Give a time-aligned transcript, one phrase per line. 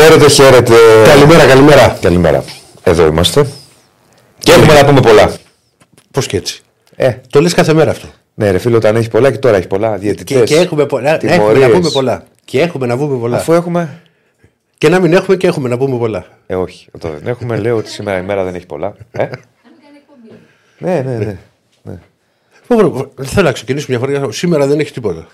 [0.00, 0.74] Χαίρετε, χαίρετε.
[1.06, 1.98] Καλημέρα, καλημέρα.
[2.00, 2.44] Καλημέρα.
[2.82, 3.46] Εδώ είμαστε.
[4.38, 5.32] Και έχουμε να πούμε πολλά.
[6.10, 6.60] Πώς και έτσι.
[6.96, 8.06] Ε, Το λες κάθε μέρα αυτό.
[8.34, 9.92] ναι, ρε φίλο, όταν έχεις πολλά και τώρα έχεις πολλά.
[9.92, 10.48] Και, Διαιτητές.
[10.50, 11.66] και έχουμε, πολλά, έχουμε τιμωρίες.
[11.68, 12.24] να πούμε πολλά.
[12.44, 13.36] Και έχουμε να πούμε πολλά.
[13.36, 14.02] Αφού έχουμε.
[14.78, 16.26] Και να μην έχουμε και έχουμε να πούμε πολλά.
[16.46, 16.86] Ε, όχι.
[16.92, 18.94] Όταν δεν έχουμε, λέω ότι σήμερα η μέρα δεν έχει πολλά.
[19.12, 19.26] Ε;
[20.78, 21.16] ναι, ναι,
[21.82, 21.98] ναι.
[22.66, 24.32] Πω, πω, πω, Δεν θέλω να ξεκινήσουμε μια φορά.
[24.32, 25.26] Σήμερα δεν έχει τίποτα.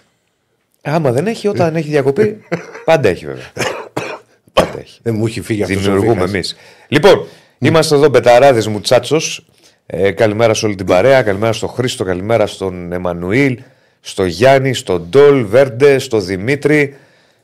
[0.82, 2.40] Άμα δεν έχει, όταν έχει διακοπή,
[2.84, 3.44] πάντα έχει βέβαια.
[4.84, 5.00] Πάντα έχει.
[5.02, 5.82] Δεν μου έχει φύγει αυτός.
[5.82, 6.56] Δημιουργούμε εμείς.
[6.88, 7.26] Λοιπόν,
[7.58, 9.46] είμαστε εδώ μπεταράδες Μουτσάτσος.
[9.86, 11.22] Ε, καλημέρα σε όλη την παρέα.
[11.22, 13.58] Καλημέρα στον Χρήστο, καλημέρα στον Εμμανουήλ,
[14.00, 16.96] στο Γιάννη, στον Ντόλ, Βέρντε, στον Δημήτρη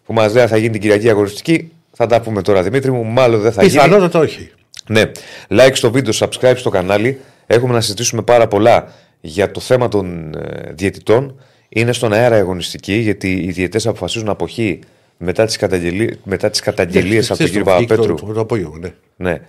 [0.04, 1.72] που μας λέει αν θα γίνει την Κυριακή αγωνιστική.
[1.92, 3.04] Θα τα πούμε τώρα, Δημήτρη μου.
[3.04, 3.74] Μάλλον δεν θα γίνει.
[3.74, 4.50] Πιθανότατα όχι.
[4.86, 5.02] Ναι.
[5.48, 7.20] Like στο βίντεο, subscribe στο κανάλι.
[7.46, 11.40] Έχουμε να συζητήσουμε πάρα πολλά για το θέμα των ε, διαιτητών.
[11.68, 14.78] Είναι στον αέρα η αγωνιστική, γιατί οι διαιτές αποφασίζουν αποχή
[15.22, 18.16] μετά τις, καταγγελίες, μετά τις καταγγελίες από τον Χθες κύριο το βγήκε Παπαπέτρου.
[18.16, 18.92] Το, το, το απόγευμα, ναι.
[19.16, 19.40] Ναι.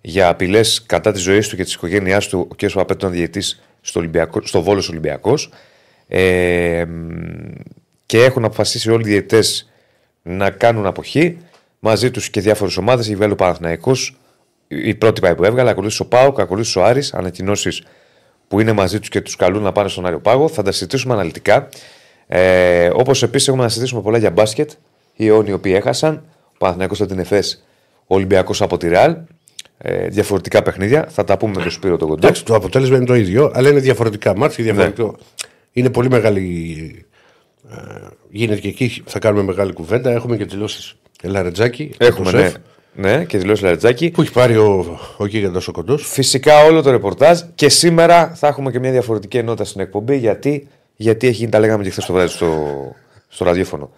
[0.00, 2.58] Για απειλές κατά της ζωής του και της οικογένειάς του, ο κ.
[2.60, 3.40] Παπαπέτρου ήταν διαιτή
[3.80, 5.50] στο, Ολυμπιακό- στο Βόλος Ολυμπιακός.
[6.08, 7.08] Ε, μ,
[8.06, 9.40] και έχουν αποφασίσει όλοι οι διαιτέ
[10.22, 11.38] να κάνουν αποχή.
[11.78, 13.06] Μαζί τους και διάφορες ομάδες.
[13.06, 13.92] Έχει βγάλει ο Παναθυναϊκό.
[14.68, 15.70] Η πρώτη πάει που έβγαλε.
[15.70, 17.14] Ακολούθησε ο Πάοκ, ακολούθησε ο Άρης.
[17.14, 17.82] Ανακοινώσεις
[18.48, 20.48] που είναι μαζί τους και τους καλούν να πάνε στον Άριο Πάγο.
[20.48, 21.68] Θα τα συζητήσουμε αναλυτικά.
[22.26, 24.70] Ε, Όπως επίσης έχουμε να συζητήσουμε πολλά για μπάσκετ.
[25.20, 26.22] Οι αιώνιοι οι οποίοι έχασαν.
[26.46, 27.64] Ο Παναθυναϊκό από την ΕΦΕΣ,
[28.06, 29.16] ο Ολυμπιακός από τη Ρεάλ.
[29.78, 31.06] Ε, διαφορετικά παιχνίδια.
[31.08, 32.26] Θα τα πούμε με τον Σπύρο τον Κοντό.
[32.26, 34.64] Εντάξει, το αποτέλεσμα είναι το ίδιο, αλλά είναι διαφορετικά μάτια.
[34.64, 34.70] Ναι.
[34.72, 35.16] Διαφορετικό.
[35.72, 37.04] Είναι πολύ μεγάλη.
[37.70, 37.76] ε,
[38.30, 40.10] γίνεται και εκεί, θα κάνουμε μεγάλη κουβέντα.
[40.10, 41.92] Έχουμε και δηλώσεις Ελαρετζάκη.
[41.98, 42.42] Έχουμε, το ναι.
[42.42, 42.54] σεφ,
[42.94, 44.10] ναι, και δηλώσεις Λαρετζάκη.
[44.10, 48.46] Που έχει πάρει ο, ο Γίγαντα ο Κοντός; Φυσικά όλο το ρεπορτάζ και σήμερα θα
[48.46, 50.16] έχουμε και μια διαφορετική ενότητα στην εκπομπή.
[50.16, 52.56] Γιατί, γιατί έχει γίνει, τα λέγαμε και χθες το βράδυ στο,
[53.28, 53.90] στο ραδιόφωνο.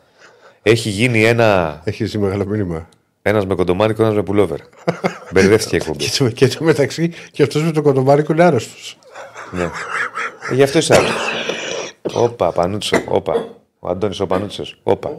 [0.62, 2.89] Έχει γίνει ένα Έχεις εσύ μεγάλο μήνυμα.
[3.23, 4.59] ένας με κοντομάνικο, ένας με πουλόβερ.
[5.33, 5.99] Μπερδεύτηκε η εκπομπή.
[5.99, 8.99] Και, στο- και στο μεταξύ και αυτός με το κοντομάρικο είναι άρρωστος.
[9.53, 9.71] ναι.
[10.50, 11.23] Ε, γι' αυτό είσαι άρρωστος.
[12.15, 13.49] Όπα, Πανούτσο, όπα.
[13.78, 15.17] Ο Αντώνης ο Πανούτσος, όπα.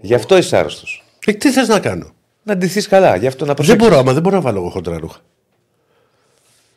[0.00, 1.04] Γι' αυτό είσαι άρρωστος.
[1.26, 2.10] Ε, τι θες να κάνω;
[2.42, 3.88] Να ντυθείς καλά, γι' αυτό να Δεν προσέξεις.
[3.88, 5.18] μπορώ, άμα δεν μπορώ να βάλω εγώ χοντρά ρούχα.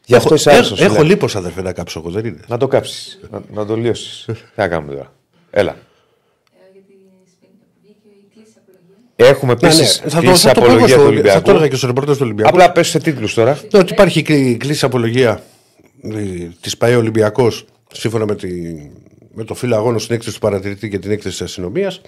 [0.05, 0.83] Γι' αυτό είσαι Έχω, άρρωστο.
[0.83, 2.39] έχω λίπος, αδερφέ, να κάψω εγώ, δεν είναι.
[2.47, 4.25] Να το κάψεις, να, να το λιώσεις.
[4.25, 5.11] Τι να κάνουμε τώρα.
[5.51, 5.75] Έλα.
[9.15, 11.01] Έχουμε Ναι, ναι, επίσης θα, το, κλείσει θα, το πω εγώ απολογία του στο, θα
[11.01, 11.49] το Ολυμπιακού.
[11.49, 12.49] έλεγα και στο ρεπορτάζ του Ολυμπιακού.
[12.49, 13.59] Απλά πες σε τίτλους τώρα.
[13.73, 15.43] Ναι, ότι υπάρχει κλει- κλείσει απολογία
[16.61, 18.47] της ΠαΕ Ολυμπιακός σύμφωνα με, τη,
[19.33, 22.01] με το φύλλο αγώνα στην έκθεση του παρατηρητή και την έκθεση της αστυνομίας.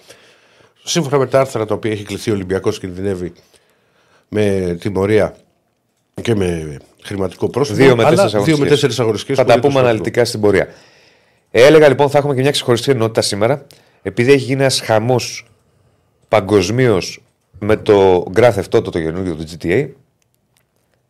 [0.83, 3.31] Σύμφωνα με τα άρθρα τα οποία έχει κληθεί ο Ολυμπιακός κινδυνεύει
[4.29, 5.35] με τιμωρία
[6.21, 7.77] και με χρηματικό πρόσωπο.
[7.77, 10.25] Δύο με αλλά τέσσερις δύο με τέσσερις αγωνιστικές Θα τα πολύ πούμε το στο αναλυτικά
[10.25, 10.67] στην πορεία.
[11.51, 13.65] Έλεγα λοιπόν θα έχουμε και μια ξεχωριστή ενότητα σήμερα.
[14.01, 15.45] Επειδή έχει γίνει ένας χαμός
[16.27, 17.21] παγκοσμίως
[17.59, 19.87] με το Grand Theft Auto το καινούργιο του GTA,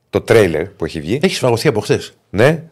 [0.09, 1.19] το τρέιλερ που έχει βγει.
[1.21, 2.13] Έχεις φαγωθεί από χθες.
[2.29, 2.63] Ναι,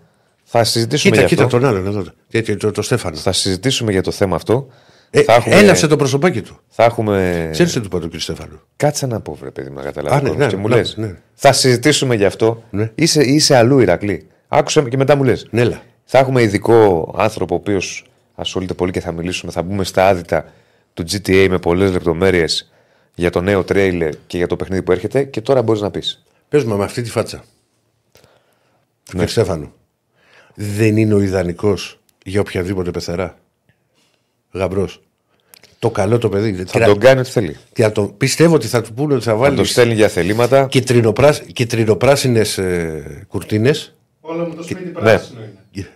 [0.43, 1.59] θα συζητήσουμε Κοίτα, για κοίτα αυτό.
[1.59, 2.03] τον άλλον εδώ.
[2.03, 3.15] Το, το, το, το Στέφανο.
[3.15, 4.67] Θα συζητήσουμε για το θέμα αυτό.
[5.09, 5.55] Ε, θα έχουμε...
[5.55, 6.59] Έλαψε το προσωπάκι του.
[6.69, 7.47] Θα έχουμε...
[7.51, 10.15] Ξέρεις τι του είπα τον κύριο Στέφανο; Κάτσε να πω, βρε παιδί μου, να καταλάβω.
[10.15, 10.95] Α, ναι, ναι, και μου ναι, λες.
[10.97, 11.15] ναι.
[11.33, 12.63] Θα συζητήσουμε γι' αυτό.
[12.69, 12.91] Ναι.
[12.95, 14.27] Είσαι, είσαι αλλού, Ηρακλή.
[14.47, 15.47] Άκουσε με και μετά μου λες.
[15.49, 15.81] Ναι, έλα.
[16.05, 18.05] Θα έχουμε ειδικό άνθρωπο ο οποίος
[18.35, 19.51] ασχολείται πολύ και θα μιλήσουμε.
[19.51, 20.45] Θα μπούμε στα άδυτα
[20.95, 22.71] του GTA με πολλές λεπτομέρειες
[23.15, 25.23] για το νέο τρέιλερ και για το παιχνίδι που έρχεται.
[25.23, 26.23] Και τώρα μπορείς να πεις.
[26.49, 27.37] Πες μου με αυτή τη φάτσα.
[27.37, 27.41] Του
[29.11, 29.11] Ναι.
[29.13, 29.73] κύριου Στέφανου.
[30.55, 33.37] Δεν είναι ο ιδανικός για οποιαδήποτε πεθερά.
[34.51, 35.01] Γαμπρός.
[35.79, 36.63] Το καλό το παιδί.
[36.65, 37.57] Θα τον κάνει ό,τι θέλει.
[37.73, 40.07] Τι να το, πιστεύω ότι θα του πούνε ότι θα Θα βάλεις το στέλνει για
[40.07, 40.67] θελήματα.
[41.53, 43.95] κυτρινοπράσινε ε, κουρτίνες.
[44.21, 45.89] Όλο μου το σπίτι πράσινο είναι.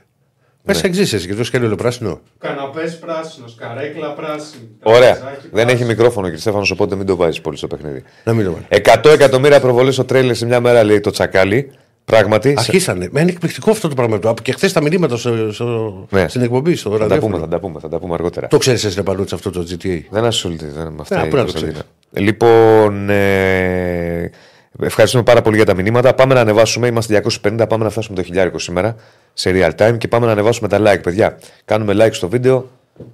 [0.74, 2.20] Μέσα εξής γιατί το σκέλιο πράσινο.
[2.40, 4.70] Καναπές πράσινο, καρέκλα πράσινη.
[4.84, 5.16] Ωραία.
[5.16, 5.88] τραπεζάκι Δεν έχει πράσινο.
[5.88, 8.04] μικρόφωνο κύριε Στέφανος, οπότε μην το βάζεις πολύ στο παιχνίδι.
[8.24, 8.66] Να μην το βάλει.
[9.04, 11.72] 100 εκατομμύρια προβολές στο τρέιλερ σε μια μέρα λέει το τσακάλι.
[12.06, 12.54] Πράγματι.
[12.58, 13.10] Αρχίσανε.
[13.12, 14.20] Μα είναι εκπληκτικό αυτό το πράγμα.
[14.20, 14.30] του.
[14.30, 16.28] Από και χθες τα μηνύματα στο, στο, Ναι.
[16.28, 17.34] στην εκπομπή, στο Θα τα ραδιόφωνο.
[17.36, 18.48] πούμε, θα τα πούμε, θα τα πούμε αργότερα.
[18.48, 20.00] Το ξέρεις εσύ Νεπαλούτσα αυτό το GTA.
[20.10, 21.20] Δεν ασχολείται δεν, με αυτά.
[21.20, 21.82] Ναι, η πού να το Κωνσταντίνα.
[22.12, 24.32] Λοιπόν, ε,
[24.82, 26.14] ευχαριστούμε πάρα πολύ για τα μηνύματα.
[26.14, 26.88] Πάμε να ανεβάσουμε.
[26.88, 27.66] Είμαστε 250.
[27.70, 28.96] Πάμε να φτάσουμε το χιλιάρικο σήμερα
[29.34, 31.40] σε real time και πάμε να ανεβάσουμε τα like, παιδιά.
[31.66, 32.70] Κάνουμε like στο βίντεο,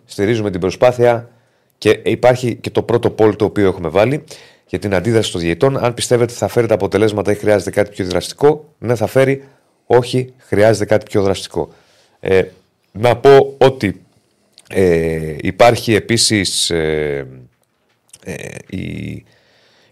[0.06, 1.30] στηρίζουμε την προσπάθεια
[1.78, 4.24] και υπάρχει και το πρώτο poll το οποίο έχουμε βάλει
[4.66, 5.78] για την αντίδραση των διαιτών.
[5.78, 9.44] Αν πιστεύετε θα φέρει τα αποτελέσματα ή χρειάζεται κάτι πιο δραστικό, ναι, θα φέρει.
[9.86, 11.74] Όχι, χρειάζεται κάτι πιο δραστικό.
[12.20, 12.44] Ε,
[12.92, 14.06] να πω ότι
[14.70, 17.28] ε, υπάρχει επίσης ε,
[18.24, 18.34] ε,
[18.70, 19.24] η,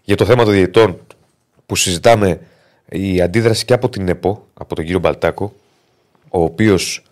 [0.02, 1.00] για το θέμα των διαιτών
[1.66, 2.40] που συζητάμε
[2.88, 5.52] η αντίδραση και από την ΕΠΟ, από τον κύριο Μπαλτάκο,
[6.28, 7.02] ο οποίος,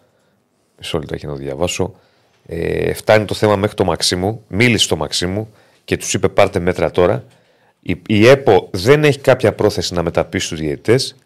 [0.79, 1.95] μισό λεπτό έχει να το διαβάσω,
[2.47, 5.49] ε, φτάνει το θέμα μέχρι το Μαξίμου, μίλησε στο Μαξίμου
[5.85, 7.25] και τους είπε πάρτε μέτρα τώρα.
[7.81, 11.17] η, η ΕΠΟ δεν έχει κάποια πρόθεση να μεταπίσει τους διαιτητές.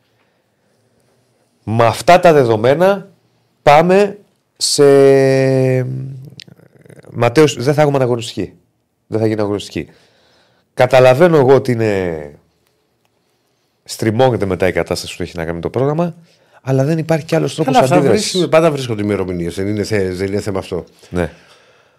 [1.64, 3.08] Με αυτά τα δεδομένα
[3.62, 4.18] πάμε
[4.56, 4.84] σε.
[7.10, 8.52] Ματέος, δεν θα έχουμε αναγωνιστική.
[9.06, 9.88] Δεν θα γίνει αγωνιστική.
[10.74, 12.34] Καταλαβαίνω εγώ ότι είναι.
[13.88, 16.14] Στριμώγεται μετά η κατάσταση που έχει να κάνει με το πρόγραμμα,
[16.62, 18.48] αλλά δεν υπάρχει κι άλλος τρόπος αντίδρασης.
[18.48, 20.84] Πάντα βρίσκονται ημερομηνίες, δεν, είναι, δεν είναι θέμα αυτό.
[21.10, 21.32] Ναι.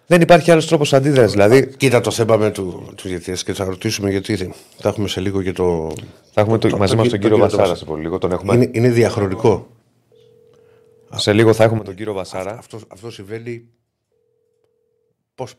[0.06, 1.32] Δεν υπάρχει άλλος τρόπος αντίδρασης.
[1.32, 1.74] Δηλαδή...
[1.76, 3.08] Κοίτα το θέμα με του, του
[3.44, 5.92] και θα ρωτήσουμε γιατί θα έχουμε σε λίγο και το.
[6.32, 8.18] Θα έχουμε το, το, μαζί μας τον κύριο Βασάρα σε πολύ λίγο.
[8.18, 8.54] Τον έχουμε...
[8.54, 9.66] είναι, είναι διαχρονικό.
[11.14, 12.58] Σε λίγο θα έχουμε τον κύριο Βασάρα.
[12.58, 13.64] Αυτό, αυτό συμβαίνει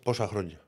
[0.03, 0.59] πόσα χρόνια;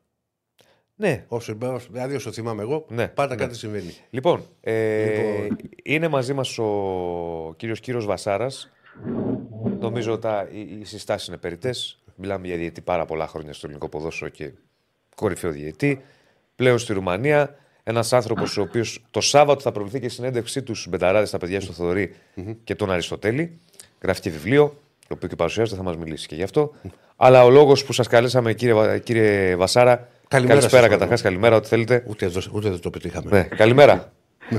[1.01, 1.25] Ναι.
[1.27, 1.57] Όσο,
[1.91, 3.07] δηλαδή, όσο θυμάμαι εγώ, ναι.
[3.07, 3.41] πάντα ναι.
[3.41, 3.95] κάτι συμβαίνει.
[4.09, 5.57] Λοιπόν, ε, λοιπόν...
[5.83, 8.71] είναι μαζί μας ο κύριος Κύριο Βασάρας.
[9.79, 11.99] Νομίζω ότι οι, οι συστάσεις είναι περιττές.
[12.15, 14.51] Μιλάμε για διαιτή πάρα πολλά χρόνια στο ελληνικό ποδόσφαιρο και
[15.15, 16.01] κορυφαίο διαιτή.
[16.55, 17.55] Πλέον στη Ρουμανία.
[17.83, 21.61] Ένας άνθρωπος ο οποίος το Σάββατο θα προβληθεί και συνέντευξή του στους Μπεταράδε, στα παιδιά
[21.61, 22.15] στο θοδωρη
[22.63, 23.59] και τον Αριστοτέλη.
[24.01, 24.67] Γράφει και βιβλίο,
[25.07, 26.71] το οποίο και παρουσιάζεται, θα μας μιλήσει και γι' αυτό.
[27.15, 32.03] Αλλά ο λόγος που σας καλέσαμε, κύριε, κύριε Βασάρα, Καλημέρα καλησπέρα καταρχάς, καλημέρα, ό,τι θέλετε.
[32.07, 33.29] Ούτε, εδώ, ούτε δεν το πετύχαμε.
[33.31, 34.11] Ναι, καλημέρα.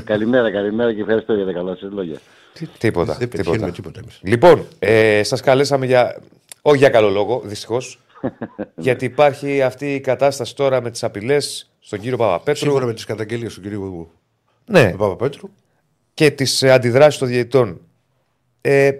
[0.05, 2.19] καλημέρα, καλημέρα και ευχαριστώ για τα καλά σας λόγια.
[2.79, 3.15] τίποτα.
[3.19, 3.71] Δεν τίποτα.
[3.71, 4.21] τίποτα εμείς.
[4.23, 6.21] Λοιπόν, ε, σας καλέσαμε για.
[6.63, 8.01] Όχι για καλό λόγο, δυστυχώς.
[8.87, 12.57] γιατί υπάρχει αυτή η κατάσταση τώρα με τις απειλές στον κύριο Παπαπέτρου.
[12.57, 14.11] Σύμφωνα με τις καταγγελίες του κυρίου
[14.67, 14.91] ναι.
[14.91, 15.51] Παπαπέτρου.
[16.15, 17.81] Και τις αντιδράσεις των διαιτητών.
[18.61, 18.91] Ε,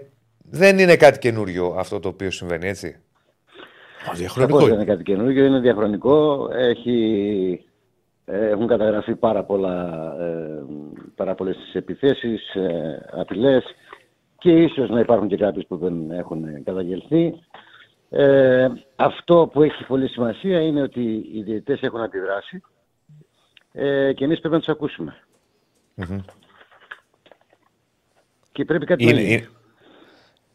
[0.49, 2.95] δεν είναι κάτι καινούριο αυτό το οποίο συμβαίνει, έτσι;
[4.15, 4.59] Διαχρονικό.
[4.59, 6.49] Δεν είναι κάτι καινούργιο, είναι διαχρονικό.
[6.53, 7.65] Έχει,
[8.25, 10.63] ε, έχουν καταγραφεί πάρα, πολλά, ε,
[11.15, 13.63] πάρα πολλές επιθέσεις, ε, απειλές
[14.37, 17.33] και ίσως να υπάρχουν και κάποιες που δεν έχουν καταγγελθεί.
[18.09, 22.61] Ε, αυτό που έχει πολύ σημασία είναι ότι οι διαιτητές έχουν αντιδράσει
[23.71, 25.15] ε, και εμείς πρέπει να τους ακουσουμε
[28.51, 29.33] Και πρέπει κάτι είναι, να γίνει.
[29.33, 29.47] Είναι...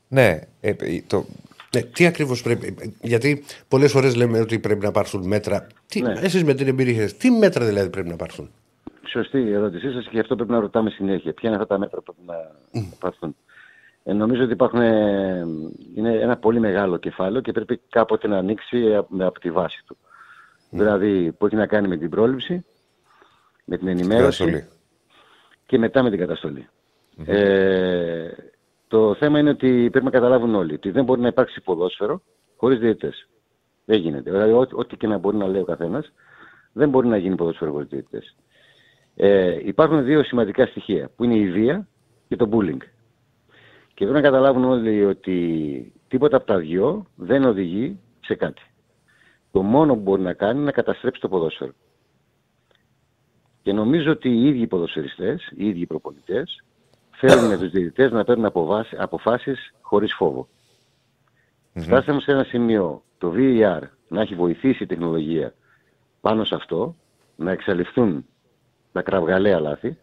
[0.08, 0.74] Ναι, ε,
[1.06, 1.24] το,
[1.75, 2.94] ναι, τι ακριβώς πρέπει.
[3.00, 5.67] Γιατί πολλές φορές λέμε ότι πρέπει να πάρθουν μέτρα.
[5.87, 6.12] Τι, Ναι.
[6.12, 8.50] Εσείς με την εμπειρία σας, τι μέτρα δηλαδή πρέπει να πάρθουν;
[9.06, 11.32] Σωστή η ερώτησή σας και αυτό πρέπει να ρωτάμε συνέχεια.
[11.32, 12.41] Ποια είναι αυτά τα μέτρα που πρέπει
[12.73, 13.37] να πάρθουν.
[14.05, 15.47] Ε, νομίζω ότι υπάρχουν, ε,
[15.94, 19.97] είναι ένα πολύ μεγάλο κεφάλαιο και πρέπει κάποτε να ανοίξει από, από τη βάση του.
[20.70, 22.65] Δηλαδή που έχει να κάνει με την πρόληψη,
[23.65, 24.69] με την ενημέρωση καταστολή.
[25.67, 26.69] και μετά με την καταστολη
[27.25, 28.29] Ε,
[28.88, 32.23] το θέμα είναι ότι πρέπει να καταλάβουν όλοι ότι δεν μπορεί να υπάρξει ποδόσφαιρο
[32.56, 33.29] χωρίς διαιτητές.
[33.85, 34.31] Δεν γίνεται.
[34.31, 36.12] Δηλαδή, ό,τι, ό,τι και να μπορεί να λέει ο καθένας,
[36.73, 38.37] δεν μπορεί να γίνει ποδόσφαιρο χωρίς διαιτητές.
[39.14, 41.88] Ε, υπάρχουν δύο σημαντικά στοιχεία, που είναι η βία
[42.29, 42.82] και το bullying.
[43.94, 48.62] Και πρέπει να καταλάβουν όλοι ότι τίποτα από τα δυο δεν οδηγεί σε κάτι.
[49.51, 51.72] Το μόνο που μπορεί να κάνει είναι να καταστρέψει το ποδόσφαιρο.
[53.62, 56.62] Και νομίζω ότι οι ίδιοι ποδοσφαιριστές, οι ίδιοι προπονητές,
[57.19, 60.48] θέλουν με τους διαιτητές να παίρνουν αποφάσει- αποφάσεις χωρίς φόβο.
[61.75, 65.55] Φτάσαμε σε ένα σημείο το VAR να έχει βοηθήσει η τεχνολογία
[66.20, 66.96] πάνω σε αυτό,
[67.37, 68.27] να εξαλειφθούν
[68.93, 69.98] τα κραυγαλαία λάθη,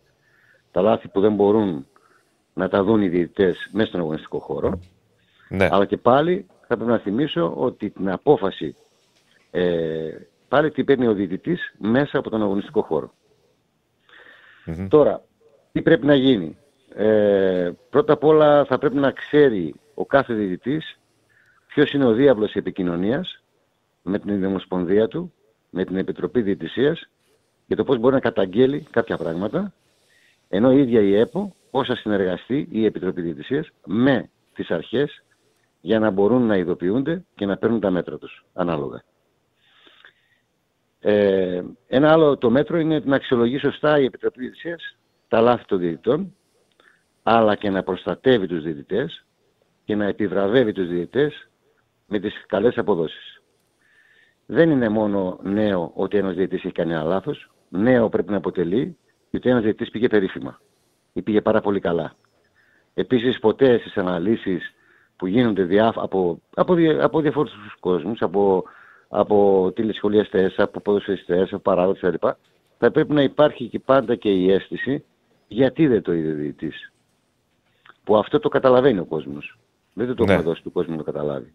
[0.71, 1.87] τα λάθη που δεν μπορούν
[2.53, 4.79] να τα δουν οι διαιτητές μέσα στον αγωνιστικό χώρο,
[5.49, 5.67] ναι.
[5.71, 8.75] αλλά και πάλι θα πρέπει να θυμίσω ότι την απόφαση
[9.51, 10.09] ε,
[10.47, 13.13] πάλι την παίρνει ο διαιτητής μέσα από τον αγωνιστικό χώρο.
[14.89, 15.23] Τώρα,
[15.71, 16.57] τι πρέπει να γίνει;
[16.97, 20.99] Ε, πρώτα απ' όλα θα πρέπει να ξέρει ο κάθε διαιτητής
[21.67, 23.43] ποιος είναι ο διάβλος επικοινωνίας
[24.01, 25.33] με την Ομοσπονδία του,
[25.69, 27.09] με την Επιτροπή Διαιτησίας
[27.67, 29.73] και το πώς μπορεί να καταγγέλει κάποια πράγματα,
[30.49, 35.23] ενώ η ίδια η ΕΠΟ πώς θα συνεργαστεί η Επιτροπή Διαιτησίας με τις αρχές
[35.81, 39.03] για να μπορούν να ειδοποιούνται και να παίρνουν τα μέτρα τους ανάλογα.
[40.99, 44.97] Ε, ένα άλλο το μέτρο είναι να αξιολογεί σωστά η Επιτροπή Διαιτησίας
[45.27, 46.35] τα λάθη των διαιτητών,
[47.27, 49.25] αλλά και να προστατεύει τους διαιτητές
[49.85, 51.49] και να επιβραβεύει τους διαιτητές
[52.07, 53.41] με τις καλές αποδόσεις.
[54.45, 57.51] Δεν είναι μόνο νέο ότι ένας διαιτητής έχει κάνει ένα λάθος.
[57.69, 58.97] Νέο πρέπει να αποτελεί
[59.33, 60.61] ότι ένας διαιτητής πήγε περίφημα
[61.13, 62.13] ή πήγε πάρα πολύ καλά.
[62.93, 64.73] Επίσης ποτέ στις αναλύσεις
[65.15, 68.63] που γίνονται διάφ- από, από, δια- από διαφορετικούς κόσμους, από,
[69.09, 72.23] από τηλεσχολιαστές, από ποδοσφαιριστές, από παράγοντες κλπ.
[72.77, 75.03] Θα πρέπει να υπάρχει και πάντα και η αίσθηση
[75.47, 76.89] γιατί δεν το είδε ο διαιτητής.
[78.05, 79.57] Που αυτό το καταλαβαίνει ο κόσμος.
[79.93, 80.31] Δεν το Ναι.
[80.33, 81.53] έχουμε δώσει του κόσμου να το καταλάβει.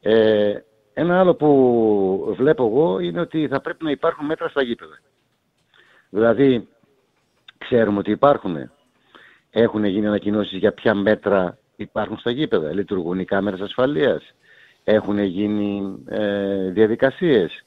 [0.00, 0.54] Ε,
[0.94, 4.98] ένα άλλο που βλέπω εγώ είναι ότι θα πρέπει να υπάρχουν μέτρα στα γήπεδα.
[6.10, 6.68] Δηλαδή,
[7.58, 8.70] ξέρουμε ότι υπάρχουν.
[9.50, 12.72] Έχουν γίνει ανακοινώσεις για ποια μέτρα υπάρχουν στα γήπεδα.
[12.74, 14.34] Λειτουργούν οι κάμερες ασφαλείας.
[14.84, 17.64] Έχουν γίνει ε, διαδικασίες.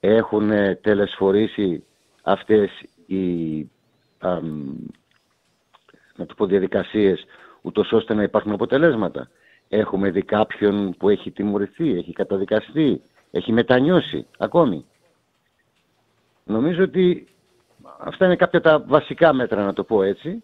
[0.00, 0.50] Έχουν
[0.80, 1.84] τελεσφορήσει
[2.22, 2.70] αυτές
[3.06, 3.60] οι
[4.18, 4.38] α,
[6.20, 7.24] να το πω, διαδικασίες
[7.62, 9.28] ούτως ώστε να υπάρχουν αποτελέσματα.
[9.68, 14.84] Έχουμε δει κάποιον που έχει τιμωρηθεί, έχει καταδικαστεί, έχει μετανιώσει ακόμη.
[16.44, 17.26] Νομίζω ότι
[17.98, 20.42] αυτά είναι κάποια τα βασικά μέτρα, να το πω έτσι.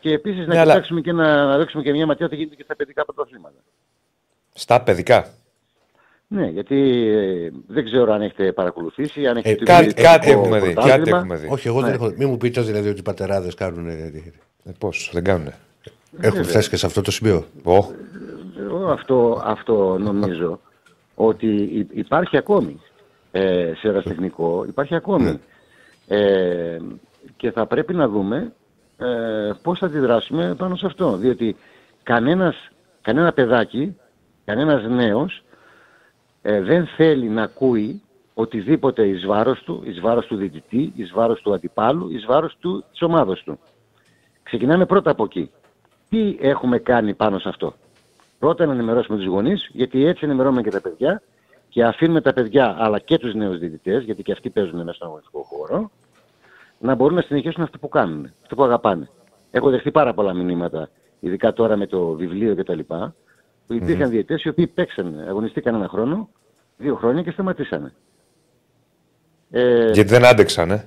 [0.00, 2.56] Και επίσης να Ναι, αλλά- κοιτάξουμε και να, να ρίξουμε και μια ματιά τι γίνεται
[2.56, 3.58] και στα παιδικά πρωταθλήματα.
[4.52, 5.26] Στα παιδικά.
[6.32, 10.30] Ναι, γιατί ε, δεν ξέρω αν έχετε παρακολουθήσει, αν έχετε Ε, δει Κάτι, το κάτι
[10.30, 10.72] έχουμε δει.
[10.74, 11.16] Κάτι πρωτάθλημα.
[11.18, 11.48] έχουμε δει.
[11.50, 11.94] Όχι, εγώ δεν Ναι.
[11.94, 12.12] έχω.
[12.16, 13.88] Μην μου πείτε δηλαδή ότι οι πατεράδες κάνουν.
[13.88, 14.12] ε,
[14.64, 15.54] Ε, πώς, δεν κάνουνε.
[16.20, 17.72] Έχουν φτάσει και σε αυτό το σημείο; Ω,
[18.60, 20.60] Εγώ αυτό, αυτό νομίζω
[21.14, 22.80] ότι υ- υπάρχει ακόμη
[23.30, 25.40] ε, σε ερασιτεχνικό, υπάρχει ακόμη.
[26.08, 26.76] Ε,
[27.36, 28.52] και θα πρέπει να δούμε
[28.98, 31.16] ε, πώς θα αντιδράσουμε πάνω σε αυτό.
[31.16, 31.56] Διότι
[32.02, 32.56] κανένας,
[33.02, 33.96] κανένα παιδάκι,
[34.44, 35.42] κανένας νέος
[36.42, 38.02] ε, δεν θέλει να ακούει
[38.34, 42.84] οτιδήποτε εις βάρος του, εις βάρος του διαιτητή, εις βάρος του αντιπάλου, εις βάρος του,
[42.90, 43.58] της ομάδος του.
[44.42, 45.50] Ξεκινάμε πρώτα από εκεί.
[46.08, 47.74] Τι έχουμε κάνει πάνω σε αυτό;
[48.38, 51.22] Πρώτα να ενημερώσουμε τους γονείς, γιατί έτσι ενημερώνουμε και τα παιδιά
[51.68, 55.06] και αφήνουμε τα παιδιά αλλά και τους νέους διαιτητές, γιατί και αυτοί παίζουν μέσα στον
[55.06, 55.90] αγωνιστικό χώρο,
[56.78, 59.08] να μπορούν να συνεχίσουν αυτό που κάνουν, αυτό που αγαπάνε.
[59.50, 60.88] Έχω δεχτεί πάρα πολλά μηνύματα,
[61.20, 62.78] ειδικά τώρα με το βιβλίο κτλ.
[63.70, 66.28] Που υπήρχαν mm διαιτητές οι οποίοι παίξαν, αγωνιστήκαν ένα χρόνο,
[66.76, 67.92] δύο χρόνια και σταματήσανε.
[69.50, 70.86] Ε, γιατί δεν άντεξαν, ε.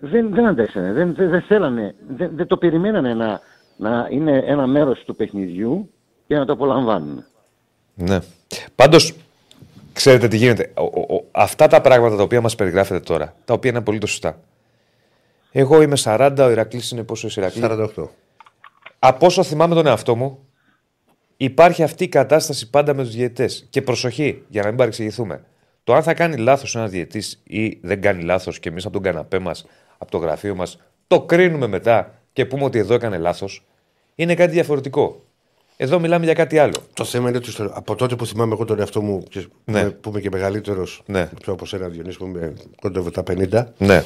[0.00, 3.40] δεν, δεν αντέξανε, δεν, δεν, δεν θέλανε, δεν, δεν το περιμένανε να,
[3.76, 5.90] να είναι ένα μέρος του παιχνιδιού
[6.26, 7.24] και να το απολαμβάνουν.
[7.94, 8.18] Ναι.
[8.74, 9.14] Πάντως,
[9.92, 10.72] ξέρετε τι γίνεται.
[10.76, 13.98] Ο- ο- ο- αυτά τα πράγματα τα οποία μας περιγράφετε τώρα, τα οποία είναι πολύ
[14.06, 14.38] σωστά.
[15.52, 18.08] Εγώ είμαι 40, ο Ηρακλής είναι πόσο είσαι Ηρακλή; 48.
[18.98, 20.47] Από όσο θυμάμαι τον εαυτό μου,
[21.40, 23.66] υπάρχει αυτή η κατάσταση πάντα με τους διαιτητές.
[23.70, 25.44] Και προσοχή, για να μην παρεξηγηθούμε.
[25.84, 29.02] Το αν θα κάνει λάθος ένας διαιτή ή δεν κάνει λάθος και εμείς από τον
[29.02, 29.66] καναπέ μας,
[29.98, 33.64] από το γραφείο μας, το κρίνουμε μετά και πούμε ότι εδώ έκανε λάθος,
[34.14, 35.22] είναι κάτι διαφορετικό.
[35.76, 36.74] Εδώ μιλάμε για κάτι άλλο.
[36.94, 39.84] Το θέμα είναι ότι στο- από τότε που θυμάμαι εγώ τον εαυτό μου, και, Ναι.
[39.90, 41.28] που, που είμαι και μεγαλύτερος, Ναι.
[41.40, 44.02] πιο από σένα Διονύση, που είμαι κοντά τα 50, Ναι.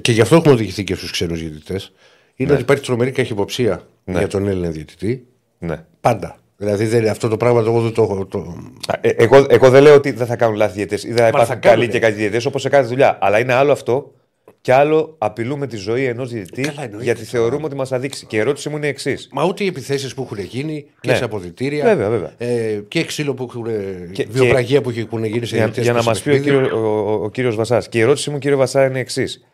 [0.00, 1.92] και γι' αυτό έχουμε οδηγηθεί και στους ξένους διαιτητές,
[2.34, 4.18] είναι ότι υπάρχει τρομερή καχυποψία Ναι.
[4.18, 5.26] για τον Έλληνα διαιτητή.
[5.60, 5.84] Ναι.
[6.00, 6.34] Πάντα.
[6.56, 8.26] Δηλαδή δεν, αυτό το πράγμα το, εγώ δεν το έχω.
[8.26, 8.38] Το...
[8.86, 11.26] Α, ε, εγώ, εγώ δεν λέω ότι δεν θα κάνουν λάθη διαιτητέ ή δεν θα
[11.28, 11.92] υπάρχουν θα καλοί κάνουνε.
[11.92, 13.18] και κακοί διαιτητέ όπως σε κάθε δουλειά.
[13.20, 14.12] Αλλά είναι άλλο αυτό
[14.60, 17.04] και άλλο απειλούμε τη ζωή ενός διαιτητή Καλά, εννοείται.
[17.04, 18.26] γιατί θεωρούμε ότι μας θα δείξει.
[18.26, 19.28] Και η ερώτηση μου είναι η εξής.
[19.32, 21.16] Μα ούτε οι επιθέσεις που έχουν γίνει και Ναι.
[21.16, 21.84] σε αποδητήρια.
[21.84, 22.32] Βέβαια, βέβαια.
[22.38, 23.66] Ε, και ξύλο που έχουν.
[24.12, 26.32] Και- βιοπραγία που έχουν γίνει σε Για, διαιτητές για να και μας σε πει ο,
[26.32, 26.58] παιχνίδι.
[26.62, 27.88] κύριο, ο, ο, ο κύριος Βασάς.
[27.88, 29.44] Και η ερώτηση μου, κύριε Βασά, είναι εξής.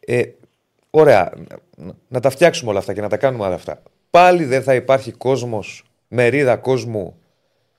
[0.00, 0.22] Ε,
[0.90, 1.32] ωραία,
[1.76, 3.82] να, να τα φτιάξουμε όλα αυτά και να τα κάνουμε όλα αυτά.
[4.12, 7.18] Πάλι δεν θα υπάρχει κόσμος, μερίδα κόσμου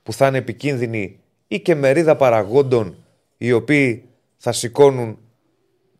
[0.02, 2.96] που θα είναι επικίνδυνη ή και μερίδα παραγόντων
[3.38, 5.18] οι οποίοι θα σηκώνουν,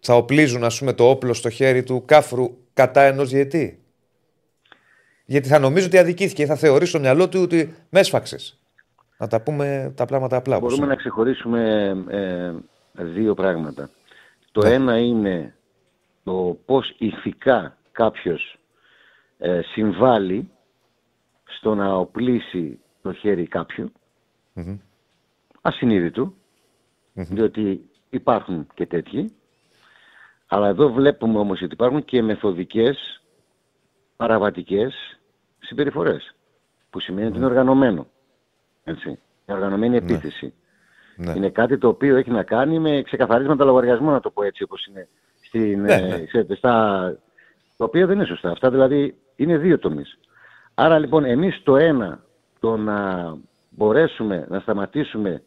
[0.00, 3.78] θα οπλίζουν ας πούμε το όπλο στο χέρι του κάφρου κατά ενός διαιτή.
[5.24, 8.58] Γιατί θα νομίζω ότι αδικήθηκε ή θα θεωρήσει στο μυαλό του ότι με έσφαξες.
[9.18, 10.56] Να τα πούμε τα πράγματα απλά.
[10.56, 10.94] όπως Μπορούμε είναι.
[10.94, 12.52] να ξεχωρίσουμε ε,
[13.04, 13.90] δύο πράγματα.
[14.52, 14.72] Το Ναι.
[14.72, 15.54] ένα είναι
[16.24, 18.58] το πώς ηθικά κάποιος
[19.44, 20.50] ε, συμβάλλει
[21.44, 23.92] στο να οπλίσει το χέρι κάποιου,
[25.60, 26.34] ασυνείδητου,
[27.12, 29.32] διότι υπάρχουν και τέτοιοι.
[30.46, 33.22] Αλλά εδώ βλέπουμε όμως ότι υπάρχουν και μεθοδικές,
[34.16, 35.18] παραβατικές
[35.58, 36.34] συμπεριφορές,
[36.90, 38.06] που σημαίνει ότι είναι οργανωμένο.
[38.84, 39.08] Έτσι.
[39.08, 40.54] Είναι οργανωμένη επίθεση.
[41.16, 41.32] Ναι.
[41.36, 44.86] Είναι κάτι το οποίο έχει να κάνει με ξεκαθαρίσματα λογαριασμού, να το πω έτσι όπως
[44.86, 45.08] είναι
[45.40, 46.24] στην, Ναι, ε, ναι.
[46.24, 47.16] ξέρετε, στα,
[47.76, 48.50] το οποίο δεν είναι σωστά.
[48.50, 50.18] Αυτά δηλαδή είναι δύο τομείς.
[50.74, 52.24] Άρα λοιπόν εμείς το ένα,
[52.60, 53.28] το να
[53.70, 55.42] μπορέσουμε να σταματήσουμε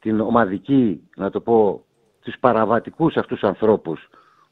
[0.00, 1.84] την ομαδική, να το πω,
[2.22, 4.08] τους παραβατικούς αυτούς ανθρώπους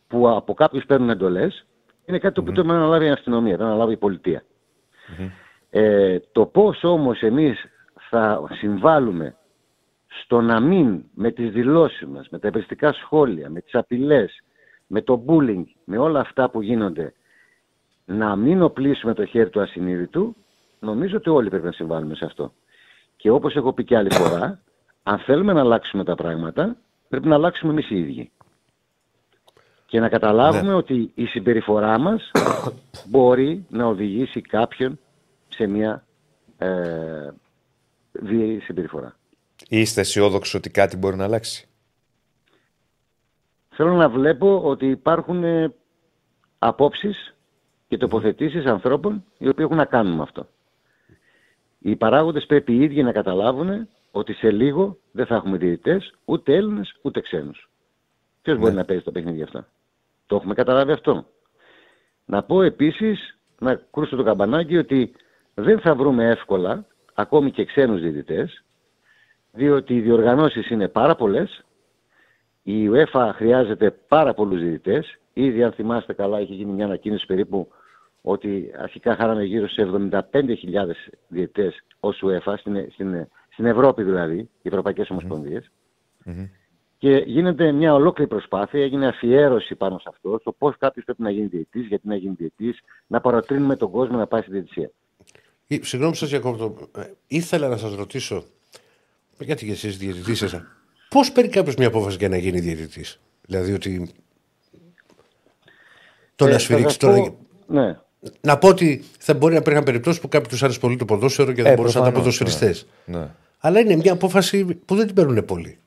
[0.08, 1.66] που από κάποιους παίρνουν εντολές,
[2.04, 4.42] είναι κάτι το οποίο το αναλάβει η αστυνομία, το αναλάβει η πολιτεία.
[5.70, 7.64] Ε, το πώς όμως εμείς
[8.08, 9.36] θα συμβάλλουμε
[10.06, 14.42] στο να μην με τις δηλώσεις μας, με τα εμπριστικά σχόλια, με τις απειλές,
[14.86, 17.12] με το bullying, με όλα αυτά που γίνονται,
[18.04, 20.36] να μην οπλίσουμε το χέρι του ασυνείδητου,
[20.80, 22.52] νομίζω ότι όλοι πρέπει να συμβάλλουμε σε αυτό.
[23.16, 24.60] Και όπως έχω πει και άλλη φορά,
[25.02, 26.76] αν θέλουμε να αλλάξουμε τα πράγματα,
[27.08, 28.30] πρέπει να αλλάξουμε εμείς οι ίδιοι.
[29.86, 32.30] Και να καταλάβουμε ότι η συμπεριφορά μας
[33.08, 34.98] μπορεί να οδηγήσει κάποιον
[35.48, 36.04] σε μια
[36.58, 37.30] ε,
[38.12, 39.16] βίαιη συμπεριφορά.
[39.68, 41.66] Είστε αισιόδοξοι ότι κάτι μπορεί να αλλάξει;
[43.74, 45.74] Θέλω να βλέπω ότι υπάρχουν ε,
[46.58, 47.31] απόψεις
[47.92, 50.46] και τοποθετήσεις ανθρώπων οι οποίοι έχουν να κάνουν με αυτό.
[51.78, 56.54] Οι παράγοντες πρέπει οι ίδιοι να καταλάβουν ότι σε λίγο δεν θα έχουμε διαιτητές, ούτε
[56.54, 57.70] Έλληνες, ούτε ξένους.
[58.42, 59.68] Ποιος μπορεί να παίζει το παιχνίδι αυτά.
[60.26, 61.26] Το έχουμε καταλάβει αυτό.
[62.24, 65.12] Να πω επίσης, να κρούσω το καμπανάκι, ότι
[65.54, 68.64] δεν θα βρούμε εύκολα ακόμη και ξένους διαιτητές,
[69.52, 71.64] διότι οι διοργανώσεις είναι πάρα πολλές,
[72.62, 77.68] η UEFA χρειάζεται πάρα πολλούς διαιτητές, ήδη αν θυμάστε καλά είχε γίνει μια ανακοίνωση περίπου
[78.22, 80.20] ότι αρχικά χάραμε γύρω σε 75.000
[81.28, 85.10] διαιτητές ως UEFA, στην, στην, στην Ευρώπη δηλαδή, οι Ευρωπαϊκές
[86.98, 91.30] Και γίνεται μια ολόκληρη προσπάθεια, έγινε αφιέρωση πάνω σε αυτό, στο πώς κάποιος πρέπει να
[91.30, 94.90] γίνει διαιτητής, γιατί να γίνει διαιτητής, να παροτρύνουμε τον κόσμο να πάει στη διαιτησία.
[95.66, 96.76] Συγγνώμη σας, Διακόπτω.
[96.96, 98.44] Ε, ήθελα να σας ρωτήσω,
[99.38, 100.46] γιατί και εσείς διαιτητή σα,
[101.08, 104.14] πώς παίρνει κάποιος μια απόφαση για να γίνει διαιτητής; Δηλαδή ότι.
[106.34, 107.34] Το ε, να σφυρίξει τώρα.
[107.66, 107.96] Ναι.
[108.40, 111.52] Να πω ότι θα μπορεί να υπήρχαν περιπτώσεις που κάποιοι τους άρεσε πολύ το ποδόσφαιρο
[111.52, 112.86] και δεν ε, μπορούσαν να ήταν ποδοσφαιριστές.
[113.04, 113.18] Ναι.
[113.18, 113.26] ναι.
[113.58, 115.78] Αλλά είναι μια απόφαση που δεν την παίρνουν πολύ.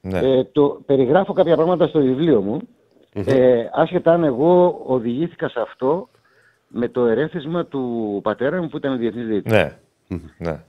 [0.00, 0.18] Ναι.
[0.18, 2.68] Ε, το, περιγράφω κάποια πράγματα στο βιβλίο μου.
[3.14, 3.26] Mm-hmm.
[3.26, 6.08] Ε, άσχετα αν εγώ οδηγήθηκα σε αυτό
[6.68, 9.52] με το ερέθισμα του πατέρα μου που ήταν διεθνής διαιτητής.
[9.52, 9.76] Ναι.
[10.38, 10.60] ναι.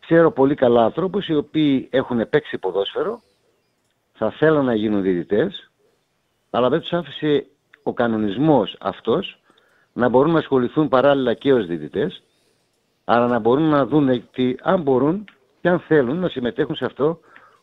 [0.00, 3.20] Ξέρω πολύ καλά ανθρώπους οι οποίοι έχουν παίξει ποδόσφαιρο,
[4.12, 5.70] θα θέλουν να γίνουν διαιτητές,
[6.50, 7.46] αλλά δεν τους άφησε
[7.82, 9.41] ο κανονισμός αυτός
[9.92, 12.22] να μπορούν να ασχοληθούν παράλληλα και ως διαιτητές,
[13.04, 15.24] αλλά να μπορούν να δουν ότι αν μπορούν
[15.60, 17.20] και αν θέλουν να συμμετέχουν σε αυτό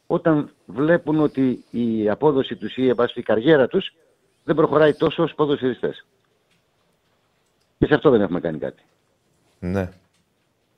[0.08, 3.94] όταν βλέπουν ότι η απόδοση τους ή η καριέρα τους
[4.44, 6.06] δεν προχωράει τόσο ως ποδοσφαιριστές.
[7.78, 8.84] Και σε αυτό δεν έχουμε κάνει κάτι.
[9.60, 9.90] Ναι.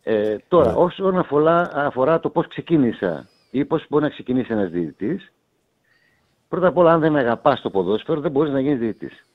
[0.03, 0.77] Ε, τώρα, ναι.
[0.77, 5.31] όσον αφορά, αφορά το πώς ξεκίνησα ή πώς μπορεί να ξεκινήσει ένας διαιτητής,
[6.47, 9.25] πρώτα απ' όλα αν δεν αγαπάς το ποδόσφαιρο δεν μπορείς να γίνεις διαιτητής.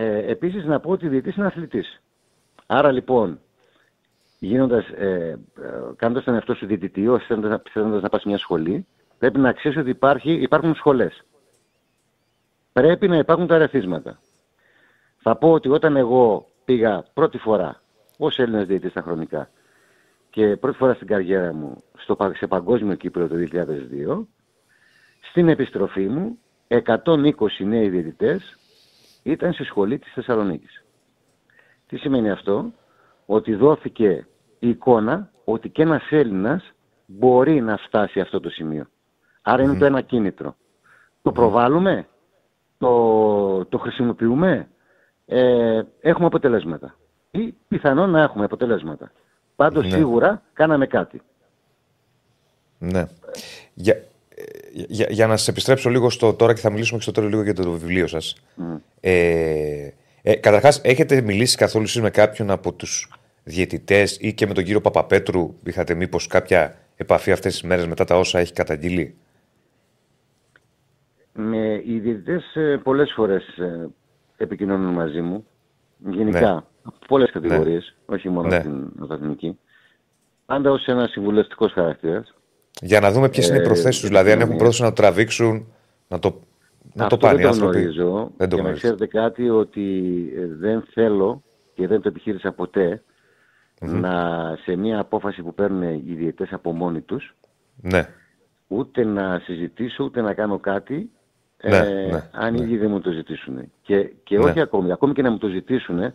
[0.00, 2.02] Ε, επίσης να πω ότι ο διαιτητής είναι αθλητής.
[2.66, 3.40] Άρα λοιπόν,
[4.38, 5.38] γίνοντας, ε, ε
[5.96, 7.26] κάνοντας τον εαυτό σου διαιτητή, όχι
[7.72, 8.86] θέλοντας να πας σε μια σχολή,
[9.18, 11.24] πρέπει να ξέρεις ότι υπάρχει, υπάρχουν σχολές.
[12.72, 14.18] Πρέπει να υπάρχουν τα ρεθίσματα.
[15.18, 17.82] Θα πω ότι όταν εγώ πήγα πρώτη φορά
[18.18, 19.50] ως Έλληνας διαιτητής στα χρονικά
[20.30, 24.26] και πρώτη φορά στην καριέρα μου στο, σε παγκόσμιο Κύπρο το 2002,
[25.30, 28.58] στην επιστροφή μου 120 νέοι διαιτητές
[29.30, 30.84] ήταν στη σχολή της Θεσσαλονίκης.
[31.86, 32.72] Τι σημαίνει αυτό;
[33.26, 34.26] Ότι δόθηκε
[34.58, 36.72] η εικόνα ότι και ένας Έλληνας
[37.06, 38.86] μπορεί να φτάσει αυτό το σημείο.
[39.42, 40.56] Άρα είναι το ένα κίνητρο.
[41.22, 42.08] Το προβάλλουμε,
[42.78, 44.68] το, το χρησιμοποιούμε,
[45.26, 46.94] ε, έχουμε αποτελέσματα.
[47.30, 49.12] Ή πιθανόν να έχουμε αποτελέσματα.
[49.56, 49.96] Πάντως ναι.
[49.96, 51.22] σίγουρα κάναμε κάτι.
[52.78, 53.06] Ναι.
[53.74, 54.02] Για,
[54.72, 57.42] για, για να σας επιστρέψω λίγο στο τώρα και θα μιλήσουμε και στο τώρα λίγο
[57.42, 58.36] για το βιβλίο σας.
[58.56, 58.80] Mm.
[59.00, 59.88] Ε,
[60.22, 63.12] ε, καταρχάς, έχετε μιλήσει καθόλου εσείς με κάποιον από τους
[63.44, 68.04] διαιτητές ή και με τον κύριο Παπαπέτρου είχατε μήπως κάποια επαφή αυτές τις μέρες μετά
[68.04, 69.16] τα όσα έχει καταγγείλει;
[71.32, 73.88] Με οι διαιτητές ε, πολλές φορές ε,
[74.36, 75.46] επικοινωνούν μαζί μου.
[75.98, 76.54] Γενικά.
[76.54, 76.92] Ναι.
[77.08, 78.14] Πολλές κατηγορίες, ναι.
[78.14, 78.58] όχι μόνο ναι.
[78.58, 79.58] στην Αθηνική.
[80.46, 82.34] Πάντα ως ένας συμβουλευτικός χαρακτήρας.
[82.80, 84.94] Για να δούμε ποιες είναι οι ε, προθέσεις του, δηλαδή αν έχουν πρόθεση να το
[84.94, 85.66] τραβήξουν,
[86.08, 86.40] να το,
[86.92, 87.78] να το πάνε οι άνθρωποι.
[87.78, 90.02] Γνωρίζω, δεν το και να ξέρετε κάτι ότι
[90.36, 91.42] ε, δεν θέλω
[91.74, 92.54] και δεν το επιχείρησα
[93.80, 94.12] να
[94.62, 97.34] σε μια απόφαση που παίρνουν οι διαιτές από μόνοι τους
[97.80, 98.08] ναι.
[98.66, 101.10] ούτε να συζητήσω ούτε να κάνω κάτι
[101.62, 102.64] ναι, ε, ναι, αν οι ναι.
[102.64, 103.72] ίδιοι δεν μου το ζητήσουν.
[103.82, 104.92] Και, και όχι ακόμη.
[104.92, 106.12] Ακόμη και να μου το ζητήσουν,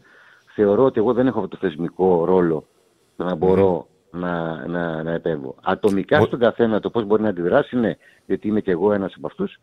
[0.56, 2.68] θεωρώ ότι εγώ δεν έχω το θεσμικό ρόλο
[3.16, 5.56] να μπορώ να, να, να επέμβω.
[5.62, 7.96] Ατομικά στον καθένα το πώς μπορεί να αντιδράσει, ναι,
[8.26, 9.60] γιατί είμαι και εγώ ένας από αυτούς,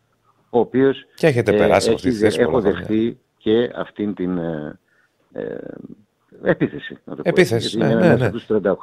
[0.49, 4.79] ο οποίος και έχετε περάσει ε, αυτή τη θέση έχω δεχτεί και αυτήν την ε,
[5.33, 5.43] ε,
[6.43, 6.97] επίθεση.
[7.03, 7.85] Να το επίθεση, πω.
[7.85, 8.31] ναι, είναι ναι, ναι.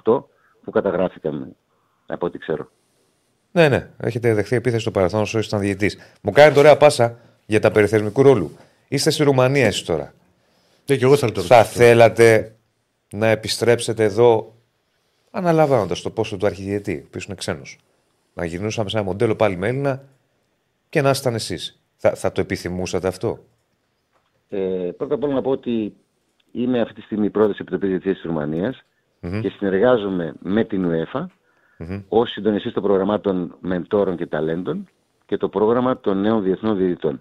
[0.05, 0.25] 38
[0.65, 1.57] που καταγράφηκαν
[2.07, 2.71] από ό,τι ξέρω.
[3.53, 5.99] Ναι, ναι, έχετε δεχθεί επίθεση στο παρελθόν όσο ήσταν διαιτητής.
[6.23, 8.57] Μου κάνετε ωραία πάσα για τα περιθερμικού ρόλου.
[8.89, 10.15] Είστε στη Ρουμανία εσείς τώρα.
[10.87, 12.57] Ναι, και εγώ θα το Θα θέλατε
[13.11, 14.58] να επιστρέψετε εδώ
[15.39, 17.79] αναλαμβάνοντας το πόσο του αρχιδιετή, που ήσουν ξένος.
[18.35, 20.05] Να γυρνούσαμε σε ένα μοντέλο πάλι με Έλληνα
[20.89, 21.83] και να ήσταν εσείς.
[21.97, 23.39] Θα, θα το επιθυμούσατε αυτό;
[24.49, 25.95] Ε, πρώτα απ' όλα να πω ότι
[26.53, 28.85] είμαι αυτή τη στιγμή πρόεδρος της Επιτροπής της Ρουμανίας
[29.21, 29.41] mm-hmm.
[29.43, 31.27] και συνεργάζομαι με την UEFA
[31.79, 32.03] mm-hmm.
[32.09, 34.89] ως συντονιστής των προγραμμάτων μεντόρων και ταλέντων
[35.27, 37.21] και το πρόγραμμα των νέων διεθνών διαιτητών.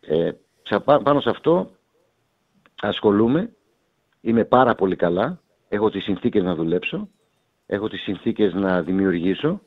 [0.00, 0.30] Ε,
[0.84, 1.70] πάνω σε αυτό
[2.80, 3.52] ασχολούμαι,
[4.20, 7.08] είμαι πάρα πολύ καλά έχω τις συνθήκες να δουλέψω,
[7.66, 9.60] έχω τις συνθήκες να δημιουργήσω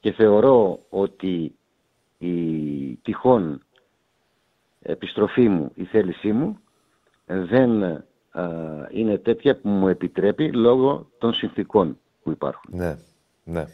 [0.00, 1.54] και θεωρώ ότι
[2.18, 3.62] η τυχόν
[4.80, 6.58] επιστροφή μου, η θέλησή μου
[7.26, 7.70] δεν
[8.90, 12.70] είναι τέτοια που μου επιτρέπει λόγω των συνθήκων που υπάρχουν.
[12.76, 12.96] Ναι,
[13.44, 13.64] ναι.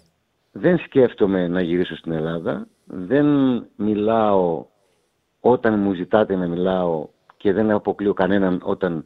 [0.53, 3.27] Δεν σκέφτομαι να γυρίσω στην Ελλάδα, δεν
[3.77, 4.67] μιλάω
[5.41, 9.05] όταν μου ζητάτε να μιλάω και δεν αποκλείω κανέναν όταν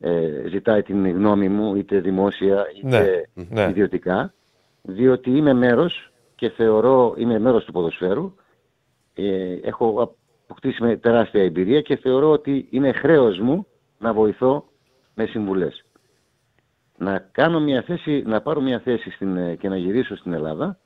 [0.00, 3.70] ε, ζητάει την γνώμη μου είτε δημόσια είτε Ναι, ναι.
[3.70, 4.34] ιδιωτικά
[4.82, 8.34] διότι είμαι μέρος και θεωρώ είμαι μέρος του ποδοσφαίρου
[9.14, 10.14] ε, έχω
[10.46, 13.66] αποκτήσει με τεράστια εμπειρία και θεωρώ ότι είναι χρέος μου
[13.98, 14.68] να βοηθώ
[15.14, 15.84] με συμβουλές.
[16.96, 20.78] Να, κάνω μια θέση, να πάρω μια θέση στην, ε, και να γυρίσω στην Ελλάδα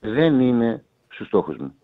[0.00, 1.74] δεν είναι στους στόχους μου.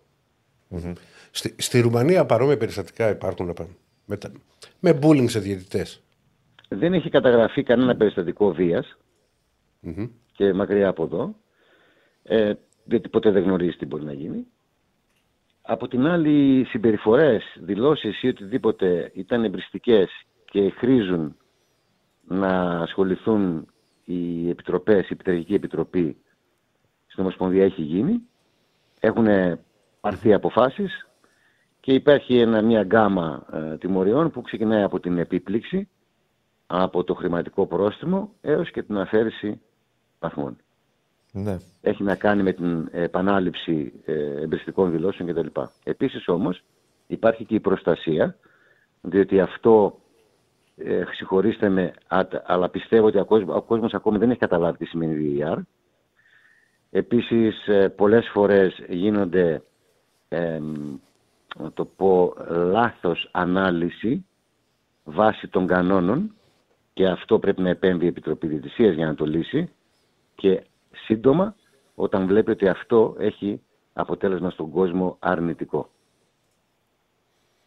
[1.30, 3.68] Στη, στη Ρουμανία παρόμοια περιστατικά υπάρχουν απ-
[4.04, 4.32] με, τα-
[4.80, 6.02] με bullying σε διαιτητές.
[6.68, 8.96] Δεν έχει καταγραφεί κανένα περιστατικό βίας.
[10.32, 11.34] Και μακριά από εδώ,
[12.22, 12.52] ε,
[12.84, 14.46] διότι ποτέ δεν γνωρίζει τι μπορεί να γίνει.
[15.62, 20.10] Από την άλλη, οι συμπεριφορές, δηλώσεις ή οτιδήποτε ήταν εμπριστικές
[20.44, 21.36] και χρήζουν
[22.28, 23.66] να ασχοληθούν
[24.04, 26.16] οι επιτροπές, η Επιτροπική Επιτροπή
[27.06, 28.20] στην Ομοσπονδία έχει γίνει.
[29.00, 29.26] Έχουν
[30.00, 31.06] πάρθει αποφάσεις
[31.80, 35.88] και υπάρχει ένα, μια γκάμα ε, τιμωριών που ξεκινάει από την επίπληξη,
[36.66, 39.60] από το χρηματικό πρόστιμο έως και την αφαίρεση
[40.20, 40.56] βαθμών.
[41.32, 41.56] Ναι.
[41.80, 45.60] Έχει να κάνει με την επανάληψη ε, εμπριστικών δηλώσεων κτλ.
[45.84, 46.62] Επίσης όμως
[47.06, 48.36] υπάρχει και η προστασία,
[49.00, 49.98] διότι αυτό
[50.76, 54.78] ε, συγχωρήστε με, α- αλλά πιστεύω ότι ο κόσμος, ο κόσμος ακόμη δεν έχει καταλάβει
[54.78, 55.58] τι σημαίνει VAR.
[56.90, 59.62] Επίσης, ε, πολλές φορές γίνονται,
[60.28, 60.60] ε,
[61.58, 64.26] να το πω, λάθος ανάλυση
[65.04, 66.34] βάσει των κανόνων
[66.96, 69.70] και αυτό πρέπει να επέμβει η Επιτροπή Διαιτησίας για να το λύσει
[70.34, 71.54] και σύντομα
[71.94, 73.60] όταν βλέπει ότι αυτό έχει
[73.92, 75.88] αποτέλεσμα στον κόσμο αρνητικό.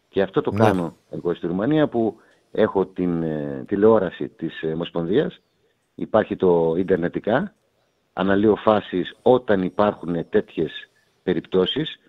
[0.08, 0.58] Και αυτό το Ναι.
[0.58, 2.16] κάνω εγώ στη Ρουμανία που
[2.52, 5.40] έχω την ε, τηλεόραση της ε, Ομοσπονδίας,
[5.94, 7.54] υπάρχει το ίντερνετικά,
[8.12, 10.90] αναλύω φάσεις όταν υπάρχουν τέτοιες
[11.22, 12.00] περιπτώσεις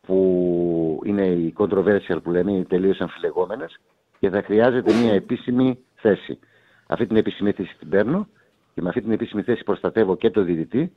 [0.00, 3.80] που είναι οι controversial που λέμε, οι τελείως αμφιλεγόμενες
[4.18, 6.38] και θα χρειάζεται μια επίσημη θέση.
[6.86, 8.28] Αυτή την επίσημη θέση την παίρνω
[8.74, 10.92] και με αυτή την επίσημη θέση προστατεύω και το διαιτητή,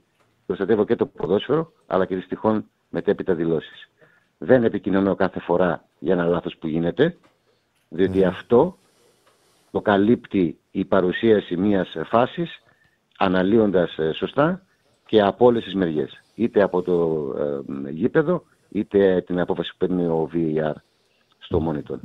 [0.45, 3.89] προστατεύω και το ποδόσφαιρο, αλλά και τις τυχόν μετέπειτα δηλώσεις.
[4.37, 7.17] Δεν επικοινωνώ κάθε φορά για ένα λάθος που γίνεται,
[7.89, 8.77] διότι αυτό
[9.71, 12.61] το καλύπτει η παρουσίαση μιας φάσης,
[13.17, 14.65] αναλύοντας ε, σωστά
[15.05, 16.23] και από όλες τις μεριές.
[16.35, 16.95] Είτε από το
[17.85, 20.73] ε, γήπεδο, είτε την απόφαση που παίρνει ο VAR
[21.39, 21.97] στο monitor.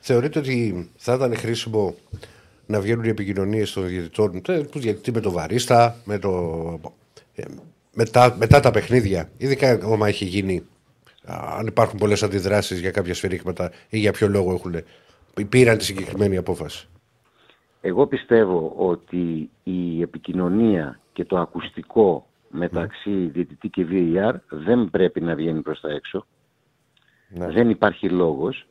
[0.00, 1.94] Θεωρείτε ότι θα ήταν χρήσιμο
[2.66, 6.30] να βγαίνουν οι επικοινωνίες των διαιτητών, τε- του διαιτητή με το βαρίστα, με το,
[7.34, 7.42] ε,
[7.94, 10.62] μετά, μετά τα παιχνίδια, ειδικά όταν έχει γίνει,
[11.24, 14.74] α, αν υπάρχουν πολλές αντιδράσεις για κάποια σφυρίγματα ή για ποιο λόγο έχουν,
[15.48, 16.88] πήραν τη συγκεκριμένη απόφαση;
[17.80, 25.34] Εγώ πιστεύω ότι η επικοινωνία και το ακουστικό μεταξύ διαιτητή και VAR δεν πρέπει να
[25.34, 26.26] βγαίνει προς τα έξω.
[27.28, 28.66] Δεν υπάρχει λόγος.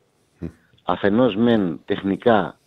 [0.90, 2.58] Αφενός μεν τεχνικά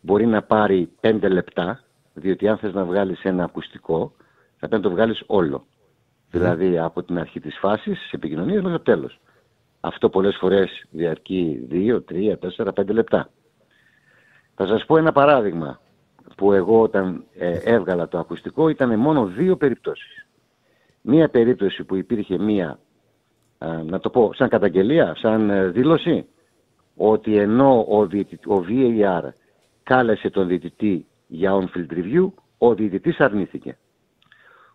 [0.00, 1.80] μπορεί να πάρει πέντε λεπτά,
[2.14, 4.12] διότι αν θες να βγάλεις ένα ακουστικό,
[4.58, 5.66] θα πρέπει να το βγάλεις όλο.
[6.30, 9.20] Δηλαδή από την αρχή της φάσης, της επικοινωνίας μέχρι το τέλος.
[9.80, 13.30] Αυτό πολλές φορές διαρκεί 2, 3, 4, 5 λεπτά.
[14.54, 15.80] Θα σας πω ένα παράδειγμα
[16.36, 20.26] που εγώ όταν ε, έβγαλα το ακουστικό ήταν μόνο δύο περιπτώσεις.
[21.00, 22.78] Μία περίπτωση που υπήρχε μία,
[23.58, 26.26] α, να το πω σαν καταγγελία, σαν ε, δήλωση,
[26.96, 29.28] ότι ενώ ο, διαιτητ- ο VAR
[29.82, 33.78] κάλεσε τον διαιτητή για on-field review, ο διαιτητής αρνήθηκε.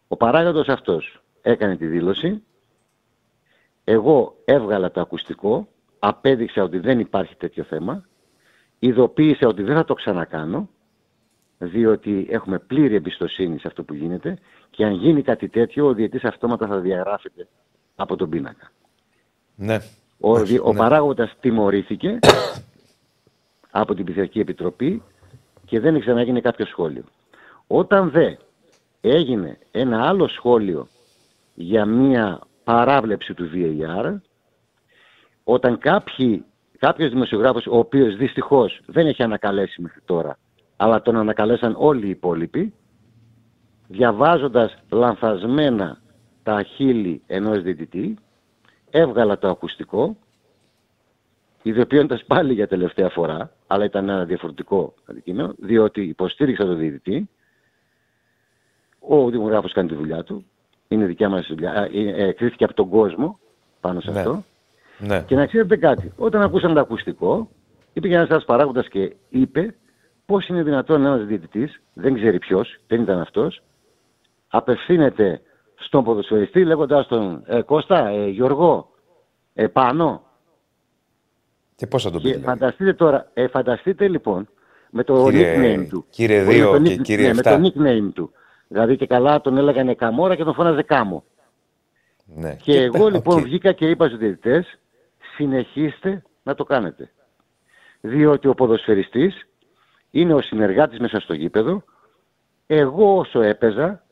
[0.07, 2.43] Ο παράγοντος αυτός έκανε τη δήλωση,
[3.83, 5.67] εγώ έβγαλα το ακουστικό,
[5.99, 8.05] απέδειξα ότι δεν υπάρχει τέτοιο θέμα,
[8.79, 10.69] ειδοποίησα ότι δεν θα το ξανακάνω,
[11.57, 14.37] διότι έχουμε πλήρη εμπιστοσύνη σε αυτό που γίνεται
[14.69, 17.47] και αν γίνει κάτι τέτοιο, ο διαιτής αυτόματα θα διαγράφεται
[17.95, 18.71] από τον πίνακα.
[19.55, 19.77] Ναι.
[20.19, 20.77] Ο, δι- ο ναι.
[20.77, 22.19] παράγοντας τιμωρήθηκε
[23.71, 25.03] από την Πειθαρχική Επιτροπή
[25.65, 27.03] και δεν ξαναγίνει κάποιο σχόλιο.
[27.67, 28.35] Όταν δε
[29.01, 30.87] έγινε ένα άλλο σχόλιο
[31.53, 34.15] για μία παράβλεψη του VAR,
[35.43, 36.45] όταν κάποιοι,
[36.79, 40.37] κάποιος δημοσιογράφος, ο οποίος δυστυχώς δεν έχει ανακαλέσει μέχρι τώρα,
[40.75, 42.73] αλλά τον ανακαλέσαν όλοι οι υπόλοιποι,
[43.87, 45.97] διαβάζοντας λανθασμένα
[46.43, 48.17] τα χείλη ενός διαιτητή,
[48.91, 50.17] έβγαλα το ακουστικό,
[51.63, 57.29] ιδιοποιώντας πάλι για τελευταία φορά, αλλά ήταν ένα διαφορετικό αντικείμενο, διότι υποστήριξα τον διαιτητή,
[58.99, 60.45] ο δημογράφος κάνει τη δουλειά του,
[60.87, 63.39] είναι δικιά μας δουλειά, ε, ε, ε, κρίθηκε από τον κόσμο
[63.81, 64.19] πάνω σε Ναι.
[64.19, 64.43] αυτό.
[64.99, 65.23] Ναι.
[65.27, 67.49] Και να ξέρετε κάτι, όταν ακούσαμε το ακουστικό,
[67.93, 69.75] είπε ένας άλλος παράγοντας και είπε
[70.25, 73.61] πώς είναι δυνατόν ένας διαιτητής, δεν ξέρει ποιος, δεν ήταν αυτός,
[74.47, 75.41] απευθύνεται
[75.79, 78.91] στον ποδοσφαιριστή λέγοντας τον ε, Κώστα, ε, Γιώργο,
[79.53, 80.23] ε, πάνω.
[81.75, 82.23] Και πώς θα το πει.
[82.23, 84.49] Και δηλαδή; φανταστείτε τώρα, ε, φανταστείτε λοιπόν
[84.89, 86.05] με το Κύριε- nickname του.
[86.09, 87.59] κύριε Όχι, δύο με το και nick- κύριε ναι, με εφτά.
[87.59, 88.31] το nickname του.
[88.67, 91.23] Δηλαδή και καλά τον έλεγανε Καμόρα και τον φώναζε Κάμο.
[92.25, 92.55] Ναι.
[92.55, 93.11] Και, εγώ οκ.
[93.11, 94.77] λοιπόν βγήκα και είπα στους διαιτητές,
[95.35, 97.11] συνεχίστε να το κάνετε.
[98.01, 99.47] Διότι ο ποδοσφαιριστής
[100.11, 101.83] είναι ο συνεργάτης μέσα στο γήπεδο.
[102.67, 104.03] Εγώ όσο έπαιζα,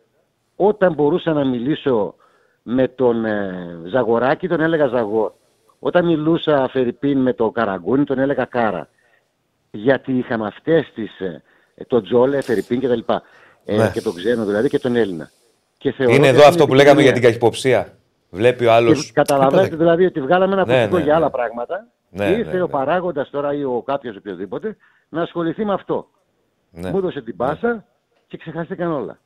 [0.60, 2.16] όταν μπορούσα να μιλήσω
[2.64, 5.32] με τον ε, Ζαγοράκη, τον έλεγα Ζαγόρ.
[5.80, 8.90] Όταν μιλούσα φερ' ειπείν με τον Καραγκούνη, τον έλεγα Κάρα.
[9.72, 11.42] Γιατί είχαμε αυτές τις, ε,
[11.88, 13.00] τον Τζόλη, φερ' ειπείν κτλ.
[13.66, 13.90] Ε, Ναι.
[13.94, 15.30] Και τον ξένο δηλαδή και τον Έλληνα.
[15.78, 17.40] Και θεωρώ Είναι ότι εδώ αυτή αυτό η που λέγαμε για την επικοινωνία.
[17.40, 17.98] καχυποψία.
[18.30, 19.06] Βλέπει ο άλλος.
[19.06, 21.18] Και Καταλαβαίνετε δηλαδή ότι βγάλαμε ένα Ναι, ακουστικό ναι, για ναι.
[21.20, 21.88] άλλα πράγματα.
[22.10, 22.72] Ναι, και ήρθε ναι, ο ναι.
[22.72, 24.78] παράγοντας τώρα ή ο κάποιος οποιοδήποτε
[25.10, 26.08] να ασχοληθεί με αυτό.
[26.72, 26.90] Ναι.
[26.92, 27.86] Μου έδωσε την πάσα
[28.28, 29.20] και ξεχάστηκαν όλα.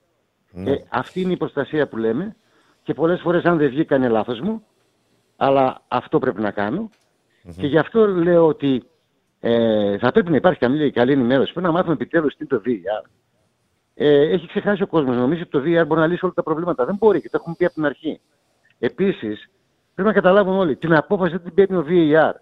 [0.52, 0.72] Ναι.
[0.72, 2.36] Ε, αυτή είναι η προστασία που λέμε
[2.84, 4.64] και πολλές φορές αν δεν βγήκα είναι λάθος μου,
[5.36, 6.90] αλλά αυτό πρέπει να κανω
[7.58, 8.84] Και γι' αυτό λέω ότι
[9.40, 11.52] ε, θα πρέπει να υπάρχει καλή, καλή ενημέρωση.
[11.52, 13.10] Πρέπει να μάθουμε επιτέλους τι είναι το VAR.
[13.94, 15.16] Ε, έχει ξεχάσει ο κόσμος.
[15.16, 16.86] Νομίζει ότι το VAR μπορεί να λύσει όλα τα προβλήματα.
[16.86, 18.20] Δεν μπορεί και το έχουμε πει από την αρχή.
[18.80, 19.50] Επίσης,
[19.94, 22.34] πρέπει να καταλάβουμε όλοι την απόφαση δεν την παίρνει ο VAR.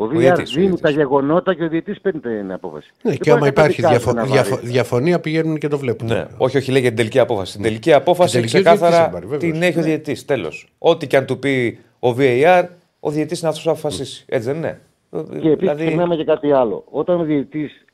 [0.00, 0.80] Ο VAR διαιτής, ο δίνει διαιτής.
[0.80, 2.90] τα γεγονότα και ο διαιτής παίρνει την απόφαση.
[3.02, 4.68] Ναι, Δεν και μπορεί άμα να υπάρχει καταδικάζει διαφο- να διαφο- βάλει.
[4.70, 6.08] διαφωνία πηγαίνουν και το βλέπουν.
[6.08, 6.26] Ναι.
[6.36, 7.52] Όχι, όχι, λέει για την τελική απόφαση.
[7.52, 9.52] Την τελική απόφαση Την τελική ο διαιτητής ξεκάθαρα θα πάρει, βέβαιως.
[9.52, 10.24] την έχει ο διαιτητής.
[10.24, 10.72] Τέλος.
[10.78, 12.64] Ό,τι και αν του πει ο VAR,
[13.00, 14.24] ο διαιτητής είναι αυτός που θα αποφασίσει.
[14.28, 14.80] Έτσι δεν είναι.
[15.10, 16.84] Και επίσης Δηλαδή, ξεχνάμε και κάτι άλλο.
[16.90, 17.84] Όταν ο διαιτητής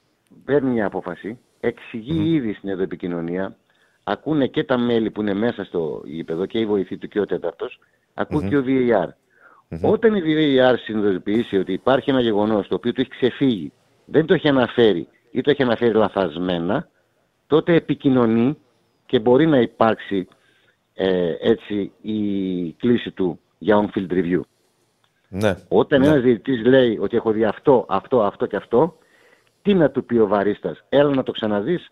[0.45, 3.57] παίρνει μια απόφαση, εξηγεί ήδη στην επικοινωνία,
[4.05, 7.27] ακούνε και τα μέλη που είναι μέσα στο γήπεδο και η βοηθή του και ο
[7.27, 7.79] τέταρτος,
[8.14, 9.09] ακούν και ο VAR.
[9.83, 13.73] Όταν η VAR συνειδητοποιήσει ότι υπάρχει ένα γεγονός το οποίο του έχει ξεφύγει,
[14.05, 16.89] δεν το έχει αναφέρει ή το έχει αναφέρει λαθασμένα,
[17.47, 18.57] τότε επικοινωνεί
[19.07, 20.29] και μπορεί να υπάρξει
[20.95, 24.41] ε, έτσι η κλίση του για on-field review.
[25.29, 25.55] ναι.
[25.69, 28.99] Όταν ένας διαιτητής λέει ότι έχω δει αυτό, αυτό, αυτό και αυτό,
[29.63, 30.85] τι να του πει ο βαρίστας.
[30.89, 31.89] Έλα να το ξαναδείς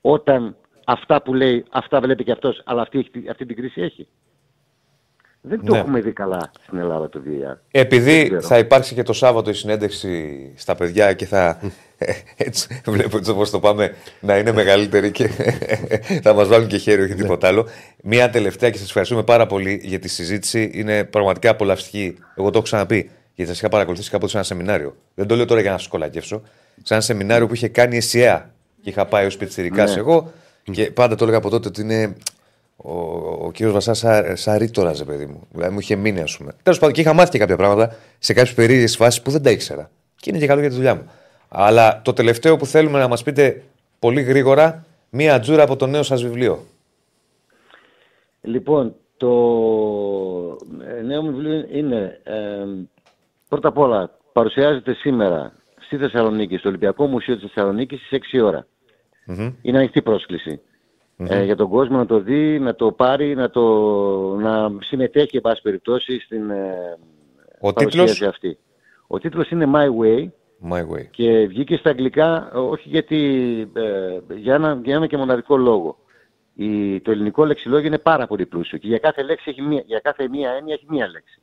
[0.00, 4.08] όταν αυτά που λέει, αυτά βλέπει και αυτός, αλλά αυτή, έχει- αυτή την κρίση έχει.
[5.46, 5.78] Δεν το Ναι.
[5.78, 7.28] έχουμε δει καλά στην Ελλάδα το VAR.
[7.30, 8.40] Δεν Επειδή ξέρω.
[8.40, 11.60] θα υπάρξει και το Σάββατο η συνέντευξη στα παιδιά και θα.
[12.36, 15.28] έτσι, βλέπω έτσι όπως το πάμε να είναι μεγαλύτερη και
[16.22, 17.66] θα μας βάλουν και χέρι, όχι τίποτα άλλο.
[18.02, 20.70] Μία τελευταία και σας ευχαριστούμε πάρα πολύ για τη συζήτηση.
[20.74, 22.16] Είναι πραγματικά απολαυστική.
[22.36, 23.10] Εγώ το έχω ξαναπεί.
[23.34, 24.96] Γιατί σας είχα παρακολουθήσει κάποτε σε ένα σεμινάριο.
[25.14, 26.42] Δεν το λέω τώρα για να σας κολακεύσω.
[26.82, 28.50] Σε ένα σεμινάριο που είχε κάνει η ΕΣΥΑ
[28.82, 29.92] και είχα πάει ως πιτσυρικά Ναι.
[29.96, 30.32] εγώ
[30.70, 32.14] και πάντα το έλεγα από τότε ότι είναι
[32.76, 32.92] ο,
[33.46, 35.46] ο κύριος Βασάς σαν, σαν ρήτορα, ρε παιδί μου.
[35.50, 36.52] Δηλαδή μου είχε μείνει, ας πούμε.
[36.62, 39.50] Τέλος πάντων, και είχα μάθει και κάποια πράγματα σε κάποιες περίεργες φάσεις που δεν τα
[39.50, 39.90] ήξερα.
[40.16, 41.10] Και είναι και καλό για τη δουλειά μου.
[41.48, 43.62] Αλλά το τελευταίο που θέλουμε να μας πείτε
[43.98, 46.64] πολύ γρήγορα, μία τζούρα από το νέο σας βιβλίο.
[48.40, 49.28] Λοιπόν, το
[50.98, 52.64] ε, νέο μου βιβλίο είναι, ε,
[53.48, 58.66] πρώτα απ' όλα, παρουσιάζεται σήμερα στη Θεσσαλονίκη, στο Ολυμπιακό Μουσείο της Θεσσαλονίκης στις 6 ώρα.
[59.62, 60.60] Είναι ανοιχτή πρόσκληση.
[61.16, 63.62] Ε, για τον κόσμο να το δει, να το πάρει, να, το,
[64.36, 66.98] να συμμετέχει, εν πάση περιπτώσει, στην ε,
[67.60, 68.58] Ο παρουσίαση τίτλος; αυτή.
[69.06, 70.28] Ο τίτλος είναι My Way
[70.70, 71.06] My way.
[71.10, 73.18] και βγήκε στα αγγλικά όχι γιατί,
[73.72, 75.98] ε, για, ένα, για ένα και μοναδικό λόγο.
[76.54, 79.98] Η, το ελληνικό λεξιλόγιο είναι πάρα πολύ πλούσιο και για κάθε, λέξη έχει μία, για
[79.98, 81.40] κάθε μία έννοια έχει μία λέξη.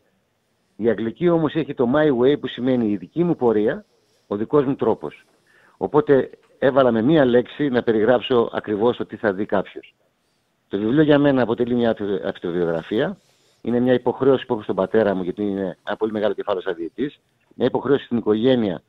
[0.75, 3.85] Η αγγλική όμως έχει το my way που σημαίνει η δική μου πορεία,
[4.27, 5.25] ο δικός μου τρόπος.
[5.77, 6.29] Οπότε
[6.63, 9.93] έβαλα με μία λέξη να περιγράψω ακριβώς το τι θα δει κάποιος.
[10.67, 13.17] Το βιβλίο για μένα αποτελεί μια αυτο- αυτοβιογραφία.
[13.61, 16.75] Είναι μια υποχρέωση που έχω στον πατέρα μου, γιατί είναι ένα πολύ μεγάλο κεφάλαιο σαν
[16.75, 17.19] διετής.
[17.55, 18.81] Μια υποχρέωση στην οικογένεια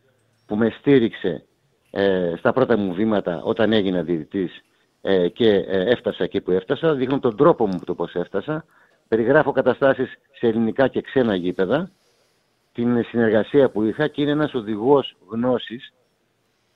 [0.47, 1.45] που με στήριξε
[1.91, 4.61] ε, στα πρώτα μου βήματα όταν έγινα διαιτητής
[5.01, 6.95] ε, και ε, έφτασα εκεί που έφτασα.
[6.95, 8.65] Δείχνω τον τρόπο μου το πώς έφτασα.
[9.09, 11.91] Περιγράφω καταστάσεις σε ελληνικά και ξένα γήπεδα.
[12.73, 15.93] Την συνεργασία που είχα και είναι ένας οδηγός γνώσης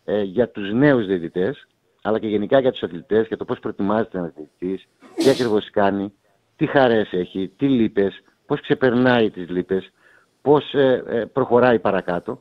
[0.09, 1.67] ε, για τους νέους διαιτητές,
[2.03, 6.13] αλλά και γενικά για τους αθλητές, για το πώς προετοιμάζεται ένας διαιτητής, τι ακριβώς κάνει,
[6.57, 9.93] τι χαρές έχει, τι λύπες, πώς ξεπερνάει τις λύπες,
[10.43, 12.39] πώς ε, ε, προχωράει παρακάτω.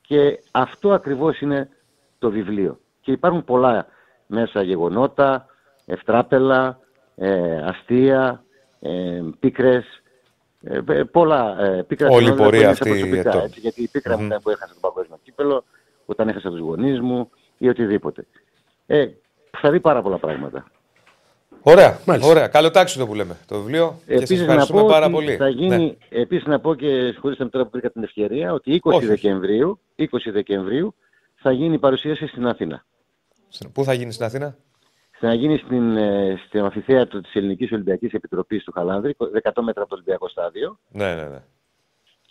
[0.00, 1.68] Και αυτό ακριβώς είναι
[2.18, 2.78] το βιβλίο.
[3.00, 3.86] Και υπάρχουν πολλά
[4.26, 5.46] μέσα γεγονότα,
[5.86, 6.78] ευτράπελα,
[7.16, 8.44] ε, αστεία,
[8.80, 10.02] ε, πίκρες,
[10.62, 13.42] ε, ε, πολλά ε, πίκρα Όλη η συνόδευα πορεία που είναι αυτή προσωπικά, ετών.
[13.42, 15.64] έτσι, γιατί η πίκρα μου ήταν που έχασα το παγκόσμιο κύπελο,
[16.06, 18.26] όταν έχασα τους γονείς μου ή οτιδήποτε.
[18.86, 19.06] Ε,
[19.60, 20.66] θα δει πάρα πολλά πράγματα.
[21.66, 22.30] Ωραία, Μάλιστα.
[22.30, 22.48] ωραία.
[22.48, 23.98] Καλό τάξιδο που λέμε το βιβλίο.
[24.06, 25.36] και σας Επίσης να ευχαριστούμε πω πάρα ότι πολύ.
[25.36, 26.18] θα γίνει, Ναι.
[26.20, 29.06] επίσης να πω και συγχωρήστε με τώρα που βρήκα την ευκαιρία, ότι 20 Όχι, όχι.
[29.06, 30.94] Δεκεμβρίου, 20 Δεκεμβρίου
[31.34, 32.84] θα γίνει η παρουσίαση στην Αθήνα.
[33.72, 34.56] Πού θα γίνει στην Αθήνα,
[35.10, 39.90] Θα γίνει στην, ε, στην αμφιθέατρο της Ελληνικής Ολυμπιακής Επιτροπής του Χαλάνδρη, 100 μέτρα από
[39.90, 40.78] το Ολυμπιακό Στάδιο.
[40.88, 41.42] Ναι, ναι, ναι.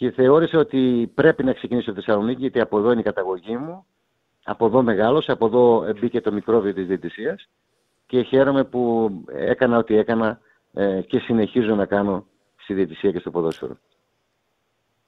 [0.04, 3.86] Και θεώρησα ότι πρέπει να ξεκινήσω στη Θεσσαλονίκη γιατί από εδώ είναι η καταγωγή μου.
[4.44, 7.50] Από εδώ μεγάλωσε, από εδώ μπήκε το μικρόβιο της διαιτησίας
[8.06, 10.40] και χαίρομαι που έκανα ό,τι έκανα
[10.74, 13.78] ε, και συνεχίζω να κάνω στη διαιτησία και στο ποδόσφαιρο.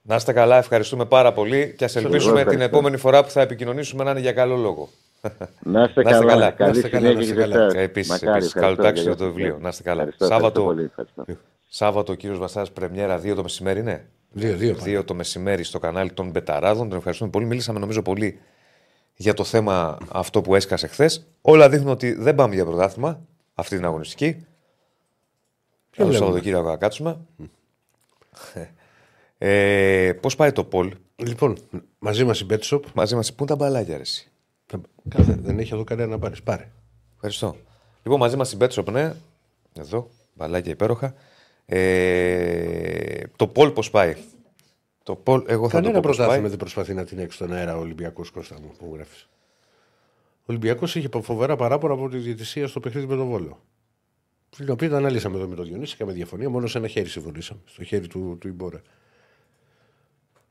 [0.01, 2.63] Να είστε καλά, ευχαριστούμε πάρα πολύ και ας ελπίσουμε την ευχαριστώ.
[2.63, 4.89] επόμενη φορά που θα επικοινωνήσουμε να είναι για καλό λόγο.
[5.63, 6.51] Να είστε Να είστε καλά.
[6.51, 6.51] καλά.
[6.51, 7.65] Καλή Να είστε καλά, συνέχεια να είστε και σε καλά.
[7.65, 7.81] εσάς.
[7.81, 8.55] Επίσης, Μακάρι, επίσης.
[8.55, 9.57] ευχαριστώ Καλό τάξη για για το βιβλίο.
[9.61, 10.01] Να είστε καλά.
[10.01, 10.59] Ευχαριστώ, Σάββατο.
[10.61, 11.43] ευχαριστώ πολύ, ευχαριστώ.
[11.67, 14.05] Σάββατο ο κύριος Βασάς Πρεμιέρα 2 το μεσημέρι, ναι.
[14.37, 14.75] Δύο, δύο.
[14.75, 14.99] πάνε.
[14.99, 16.89] 2 το μεσημέρι στο κανάλι των Μπεταράδων.
[16.89, 17.45] Τον ευχαριστούμε πολύ.
[17.45, 18.39] Μίλησαμε νομίζω πολύ
[19.15, 21.27] για το θέμα αυτό που έσκασε χθες.
[21.41, 23.21] Όλα δείχνουν ότι δεν πάμε για πρωτάθλημα
[23.53, 24.31] αυτή την αγωνιστική.
[24.33, 24.45] Ποιο
[26.03, 26.17] Καλό βλέπουμε.
[26.17, 27.19] Σαββατοκύριακο να κάτσουμε.
[29.37, 31.57] Ε, Πώς πάει το Πολ, Λοιπόν,
[31.99, 32.79] μαζί μας η BetShop.
[32.93, 34.31] μαζί μας, πού είναι τα μπαλάκια, ρε, εσύ;
[35.09, 36.43] Κάθε, δεν έχει εδώ κανένα να πάρεις.
[36.43, 36.71] Πάρε.
[37.13, 37.55] Ευχαριστώ.
[38.03, 39.13] Λοιπόν, μαζί μας η Betshop, ναι.
[39.79, 41.13] Εδώ, μπαλάκια υπέροχα.
[41.65, 44.15] Ε, το Πολ πώς πάει;
[45.03, 46.49] Το Πολ, εγώ θα Κανένα το πω πώς πρωτάθλημα πάει.
[46.49, 49.29] δεν προσπαθεί να την έξω στον αέρα ο Ολυμπιακός Κώστα μου που γράφεις.
[50.39, 53.61] Ο Ολυμπιακός είχε φοβερά παράπονα από τη διαιτησία στο παιχνίδι με τον Βόλο.
[54.57, 57.59] Την οποία τα αναλύσαμε εδώ με τον Διονύση, είχαμε διαφωνία, μόνο σε ένα χέρι συμφωνήσαμε.
[57.65, 58.81] Στο χέρι του, του Ιμπόρα.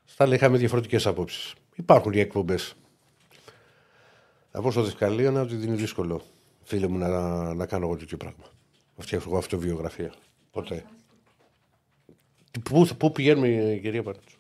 [0.05, 1.55] Στα άλλα είχαμε διαφορετικές απόψεις.
[1.75, 2.75] Υπάρχουν οι εκπομπές.
[4.51, 6.23] Θα πω στο Δευκαλίωνα ότι δεν είναι δύσκολο,
[6.63, 8.45] φίλε μου, να, να κάνω εγώ τέτοιο πράγμα.
[8.97, 10.13] Να φτιάξω εγώ αυτοβιογραφία.
[10.51, 10.85] Ποτέ.
[12.55, 14.39] Τι- Πού, πού πηγαίνουμε, κυρία Πανούτσου.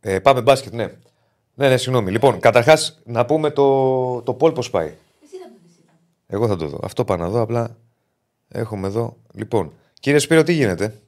[0.00, 0.92] Ε, πάμε μπάσκετ, ναι.
[1.54, 2.10] Ναι, ναι, συγγνώμη.
[2.10, 4.94] Λοιπόν, καταρχάς να πούμε το, το Πολ πώς πάει.
[6.26, 6.78] Εγώ θα το δω.
[6.82, 7.40] Αυτό πάω να δω.
[7.40, 7.76] Απλά
[8.48, 9.16] έχουμε εδώ.
[9.32, 11.00] Λοιπόν, κύριε Σπύρο, τι γίνεται;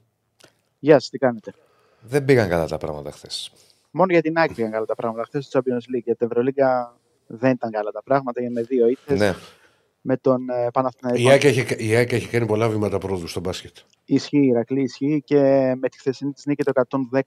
[0.79, 1.55] Γεια σας, τι κάνετε;
[2.01, 3.53] Δεν πήγαν καλά τα πράγματα χθες.
[3.91, 5.25] Μόνο για την άκρη πήγαν καλά τα πράγματα.
[5.25, 8.41] Χθες στο Champions League για την Ευρωλίγκα δεν ήταν καλά τα πράγματα.
[8.41, 9.35] Για με δύο ήττες Ναι.
[10.07, 11.21] Με τον ε, Παναθηναϊκό.
[11.21, 13.77] Η ΑΕΚ έχει, η ΑΕΚ έχει κάνει πολλά βήματα πρόοδου στο μπάσκετ.
[14.05, 15.39] Ισχύει η Ηρακλή, ισχύει και
[15.81, 16.73] με τη χθεσινή της νίκη το
[17.11, 17.21] 110-79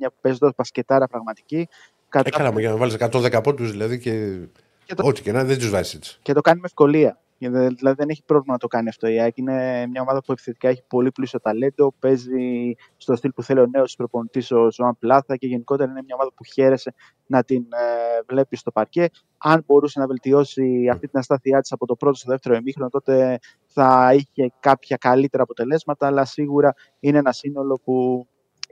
[0.00, 1.56] που παίζοντα μπασκετάρα πραγματική.
[1.56, 1.66] Ε,
[2.08, 2.30] Κατά...
[2.30, 4.38] καλά, μου για να βάλεις 110 πόντους δηλαδή και.
[4.84, 6.18] Και το- Ό,τι και να δεν τους βάζει έτσι.
[6.22, 7.18] Και το κάνει με ευκολία.
[7.50, 9.36] Δηλαδή δεν έχει πρόβλημα να το κάνει αυτό η ΑΕΚ.
[9.36, 11.94] Είναι μια ομάδα που επιθετικά έχει πολύ πλούσιο ταλέντο.
[11.98, 16.14] Παίζει στο στυλ που θέλει ο νέος προπονητής ο Ζωάν Πλάθα και γενικότερα είναι μια
[16.14, 16.94] ομάδα που χαίρεσε
[17.26, 19.08] να την ε, βλέπει στο παρκέ.
[19.38, 23.38] Αν μπορούσε να βελτιώσει αυτή την αστάθειά της από το πρώτο στο δεύτερο ημίχρονο, τότε
[23.66, 26.06] θα είχε κάποια καλύτερα αποτελέσματα.
[26.06, 28.26] Αλλά σίγουρα είναι ένα σύνολο που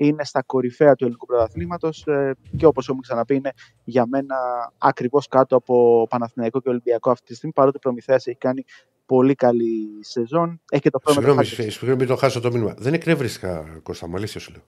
[0.07, 3.53] είναι στα κορυφαία του ελληνικού πρωταθλήματος ε, και όπως έχουμε ξαναπεί, είναι
[3.85, 4.37] για μένα
[4.79, 7.53] ακριβώς κάτω από Παναθηναϊκό και Ολυμπιακό αυτή τη στιγμή.
[7.55, 8.65] Παρότι ο Προμηθέας έχει κάνει
[9.07, 10.61] πολύ καλή σεζόν.
[10.71, 11.73] Έχει και το πρόβλημα Συγγνώμη, του Χάκετ.
[11.73, 12.75] συγγνώμη, μην το χάσω το μήνυμα.
[12.79, 14.63] Δεν εκνευρίστηκα, Κώστα, μου αλήθεια σου λέω.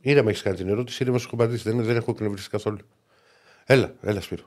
[0.00, 1.70] Ήρεμα έχεις κάνει την ερώτηση, ήρεμα σου έχω απαντήσει.
[1.70, 2.78] Δεν, δεν έχω εκνευριστεί καθόλου.
[3.64, 4.44] Έλα, έλα, Σπύρο.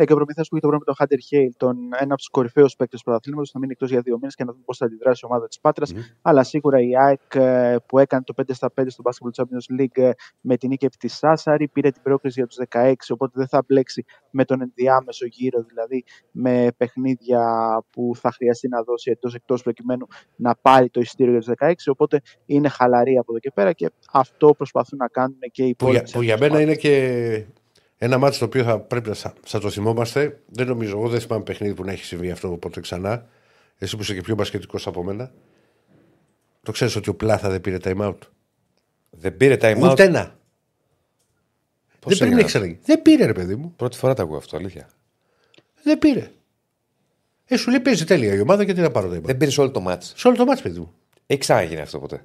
[0.00, 2.16] Ναι, και ο Προμηθέα που έχει το πρόβλημα με τον Χάντερ Χέιλ, τον, ένα από
[2.16, 4.76] τους κορυφαίους παίκτες του πρωταθλήματος, θα μείνει εκτός για δύο μήνες και να δούμε πώς
[4.76, 6.00] θα αντιδράσει η ομάδα της πατρα Μμμ.
[6.22, 10.02] Αλλά σίγουρα η ΑΕΚ ε, που έκανε το 5 στα 5 στο Basketball Champions League
[10.02, 10.10] ε,
[10.40, 13.62] με την νίκη επί τη Σάσαρη πήρε την πρόκριση για τους 16, οπότε δεν θα
[13.66, 17.42] μπλέξει με τον ενδιάμεσο γύρο, δηλαδή με παιχνίδια
[17.90, 21.72] που θα χρειαστεί να δώσει εντός εκτός προκειμένου να πάρει το εισιτήριο για τους 16.
[21.86, 25.90] Οπότε είναι χαλαρή από εδώ και πέρα και αυτό προσπαθούν να κάνουν και οι Που,
[25.90, 26.10] για, υπόλοιπε.
[26.18, 27.44] που για μένα είναι και
[28.02, 30.40] ένα μάτι το οποίο θα πρέπει να σα, θα το θυμόμαστε.
[30.46, 33.26] Δεν νομίζω, εγώ δεν θυμάμαι παιχνίδι που να έχει συμβεί αυτό ποτέ ξανά.
[33.78, 35.32] Εσύ που είσαι και πιο μπασκετικός από μένα.
[36.62, 38.18] Το ξέρεις ότι ο Πλάθα δεν πήρε time out.
[39.10, 39.90] Δεν πήρε time out.
[39.90, 40.38] Ούτε ένα.
[41.98, 43.72] Πώς δεν έγινε πρέπει να έχει Δεν πήρε, ρε παιδί μου.
[43.76, 44.88] Πρώτη φορά τα ακούω αυτό, αλήθεια.
[45.82, 46.30] Δεν πήρε.
[47.44, 49.22] Ε, σου λέει παίζει τέλεια η ομάδα και τι να πάρω time out.
[49.22, 50.12] Δεν πήρε όλο το μάτς.
[50.16, 50.94] Σε όλο το μάτι, παιδί μου.
[51.26, 52.24] Έχει ξαναγίνει αυτό ποτέ.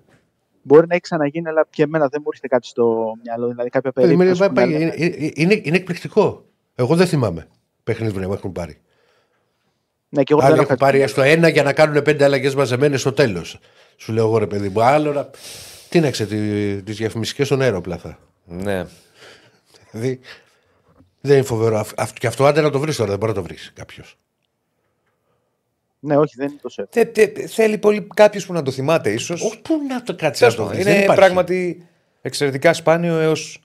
[0.67, 3.47] Μπορεί να έχει ξαναγίνει, αλλά και εμένα δεν μου έρχεται κάτι στο μυαλό.
[3.47, 4.43] Δηλαδή κάποια Παιδί μου, περίπτωση.
[4.43, 6.45] είναι, που να πάει- λέμε- είναι, είναι, είναι εκπληκτικό.
[6.75, 7.47] Εγώ δεν θυμάμαι
[7.83, 8.77] παιχνίδι που να μου έχουν πάρει.
[10.09, 12.55] Ναι, και εγώ Άλλοι δεν έχουν έχω πάρει έστω ένα για να κάνουν πέντε αλλαγές
[12.55, 13.59] μαζεμένες στο τέλος.
[13.97, 14.81] Σου λέω εγώ ρε παιδί μου.
[14.83, 15.29] Άλλο να.
[15.89, 16.31] Τι να ξέρεις,
[16.83, 18.17] τι διαφημιστικές στον αέρα πλάθα.
[18.45, 18.85] Ναι.
[19.91, 20.19] Δηλαδή.
[21.21, 21.77] Δεν είναι φοβερό.
[21.77, 24.17] Αυ- αυ- και αυτό άντε να το βρεις τώρα, δεν μπορεί να το βρεις κάποιος.
[26.05, 27.11] Ναι, όχι, δεν είναι τόσο εύκολο.
[27.11, 29.41] Τε, τε, θέλει πολύ κάποιος που να το θυμάται, ίσως.
[29.41, 30.81] Όχι, πού να το κάτσει να το βρει.
[30.81, 31.87] Είναι πράγματι
[32.21, 33.59] εξαιρετικά σπάνιο έως.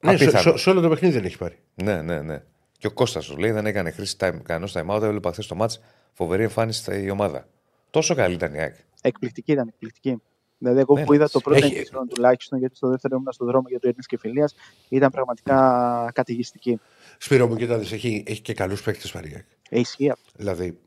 [0.00, 0.56] Ναι, σε, απίθανο.
[0.56, 1.58] σε, σε όλο το παιχνίδι δεν έχει πάρει.
[1.74, 2.42] Ναι, ναι, ναι.
[2.78, 5.02] Και ο Κώστας σου λέει δεν έκανε χρήση time, κανένας time out.
[5.02, 5.74] Έβλεπα χθες το match.
[6.12, 7.48] Φοβερή εμφάνιση η ομάδα.
[7.90, 8.74] Τόσο καλή ήταν η ΑΕΚ.
[9.02, 10.22] Εκπληκτική ήταν, εκπληκτική.
[10.58, 13.46] Δηλαδή, εγώ Ναι, που είδα το πρώτο έχει- ημίχρονο τουλάχιστον, γιατί στο δεύτερο ήμουν στον
[13.46, 14.54] δρόμο για το Ειρήνη και Φιλίας,
[14.88, 16.80] ήταν πραγματικά καταιγιστική.
[17.18, 19.44] Σπύρο μου, κοίτα, δεις, έχει, έχει και καλούς παίκτες Μαρία.
[19.70, 20.30] Ε, ισχύει αυτό.
[20.36, 20.78] Δηλαδή,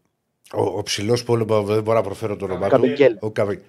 [0.53, 2.69] ο, ο ψηλός πόλεμο δεν μπορώ να προφέρω το όνομά του.
[2.69, 3.17] Καβεγγέλ.
[3.21, 3.63] Ο Καβε-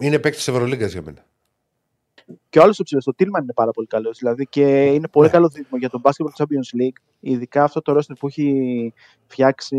[0.00, 1.24] Είναι παίκτης της Ευρωλίγκας για μένα.
[2.48, 4.18] Και ο άλλος ο ψηλός, ο Τίλμαν είναι πάρα πολύ καλός.
[4.18, 6.96] Δηλαδή και είναι πολύ καλό δίδυμο για τον Basketball Champions League.
[7.20, 8.92] Ειδικά αυτό το roster που έχει
[9.26, 9.76] φτιάξει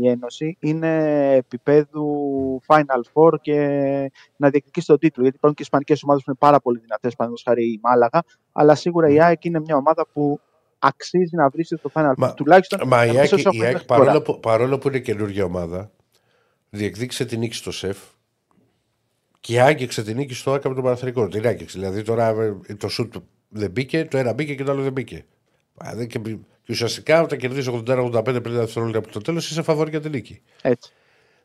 [0.00, 2.06] η Ένωση είναι επίπεδου
[2.66, 3.56] Final Four και
[4.36, 5.22] να διεκδικήσει τον τίτλο.
[5.22, 8.22] Γιατί υπάρχουν και ισπανικές ομάδες που είναι πάρα πολύ δυνατές, παραδείγματος χάρη η Μάλαγα.
[8.52, 10.40] Αλλά σίγουρα η ΑΕΚ είναι μια ομάδα που
[10.80, 12.32] αξίζει να βρίσκεται στο Final Four.
[12.36, 14.00] Τουλάχιστον Μα η νομίζω ΑΕΚ, όσο η έχουμε ΑΕΚ μέχρι τώρα.
[14.04, 15.90] παρόλο, που, παρόλο που είναι καινούργια ομάδα,
[16.70, 17.98] διεκδίκησε την νίκη στο ΣΕΦ
[19.40, 21.28] και άγγιξε την νίκη στο ΑΚΑ με τον Παναθρικό.
[21.28, 21.78] Την άγγιξε.
[21.78, 22.28] Δηλαδή τώρα
[22.66, 23.14] ε, το σουτ
[23.48, 25.24] δεν μπήκε, το ένα μπήκε και το άλλο δεν μπήκε.
[25.84, 26.36] Α, δεν- Και, και
[26.72, 30.42] ουσιαστικά όταν κερδίζει 81-85 πριν τα δευτερόλεπτα από το τέλος, είσαι φαβόρη για την νίκη.
[30.62, 30.92] Έτσι.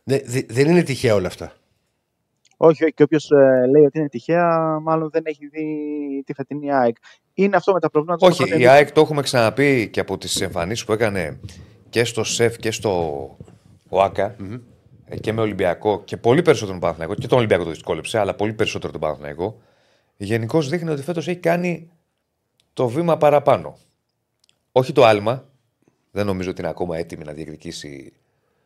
[0.04, 1.54] Ναι, δε- δεν είναι τυχαία όλα αυτά.
[2.58, 2.94] Όχι, όχι.
[2.94, 3.30] Και όποιος
[3.70, 5.66] λέει ότι είναι τυχαία, μάλλον δεν έχει δει
[6.26, 6.96] τη φετινή ΑΕΚ.
[7.38, 10.42] Είναι αυτό με τα προβλήματα Όχι, των η ΑΕΚ το έχουμε ξαναπεί και από τις
[10.42, 11.40] εμφανίσεις που έκανε
[11.90, 13.30] και στο ΣΕΦ και στο
[13.90, 14.36] ΟΑΚΑ
[15.06, 17.16] ε, και με Ολυμπιακό και πολύ περισσότερο τον Παναθηναϊκό.
[17.16, 19.62] Και τον Ολυμπιακό το δυσκόλεψε, αλλά πολύ περισσότερο τον Παναθηναϊκό.
[20.18, 21.90] Γενικώς δείχνει ότι φέτος έχει κάνει
[22.74, 23.78] το βήμα παραπάνω.
[24.72, 25.46] Όχι το άλμα.
[26.12, 28.14] Δεν νομίζω ότι είναι ακόμα έτοιμη να διεκδικήσει.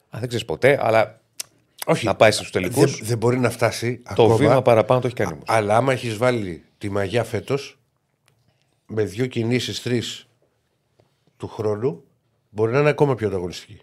[0.10, 1.22] Αν δεν ξέρεις ποτέ, αλλά
[1.86, 2.06] Όχι.
[2.06, 2.98] να πάει στους τελικούς.
[2.98, 4.36] Δεν, δεν μπορεί να φτάσει Το ακόμα.
[4.36, 5.46] βήμα παραπάνω το έχει κάνει όμως.
[5.48, 7.79] Αλλά άμα έχεις βάλει τη μαγιά φέτος
[8.90, 10.28] με δύο κινήσεις, τρεις
[11.38, 12.04] του χρόνου,
[12.50, 13.82] μπορεί να είναι ακόμα πιο ανταγωνιστική.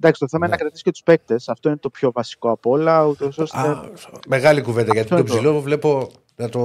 [0.00, 0.46] Εντάξει, το θέμα Ναι.
[0.46, 1.48] είναι να κρατήσεις και τους παίκτες.
[1.48, 3.04] Αυτό είναι το πιο βασικό από όλα.
[3.06, 3.58] Ούτως ώστε...
[3.58, 3.90] Α,
[4.28, 6.60] μεγάλη κουβέντα γιατί Αυτό το είναι το- ψηλό βλέπω να το,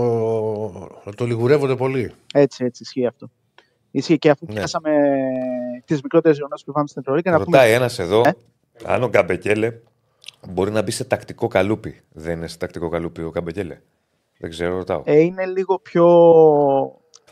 [1.05, 2.11] να το λιγουρεύονται πολύ.
[2.33, 3.29] Έτσι, έτσι ισχύει αυτό.
[3.91, 4.53] Ισχύει και αφού Ναι.
[4.53, 4.91] πιάσαμε
[5.85, 7.57] τις μικρότερες ζωνώσει που πάμε στην Ευρωλίγα, να πούμε.
[7.57, 8.31] Ρωτάει ένας εδώ, Ε;
[8.85, 9.73] αν ο Καμπεκέλε
[10.49, 12.01] μπορεί να μπει σε τακτικό καλούπι.
[12.11, 13.79] Δεν είναι σε τακτικό καλούπι ο Καμπεκέλε.
[14.37, 15.01] Δεν ξέρω, ρωτάω.
[15.05, 16.05] Ε, είναι λίγο πιο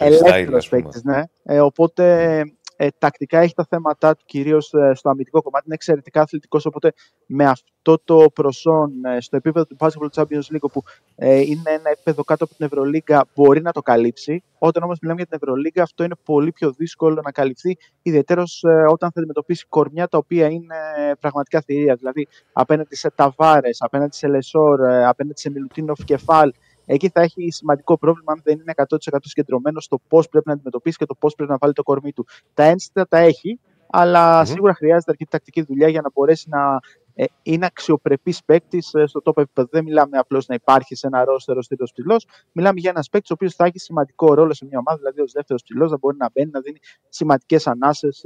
[0.04, 0.82] Freestyle, ελεύθερο ας πούμε.
[0.82, 1.24] παίκτης, ναι.
[1.44, 2.44] Ε, οπότε
[2.76, 5.64] ε, τακτικά έχει τα θέματα του κυρίως στο αμυντικό κομμάτι.
[5.66, 6.66] Είναι εξαιρετικά αθλητικός.
[6.66, 6.94] Οπότε
[7.26, 10.84] με αυτό το προσόν ε, στο επίπεδο του Basketball Champions League, όπου
[11.16, 14.44] ε, είναι ένα επίπεδο κάτω από την Ευρωλίγκα, μπορεί να το καλύψει.
[14.58, 18.44] Όταν όμως μιλάμε για την Ευρωλίγκα, αυτό είναι πολύ πιο δύσκολο να καλυφθεί, ιδιαίτερω
[18.90, 20.76] όταν θα αντιμετωπίσει κορμιά τα οποία είναι
[21.20, 21.96] πραγματικά θηρία.
[21.96, 26.52] Δηλαδή απέναντι σε Ταβάρες, απέναντι σε Λεσόρ, ε, απέναντι σε Μιλουτίνοφ Κεφάλ,
[26.86, 30.98] εκεί θα έχει σημαντικό πρόβλημα αν δεν είναι 100% συγκεντρωμένο στο πώς πρέπει να αντιμετωπίσει
[30.98, 32.26] και το πώς πρέπει να βάλει το κορμί του.
[32.54, 33.60] Τα ένστιτα τα έχει,
[33.90, 36.80] αλλά σίγουρα χρειάζεται αρκετή τακτική δουλειά για να μπορέσει να
[37.16, 39.68] ε, είναι αξιοπρεπής παίκτης στο top επίπεδο.
[39.72, 42.28] Δεν μιλάμε απλώς να υπάρχει σε ένα ρόστερο στήλο ψηλός.
[42.52, 45.32] Μιλάμε για ένας παίκτης ο οποίος θα έχει σημαντικό ρόλο σε μια ομάδα, δηλαδή ως
[45.32, 46.78] δεύτερος ψηλός, να μπορεί να μπαίνει, να δίνει
[47.10, 48.24] σημαντικές ανάσες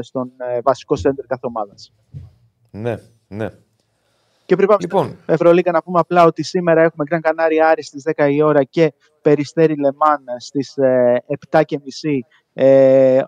[0.00, 1.92] στον ε, βασικό σέντερ κάθε ομάδας.
[2.70, 2.96] Ναι,
[3.28, 3.50] ναι.
[4.46, 5.06] Και πριν πάμε Λοιπόν.
[5.06, 8.64] στην Ευρωλίγα να πούμε απλά ότι σήμερα έχουμε Γκραν Κανάρι Άρη στις 10 η ώρα
[8.64, 8.92] και
[9.22, 11.62] Περιστέρι Λεμάν στις ε, 7.30.
[12.52, 13.22] Ε,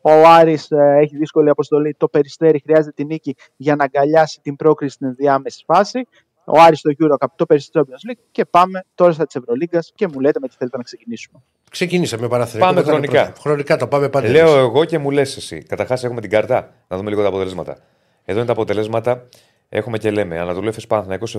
[0.00, 1.94] ο Άρης ε, έχει δύσκολη αποστολή.
[1.98, 6.06] Το Περιστέρι χρειάζεται την νίκη για να αγκαλιάσει την πρόκριση στην διάμεση φάση.
[6.44, 10.08] Ο Άρης στο Eurocup, το Περιστέρι Champions League και πάμε τώρα στα της Ευρωλίγκας και
[10.08, 11.42] μου λέτε με τι θέλετε να ξεκινήσουμε.
[11.70, 12.64] Ξεκινήσαμε παραθυρικό.
[12.66, 13.22] Πάμε μετά το χρονικά.
[13.22, 13.40] πρώτο.
[13.40, 14.28] Χρονικά το πάμε πάντα.
[14.28, 14.56] Λέω εμείς.
[14.56, 15.62] εγώ και μου λες εσύ.
[15.62, 16.74] Καταρχάς έχουμε την κάρτα.
[16.88, 17.76] Να δούμε λίγο τα αποτελέσματα.
[18.24, 19.28] Εδώ είναι τα αποτελέσματα.
[19.76, 21.36] Έχουμε και λέμε Ανατολού Εφes Παναθηναϊκός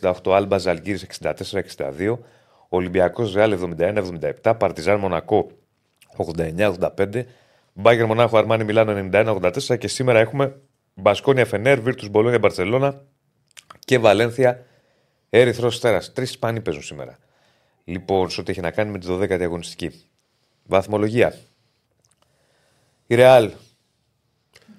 [0.00, 2.18] 71-68, Άλμπα Ζαλγκύρης 64-62,
[2.68, 3.58] Ολυμπιακός Ρεάλ
[4.42, 5.50] 71-77, Παρτιζάν Μονακό
[6.16, 7.24] 89-85,
[7.72, 10.60] Μπάγκερ Μονάχο Αρμάνι Μιλάνο 91-84 και σήμερα έχουμε
[10.94, 13.02] Μπασκόνια Φενέρ, Βίρτους Μπολόνια Μπαρσελώνα
[13.78, 14.64] και Βαλένθια
[15.30, 16.12] Ερυθρός Στέρας.
[16.12, 17.18] Τρεις Ισπανοί παίζουν σήμερα.
[17.84, 20.04] Λοιπόν, σε ό,τι έχει να κάνει με τη 12η αγωνιστική.
[20.64, 21.34] Βαθμολογία.
[23.06, 23.50] Η Ρεάλ.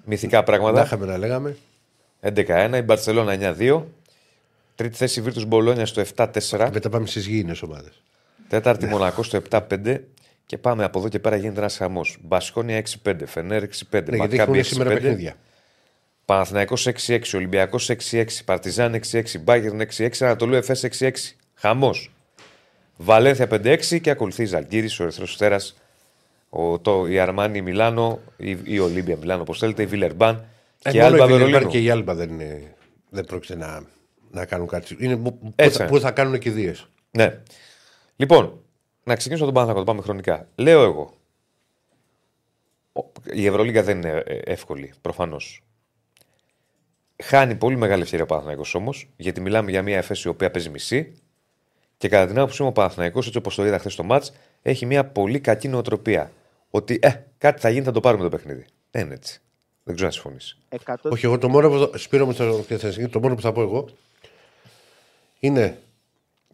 [0.04, 0.82] Μυθικά Να πράγματα.
[0.82, 1.56] είχαμε να λέγαμε.
[2.20, 2.76] 11-1.
[2.76, 3.82] Η Μπαρσελόνα 9-2.
[4.74, 6.70] Τρίτη θέση Βίρτους Μπολόνια στο 7-4.
[6.72, 8.02] Μετά πάμε στις γήινες ομάδες.
[8.48, 10.00] Τέταρτη Μονακό στο 7-5.
[10.46, 12.18] Και πάμε από εδώ και πέρα γίνεται ένας χαμός.
[12.22, 13.26] Μπασκόνια 6-5.
[13.26, 14.10] Φενέρ 6-5.
[14.10, 14.94] Ναι, γιατί Μακάμπι έχουμε σήμερα 6-5.
[14.94, 15.36] παιχνίδια.
[16.24, 17.20] Παναθηναϊκός 6-6.
[17.34, 18.44] Ολυμπιακός 6-6.
[18.44, 19.38] Παρτιζάν 6-6.
[19.40, 20.08] Μπάγκερν 6-6.
[20.20, 21.10] Ανατολού Εφές 6-6.
[21.54, 22.12] Χαμός.
[22.96, 25.76] Βαλένθια 5-6 και ακολουθεί η Ζαλγκύρης, ο Ερυθρός Στέρας,
[26.82, 30.44] το, η Αρμάνι Μιλάνο, η, η Ολύμπια Μιλάνο, όπως θέλετε, η Βιλερμπάν
[30.88, 31.70] Ε, και η μόνο Άλμπα η Βιλερμπάν Βερολίνο.
[31.70, 32.74] και η Άλμπα δεν, είναι,
[33.10, 33.82] δεν πρόκειται να,
[34.30, 34.96] να κάνουν κάτι.
[35.00, 35.92] Είναι που, που, Έτσι θα, είναι.
[35.92, 36.74] που θα κάνουν κηδείε.
[37.10, 37.40] Ναι.
[38.16, 38.60] Λοιπόν,
[39.04, 40.48] να ξεκινήσω τον Παναθηναϊκό, το πάμε χρονικά.
[40.54, 41.14] Λέω εγώ.
[42.92, 45.62] ο- Η Ευρωλίγα δεν είναι ε, εύκολη, προφανώς.
[47.22, 50.68] Χάνει πολύ μεγάλη ευκαιρία ο Παναθηναϊκός όμως, γιατί μιλάμε για μια εφέση η οποία παίζει
[50.68, 51.12] μισή
[51.96, 54.32] και κατά την άποψή μου ο Παναθηναϊκός, έτσι όπως το είδα χθες στο μάτς,
[54.62, 56.32] έχει μια πολύ κακή νοοτροπία.
[56.70, 58.64] Ότι ε, κάτι θα γίνει, θα το πάρουμε το παιχνίδι.
[58.90, 59.40] Δεν είναι έτσι.
[59.88, 60.56] Δεν ξέρω αν συμφωνήσει.
[60.86, 60.94] 100...
[61.02, 63.40] Όχι, εγώ το μόνο που, θα- Σπύρο μου, θα- και θα συγκεκριμένα, το μόνο που
[63.40, 63.88] θα πω εγώ
[65.40, 65.78] είναι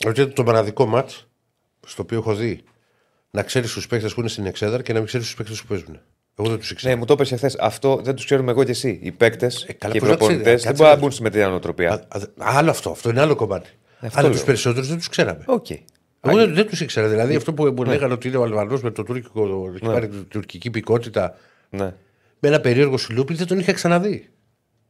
[0.06, 1.10] ότι είναι το μοναδικό ματ
[1.86, 2.64] στο οποίο έχω δει
[3.30, 5.66] να ξέρεις τους παίκτες που είναι στην εξέδρα και να μην ξέρεις τους παίκτες που
[5.66, 6.00] παίζουν.
[6.38, 6.92] Εγώ δεν τους ήξερα.
[6.94, 7.56] Ναι, μου το είπες χθες.
[7.58, 8.98] Αυτό δεν τους ξέρουμε εγώ και εσύ.
[9.02, 11.10] Οι παίκτες καλά, και οι πώς να ξέρεις, προπονητές δεν κάτσε μπορούν να να- μπουν
[11.10, 11.90] στη μετριά νοοτροπία.
[11.92, 13.70] Α, α, άλλο αυτό, αυτό είναι άλλο κομμάτι.
[14.00, 14.36] Αυτό Αλλά λέω.
[14.36, 15.42] τους περισσότερους δεν τους ξέραμε.
[15.46, 15.70] Οκ.
[15.70, 17.08] Εγώ δεν, δεν τους ήξερα.
[17.08, 20.28] Δηλαδή αυτό που μου λέγανε ότι είναι ο Αλβανός με το τουρκικό, έχει πάρει την
[20.28, 21.36] τουρκική υπηκότητα
[21.70, 21.94] Ναι.
[22.44, 24.28] Με ένα περίεργο σιλούπι, δεν τον είχα ξαναδεί.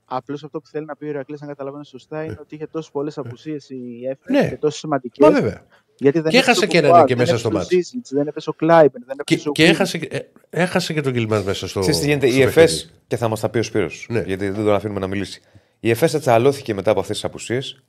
[0.04, 2.90] Απλώς αυτό που θέλει να πει ο Ηρακλής, αν καταλαβαίνω σωστά, είναι ότι είχε τόσες
[2.90, 4.48] πολλές απουσίες η ΕΦΕ Ναι.
[4.48, 5.28] και τόσο σημαντικές.
[5.28, 5.66] Μα βέβαια.
[5.96, 7.58] Γιατί δεν Και έπαιζε έχασε ο και έναν Κουμπάρ, και δεν μέσα έπαιζε στο ο
[7.58, 7.68] μάτς.
[7.68, 9.72] Ζίζιτς, Δεν έπαιζε ο Κλάιμπερ, δεν Και, έπαιζε ο και Γκουλ.
[9.72, 11.80] έχασε, και- ε, έχασε και τον Γκυλμάν μέσα στο.
[11.80, 12.60] Ξέρεις τι γίνεται, στο η παιχνίδι.
[12.60, 14.20] ΕΦΕΣ, και θα μας τα πει ο Σπύρος, Ναι.
[14.26, 15.40] γιατί δεν τον αφήνουμε να μιλήσει.
[15.80, 17.82] Η ΕΦΕΣ ατσαλώθηκε μετά από αυτές τις απουσίες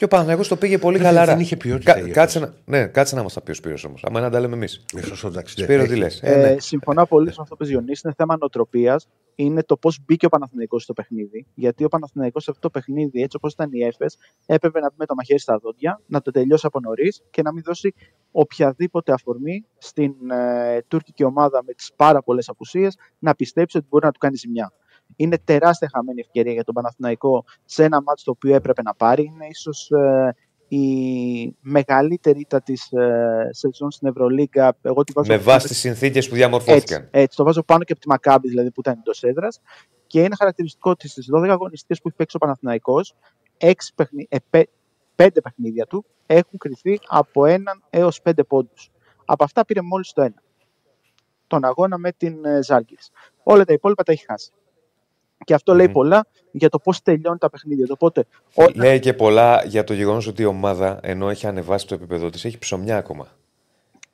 [0.00, 1.32] και ο Παναγιώ το πήγε πολύ Δεν- χαλαρά.
[1.32, 2.12] δεν είχε ποιότητα η ΕΦΕΣ.
[2.14, 4.04] κάτσε, να, ναι, κάτσε να μας τα πεις ο Σπύρος όμως.
[4.04, 4.84] Άμα να τα λέμε εμείς.
[4.96, 5.64] Ε, σωστό, εντάξει, ναι.
[5.64, 5.92] Σπύρο, Έχει.
[5.92, 6.20] τι λες.
[6.22, 8.00] Ε, συμφωνώ πολύ με αυτό που είπες Διονύση.
[8.04, 9.08] Είναι θέμα νοοτροπίας.
[9.34, 11.46] Είναι το πώς μπήκε ο Παναθηναϊκός στο παιχνίδι.
[11.54, 14.94] Γιατί ο Παναθηναϊκός σε αυτό το παιχνίδι, έτσι όπως ήταν η ΕΦΕΣ, έπρεπε να μπει
[14.98, 17.94] με το μαχαίρι στα δόντια, να το τελειώσει από νωρίς και να μην δώσει
[18.32, 24.04] οποιαδήποτε αφορμή στην ε, τουρκική ομάδα με τις πάρα πολλές απουσίες να πιστέψει ότι μπορεί
[24.04, 24.72] να του κάνει ζημιά.
[25.20, 29.22] Είναι τεράστια χαμένη ευκαιρία για τον Παναθηναϊκό σε ένα μάτσο το οποίο έπρεπε να πάρει.
[29.22, 30.34] Είναι ίσως ε,
[30.68, 34.76] η μεγαλύτερη ήττα της ε, σεζόν στην Ευρωλίγκα.
[34.82, 37.00] Εγώ τη βάζω Με πάνω βάση τις συνθήκες που διαμορφώθηκαν.
[37.00, 39.60] έτσι, έτσι, το βάζω πάνω και από τη Μακάμπη, δηλαδή που ήταν εντός έδρας.
[40.06, 43.14] Και είναι χαρακτηριστικό ότι στις 12 αγωνιστικές που έχει παίξει ο Παναθηναϊκός,
[43.58, 44.26] 6 παιχνι...
[44.30, 44.66] ε, πέ...
[45.16, 47.56] 5 παιχνίδια του έχουν κρυθεί από 1
[47.90, 48.90] έως 5 πόντους.
[49.24, 50.28] Από αυτά πήρε μόλις το 1.
[51.46, 53.10] Τον αγώνα με την ε, Ζάλγκης.
[53.42, 54.50] Όλα τα υπόλοιπα τα έχει χάσει.
[55.44, 55.92] Και αυτό λέει Μμμ.
[55.92, 57.84] πολλά για το πώς τελειώνει τα παιχνίδια.
[57.86, 57.92] του.
[57.94, 58.24] Οπότε,
[58.54, 62.30] όταν Λέει και πολλά για το γεγονός ότι η ομάδα, ενώ έχει ανεβάσει το επίπεδο
[62.30, 63.28] της, έχει ψωμιά ακόμα.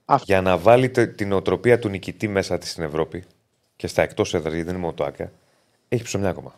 [0.04, 0.24] Αυτό.
[0.26, 3.24] Για να βάλει τε- την οτροπία του νικητή μέσα της στην Ευρώπη
[3.76, 5.32] και στα εκτός έδρας, γιατί δεν είναι μόνο το ΑΚΑ,
[5.88, 6.54] έχει ψωμιά ακόμα.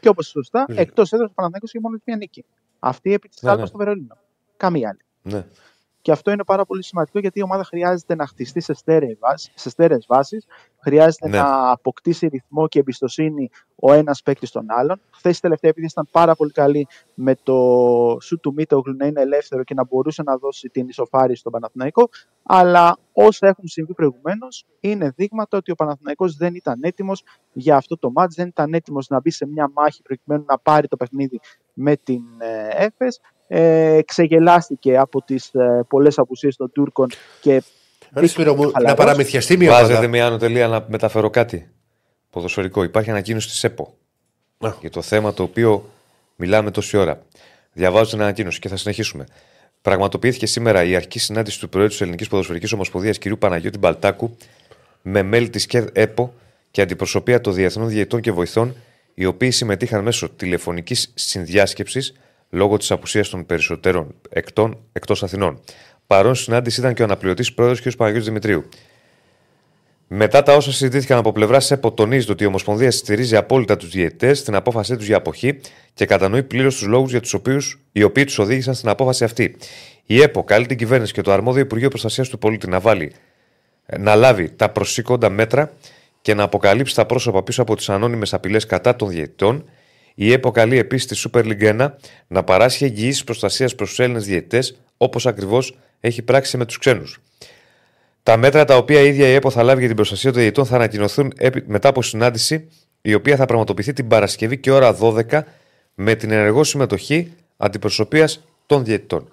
[0.00, 0.80] Και όπως σωστά, Ναι.
[0.80, 2.44] εκτός έδρας ο Παναθηναϊκός είχε μόνο μία νίκη.
[2.78, 3.66] Αυτή επί της Ναι, Άλμπα ναι.
[3.68, 4.16] στο Βερολίνο.
[4.56, 4.98] Καμία άλλη.
[5.36, 5.46] Ναι.
[6.06, 9.52] Και αυτό είναι πάρα πολύ σημαντικό γιατί η ομάδα χρειάζεται να χτιστεί σε στέρεες βάσεις,
[9.54, 10.46] σε στέρεες βάσεις.
[10.82, 11.38] Χρειάζεται Ναι.
[11.38, 15.00] να αποκτήσει ρυθμό και εμπιστοσύνη ο ένας παίκτης στον άλλον.
[15.10, 17.54] Χθες η τελευταία επίθεση ήταν πάρα πολύ καλή με το
[18.20, 22.08] σου του Μίτογλου να είναι ελεύθερο και να μπορούσε να δώσει την ισοφάριση στον Παναθηναϊκό.
[22.42, 27.98] Αλλά όσα έχουν συμβεί προηγουμένως είναι δείγματα ότι ο Παναθηναϊκός δεν ήταν έτοιμος για αυτό
[27.98, 31.40] το μάτς, δεν ήταν έτοιμος να μπει σε μια μάχη προκειμένου να πάρει το παιχνίδι
[31.72, 33.20] με την ε, ΕΦΕΣ.
[33.48, 37.08] Ε, ξεγελάστηκε από τις ε, πολλές απουσίες των Τούρκων
[37.40, 37.62] και
[38.14, 38.96] Ρε Σπύρο μου, να χαλαρός.
[38.96, 40.08] παραμυθιαστεί μια Βάζετε ομάδα.
[40.08, 41.68] μια άνω τελεία να μεταφέρω κάτι.
[42.30, 42.82] Ποδοσφαιρικό.
[42.82, 43.94] Υπάρχει ανακοίνωση της ΕΠΟ
[44.58, 44.72] Α.
[44.80, 45.90] για το θέμα το οποίο
[46.36, 47.22] μιλάμε τόση ώρα.
[47.72, 49.26] Διαβάζω την ανακοίνωση και θα συνεχίσουμε.
[49.82, 53.28] Πραγματοποιήθηκε σήμερα η αρχική συνάντηση του Προέδρου της Ελληνικής Ποδοσφαιρικής Ομοσπονδίας κ.
[53.36, 54.36] Παναγιώτη Μπαλτάκου
[55.02, 56.34] με μέλη της ΚΕΔ ΕΠΟ
[56.70, 58.76] και αντιπροσωπεία των διεθνών διαιτητών και βοηθών,
[59.14, 62.12] οι οποίοι συμμετείχαν μέσω τηλεφωνικής συνδιάσκεψης
[62.50, 65.60] λόγω της απουσίας των περισσότερων εκτών εκτός Αθηνών.
[66.06, 67.96] Παρόν στη συνάντηση ήταν και ο αναπληρωτής πρόεδρος κ.
[67.96, 68.68] Παναγιώτης Δημητρίου.
[70.08, 74.38] Μετά τα όσα συζητήθηκαν από πλευρά ΕΠΟ, τονίζεται ότι η Ομοσπονδία στηρίζει απόλυτα τους διαιτητές
[74.38, 75.60] στην απόφασή τους για αποχή
[75.94, 79.56] και κατανοεί πλήρως τους λόγους για τους οποίους οι οποίοι τους οδήγησαν στην απόφαση αυτή.
[80.06, 83.12] Η ΕΠΟ καλεί την κυβέρνηση και το αρμόδιο Υπουργείο Προστασίας του Πολίτη να, βάλει,
[83.98, 85.72] να λάβει τα προσήκοντα μέτρα
[86.22, 89.64] και να αποκαλύψει τα πρόσωπα πίσω από τις ανώνυμες απειλές κατά των διαιτητών.
[90.18, 91.90] Η ΕΠΟ καλεί επίσης τη Super League 1
[92.26, 97.20] να παράσχει εγγυήσεις προστασίας προς τους Έλληνες διαιτητές, όπως ακριβώς έχει πράξει με τους ξένους.
[98.22, 100.66] Τα μέτρα τα οποία η ίδια η ΕΠΟ θα λάβει για την προστασία των διαιτητών
[100.66, 102.68] θα ανακοινωθούν επί- μετά από συνάντηση
[103.02, 105.42] η οποία θα πραγματοποιηθεί την Παρασκευή και ώρα 12
[105.94, 109.28] με την ενεργό συμμετοχή αντιπροσωπείας των διαιτητών.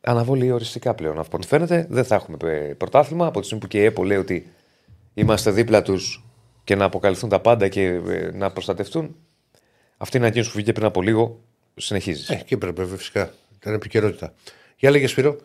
[0.00, 1.18] Αναβολή οριστικά πλέον.
[1.18, 4.04] Από ό,τι φαίνεται δεν θα έχουμε ε, πρωτάθλημα από τη στιγμή που και η ΕΠΟ
[4.04, 4.46] λέει ότι
[5.14, 6.24] είμαστε δίπλα τους
[6.64, 9.16] και να αποκαλυφθούν τα πάντα και ε, να προστατευτούν.
[10.02, 11.40] Αυτή είναι ανακοίνωση που βγήκε πριν από λίγο.
[11.74, 12.28] Συνεχίζεις.
[12.28, 13.32] Ε, και έπρεπε φυσικά.
[13.60, 14.34] Ήταν επικαιρότητα.
[14.76, 15.36] Για λέγε Σπύρο.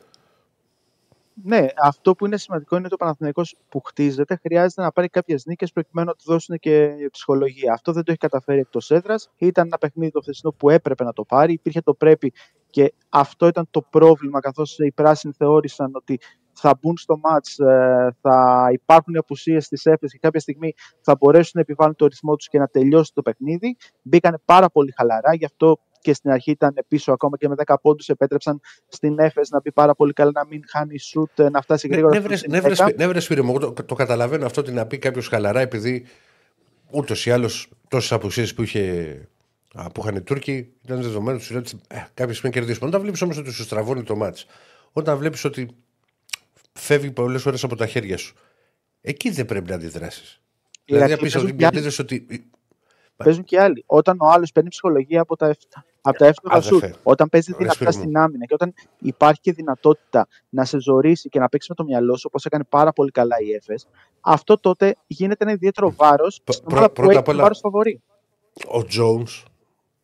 [1.43, 5.45] Ναι, αυτό που είναι σημαντικό είναι ότι ο Παναθηναϊκός που χτίζεται χρειάζεται να πάρει κάποιες
[5.45, 7.73] νίκες προκειμένου να του δώσουν και ψυχολογία.
[7.73, 9.29] Αυτό δεν το έχει καταφέρει εκτός έδρας.
[9.37, 11.53] Ήταν ένα παιχνίδι το χθεσινό που έπρεπε να το πάρει.
[11.53, 12.33] Υπήρχε το πρέπει
[12.69, 16.19] και αυτό ήταν το πρόβλημα, καθώς οι πράσινοι θεώρησαν ότι
[16.59, 21.15] θα μπουν στο μάτς, ε, θα υπάρχουν οι απουσίες στις έφες και κάποια στιγμή θα
[21.19, 23.75] μπορέσουν να επιβάλλουν το ρυθμό τους και να τελειώσει το παιχνίδι.
[24.01, 27.75] Μπήκαν πάρα πολύ χαλαρά, γι' αυτό και στην αρχή ήταν πίσω ακόμα και με 10
[27.81, 31.87] πόντους επέτρεψαν στην Έφες να μπει πάρα πολύ καλά, να μην χάνει σουτ, να φτάσει
[31.87, 32.13] γρήγορα.
[32.13, 32.51] Ναι, στους βρες- 10.
[32.51, 35.27] ναι, βρες- ναι, βρες, Σπύρο μου, εγώ το, το καταλαβαίνω αυτό ότι να πει κάποιος
[35.27, 36.05] χαλαρά επειδή
[36.91, 38.81] ούτως ή άλλως τόσες απουσίες που, είχε,
[39.73, 42.87] α, που είχαν οι Τούρκοι ήταν δεδομένο του ότι ε, κάποια στιγμή κερδίσουμε.
[42.87, 44.37] Όταν βλέπεις όμως ότι σου στραβώνει το μάτ,
[44.91, 45.67] όταν βλέπεις ότι
[46.87, 48.35] φεύγει πολλές ώρες από τα χέρια σου,
[49.01, 50.41] εκεί δεν πρέπει να αντιδράσεις.
[50.85, 51.73] Δηλαδή να Ηρακλή, πεις ότι παίζουν και άλλοι.
[51.73, 52.49] διατηρείς ότι.
[53.15, 53.83] Παίζουν και άλλοι.
[53.85, 55.59] Όταν ο άλλος παίρνει ψυχολογία από τα, εφ-
[56.01, 57.01] από τα εύκολα Α, σουτ, δεν φέρει.
[57.03, 57.97] όταν παίζει Ρε, δυνατά Σπύρο μου.
[58.01, 61.83] στην άμυνα και όταν υπάρχει και δυνατότητα να σε ζωρίσει και να παίξεις με το
[61.83, 63.87] μυαλό σου, όπως έκανε πάρα πολύ καλά η ΕΦΕΣ,
[64.21, 67.59] αυτό τότε γίνεται ένα ιδιαίτερο βάρος στην πρω- ομάδα που πρώτα έχει απ' όλα- βάρος
[67.59, 68.01] φαβορή.
[68.67, 69.43] Ο Jones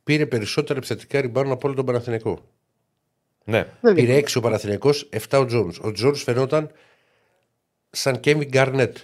[0.04, 2.40] πήρε περισσότερα επιθετικά rebound από όλο τον Παναθηναϊκό.
[3.44, 3.66] Ναι.
[3.82, 4.24] Δεν Πήρε δείχνει.
[4.34, 5.80] 6 ο Παναθηναϊκός, 7 ο Τζόνς.
[5.80, 6.72] Ο Τζόνς φαινόταν
[7.90, 8.98] σαν Κέμι Γκάρνετ.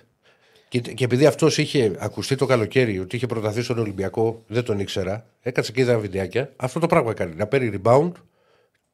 [0.69, 4.79] Και, και επειδή αυτός είχε ακουστεί το καλοκαίρι ότι είχε προταθεί στον Ολυμπιακό, δεν τον
[4.79, 5.25] ήξερα.
[5.41, 6.53] Έκατσε και είδα βιντεάκια.
[6.55, 7.35] Αυτό το πράγμα κάνει.
[7.35, 8.11] Να παίρνει rebound.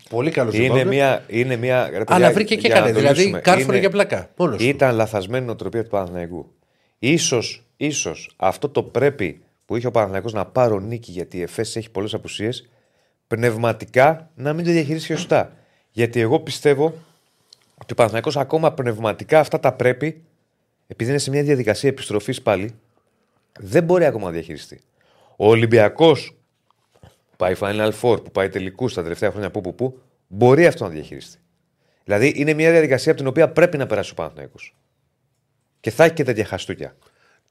[0.10, 0.86] Πολύ καλός Είναι rebound.
[0.88, 1.84] μια, είναι μια.
[1.90, 2.92] ρε παιδιά, Αλλά βρήκε και για να έκανε.
[2.94, 4.30] το Δηλαδή λύσουμε, κάρφωνε είναι- για πλάκα.
[4.38, 4.64] Μόνος του.
[4.64, 6.52] Ήταν λαθασμένη νοοτροπία του Παναθηναϊκού.
[7.00, 11.76] Ίσως, ίσως αυτό το πρέπει που είχε ο Παναθηναϊκός να πάρω νίκη γιατί η ΕΦΕΣ
[11.76, 12.70] έχει πολλές απουσίες
[13.36, 15.52] πνευματικά να μην το διαχειρίσει σωστά.
[15.92, 16.86] Γιατί εγώ πιστεύω
[17.82, 20.24] ότι ο Παναθηναϊκός ακόμα πνευματικά αυτά τα πρέπει
[20.88, 22.76] επειδή είναι σε μια διαδικασία επιστροφής πάλι
[23.60, 24.82] δεν μπορεί ακόμα να διαχειριστεί.
[25.36, 26.36] Ο Ολυμπιακός
[27.02, 30.84] που πάει Final Four, που πάει τελικούς τα τελευταία χρόνια που, που, που, μπορεί αυτό
[30.84, 31.38] να διαχειριστεί.
[32.04, 34.76] Δηλαδή είναι μια διαδικασία από την οποία πρέπει να περάσει ο Παναθηναϊκός.
[35.80, 36.96] Και θα έχει και τέτοια χαστούκια.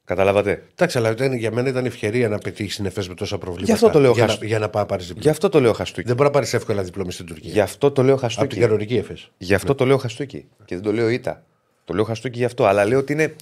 [0.04, 3.66] Καταλάβατε; Εντάξει, αλλά ήταν, για μένα ήταν ευκαιρία να πετύχεις την ΕΦΕΣ με τόσα προβλήματα.
[3.66, 4.40] Γι' αυτό το λέω για, χαστό.
[4.40, 5.22] να, για να πάει πάρεις διπλό.
[5.22, 6.06] Γι' αυτό το λέω χαστούκι.
[6.06, 7.50] Δεν μπορεί να πάρεις εύκολα διπλό μες στην Τουρκία.
[7.52, 8.60] Γι' αυτό το λέω Από την χαστούκι.
[8.60, 9.30] κανονική ΕΦΕΣ.
[9.38, 10.48] Γι' αυτό το λέω χαστούκι.
[10.64, 11.44] Και δεν το λέω ήττα.
[11.84, 12.64] Το λέω χαστούκι γι' αυτό.
[12.64, 13.36] Αλλά λέω ότι είναι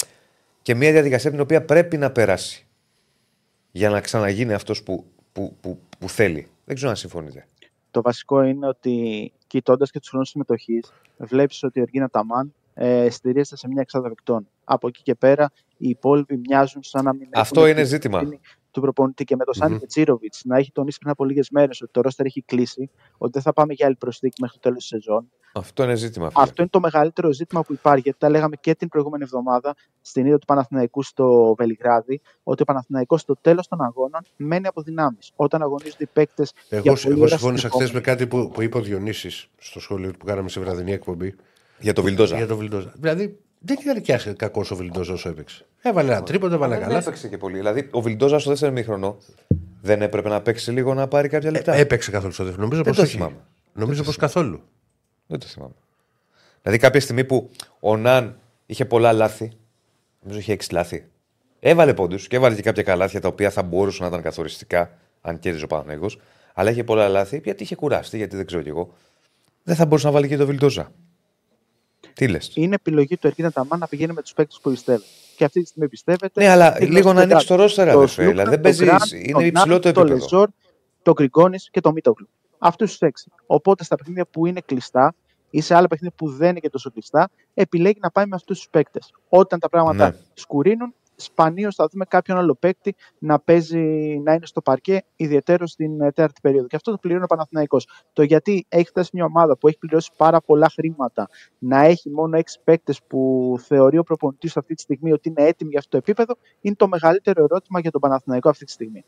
[0.62, 2.66] και μια διαδικασία την οποία πρέπει να περάσει.
[3.70, 6.46] Για να ξαναγίνει αυτός που, που, που, που θέλει.
[6.64, 7.46] Δεν ξέρω αν συμφωνείτε.
[7.90, 13.10] Το βασικό είναι ότι κοιτώντας και τους χρόνους συμμετοχής, βλέπεις ότι η Εργίνα Ταμάν ε,
[13.10, 14.48] στηρίζεται σε μια εξάδα παικτών.
[14.64, 18.18] Από εκεί και πέρα, οι υπόλοιποι μοιάζουν σαν να μην Αυτό έχουν είναι την ζήτημα.
[18.18, 21.82] ευθύνη Του προπονητή και με τον Σάνι Μετζίροβιτ να έχει τονίσει πριν από λίγες μέρες
[21.82, 24.78] ότι το ρόστερ έχει κλείσει, ότι δεν θα πάμε για άλλη προσθήκη μέχρι το τέλος
[24.78, 25.30] της σεζόν.
[25.54, 26.30] Αυτό είναι ζήτημα.
[26.30, 26.42] φίλε.
[26.42, 28.00] Αυτό είναι το μεγαλύτερο ζήτημα που υπάρχει.
[28.00, 32.64] Γιατί τα λέγαμε και την προηγούμενη εβδομάδα στην ida του Παναθηναϊκού στο Βελιγράδι, ότι ο
[32.64, 35.32] Παναθηναϊκός στο τέλος των αγώνων μένει από δυνάμεις.
[35.36, 36.52] Όταν αγωνίζονται οι παίκτες.
[36.68, 40.48] Εγώ, εγώ συμφώνησα χθες με κάτι που, που είπε ο Διονύσης στο σχόλιο που κάναμε
[40.48, 41.34] σε βραδινή εκπομπή.
[41.82, 42.36] Για το Βιλντόζα.
[42.36, 42.92] Για τον Βιλντόζα.
[42.96, 45.66] Δηλαδή δεν ήταν και κακός ο Βιλντόζα όσο έπαιξε.
[45.82, 46.98] Έβαλε ένα τρίποντο, έβαλε Δεν καλά.
[46.98, 47.56] έπαιξε και πολύ.
[47.56, 49.16] Δηλαδή, ο Βιλντόζα στο δεύτερο μήχρονο
[49.82, 51.74] δεν έπρεπε να παίξει λίγο να πάρει κάποια λεπτά.
[51.74, 52.62] Ε, έπαιξε καθόλου στο δεύτερο.
[52.66, 53.16] Νομίζω Δεν πως το όχι.
[53.16, 53.36] θυμάμαι.
[53.72, 54.62] Νομίζω πως καθόλου.
[55.26, 55.74] Δεν το θυμάμαι.
[56.62, 59.52] Δηλαδή, κάποια στιγμή που ο Ναν είχε πολλά λάθη,
[60.22, 61.04] νομίζω είχε έξι λάθη.
[61.60, 65.38] Έβαλε πόντους και έβαλε και κάποια καλάθια τα οποία θα μπορούσαν να ήταν καθοριστικά αν
[65.38, 66.06] κέρδιζε ο Παναγενικό.
[66.54, 68.94] Αλλά είχε πολλά λάθη γιατί είχε κουραστεί, γιατί δεν ξέρω κι εγώ.
[69.62, 70.92] Δεν θα μπορούσε να βάλει και το Βιλντόζα.
[72.14, 75.04] Τι λες; Είναι επιλογή του Εργίνα Ταμάν να πηγαίνει με τους παίκτες που πιστεύει.
[75.36, 76.40] Και αυτή τη στιγμή πιστεύετε.
[76.42, 77.62] Ναι, αλλά είναι λίγο στο να ανοίξεις το πεντάδι.
[77.62, 78.12] ρόστερ, Το αδερφέ.
[78.14, 78.86] Σλούκα, Δηλαδή δεν το παίζεις.
[78.86, 80.14] Γκραντ, Είναι τον υψηλό το Νάρ, Το επίπεδο.
[80.22, 80.48] Λεζόρ,
[81.02, 82.28] το Γκριγκόνης και το Μίτογλου.
[82.58, 83.30] Αυτούς τους έξι.
[83.46, 85.14] Οπότε στα παιχνίδια που είναι κλειστά
[85.50, 88.58] ή σε άλλα παιχνίδια που δεν είναι και τόσο κλειστά, επιλέγει να πάει με αυτούς
[88.58, 89.12] τους παίκτες.
[89.28, 90.16] Όταν τα πράγματα Ναι.
[90.34, 93.80] σκουρίνουν, σπανίως θα δούμε κάποιον άλλο παίκτη να παίζει,
[94.24, 96.66] να είναι στο παρκέ, ιδιαίτερο στην ε, τέταρτη περίοδο.
[96.66, 97.88] Και αυτό το πληρώνει ο Παναθηναϊκός.
[98.12, 102.36] Το γιατί έχει φτάσει μια ομάδα που έχει πληρώσει πάρα πολλά χρήματα να έχει μόνο
[102.36, 105.96] έξι παίκτες που θεωρεί ο προπονητής αυτή τη στιγμή ότι είναι έτοιμοι για αυτό το
[105.96, 109.04] επίπεδο, είναι το μεγαλύτερο ερώτημα για τον Παναθηναϊκό αυτή τη στιγμή.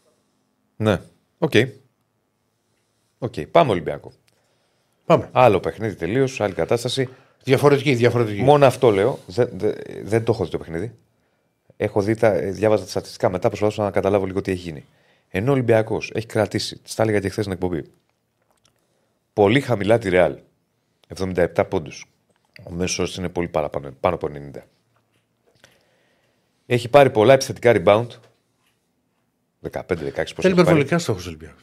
[0.76, 1.00] Ναι.
[1.38, 1.52] OK.
[3.18, 3.34] OK.
[3.50, 4.12] Πάμε Ολυμπιακό.
[5.06, 5.28] Πάμε.
[5.32, 7.08] Άλλο παιχνίδι τελείως, άλλη κατάσταση.
[7.44, 8.42] Διαφορετική, διαφορετική.
[8.42, 9.18] Μόνο αυτό λέω.
[9.26, 10.98] Δεν, δεν, δεν το έχω δει το παιχνίδι.
[11.76, 14.84] Έχω δει τα, ε, διάβαζα τα στατιστικά μετά, προσπαθούσα να καταλάβω λίγο τι έχει γίνει.
[15.30, 17.84] Ενώ ο Ολυμπιακός έχει κρατήσει, τη τα έλεγα και χθες στην εκπομπή,
[19.32, 20.38] πολύ χαμηλά τη Ρεάλ.
[21.16, 22.06] 77 πόντους.
[22.64, 24.66] Ο μέσος όρος είναι πολύ παραπάνω, πάνω από 90.
[26.66, 28.06] Έχει πάρει πολλά επιθετικά rebound.
[29.70, 29.80] 15-16
[30.14, 31.62] πόσο Θέλει υπερβολικά στόχος ο Ολυμπιακός.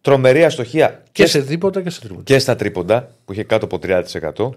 [0.00, 2.22] Τρομερή αστοχία Και σε δίποτα και σε τρίποτα.
[2.22, 4.50] και στα τρίποντα που είχε κάτω από 30%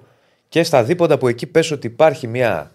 [0.49, 2.71] και στα δίποντα που εκεί πες ότι υπάρχει μια.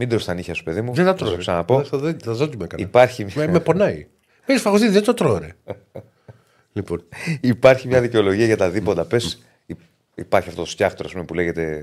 [0.00, 0.94] Μην τρως τα νύχια σου, παιδί μου.
[0.94, 1.30] Δεν θα θα τρώω.
[1.30, 1.84] σου ξαναπώ.
[1.84, 2.82] Θα, δω- θα δω τι με έκανε.
[2.82, 4.06] Υπάρχει, Με, με πονάει.
[4.46, 5.48] Με έχει φαγωθεί, δεν το τρώω, ρε.
[6.72, 7.04] λοιπόν,
[7.40, 9.04] υπάρχει μια δικαιολογία για τα δίποντα.
[9.04, 9.78] Πες, υ-
[10.14, 11.82] υπάρχει αυτός το στιάχτρο ας πούμε, που λέγεται.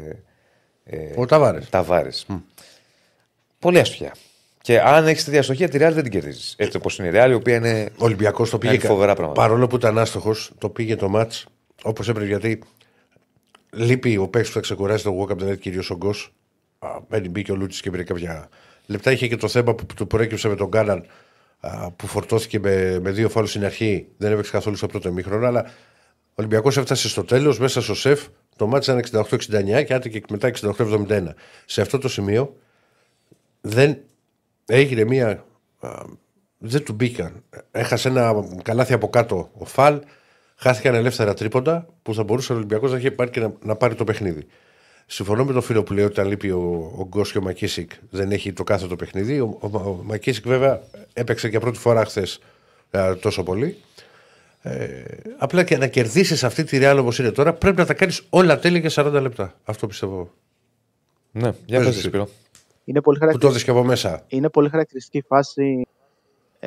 [0.83, 1.69] Ε, ο Ταβάρες.
[1.69, 2.25] Ταβάρες.
[3.59, 4.15] Πολύ αστοχία.
[4.61, 6.55] Και αν έχεις τέτοια αστοχία, τη Real δεν την κερδίζεις.
[6.57, 7.89] Έτσι όπως είναι η Real, η οποία είναι.
[7.97, 8.77] Ο Ολυμπιακός το πήγε.
[8.77, 9.41] Κάνει φοβερά πράγματα.
[9.41, 11.33] Παρόλο που ήταν άστοχος, το πήγε το ματ
[11.83, 12.59] όπως έπρεπε γιατί
[13.73, 16.33] λείπει ο παίκτης που θα ξεκουράσει το walk up the net, κυρίως ο Γκος.
[17.09, 18.49] Μπαίνει μπήκε ο Λούτσι και πήρε κάποια
[18.85, 19.11] λεπτά.
[19.11, 21.05] Είχε και το θέμα που του προέκυψε με τον Γκάναν
[21.59, 24.07] α, που φορτώθηκε με, με δύο φάλου στην αρχή.
[24.17, 25.47] Δεν έπαιξε καθόλου στο πρώτο ημίχρονο.
[25.47, 25.61] Αλλά
[26.29, 28.25] ο Ολυμπιακός έφτασε στο τέλος μέσα στο σεφ.
[28.55, 31.27] Το μάτς ήταν 68-69 και άντε και μετά 68-71.
[31.65, 32.55] Σε αυτό το σημείο
[33.61, 33.97] δεν
[34.65, 35.45] έγινε μία.
[35.79, 35.89] α,
[36.57, 37.43] δεν του μπήκαν.
[37.71, 39.99] Έχασε ένα καλάθι από κάτω ο Φαλ.
[40.55, 43.95] Χάθηκαν ελεύθερα τρίποντα που θα μπορούσε ο Ολυμπιακός να έχει πάρει και να, να πάρει
[43.95, 44.47] το παιχνίδι.
[45.05, 47.91] Συμφωνώ με τον φίλο που λέει ότι αν λείπει ο, ο Γκος και ο Μακίσικ
[48.09, 49.39] δεν έχει το κάθε το παιχνίδι.
[49.39, 50.81] Ο, ο, ο Μακίσικ βέβαια
[51.13, 52.39] έπαιξε για πρώτη φορά χθες
[53.19, 53.77] τόσο πολύ.
[54.61, 55.03] Ε,
[55.37, 58.59] απλά και να κερδίσεις αυτή τη ρεάλ όπως είναι τώρα πρέπει να τα κάνεις όλα
[58.59, 59.53] τέλεια για 40 λεπτά.
[59.63, 60.31] Αυτό πιστεύω.
[61.31, 62.07] Ναι, για Πες πες εσύ.
[62.07, 62.29] Σπύρο.
[62.85, 64.23] Είναι πολύ, Που το χαρακτηριστική, έδωσε και από μέσα.
[64.27, 65.87] είναι πολύ χαρακτηριστική φάση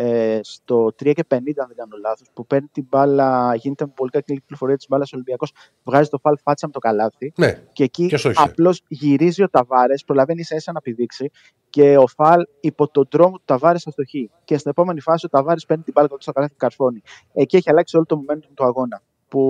[0.00, 3.92] ε, στο 3 και 50, αν δεν κάνω λάθος, που παίρνει την μπάλα, γίνεται με
[3.96, 5.52] πολύ κακή κυκλοφορία της μπάλας ο Ολυμπιακός,
[5.84, 7.32] βγάζει το φαλ φάτσα με το καλάθι.
[7.36, 8.42] Ναι, Και εκεί Και στο ύψε.
[8.42, 11.30] απλώς γυρίζει ο Ταβάρες, προλαβαίνει ίσα ίσα να πηδήξει
[11.70, 14.30] και ο Φαλ υπό τον δρόμο του Ταβάρες αστοχεί.
[14.44, 17.02] Και στην επόμενη φάση ο Ταβάρες παίρνει την μπάλα κοντά στο καλάθι και καρφώνει.
[17.32, 19.02] Εκεί έχει αλλάξει όλο το momentum του αγώνα.
[19.28, 19.40] Που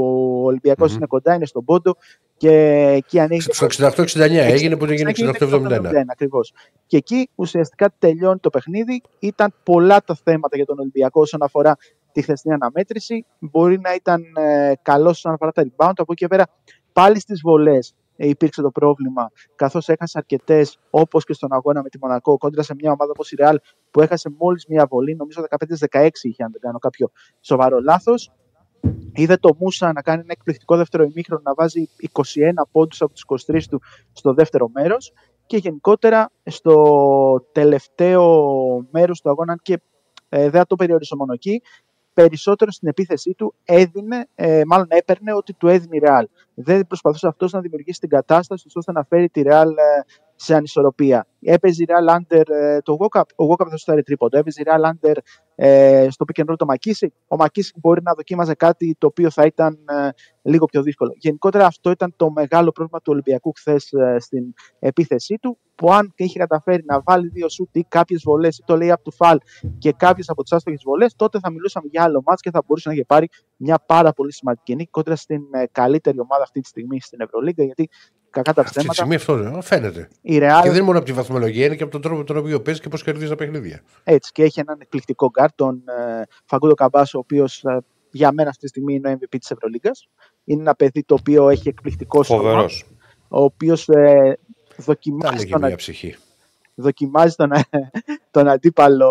[0.42, 0.94] ο ολυμπιακο Μμμ.
[0.94, 1.96] είναι κοντά, είναι στον πόντο
[2.38, 2.52] και
[2.96, 3.40] εκεί ανοίγει.
[3.40, 5.80] στο 68-69 έγινε που έγινε 68-71.
[6.06, 6.52] Ακριβώς.
[6.86, 9.02] Και εκεί ουσιαστικά τελειώνει το παιχνίδι.
[9.18, 11.76] Ήταν πολλά τα θέματα για τον Ολυμπιακό όσον αφορά
[12.12, 13.24] τη χθεσινή αναμέτρηση.
[13.38, 15.92] Μπορεί να ήταν ε, καλό όσον αφορά τα rebound.
[15.96, 16.46] Από εκεί και πέρα
[16.92, 21.88] πάλι στις βολές ε, υπήρξε το πρόβλημα, καθώς έχασε αρκετές, όπως και στον αγώνα με
[21.88, 23.54] τη Μονακό, κόντρα σε μια ομάδα όπως η Real
[23.90, 25.44] που έχασε μόλις μια βολή, νομίζω
[25.90, 27.10] 15-16 είχε, αν δεν κάνω κάποιο
[27.40, 28.32] σοβαρό λάθος.
[29.12, 32.20] Είδε το Μούσα να κάνει ένα εκπληκτικό δεύτερο ημίχρονο, να βάζει 21
[32.72, 33.80] πόντους από τους 23 του
[34.12, 35.12] στο δεύτερο μέρος
[35.46, 38.24] και γενικότερα στο τελευταίο
[38.90, 39.80] μέρος του αγώνα, αν και
[40.28, 41.62] ε, δεν θα το περιορίσω μόνο εκεί,
[42.14, 46.24] περισσότερο στην επίθεσή του έδινε, ε, μάλλον έπαιρνε ότι του έδινε η Real.
[46.54, 50.00] Δεν προσπαθούσε αυτός να δημιουργήσει την κατάσταση ώστε να φέρει τη Real ε,
[50.34, 51.26] σε ανισορροπία.
[51.40, 54.38] Έπαιζε η Real under ε, το Walkup, ο Walkup δεν σου φέρει τρίποντο.
[54.38, 55.16] Έπαιζε η Real under
[55.60, 57.12] ε, στο pick and roll το Μακίσικ.
[57.28, 60.08] Ο Μακίσικ μπορεί να δοκίμαζε κάτι το οποίο θα ήταν ε,
[60.42, 61.12] λίγο πιο δύσκολο.
[61.16, 66.24] Γενικότερα αυτό ήταν το μεγάλο πρόβλημα του Ολυμπιακού χθες στην επίθεσή του, που αν και
[66.24, 69.38] είχε καταφέρει να βάλει δύο σουτ ή κάποιες βολές ή το λέει από του φαλ
[69.78, 72.88] και κάποιες από τις άστοχες βολές, τότε θα μιλούσαμε για άλλο ματς και θα μπορούσε
[72.88, 76.68] να είχε πάρει μια πάρα πολύ σημαντική νίκη κόντρα στην ε, καλύτερη ομάδα αυτή τη
[76.68, 77.64] στιγμή στην Ευρωλίγκα.
[77.64, 77.88] Γιατί
[78.30, 80.08] κακά τα Αυτή τη ψέματα, στιγμή αυτό ε, φαίνεται.
[80.20, 82.24] η Real Και δεν είναι μόνο από τη βαθμολογία, είναι και από τον τρόπο με
[82.24, 83.80] τον οποίο παίζει και πώς κερδίζει τα παιχνίδια.
[84.04, 87.64] Έτσι, και έχει έναν εκπληκτικό γκαρντ, τον ε, Φαγκούντο Καμπάτσο, ο οποίος
[88.10, 90.08] για μένα αυτή τη στιγμή είναι ο MVP της Ευρωλίγκας.
[90.44, 92.84] Είναι ένα παιδί το οποίο έχει εκπληκτικό σώμα, Φοβερός.
[93.28, 94.38] ο οποίος ε,
[94.68, 96.16] Τα δοκιμάζει, λέγει τον, μια ψυχή.
[96.74, 97.50] δοκιμάζει τον,
[98.30, 99.10] τον αντίπαλο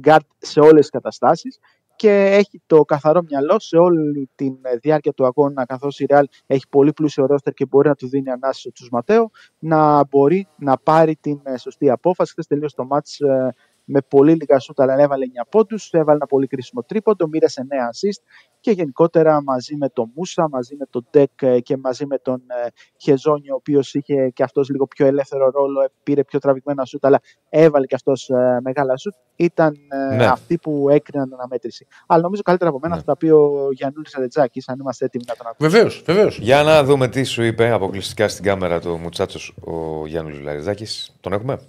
[0.00, 1.58] γκαρντ σε όλες τις καταστάσεις
[1.96, 6.64] και έχει το καθαρό μυαλό σε όλη τη διάρκεια του αγώνα καθώς η Real έχει
[6.68, 11.16] πολύ πλούσιο ρόστερ και μπορεί να του δίνει ανάση στους Ματέο να μπορεί να πάρει
[11.20, 12.30] την ε, σωστή απόφαση.
[12.32, 13.54] Χθες τελείωσε το ματς ε,
[13.90, 17.74] με πολύ λίγα σουτ αλλά έβαλε 9 πόντους, έβαλε ένα πολύ κρίσιμο τρίποντο, μοίρασε 9
[17.74, 18.22] assist
[18.60, 22.42] και γενικότερα μαζί με τον Μούσα, μαζί με τον Ντεκ ε, και μαζί με τον
[22.64, 26.84] ε, Χεζόνιο, ο οποίος είχε και αυτός λίγο πιο ελεύθερο ρόλο, ε, πήρε πιο τραβηγμένα
[26.84, 28.30] σουτ, αλλά έβαλε και αυτός
[28.62, 29.14] μεγάλα σουτ.
[29.36, 29.74] Ήταν
[30.12, 30.26] ε, Ναι.
[30.26, 31.86] αυτοί που έκριναν την αναμέτρηση.
[32.06, 33.00] Αλλά νομίζω καλύτερα από μένα Ναι.
[33.00, 35.68] θα τα πει ο Γιάννουλη Αρετζάκη, αν είμαστε έτοιμοι να τον ακούσουμε.
[35.68, 36.38] Βεβαίως, βεβαίως.
[36.38, 40.86] Για να δούμε τι σου είπε αποκλειστικά στην κάμερα το Μουτσάτσος ο Γιάννης Λαριζάκη.
[41.20, 41.60] Τον έχουμε;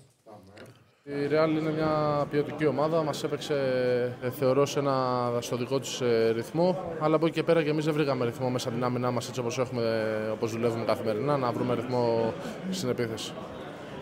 [1.11, 3.03] Η Real είναι μια ποιοτική ομάδα.
[3.03, 3.53] Μας έπαιξε,
[4.21, 4.93] ε, θεωρώς, σε ένα,
[5.39, 6.01] στο δικό της
[6.35, 6.93] ρυθμό.
[6.99, 9.27] Αλλά από εκεί και πέρα και εμείς δεν βρήκαμε ρυθμό μέσα από την άμυνά μας
[9.27, 9.59] έτσι όπως
[10.33, 12.33] όπως δουλεύουμε καθημερινά, να βρούμε ρυθμό
[12.69, 13.31] στην επίθεση.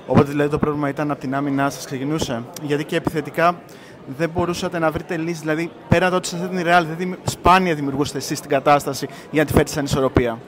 [0.07, 3.61] Οπότε δηλαδή το πρόβλημα ήταν από την άμυνά σας ξεκινούσε; Γιατί και επιθετικά
[4.17, 5.39] δεν μπορούσατε να βρείτε λύση.
[5.39, 9.07] Δηλαδή πέρα το ότι σα έδινε η Real, δεν δημι- σπάνια δημιουργούσατε εσείς την κατάσταση
[9.31, 10.39] για να τη φέρετε σε ανισορροπία.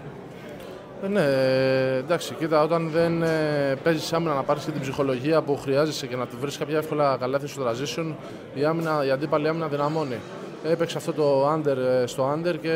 [1.03, 5.41] Ε, ναι, ε, εντάξει, κοίτα, όταν δεν ε, παίζεις άμυνα να πάρεις και την ψυχολογία
[5.41, 8.13] που χρειάζεσαι και να τη βρεις κάποια εύκολα καλάθι στο transition,
[8.53, 10.15] η, άμυνα, η αντίπαλη άμυνα δυναμώνει.
[10.63, 12.71] Έπαιξε αυτό το under ε, στο under και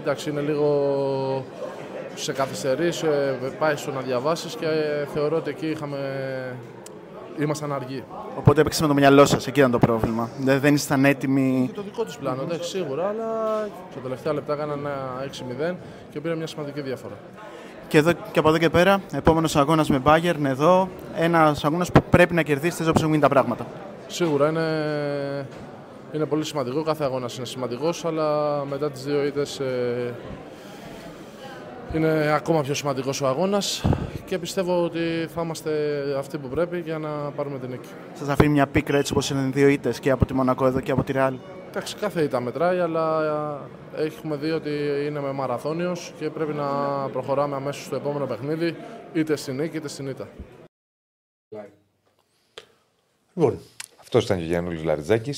[0.00, 1.44] εντάξει, είναι λίγο
[2.14, 3.04] σε καθυστερείς,
[3.58, 5.98] πάει στο να διαβάσεις και ε, θεωρώ ότι εκεί είχαμε,
[7.38, 8.04] ήμασταν αργοί.
[8.36, 10.28] Οπότε έπαιξες με το μυαλό σας, εκεί ήταν το πρόβλημα.
[10.40, 11.64] Δεν, δεν ήσταν έτοιμοι.
[11.66, 13.28] Και το δικό τους πλάνο, εντάξει, σίγουρα, αλλά
[13.90, 15.24] στα τελευταία λεπτά έκαναν ένα
[15.72, 15.74] 6-0
[16.10, 17.16] και πήρε μια σημαντική διαφορά.
[17.90, 20.88] Και, εδώ, και από εδώ και πέρα, επόμενος αγώνας με Bayern εδώ.
[21.16, 23.66] Ένας αγώνας που πρέπει να κερδίσετε όπω έχουν γίνει τα πράγματα.
[24.06, 24.66] Σίγουρα είναι,
[26.12, 26.82] είναι πολύ σημαντικό.
[26.82, 30.12] Κάθε αγώνας είναι σημαντικός, αλλά μετά τις δύο ήττε ε,
[31.96, 33.84] είναι ακόμα πιο σημαντικός ο αγώνας
[34.24, 35.70] και πιστεύω ότι θα είμαστε
[36.18, 37.88] αυτοί που πρέπει για να πάρουμε την νίκη.
[38.18, 40.80] Σας αφήνει μια πίκρα έτσι όπως είναι οι δύο ήττε και από τη Μονακό εδώ
[40.80, 41.32] και από τη Real.
[41.70, 43.22] Εντάξει, κάθε ήττα μετράει, αλλά
[43.96, 44.70] ε, έχουμε δει ότι
[45.06, 46.66] είναι με μαραθώνιος και πρέπει να
[47.08, 48.76] προχωράμε αμέσως στο επόμενο παιχνίδι,
[49.12, 50.28] είτε στην νίκη είτε στην ήττα.
[53.34, 53.58] Λοιπόν,
[54.12, 55.32] Αυτός ήταν και ο Γιάννης Λαριτζάκη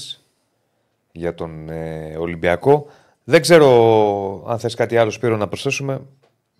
[1.13, 2.87] για τον ε, Ολυμπιακό.
[3.25, 3.69] Δεν ξέρω
[4.49, 6.01] αν θες κάτι άλλο Σπύρο να προσθέσουμε.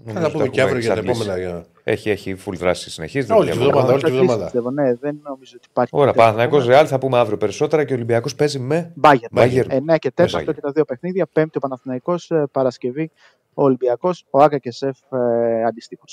[0.07, 1.31] Θα Νομίζω τα πούμε το και έχουμε αύριο για τα εξαντλήσει.
[1.31, 1.39] επόμενα.
[1.51, 1.67] Για...
[1.85, 3.33] Έχει, έχει full δράση συνεχίζεται.
[3.33, 4.45] Όλη τη δηλαδή, βδομάδα, όλη τη Θα βδομάδα.
[4.45, 5.91] πιστεύω, ναι, δεν νομίζω ότι υπάρχει.
[5.95, 6.73] Ωραία, κάτι Παναθυναϊκό ακόμα.
[6.73, 8.93] Ρεάλ θα πούμε αύριο περισσότερα και ο Ολυμπιακός παίζει με.
[9.03, 9.39] Bayern.
[9.39, 9.67] Bayern.
[9.93, 10.55] 9 και 4 Bayern.
[10.55, 11.27] και τα δύο παιχνίδια.
[11.33, 13.11] Πέμπτη ο Παναθηναϊκός, ε, Παρασκευή
[13.55, 16.05] ο Ολυμπιακός, ο Άκα και Σεφ ε, αντίστοιχο.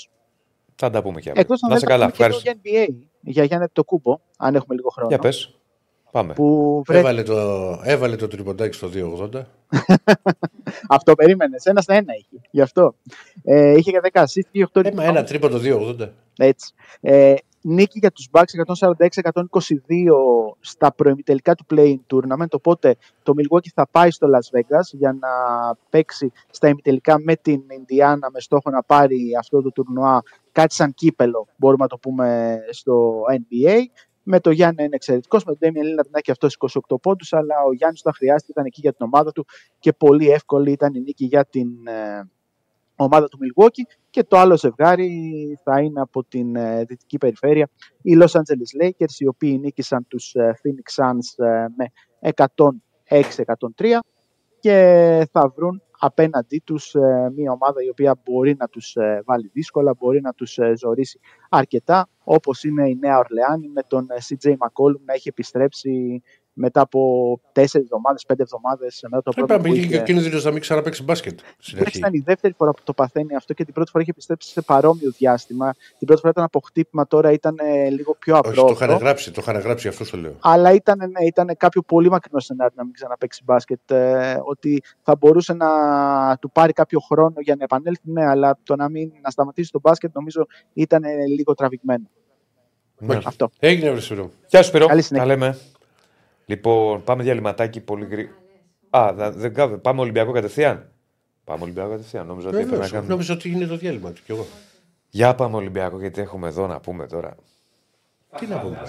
[0.75, 1.41] Θα τα πούμε και αύριο.
[1.41, 2.51] Εκτός αν Να δεν σε τα καλά, πούμε και ευχαριστώ.
[2.51, 5.09] το NBA για Γιάννη το κούμπο, αν έχουμε λίγο χρόνο.
[5.09, 5.58] Για πες.
[6.11, 6.33] Πάμε.
[6.33, 6.99] Που βρε...
[6.99, 7.35] Έβαλε το,
[7.83, 8.89] έβαλε το τριποντάκι στο
[9.33, 9.41] 280.
[10.89, 11.65] Αυτό περίμενες.
[11.65, 12.41] Ένας στα ένα είχε.
[12.51, 12.95] Γι' αυτό.
[13.43, 15.59] Ε, είχε και 10 assist και 8 Έμα, ένα τρίποντο
[15.99, 16.09] 280.
[16.37, 16.73] Έτσι.
[17.01, 18.93] Ε, Νίκη για τους Bucks 146-122
[20.59, 25.29] στα προημιτελικά του Play-in Tournament, οπότε το Milwaukee θα πάει στο Las Vegas για να
[25.89, 30.93] παίξει στα ημιτελικά με την Indiana με στόχο να πάρει αυτό το τουρνουά κάτι σαν
[30.93, 33.77] κύπελο, μπορούμε να το πούμε στο NBA.
[34.31, 35.43] Με το Γιάννη είναι εξαιρετικός.
[35.43, 36.57] Με τον Ντέμιεν Λίλαρντ να έχει αυτός
[36.89, 39.45] 28 πόντους, αλλά ο Γιάννης όταν χρειάστηκε ήταν εκεί για την ομάδα του
[39.79, 42.29] και πολύ εύκολη ήταν η νίκη για την ε,
[42.95, 43.95] ομάδα του Milwaukee.
[44.09, 45.11] Και το άλλο ζευγάρι
[45.63, 47.69] θα είναι από την ε, δυτική περιφέρεια
[48.01, 51.91] οι Los Angeles Lakers, οι οποίοι νίκησαν τους ε, Phoenix Suns ε, με
[53.79, 53.99] 106-103
[54.59, 59.49] και θα βρουν απέναντί τους ε, μια ομάδα η οποία μπορεί να τους ε, βάλει
[59.53, 64.49] δύσκολα, μπορεί να τους ε, ζωρίσει αρκετά, όπως είναι η Νέα Ορλεάνη με τον CJ
[64.49, 66.23] McCollum να έχει επιστρέψει
[66.53, 69.53] μετά από τέσσερις εβδομάδες, πέντε εβδομάδες μετά το πρώτο.
[69.53, 71.39] Είπαμε και ο κίνδυνο να μην ξαναπέξει μπάσκετ.
[71.93, 74.61] Ήταν η δεύτερη φορά που το παθαίνει αυτό και την πρώτη φορά είχε επιστρέψει σε
[74.61, 75.73] παρόμοιο διάστημα.
[75.97, 78.51] Την πρώτη φορά ήταν από χτύπημα, τώρα ήταν ε, λίγο πιο απλό.
[78.51, 80.35] Όχι, το είχαν γράψει, το είχαν γράψει, αυτό το λέω.
[80.39, 83.91] Αλλά ήταν, ναι, ήταν κάποιο πολύ μακρινό σενάριο να μην ξαναπέξει μπάσκετ.
[83.91, 85.67] Ε, ότι θα μπορούσε να
[86.37, 89.79] του πάρει κάποιο χρόνο για να επανέλθει, ναι, αλλά το να, μην, να σταματήσει το
[89.79, 92.09] μπάσκετ νομίζω ήταν ε, λίγο τραβηγμένο.
[92.97, 93.19] Ναι.
[93.25, 93.49] Αυτό.
[93.59, 94.31] Έγινε, Βρεσπυρό.
[94.47, 94.87] Γεια σου, Σπυρό.
[95.09, 95.57] Τα λέμε.
[96.49, 98.35] Λοιπόν, πάμε διαλυματάκι πολύ γρήγορα.
[98.89, 99.77] Α, δεν κάβε.
[99.77, 100.91] Πάμε Ολυμπιακό κατευθείαν.
[101.43, 102.27] Πάμε Ολυμπιακό κατευθείαν.
[102.27, 103.07] Νόμιζα ότι, να κάνουμε...
[103.07, 104.47] Νόμιζα ότι είναι το διάλειμμα του κι εγώ.
[105.09, 107.35] Για πάμε Ολυμπιακό, γιατί έχουμε εδώ να πούμε τώρα.
[108.39, 108.81] Τι να πούμε;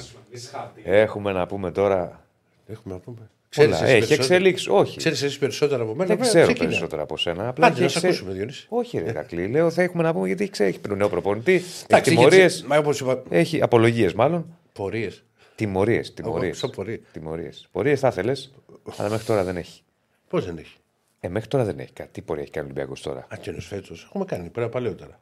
[0.84, 2.24] Έχουμε να πούμε τώρα.
[2.66, 3.30] Έχουμε να πούμε.
[3.48, 4.68] Ξέρεις έχει εξελίξεις.
[4.68, 4.96] Όχι.
[4.96, 6.14] Ξέρεις εσύ περισσότερα από μένα.
[6.14, 6.66] Δεν ξέρω ξεκινά.
[6.66, 7.48] περισσότερα από σένα.
[7.48, 8.66] Απλά να σε ακούσουμε, Διονύση.
[8.68, 9.46] Όχι, ρε Κακλή.
[9.46, 10.76] Λέω θα έχουμε να πούμε γιατί ξέρεις.
[10.76, 11.62] Έχει νέο προπονητή.
[11.86, 12.66] Έχει τιμωρίες.
[13.28, 14.58] Έχει απολογίες μάλλον.
[14.72, 15.24] Πορείες.
[15.64, 16.14] Τιμωρίες.
[16.14, 16.70] Τιμωρίες.
[17.12, 17.68] Τιμωρίες.
[17.72, 18.52] Πορείες θα ήθελες,
[18.96, 19.82] αλλά μέχρι τώρα δεν έχει.
[20.28, 20.76] Πώς δεν έχει;
[21.20, 22.10] Ε, μέχρι τώρα δεν έχει κάτι.
[22.12, 24.04] Τι πορεία έχει κάνει ο Ολυμπιακός τώρα; Α, και φέτος.
[24.04, 25.20] Έχουμε κάνει πρέπει παλαιότερα.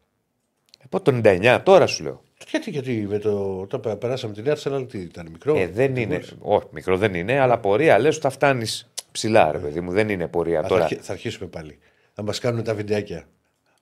[0.85, 2.23] Από το 99, τώρα σου λέω.
[2.51, 6.23] Γιατί, γιατί με το, όταν περάσαμε την Arsenal, τι ήταν μικρό; Ε, δεν είναι.
[6.39, 9.93] Όχι, μικρό δεν είναι, αλλά πορεία λες ότι φτάνεις ψηλά, ρε παιδί μου.
[9.93, 10.89] Δεν είναι πορεία Α, τώρα.
[11.01, 11.79] Θα, αρχίσουμε πάλι.
[12.13, 13.29] Θα μας κάνουν τα βιντεάκια.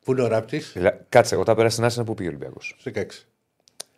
[0.04, 0.76] Πού είναι ο ράπτης;
[1.08, 3.02] Κάτσε, όταν πέρασε την Arsenal, πού πήγε ο Ολυμπιακός; 16.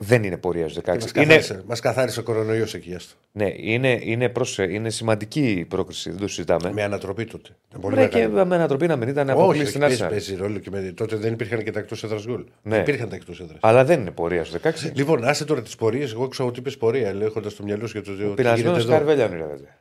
[0.01, 0.87] Δεν είναι πορεία στους 16.
[0.87, 1.77] Μας καθάρισε, είναι...
[1.81, 2.95] καθάρισε ο κορονοϊός εκεί.
[2.95, 3.15] Άστο.
[3.33, 6.73] Ναι, είναι, είναι, προς, είναι σημαντική η πρόκριση, δεν το συζητάμε.
[6.73, 7.51] Με ανατροπή τότε.
[7.79, 10.07] Μπορεί και με ανατροπή να μην ήταν αποκλείσει στην Άσσα.
[10.07, 12.45] Παίζει ρόλο και με, τότε δεν υπήρχαν και τα εκτός έδρας γκολ.
[12.63, 12.77] Ναι.
[12.77, 13.59] Υπήρχαν τα εκτός έδρας.
[13.61, 14.93] Αλλά δεν είναι πορεία στους 16.
[14.95, 16.13] Λοιπόν, άσε τώρα τις πορείες.
[16.13, 18.35] Εγώ ξέρω ότι είπες πορεία, έχοντας το μυαλό σου για το δύο.
[18.35, 19.79] Πεινασμένο καρβέλια είναι.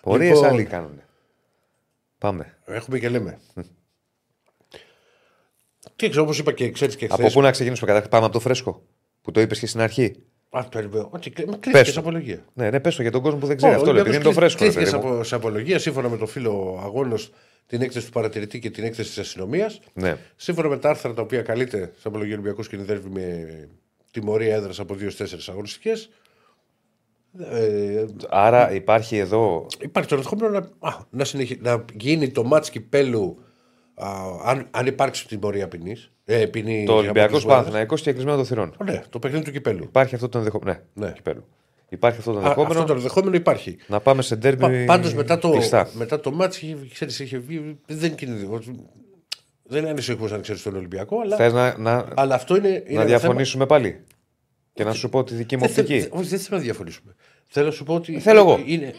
[0.00, 1.02] Πορείε λοιπόν, άλλοι κάνουν.
[2.18, 2.56] Πάμε.
[2.64, 3.38] Έχουμε και λέμε.
[5.96, 7.22] Και ξέρω, όπως είπα και ξέρεις και χθε.
[7.22, 8.82] Από πού να ξεκινήσουμε καταρχήν, πάμε από το φρέσκο
[9.28, 10.14] που το είπες και στην αρχή.
[10.50, 12.44] Α, το Ότι κρίθηκε σε απολογία.
[12.54, 13.90] Ναι, ναι, πέσω για τον κόσμο που δεν ξέρει αυτό.
[13.90, 14.64] Επειδή είναι το φρέσκο.
[14.64, 17.32] Κρίθηκε σε απολογία σύμφωνα με το φίλο αγώνος
[17.66, 19.80] την έκθεση του παρατηρητή και την έκθεση της αστυνομίας.
[19.92, 20.16] Ναι.
[20.36, 23.68] Σύμφωνα με τα άρθρα τα οποία καλείται σε απολογία Ολυμπιακού κινδυνεύει με
[24.10, 26.10] τιμωρία έδρας από 2-4 αγωνιστικές.
[27.38, 29.66] Ε, Άρα υπάρχει εδώ.
[29.80, 31.24] Υπάρχει το ενδεχόμενο να, να,
[31.58, 33.42] να γίνει το μάτς κυπέλου
[34.44, 36.12] αν, αν υπάρξει την πορεία ποινής.
[36.30, 36.46] Ε,
[36.86, 38.74] το Ολυμπιακός Παναθυναϊκό και κλεισμένο των θυρών.
[38.84, 39.84] Ναι, το παιχνίδι του κυπέλου.
[39.84, 40.78] Υπάρχει αυτό το ενδεχόμενο.
[40.94, 41.12] Ναι, ναι.
[41.12, 41.44] Κυπέλου.
[41.88, 42.72] Υπάρχει αυτό το ενδεχόμενο.
[42.72, 43.76] Αυτό το ενδεχόμενο υπάρχει.
[43.86, 44.84] Να πάμε σε ντέρμπι.
[44.84, 45.54] Πάντως μετά το,
[45.92, 46.62] μετά το μάτς
[46.92, 47.78] ξέρεις, είχε βγει.
[47.86, 48.60] Δεν είναι
[49.62, 51.20] Δεν είναι ανησυχώ αν ξέρεις τον Ολυμπιακό.
[51.20, 52.82] Αλλά, Θες να, να, αλλά αυτό είναι.
[52.86, 53.80] είναι να διαφωνήσουμε θέμα...
[53.80, 54.00] πάλι;
[54.72, 56.06] Και να σου πω τη δική μου οπτική.
[56.10, 57.14] Όχι, δεν θέλω να διαφωνήσουμε.
[57.46, 58.20] Θέλω να σου πω ότι.
[58.20, 58.62] Θέλω εγώ.
[58.66, 58.94] Είναι,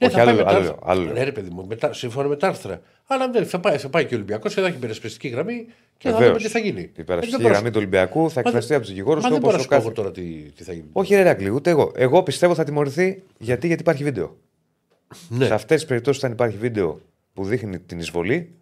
[0.00, 1.12] ναι, Όχι, άλλο, άλλο, άλλο.
[1.12, 2.80] Ναι, ρε παιδί μου, μετά, σύμφωνα με τα άρθρα.
[3.06, 5.66] Αλλά δεν θα πάει, θα πάει και ο Ολυμπιακός και θα έχει υπερασπιστική γραμμή
[5.98, 6.80] και θα δούμε τι θα γίνει.
[6.80, 9.90] Η υπερασπιστική γραμμή του Ολυμπιακού θα εκφραστεί από τους δικηγόρους του όπως ο κάθε.
[9.90, 10.22] τώρα τι,
[10.56, 10.88] τι θα γίνει.
[10.92, 11.92] Όχι, ρε Ρακλή, ούτε εγώ.
[11.94, 14.36] Εγώ πιστεύω θα τιμωρηθεί γιατί, γιατί υπάρχει βίντεο.
[15.28, 15.46] Ναι.
[15.46, 17.00] Σε αυτές τις περιπτώσεις, όταν υπάρχει βίντεο
[17.34, 18.54] που δείχνει την εισβολή,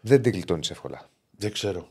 [0.00, 1.08] δεν την κλειτώνει εύκολα.
[1.30, 1.88] Δεν ξέρω.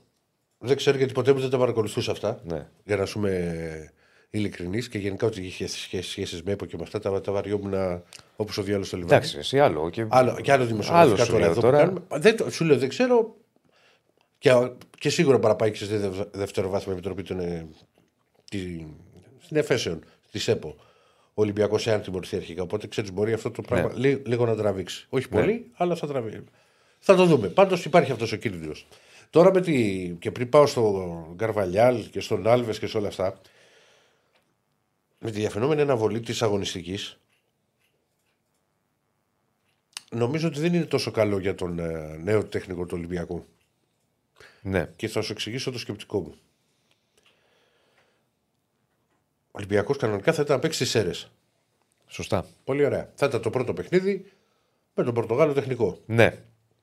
[0.58, 2.42] Δεν ξέρω γιατί ποτέ μου δεν τα παρακολουθούσα αυτά.
[2.44, 2.68] Ναι.
[2.84, 3.92] Για να σου είμαι
[4.32, 5.68] ειλικρινής και γενικά ότι είχε
[6.02, 8.02] σχέσεις με ΕΠΟ και με αυτά τα, τα βαριόμουν
[8.36, 9.16] όπως ο διάλογο στο Λιβάνι.
[9.16, 9.90] Εντάξει, εσύ άλλο.
[9.90, 11.78] Και άλλο, και άλλο δημοσιογραφικά τώρα εδώ τώρα...
[11.78, 13.36] Κάνουμε, δεν, σου λέω δεν ξέρω.
[14.38, 14.52] Και,
[15.00, 15.98] και σίγουρα παραπάει και στη
[16.32, 17.68] δευτεροβάθμια επιτροπή των, ε,
[19.40, 20.76] στην εφέσεων της ΕΠΟ.
[21.34, 22.62] Ο Ολυμπιακός εάν τιμωρηθεί αρχικά.
[22.62, 24.18] Οπότε ξέρεις, μπορεί αυτό το πράγμα ναι.
[24.26, 25.06] λίγο, να τραβήξει.
[25.10, 25.40] Όχι ναι.
[25.40, 26.44] πολύ, αλλά θα τραβήξει.
[27.00, 27.48] Θα το δούμε.
[27.48, 28.88] Πάντως υπάρχει αυτός ο κίνδυνος.
[29.30, 30.08] Τώρα με τη...
[30.20, 33.40] και πριν πάω στον Καρβαλιάλ και στον Άλβες και σε όλα αυτά,
[35.24, 37.20] με τη διαφαινόμενη αναβολή της αγωνιστικής,
[40.12, 43.46] νομίζω ότι δεν είναι τόσο καλό για τον ε, νέο τέχνικο του Ολυμπιακού.
[44.62, 44.92] Ναι.
[44.96, 46.36] Και θα σου εξηγήσω το σκεπτικό μου.
[49.46, 51.30] Ο Ολυμπιακός κανονικά θα ήταν να παίξει στις
[52.08, 52.46] Σωστά.
[52.64, 53.12] Πολύ ωραία.
[53.16, 54.32] Θα ήταν το πρώτο παιχνίδι
[54.94, 56.00] με τον Πορτογάλο τεχνικό.
[56.06, 56.38] Ναι.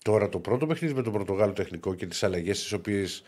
[0.04, 3.22] Τώρα το πρώτο παιχνίδι με τον Πορτογάλο τεχνικό και τις αλλαγές τις οποίες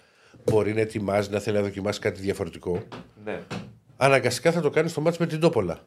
[0.44, 2.82] μπορεί να ετοιμάζει, να θέλει να δοκιμάσει κάτι διαφορετικό.
[3.24, 3.46] Ναι.
[4.02, 5.78] Αναγκαστικά θα το κάνεις στο μάτς με την Τόπολα.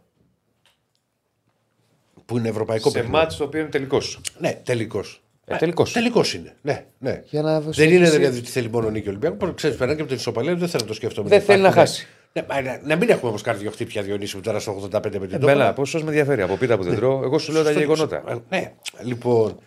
[2.26, 3.16] Που είναι ευρωπαϊκό Σε παιχνίδι.
[3.18, 4.22] μάτι το οποίο είναι τελικός.
[4.40, 5.22] Ναι, τελικός.
[5.46, 5.92] Ε, τελικός.
[5.92, 6.56] Τελικός είναι.
[6.62, 7.22] Ναι, ναι.
[7.26, 9.52] Για να Δεν είναι εσύ- δηλαδή ότι θέλει μόνο νίκη ο Ολυμπιακός.
[9.56, 11.30] Ξέρεις, περνάει και από την ισοπαλία, δεν θέλω να το σκέφτομαι.
[11.30, 12.08] Δεν θέλει να υπάρχει, χάσει.
[12.34, 14.92] Ναι, μα, να, να μην έχουμε όμως κάνει δύο χτύπια Διονύση που τώρα στο 85
[15.04, 15.74] με την Εμένα, Τόπολα.
[15.74, 16.42] πόσο με ενδιαφέρει.
[16.42, 18.24] Από πίτα που δεν τρώω, εγώ σου λέω τα Στο- γεγονότα.
[18.28, 19.60] Ε, Ναι, λοιπόν.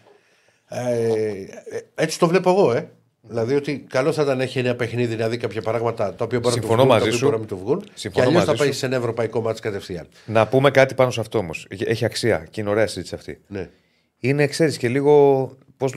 [0.68, 1.47] Ε, ε,
[1.94, 2.90] έτσι το βλέπω εγώ, ε.
[3.29, 6.39] Δηλαδή ότι καλό θα ήταν να έχει ένα παιχνίδι να δει κάποια πράγματα τα οποία
[6.41, 7.24] μπορεί να του Συμφωνώ βγουν, μαζί τα οποία σου.
[7.24, 7.81] μπορεί να μην του βγουν.
[7.85, 8.79] Και Συμφωνώ αλλιώς θα μαζί πάει σου.
[8.79, 10.07] σε ένα ευρωπαϊκό μάτι κατευθείαν.
[10.27, 11.66] Να πούμε κάτι πάνω σε αυτό όμως.
[11.68, 13.41] Έχει αξία και είναι ωραία συζήτηση αυτή.
[13.47, 13.70] Ναι.
[14.18, 15.49] Είναι, ξέρεις, και λίγο.
[15.77, 15.95] Πώς...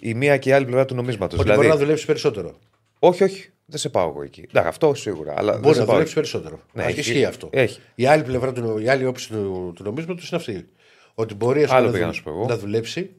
[0.00, 1.34] Η μία και η άλλη πλευρά του νομίσματος.
[1.38, 2.58] Ότι Δηλαδή, μπορεί να δουλέψει περισσότερο.
[2.98, 3.50] όχι, όχι.
[3.68, 4.44] Δεν σε πάω εγώ εκεί.
[4.48, 5.34] Εντάξει, αυτό σίγουρα.
[5.36, 6.30] Αλλά δεν Μπορεί σε να πάω δουλέψει εκεί.
[6.30, 6.60] περισσότερο.
[6.72, 7.00] Ναι, Α, έχει.
[7.00, 7.48] Ισχύει αυτό.
[7.52, 7.80] Έχει.
[7.94, 10.68] Η άλλη πλευρά του, η άλλη όψη του, του νομίσματος είναι αυτή.
[11.14, 12.46] Ότι μπορεί ας πούμε, Άλλο να, πήγα δου- να σου πω εγώ.
[12.46, 13.10] να δουλέψει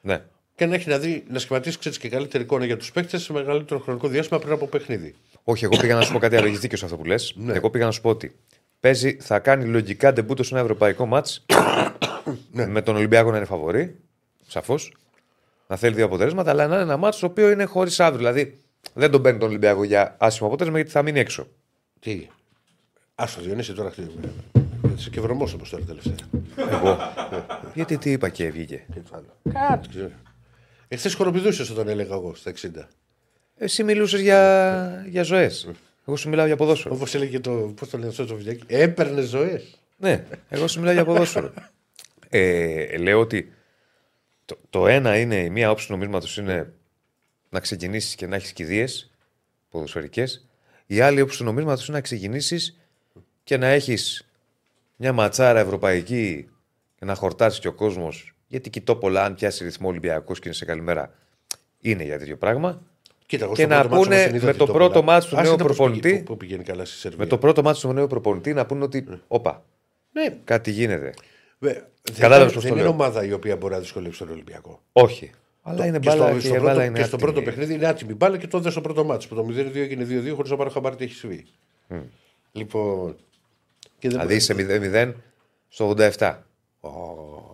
[0.00, 0.22] Ναι.
[0.56, 3.32] Και να έχει να, δει, να σχηματίσει ξέρεις, και καλύτερη εικόνα για τους παίκτες σε
[3.32, 5.14] μεγαλύτερο χρονικό διάστημα πριν από παιχνίδι.
[5.44, 6.46] Όχι, εγώ πήγα να σου πω κάτι άλλο.
[6.46, 7.32] Έχεις δίκιο σε αυτό που λες.
[7.36, 7.52] Ναι.
[7.52, 8.36] Εγώ πήγα να σου πω ότι
[8.80, 11.44] παίζει, θα κάνει λογικά ντεμπούτο σε ένα ευρωπαϊκό μάτς
[12.52, 12.66] Ναι.
[12.66, 13.96] με τον Ολυμπιακό να είναι φαβορή.
[14.46, 14.92] Σαφώς.
[15.66, 18.18] Να θέλει δύο αποτελέσματα, αλλά να είναι ένα μάτς το οποίο είναι χωρίς αύριο.
[18.18, 18.58] Δηλαδή
[18.94, 21.46] δεν τον παίρνει τον Ολυμπιακό για άσχημο αποτέλεσμα γιατί θα μείνει έξω.
[22.00, 22.26] Τι;
[23.14, 24.28] Άστο Διονύση τώρα χτύπημα.
[24.96, 26.14] Είσαι και βρωμός όπως τώρα τελευταία.
[26.70, 26.98] Εγώ.
[27.74, 28.84] γιατί τι είπα και βγήκε.
[28.94, 29.58] Τι το άλλο.
[29.68, 30.12] Κάτι.
[30.88, 32.68] Εχθές χοροπηδούσες όταν έλεγα εγώ στα 60.
[33.56, 35.68] Εσύ μιλούσες για, για ζωές.
[36.06, 36.94] Εγώ σου μιλάω για ποδόσφαιρο.
[36.94, 37.50] Όπως έλεγε το.
[37.50, 38.62] Πώς το λένε αυτό το βιντεάκι.
[38.66, 39.78] Έπαιρνες ζωές.
[39.96, 41.52] Ναι, εγώ σου μιλάω για ποδόσφαιρο.
[42.28, 43.52] Ε, λέω ότι
[44.44, 46.72] το, το ένα είναι, η μία όψη του νομίσματος είναι
[47.48, 49.10] να ξεκινήσεις και να έχεις κηδείες
[49.70, 50.46] ποδοσφαιρικές.
[50.86, 52.78] Η άλλη όψη του νομίσματος είναι να ξεκινήσεις
[53.44, 54.28] και να έχεις
[54.96, 56.48] μια ματσάρα ευρωπαϊκή
[56.98, 58.33] και να χορτάσεις και ο κόσμος.
[58.54, 61.14] Γιατί κοιτώ πολλά, αν πιάσει ρυθμό Ολυμπιακός και είναι σε καλή μέρα,
[61.80, 62.82] είναι για τέτοιο πράγμα.
[63.26, 64.84] Κοίτα, εγώ Και στο να πρώτο μάτσο πούνε όμως την είδα με την το Τόπολα.
[64.90, 66.08] πρώτο μάτσο του νέου Άσχετα πώς προπονητή.
[66.08, 67.18] πήγε- Που πήγαινε καλά στη Σερβία.
[67.18, 69.64] Με το πρώτο μάτι του νέου προπονητή να πούνε ότι, όπα,
[70.12, 71.12] Ναι, κάτι γίνεται.
[71.58, 71.84] Βε- δεν,
[72.14, 72.90] Κατάλαβες είναι- πώς δεν το είναι λέω.
[72.92, 74.80] ομάδα η οποία μπορεί να δυσκολεύσει τον Ολυμπιακό.
[74.92, 75.30] Όχι.
[75.62, 77.32] Αλλά είναι και μπάλα στο, και, στο η πρώτο, μπάλα είναι και στο άτιμη.
[77.32, 79.28] πρώτο παιχνίδι είναι άτιμη μπάλα και το είδα στο πρώτο μάτσο.
[79.28, 81.44] Που το 0-2 έγινε 2-2 χωρίς να πάρω χαμπάρι τι έχεις συμβεί.
[82.52, 83.16] Λοιπόν.
[83.98, 85.12] Και δεν Δηλαδή είσαι 0-0
[85.68, 85.88] στο
[86.18, 86.36] 87.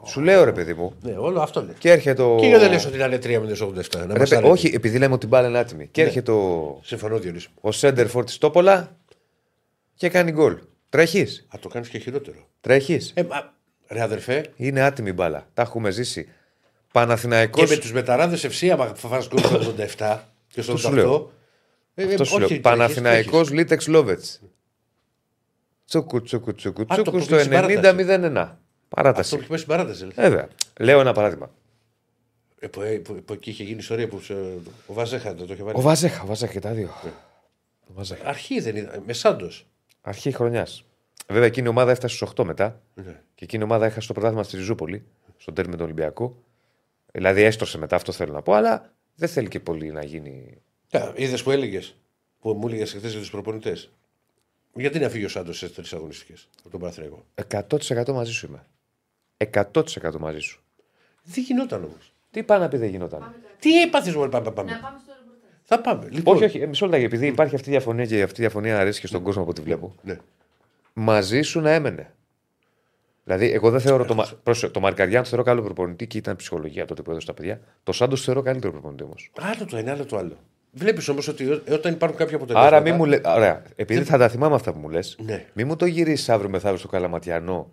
[0.06, 0.94] Σου λέω ρε παιδί μου.
[1.02, 1.74] Ναι, όλο αυτό λέει.
[1.78, 2.36] Και έρχεται ο.
[2.40, 3.26] Και γιατί δεν λες ότι να είναι 3-0-87.
[3.26, 4.52] Να Ρε, μας παι- αρέσει.
[4.52, 5.86] όχι, επειδή λέμε ότι η μπάλα είναι άτιμη.
[5.86, 7.48] Και έρχεται ο, Συμφωνώ, Διονύση.
[7.60, 8.96] ο Σέντερφορ της Τόπολα
[9.94, 10.58] και κάνει γκολ.
[10.88, 12.36] Τρέχεις; Α το κάνεις και χειρότερο.
[12.60, 13.52] Τρέχεις; Ε, μα,
[13.88, 15.46] ρε αδερφέ, Είναι άτιμη η μπάλα.
[15.54, 16.28] Τα έχουμε ζήσει.
[16.92, 20.18] Παναθηναϊκός και με τους μεταράδες ευσύ, άμα θα φας γκολ στο 87
[20.48, 20.94] και στο Αυτό σου 88.
[20.94, 21.32] λέω.
[21.94, 22.46] ε, ε, Αυτό σου όχι, λέω.
[22.48, 23.50] τρέχεις, Παναθηναϊκός τρέχεις.
[23.50, 24.40] Λίτεξ Λόβετς.
[25.86, 28.36] Τσούκου, τσούκου, τσούκου, το τσούκου που στο πήγε στην
[28.94, 29.34] παράταση.
[29.34, 29.34] 90-01.
[29.34, 29.34] Αυτό Παράταση.
[29.34, 29.98] που έχει πάει στην παράταση.
[29.98, 30.20] δηλαδή.
[30.20, 30.48] Βέβαια.
[30.80, 31.50] Λέω ένα παράδειγμα.
[32.58, 34.34] Ε, που, ε, που, που εκεί είχε γίνει ιστορία που σε-
[34.86, 35.78] ο Βαζέχα δεν το είχε βάλει.
[35.78, 36.88] Ο Βαζέχα, ο Βαζέχα και τα δύο.
[37.88, 38.28] Ο Βαζέχα.
[38.28, 39.02] Αρχή δεν ήταν.
[39.06, 39.66] Με Σάντος.
[40.00, 40.84] Αρχή χρονιάς.
[41.28, 42.80] Βέβαια εκείνη η ομάδα έφτασε στους 8 μετά.
[42.94, 43.20] Ναι.
[43.34, 45.04] Και εκείνη η ομάδα έχασε το πρωτάθλημα στη Ριζούπολη,
[45.36, 46.36] στον τέρμι με τον Ολυμπιακό.
[47.12, 50.56] Δηλαδή έστρωσε μετά, αυτό θέλω να πω, αλλά δεν θέλει και πολύ να γίνει.
[51.14, 51.94] Είδες που έλεγες,
[52.40, 53.90] που μου έλεγες χθες για τους προπονητές.
[54.74, 57.24] Γιατί να φύγει ο Σάντος σε τρεις αγωνιστικές από τον Παναθρέγο.
[57.48, 58.66] 100% μαζί σου είμαι.
[59.50, 59.82] 100%
[60.18, 60.60] μαζί σου.
[61.24, 62.12] Δεν γινόταν όμως.
[62.30, 63.34] Τι πάει να πει δεν γινόταν.
[63.58, 64.50] Τι έπαθε, Μόλι πάμε.
[64.50, 64.70] πάμε.
[64.72, 65.50] Να πάμε στο ρεπορτάζ.
[65.62, 66.08] Θα πάμε.
[66.10, 68.78] Λοιπόν, Όχι, όχι, ε, μισό λεπτό, επειδή υπάρχει αυτή η διαφωνία και αυτή η διαφωνία
[68.78, 69.94] αρέσει και στον κόσμο από ό,τι βλέπω.
[70.02, 70.16] Ναι.
[70.92, 72.12] Μαζί σου να έμενε.
[73.24, 76.36] Δηλαδή, εγώ δεν θεωρώ το, Μα- πρόσεχε, το Μαρκαριάν το θεωρώ καλό προπονητή και ήταν
[76.36, 77.60] ψυχολογία τότε που έδωσε τα παιδιά.
[77.82, 79.30] Το Σάντος θεωρώ καλύτερο προπονητή όμως.
[79.40, 80.36] Άλλο το ένα, άλλο το άλλο.
[80.72, 82.76] Βλέπεις όμως ότι ό- όταν υπάρχουν κάποια αποτελέσματα.
[82.76, 83.20] Άρα μην μου λε.
[83.24, 83.62] Ωραία.
[83.76, 85.44] Επειδή θα τα θυμάμαι αυτά που μου λες, Ναι.
[85.52, 87.70] μην μου το γυρίσεις αύριο μεθαύριο στο Καλαματιανό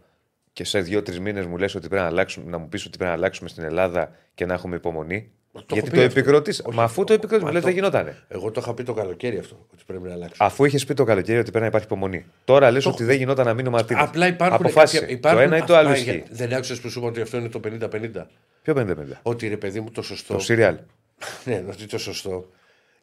[0.57, 3.09] και σε δύο-τρεις μήνες μου λες ότι πρέπει να αλλάξουμε, να μου πεις ότι πρέπει
[3.11, 5.31] να αλλάξουμε στην Ελλάδα και να έχουμε υπομονή.
[5.53, 6.19] έχω Γιατί πει το αυτό.
[6.19, 6.49] επικροτεί.
[6.49, 8.17] Όχι, Μα αφού το επικροτείς, μου μα λες το- δεν γινότανε.
[8.27, 10.35] Εγώ το είχα πει το καλοκαίρι αυτό, ότι πρέπει να αλλάξει.
[10.39, 12.25] Αφού είχες πει το καλοκαίρι ότι πρέπει να υπάρχει υπομονή.
[12.45, 13.99] Τώρα λες ότι δεν γινόταν να μείνει ο Μαρτίνε.
[14.01, 14.55] Απλά υπάρχουν.
[14.65, 14.99] Αποφάσισε.
[14.99, 16.11] κάποια- υπάρχουν το ένα ή το άλλο Α, ισχύει.
[16.11, 18.27] για- Δεν άκουσες που σου είπα ότι αυτό είναι το 50-50.
[18.61, 19.19] Ποιο 50-50.
[19.21, 20.33] Ότι ρε παιδί μου το σωστό.
[20.33, 20.77] Το Σύριαλ.
[21.45, 22.49] ναι, ότι το σωστό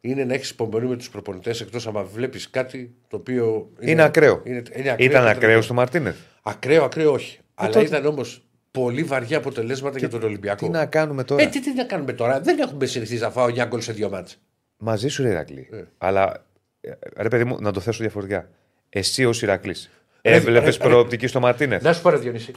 [0.00, 3.70] είναι να έχεις υπομονή με τους προπονητές εκτός άμα βλέπεις κάτι το οποίο.
[3.80, 4.40] Είναι ακραίο.
[4.44, 5.64] Είναι, είναι ακραίο Ήταν και ακραίο τρελό.
[5.64, 6.14] του Μαρτίνε.
[6.42, 7.38] Ακραίο, ακραίο όχι.
[7.54, 10.64] Αλλά τότε- ήταν όμως πολύ βαριά αποτελέσματα για τον Ολυμπιακό.
[10.66, 13.46] Τι να κάνουμε τώρα; Ε, τι, τι να κάνουμε τώρα; Δεν έχουμε συνηθίσει να φάω
[13.46, 14.36] 9 γκολ σε δύο μάτς.
[14.76, 15.68] Μαζί σου, ρε Ηρακλή.
[15.72, 15.82] Ε.
[15.98, 16.44] Αλλά
[16.80, 18.48] ε, ρε παιδί μου, να το θέσω διαφορετικά.
[18.88, 19.90] Εσύ ως Ηρακλής.
[20.22, 20.88] Ρε, Έβλεπες ρε, ρε.
[20.88, 21.78] προοπτική στο Μαρτίνε.
[21.82, 22.52] Να σου πω ρε Διονύση.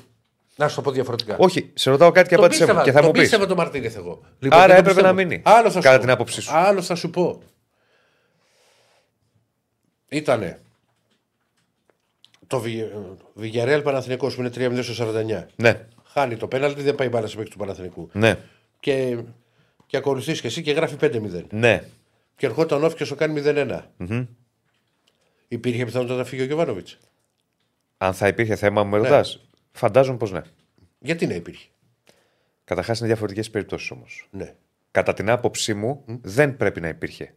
[0.55, 1.35] Να σου το πω διαφορετικά.
[1.37, 3.21] Όχι, σε ρωτάω κάτι και Το απάντησε μου πίστευα, και θα το μου πεις.
[3.21, 4.21] πίστευα το Μαρτίνεθ εγώ.
[4.21, 5.07] Άρα δεν το έπρεπε πιστεύω.
[5.07, 6.01] να μείνει, Άλλο θα σου κατά πω.
[6.01, 6.51] την άποψή σου.
[6.55, 7.41] Άλλο θα σου πω.
[10.09, 10.59] Ήτανε
[12.47, 12.63] το
[13.33, 15.45] Βιγιαρέλ Παναθηναϊκός που είναι 3-0 στο 49.
[15.55, 18.09] Ναι, Χάνει το πέναλτι, δεν πάει μπάλα σε παίκτης του Παναθηναϊκού.
[18.13, 18.35] ναι,
[18.79, 19.17] Και,
[19.85, 21.43] και ακολουθείς και εσύ και γράφει 5-0.
[21.49, 21.83] ναι.
[22.35, 23.81] και ερχόταν off και σου κάνει 0-1.
[25.47, 26.97] Υπήρχε πιθανότητα να φύγει ο Γιωβάνοβιτς;
[27.97, 29.47] Αν θα υπήρχε θέμα, μου ρωτάς.
[29.71, 30.41] Φαντάζομαι πως ναι.
[30.99, 31.67] Γιατί να υπήρχε;
[32.63, 34.27] Καταρχάς είναι διαφορετικές περιπτώσεις όμως.
[34.31, 34.53] Ναι.
[34.91, 37.33] Κατά την άποψή μου, δεν πρέπει να υπήρχε.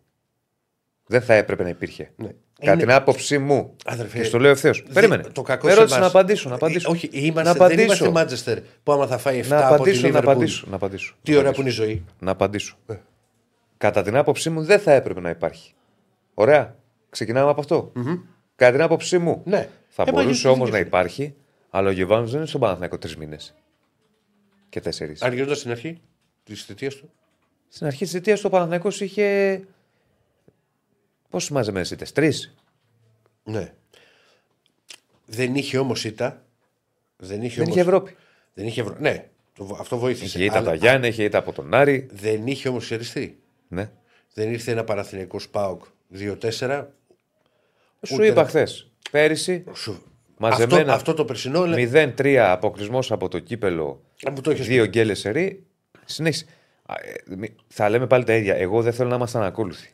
[1.11, 2.11] Δεν θα έπρεπε να υπήρχε.
[2.16, 2.26] Ναι.
[2.58, 3.76] Κατά Είναι- την άποψη μου.
[3.84, 4.82] Αδερφέ, και στο λέω ευθέως.
[4.92, 5.22] Περίμενε.
[5.32, 6.12] Το κακό Με σε ρώτησε εμάς.
[6.12, 6.48] να απαντήσω.
[6.48, 6.88] Να απαντήσω.
[6.88, 7.82] Ε, Όχι, είμαστε, να δεν απαντήσω.
[7.84, 10.22] είμαστε Μάντσεστερ που άμα θα φάει 7 να από τη απαντήσω, να Liverpool.
[10.22, 11.14] απαντήσω, να απαντήσω.
[11.22, 11.76] Τι να ωραία απαντήσω.
[11.78, 12.04] που είναι η ζωή.
[12.18, 12.76] Να απαντήσω.
[12.86, 12.94] Ε.
[13.76, 15.74] Κατά την άποψή μου, δεν θα έπρεπε να υπάρχει.
[16.34, 16.76] Ωραία.
[17.11, 17.92] Ξεκινάμε από αυτό.
[18.56, 19.42] Κατά την άποψή μου.
[19.44, 19.68] Ναι.
[19.88, 20.86] Θα Ε, μα μπορούσε γιατί όμως δεν να είναι.
[20.86, 21.34] υπάρχει,
[21.70, 23.54] αλλά ο Γεβάνο δεν είναι στον Παναθηναϊκό τρεις μήνες.
[24.68, 25.22] Και τέσσερις.
[25.22, 26.00] Αν γινόταν στην αρχή
[26.42, 27.11] της θητείας του.
[27.68, 29.61] Στην αρχή της θητείας του ο Παναθηναϊκός είχε.
[31.31, 32.55] Πόσε μαζεμένε ήττε, τρεις;
[33.45, 33.72] Ναι.
[35.26, 36.45] Δεν είχε όμως ήττα.
[37.16, 37.76] Δεν είχε, Δεν όμως...
[37.76, 38.16] είχε Ευρώπη.
[38.55, 38.97] Δεν είχε Ευρώ...
[38.99, 39.76] Ναι, το...
[39.81, 40.24] αυτό βοήθησε.
[40.24, 42.09] Είχε ήττα από Αλλά τα Γιάννη, είχε ήττα από τον Άρη.
[42.12, 43.39] Δεν είχε όμως χειριστεί.
[43.68, 43.91] Ναι.
[44.35, 45.85] Δεν ήρθε ένα Παναθηναϊκό Σπάουκ
[46.18, 46.87] 2-4.
[48.07, 48.91] Σου Ούτε είπα να- χθες.
[49.11, 50.03] Πέρυσι Σου...
[50.37, 54.03] μαζεμένα Αυτό, αυτό το περσινό λέ- 0-3 αποκλεισμός από το κύπελο.
[54.28, 55.66] Α, μου το έχεις Δύο γκέλες σερί.
[56.05, 56.45] Συνέχισε.
[56.87, 58.55] Α, ε, μη- Θα λέμε πάλι τα ίδια.
[58.55, 59.91] Εγώ δεν θέλω να είμαστε ανακόλουθοι.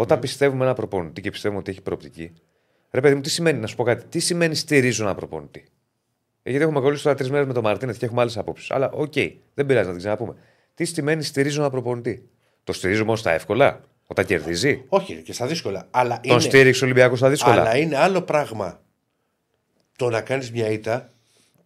[0.00, 0.22] Όταν Ναι.
[0.22, 2.32] πιστεύουμε ένα προπονητή και πιστεύουμε ότι έχει προοπτική.
[2.90, 4.04] Ρε παιδί μου, τι σημαίνει, να σου πω κάτι.
[4.04, 5.64] Τι σημαίνει στηρίζω ένα προπονητή;
[6.42, 8.70] Ε, γιατί έχουμε κολλήσει τώρα τρεις μέρες με τον Μαρτίνεθ και έχουμε άλλες απόψεις.
[8.70, 9.12] Αλλά οκ,
[9.54, 10.34] δεν πειράζει να την ξαναπούμε.
[10.74, 12.28] Τι σημαίνει στηρίζω ένα προπονητή;
[12.64, 15.88] Το στηρίζω μόνο στα εύκολα, όταν κερδίζει; Όχι, ρε, και στα δύσκολα.
[15.90, 16.40] Αλλά Τον είναι...
[16.40, 17.60] στήριξε ο Ολυμπιακός στα δύσκολα.
[17.60, 18.80] Αλλά είναι άλλο πράγμα
[19.96, 21.10] το να κάνεις μια ήττα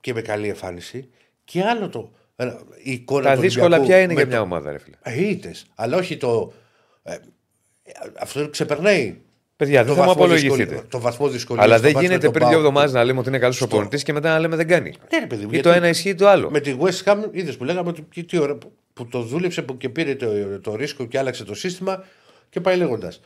[0.00, 1.08] και με καλή εμφάνιση
[1.44, 2.12] και άλλο το.
[2.36, 2.46] ε,
[2.82, 4.96] Η εικόνα Τα του δύσκολα Ολυμπιακού ποια είναι με για το- μια ομάδα, ρε φίλε;
[5.02, 5.66] Ε, ήττες.
[5.74, 6.52] Αλλά όχι το.
[7.02, 7.16] ε,
[8.20, 9.16] αυτό ξεπερνάει.
[9.56, 10.56] Παιδιά, δεν το θα μου βαθμό απολογηθείτε.
[10.64, 11.66] δυσκολία- Το βαθμό δυσκολίας.
[11.66, 14.38] Αλλά δεν γίνεται πριν δύο εβδομάδες να λέμε ότι είναι καλός προπονητή και μετά να
[14.38, 14.94] λέμε δεν κάνει.
[15.12, 16.50] Ναι, ρε παιδί μου, Ή γιατί το ένα ισχύει ή το άλλο.
[16.50, 19.62] Με τη West Ham είδες που λέγαμε ότι τι, τι ώρα που, που το δούλεψε
[19.62, 20.26] που και πήρε το,
[20.60, 22.04] το ρίσκο και άλλαξε το σύστημα
[22.48, 23.20] και πάει λέγοντας.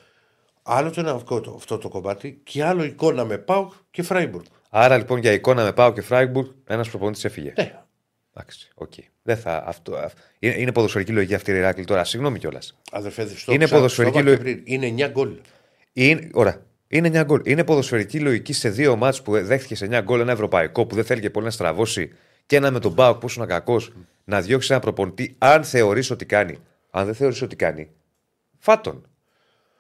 [0.63, 4.45] Άλλο το ένα αυτό το, αυτό το κομμάτι και άλλο εικόνα με ΠΑΟΚ και Φράιμπουργκ.
[4.71, 7.53] Άρα λοιπόν για εικόνα με ΠΑΟΚ και Φράιμπουργκ ένας προπονητής έφυγε.
[7.57, 7.73] Ναι.
[8.37, 8.93] Εντάξει, οκ.
[9.23, 12.05] Δεν θα, αυτό, αυ- είναι, είναι ποδοσφαιρική λογική αυτή Ηρακλή τώρα.
[12.05, 12.77] Συγγνώμη κιόλας.
[12.91, 14.63] Αδερφέ, στο Είναι ξα- ποδοσφαιρική στο είπα και λογική.
[14.63, 14.75] πριν.
[14.83, 15.31] Είναι 9 γκολ.
[15.93, 16.63] Είναι, ωραία.
[16.89, 17.41] Είναι 9 γκολ.
[17.45, 21.05] Είναι ποδοσφαιρική λογική σε δύο ματς που δέχτηκε σε 9 γκολ ένα ευρωπαϊκό που δεν
[21.05, 22.13] θέλει και πολύ να στραβώσει
[22.47, 23.93] και ένα με τον ΠΑΟΚ που ήσουν κακός
[24.25, 26.59] να διώξει ένα προπονητή αν θεωρείς ότι κάνει.
[26.91, 27.89] Αν δεν θεωρείς ότι κάνει,
[28.59, 29.07] φά' τον.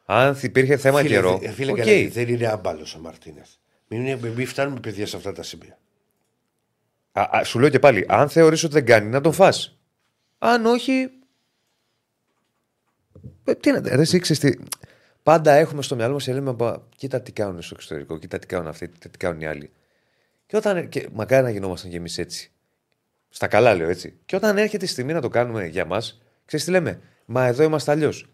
[0.04, 1.38] Αν υπήρχε θέμα Φίλε, καιρό.
[1.38, 1.76] δε- φίλε οκ.
[1.76, 3.48] Γκαλέτη, δεν είναι άμπαλος ο Μαρτίνεθ.
[3.88, 5.78] Μην, είναι- μην φτάνουμε παιδιά σε αυτά τα σημεία.
[7.16, 9.78] Α, α, σου λέω και πάλι, αν θεωρείς ότι δεν κάνει, να τον φας.
[10.38, 11.10] Αν όχι.
[13.44, 13.80] Ε, τι να.
[13.80, 14.64] Ρε, εσύ ξέρεις τι.
[15.22, 18.46] Πάντα έχουμε στο μυαλό μας και λέμε, «Μπα, κοίτα τι κάνουν στο εξωτερικό, κοίτα τι
[18.46, 19.70] κάνουν αυτοί, κοίτα τι κάνουν οι άλλοι.
[20.46, 20.88] Και όταν.
[20.88, 22.50] Και, μακάρι να γινόμασταν κι εμείς έτσι.
[23.28, 24.18] Στα καλά λέω έτσι.
[24.26, 27.00] Και όταν έρχεται η στιγμή να το κάνουμε για μας, ξέρεις τι λέμε.
[27.24, 28.30] Μα εδώ είμαστε αλλιώς.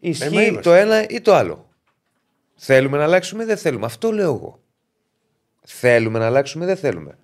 [0.00, 0.60] Ισχύει είμαστε.
[0.60, 1.68] το ένα ή το άλλο.
[2.54, 3.86] Θέλουμε να αλλάξουμε ή δεν θέλουμε.
[3.86, 4.62] Αυτό λέω εγώ.
[5.64, 7.18] Θέλουμε να αλλάξουμε ή δεν θέλουμε.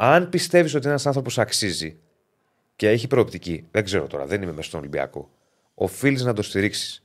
[0.00, 1.96] Αν πιστεύεις ότι ένας άνθρωπος αξίζει
[2.76, 5.30] και έχει προοπτική, δεν ξέρω τώρα, δεν είμαι μέσα στον Ολυμπιακό,
[5.74, 7.02] οφείλεις να το στηρίξεις.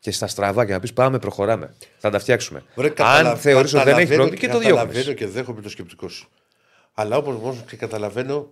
[0.00, 1.74] Και στα στραβά και να πεις πάμε, προχωράμε.
[1.98, 2.62] Θα τα φτιάξουμε.
[2.74, 5.14] Ωραία, Αν καταλα- θεωρείς ότι δεν έχει καταλαβαίνω προοπτική, και το Καταλαβαίνω διώχνει.
[5.14, 6.28] και δέχομαι το σκεπτικό σου.
[6.94, 8.50] Αλλά όπως όμως και καταλαβαίνω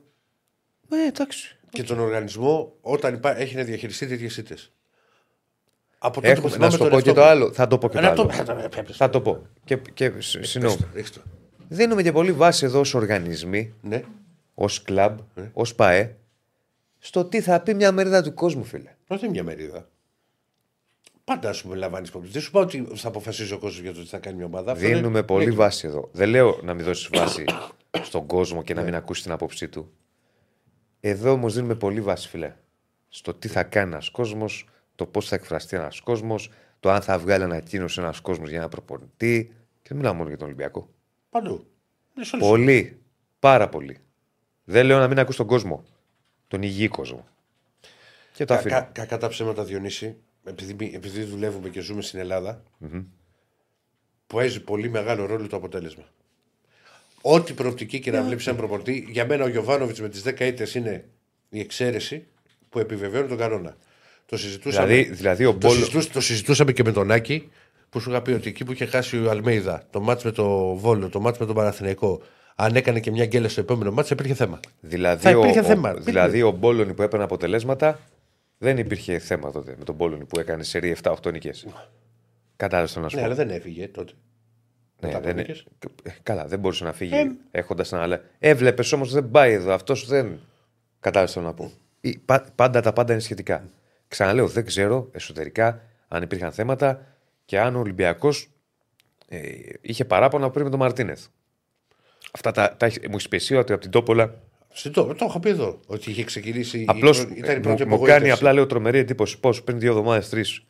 [0.90, 1.56] Ε, εντάξει.
[1.70, 3.38] και τον οργανισμό όταν υπά...
[3.38, 4.54] έχει να διαχειριστεί τέτοιες ήττε.
[5.98, 7.32] Από τότε που Έχουμε, θυμάμαι να σου το τον πω και εαυτό το μου.
[7.32, 7.52] άλλο.
[7.52, 8.68] Θα το πω και Ε, το να το- άλλο.
[8.92, 9.46] Θα το πω.
[9.64, 10.44] Και, και σ-
[11.68, 11.74] συγγνώμη.
[11.74, 11.74] Ρίξτε το, ρίξτε το.
[11.74, 14.02] Δίνουμε και πολύ βάση εδώ ως οργανισμοί, Ναι.
[14.54, 15.50] ως κλαμπ, Ναι.
[15.52, 16.16] ως ΠαΕ,
[16.98, 18.94] στο τι θα πει μια μερίδα του κόσμου, φίλε.
[19.08, 19.88] Όχι είναι μια μερίδα.
[21.24, 22.30] Πάντα σου λαμβάνεις υπόψη.
[22.30, 24.72] Δεν σου πάω ότι θα αποφασίζει ο κόσμος για το τι θα κάνει μια ομάδα.
[24.72, 26.08] Αυτό Δίνουμε είναι- πολύ είναι- βάση εδώ.
[26.12, 27.44] Δεν λέω να μην δώσεις βάση
[28.02, 29.92] στον κόσμο και να μην ακούσεις την άποψή του.
[31.00, 32.52] Εδώ όμως δίνουμε πολύ βάση, φιλέ.
[33.08, 37.18] Στο τι θα κάνει ένας κόσμος, το πώς θα εκφραστεί ένας κόσμος, το αν θα
[37.18, 39.52] βγάλει ανακοίνωση ένας κόσμος για ένα προπονητή.
[39.82, 40.88] Και δεν μιλάω μόνο για τον Ολυμπιακό.
[41.36, 41.66] Παντού.
[42.16, 42.98] Είναι σε όλες Πολύ.
[43.38, 43.98] Πάρα πολύ.
[44.64, 45.84] Δεν λέω να μην ακούς τον κόσμο.
[46.48, 47.26] Τον υγιή κόσμο.
[48.34, 48.74] Και το Κα, αφήνω.
[48.74, 52.62] κα, κακά τα ψέματα, Διονύση, επειδή, επειδή δουλεύουμε και ζούμε στην ελλαδα
[54.26, 56.04] παίζει πολύ μεγάλο ρόλο το αποτέλεσμα.
[57.20, 60.74] Ό,τι προοπτική και να βλέπεις έναν προπορτή, για μένα ο Γιωβάνοβιτς με τις 10 ήττες
[60.74, 61.04] είναι
[61.48, 62.26] η εξαίρεση
[62.68, 63.76] που επιβεβαιώνει τον κανόνα.
[64.26, 65.74] Το συζητούσαμε, Δηλαδή, δηλαδή ο το, Μπόλο.
[65.78, 67.50] συζητούς- το συζητούσαμε και με τον Άκη
[67.96, 70.74] που σου είχα πει ότι εκεί που είχε χάσει ο Αλμέιδα, το μάτς με το
[70.74, 72.20] Βόλο, το μάτς με τον Παναθηναϊκό,
[72.56, 74.60] αν έκανε και μια γκέλα στο επόμενο μάτς, υπήρχε θέμα.
[74.80, 75.94] Δηλαδή, Θα ο, υπήρχε ο- θέμα.
[75.94, 77.98] δηλαδή ο Μπόλωνη που έπαιρνε αποτελέσματα
[78.58, 81.50] δεν υπήρχε θέμα τότε με τον Μπόλωνη που έκανε σερή 7-8 νικέ.
[82.56, 83.26] Κατάλαβες το να σου Ναι, πω.
[83.26, 84.12] αλλά δεν έφυγε τότε.
[84.12, 85.36] Ναι, μετά από δεν...
[85.36, 85.66] νίκες.
[86.02, 88.18] ε, Καλά, δεν μπορούσε να φύγει Ε, έχοντας ένα άλλο.
[88.38, 89.72] Έβλεπες όμως δεν πάει εδώ.
[89.72, 90.38] Αυτός δεν.
[91.00, 91.70] Κατάλαβες το να πω.
[92.00, 93.68] Ή- πα- Πάντα τα πάντα είναι σχετικά.
[94.08, 97.00] Ξαναλέω, δεν ξέρω εσωτερικά αν υπήρχαν θέματα
[97.46, 98.48] και αν ο Ολυμπιακός
[99.28, 99.38] ε,
[99.80, 101.26] είχε παράπονα πριν με τον Μαρτίνεθ.
[102.32, 104.40] Αυτά τα, τα, έχει- μου έχεις πει εσύ ότι από την Τόπολα.
[104.72, 106.78] Στην το, το έχω πει εδώ ότι είχε ξεκινήσει.
[106.78, 108.20] η Απλώς πρω- ήταν η πρώτη μου, μου απογοήτευση.
[108.20, 110.62] κάνει απλά λέω τρομερή εντύπωση πώς πριν δύο εβδομάδες, τρεις.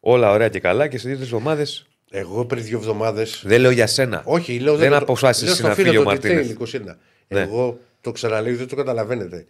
[0.00, 1.66] Όλα ωραία και καλά και σε δύο-τρει εβδομάδε.
[2.10, 3.26] Εγώ πριν δύο εβδομάδε.
[3.42, 4.22] Δεν λέω για σένα.
[4.24, 6.50] Όχι, λέω δεν το- αποφάσισες λέω εσύ στο να φίλο φύγει ο του Μαρτίνεθ.
[6.50, 6.96] Detail 21.
[7.28, 7.40] Ναι.
[7.40, 9.46] Εγώ το ξαναλέω, δεν το καταλαβαίνετε.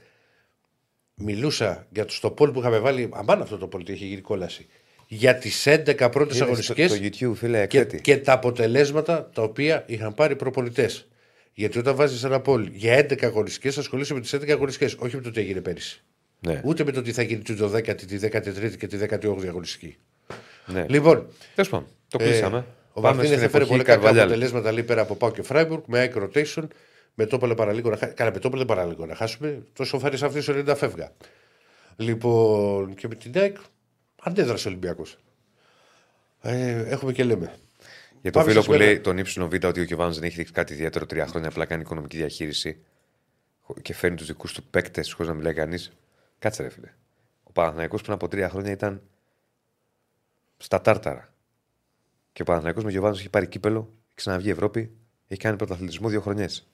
[1.15, 3.09] Μιλούσα για το στο πόλ που είχαμε βάλει.
[3.13, 4.67] Αμάν αυτό το πόλ τι είχε γίνει κόλαση.
[5.13, 8.01] Για τις 11 πρώτες Είναι αγωνιστικές στο- στο YouTube, φίλε, και, εκθέτη.
[8.03, 11.09] και τα αποτελέσματα τα οποία είχαν πάρει προπονητές.
[11.55, 15.23] Γιατί όταν βάζεις ένα πόλ για 11 αγωνιστικές, ασχολείσαι με τις 11 αγωνιστικές, όχι με
[15.23, 16.03] το τι έγινε πέρυσι.
[16.41, 16.61] Ναι.
[16.65, 19.97] Ούτε με το τι θα γίνει τη 12η, τη 13η και τη 18η αγωνιστική.
[20.67, 20.87] Ναι.
[20.89, 22.65] Λοιπόν, Τέλος πάντων, το ε, κλείσαμε.
[22.93, 24.27] ο Πάμε Μαρτίνεθ στην έφερε εποχή πολύ καλά Καρβαλιάλ.
[24.27, 26.63] αποτελέσματα λέει, πέρα από Πάο και Φράιμπουργκ με άκρο rotation.
[27.15, 28.15] Με τόπολε παραλίγο να χάσουμε.
[28.17, 29.63] Καλά, με τόπολε παραλίγο να χάσουμε.
[29.73, 31.13] Το σοφάρι αυτή ο 90 φεύγα.
[31.97, 33.57] Λοιπόν, και με την ΑΕΚ
[34.23, 35.19] αντέδρασε ο Ολυμπιακός.
[36.41, 37.55] Ε, έχουμε και λέμε.
[38.23, 38.85] Για τον Πάμε φίλο στα που σημερινά.
[38.93, 41.65] λέει τον ύψιλο Β ότι ο Κιωβάνο δεν έχει δείξει κάτι ιδιαίτερο τρία χρόνια, απλά
[41.65, 42.81] κάνει οικονομική διαχείριση
[43.83, 45.93] και φέρνει τους δικούς του παίκτες χωρίς να μιλάει κανείς.
[46.39, 46.89] Κάτσε ρε φίλε.
[47.43, 49.03] Ο Παναθηναϊκός πριν από τρία χρόνια ήταν
[50.57, 51.35] στα τάρταρα.
[52.33, 54.91] Και ο Παναθηναϊκός με Κιωβάνο έχει πάρει κύπελο, έχει ξαναβγεί Ευρώπη,
[55.29, 56.69] έχει κάνει πρωταθλητισμό δύο χρονιές.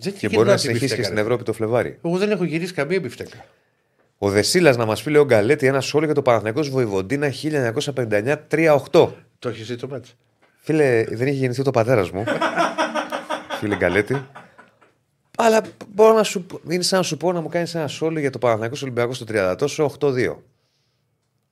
[0.00, 1.20] Δεν Και γυρνάω μπορεί να την συνεχίσει και μπιφτέκα, στην ρε.
[1.20, 1.98] Ευρώπη το Φλεβάρι.
[2.04, 3.44] Εγώ δεν έχω γυρίσει καμία μπιφτέκα.
[4.18, 7.30] Ο Δεσίλας να μας πει, λέει ο Γκαλέτη, ένα σχόλιο για το Παναθηναϊκός Βοηβοντίνα
[8.50, 8.78] 1959-3-8.
[9.38, 10.14] Το έχει δει το μάτς.
[10.60, 12.24] Φίλε, δεν είχε γεννηθεί το πατέρας μου.
[13.58, 14.26] Φίλε Γκαλέτη.
[15.38, 18.20] Αλλά μπορώ να σου πω- είναι σαν να σου πω να μου κάνεις ένα σχόλιο
[18.20, 20.42] για το Παναθηναϊκός Ολυμπιακός στο 30 τόσο 8-2.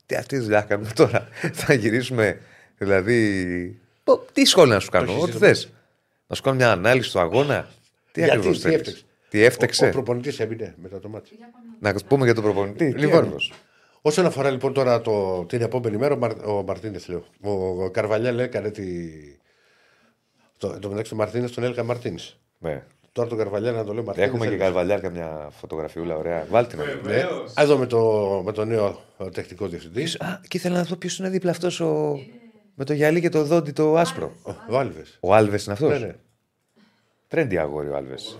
[0.06, 1.28] Τι αυτή τη δουλειά κάνουμε τώρα.
[1.52, 2.40] Θα γυρίσουμε,
[2.78, 3.80] δηλαδή.
[4.04, 5.72] Πω, Τι σχόλιο να σου κάνω, έχεις ό,τι δει θες.
[6.26, 7.68] Να σου κάνω μια ανάλυση του αγώνα.
[8.12, 8.78] Τι Γιατί, ακριβώς τι θέλεις.
[8.78, 9.04] έφταξε.
[9.28, 9.84] Τι έφταξε.
[9.84, 11.30] Ο, ο προπονητής έμεινε μετά το μάτι.
[11.80, 12.92] Να πούμε για τον προπονητή.
[12.92, 13.52] Τι Λοιπόν, ακριβώς.
[14.02, 17.24] Όσον αφορά λοιπόν τώρα το, την επόμενη μέρα, ο, Μαρ, ο Μαρτίνεθ λέω.
[17.40, 17.50] Ο,
[17.84, 18.84] ο Καρβαλιάλ έκανε τη.
[20.58, 22.18] Το, εν τω μεταξύ του Μαρτίνεθ τον έλεγα Μαρτίνε.
[22.58, 22.82] Ναι.
[23.12, 24.28] Τώρα τον Καρβαλιάλ να το λέω Μαρτίνες.
[24.28, 26.46] Έχουμε και Καρβαλιάρ μια φωτογραφιούλα ωραία.
[26.50, 26.94] Βάλτε να δούμε.
[27.02, 27.52] Βεβαίως.
[27.56, 30.20] Εδώ με το, με το νέο ε, τεχνικός διευθυντής.
[30.20, 32.18] Α, και ήθελα να δω ποιος είναι δίπλα αυτός ο...
[32.74, 34.32] με το γυαλί και το δόντι το άσπρο.
[34.70, 35.18] Ο Άλβες.
[35.20, 36.14] Ο Άλβες είναι αυτός; Ναι, ναι.
[37.28, 38.38] Τρέντι αγόρι ο Άλβες.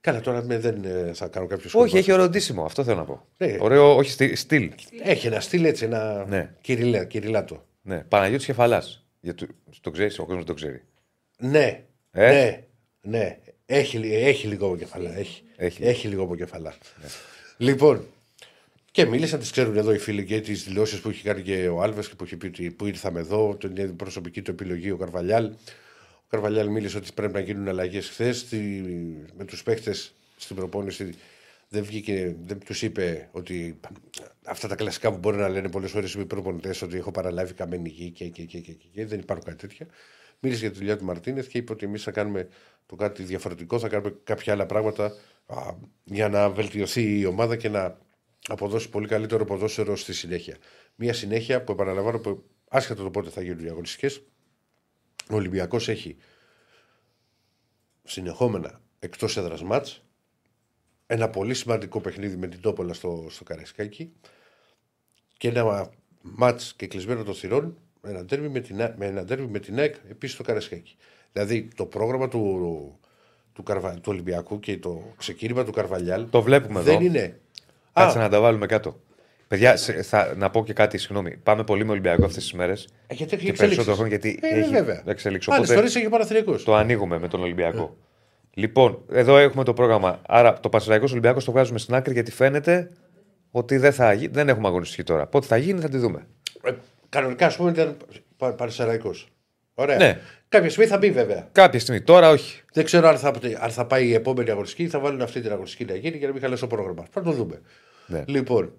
[0.00, 1.86] Καλά, τώρα με, δεν ε, θα κάνω κάποιο σχόλιο.
[1.86, 3.26] Όχι, έχει ωραιοτήσιμο, αυτό θέλω να πω.
[3.36, 3.56] Ναι.
[3.60, 4.70] Ωραίο, όχι στι- στυλ.
[5.02, 6.54] Έχει ένα στυλ έτσι, ένα Ναι.
[6.60, 7.64] κυριλά, κυριλάτο.
[7.82, 7.98] Ναι.
[8.08, 9.06] Παναγιώτης Κεφαλάς.
[9.80, 10.82] Το ξέρεις, ο κόσμος το ξέρει.
[11.38, 12.64] Ναι, Ε; ναι,
[13.00, 13.38] ναι.
[13.66, 15.18] Έχει, λι- έχει λίγο από κεφαλά.
[15.18, 15.84] Έχει, Έχει.
[15.84, 16.08] έχει.
[16.08, 16.74] λίγο από κεφαλά.
[17.56, 18.04] Λοιπόν,
[18.90, 21.82] και μίλησαν, τις ξέρουν εδώ οι φίλοι και τις δηλώσεις που έχει κάνει και ο
[21.82, 24.96] Άλβες και που έχει πει ότι που ήρθαμε εδώ, την είναι προσωπική του επιλογή ο
[24.96, 25.50] Καρβαλιάλ.
[26.28, 28.46] Ο Καρβαλιάλ μίλησε ότι πρέπει να γίνουν αλλαγές χθες
[29.36, 31.14] με τους παίχτες στην προπόνηση.
[31.68, 33.80] Δεν βγήκε, δεν τους είπε ότι
[34.44, 37.88] αυτά τα κλασικά που μπορεί να λένε πολλές φορές οι προπονητές ότι έχω παραλάβει καμένη
[37.88, 39.86] γη και, και, και, και, και, και, δεν υπάρχουν κάτι τέτοια.
[40.40, 42.48] Μίλησε για τη δουλειά του Μαρτίνεθ και είπε ότι εμείς θα κάνουμε
[42.86, 45.12] το κάτι διαφορετικό, θα κάνουμε κάποια άλλα πράγματα
[45.46, 45.74] α,
[46.04, 47.98] για να βελτιωθεί η ομάδα και να
[48.48, 50.56] αποδώσει πολύ καλύτερο ποδόσφαιρο στη συνέχεια.
[50.94, 54.22] Μια συνέχεια που επαναλαμβάνω που άσχετα το πότε θα γίνουν οι αγωνιστικές,
[55.30, 56.16] ο Ολυμπιακός έχει
[58.04, 60.02] συνεχόμενα εκτός έδρας μάτς
[61.06, 64.12] ένα πολύ σημαντικό παιχνίδι με την Τόπολα στο, στο Καραϊσκάκι
[65.36, 65.90] και ένα
[66.22, 69.58] μάτς και κλεισμένο των θυρών με ένα τέρμι με την, Α- με ένα derby με
[69.58, 70.96] την ΑΕΚ επίσης στο Καραϊσκάκι.
[71.32, 72.98] Δηλαδή το πρόγραμμα του,
[73.52, 77.04] του, Καρβα, του Ολυμπιακού και το ξεκίνημα του Καρβαλιάλ Το βλέπουμε δεν εδώ.
[77.04, 77.40] είναι.
[77.92, 79.00] Κάτσε Α, να τα βάλουμε κάτω.
[79.48, 81.36] Παιδιά, σε- θα, να πω και κάτι, συγγνώμη.
[81.42, 82.84] Πάμε πολύ με Ολυμπιακό αυτές τις μέρες.
[83.06, 83.58] ε, γιατί έχει Και εξελίξεις.
[83.58, 85.02] περισσότερο χρόνο γιατί Ε, έχει βέβαια.
[85.06, 85.48] εξελίξει.
[85.52, 86.64] Άλλες Οπότε φορές έχει Παναθηναϊκός.
[86.64, 87.96] το ανοίγουμε με τον Ολυμπιακό.
[88.54, 90.20] Λοιπόν, εδώ έχουμε το πρόγραμμα.
[90.26, 92.90] Άρα το Πασαραϊκό Ολυμπιακός το βγάζουμε στην άκρη γιατί φαίνεται
[93.50, 95.26] ότι δεν, θα, γι- δεν έχουμε αγωνιστική τώρα.
[95.26, 96.26] Πότε θα γίνει θα τη δούμε.
[96.62, 96.70] Ε,
[97.08, 97.96] κανονικά, ας πούμε, ήταν
[98.36, 99.28] πα- Πανσεραϊκός.
[99.74, 99.96] Ωραία.
[99.96, 100.18] Ναι.
[100.48, 101.48] Κάποια στιγμή θα μπει βέβαια.
[101.52, 102.00] Κάποια στιγμή.
[102.00, 102.62] Τώρα όχι.
[102.72, 105.52] Δεν ξέρω αν θα, αν θα πάει η επόμενη αγωνιστική ή θα βάλουν αυτή την
[105.52, 107.04] αγωνιστική να γίνει για να μην χαλάσει το πρόγραμμα.
[107.10, 107.60] Θα το δούμε.
[108.06, 108.22] Ναι.
[108.26, 108.72] Λοιπόν,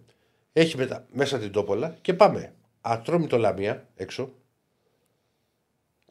[0.62, 2.54] έχει μετά, μέσα την Τόπολα και πάμε.
[2.82, 4.34] Ατρόμητο Λαμία έξω.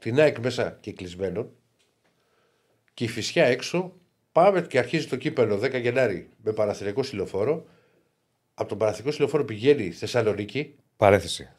[0.01, 1.51] Την ΑΕΚ μέσα και κλεισμένο.
[2.95, 3.93] Και η Φυσιά έξω.
[4.33, 7.67] Πάμε και αρχίζει το κύπελο 10 Γενάρη με παραθυριακό συλλοφόρο.
[8.55, 11.51] Από τον παραθυριακό συλλοφόρο πηγαίνει Θεσσαλονίκη Παρένθεση.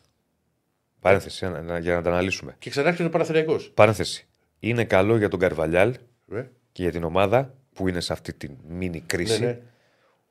[1.00, 2.56] Παρένθεση να- να- για να τα αναλύσουμε.
[2.60, 3.56] και ξανάρχεται ο Παναθυριακό.
[3.74, 4.28] Παρένθεση.
[4.60, 5.96] Είναι καλό για τον Καρβαλιάλ
[6.32, 9.60] Ε, και για την ομάδα που είναι σε αυτή τη μίνι κρίση Ναι, ναι.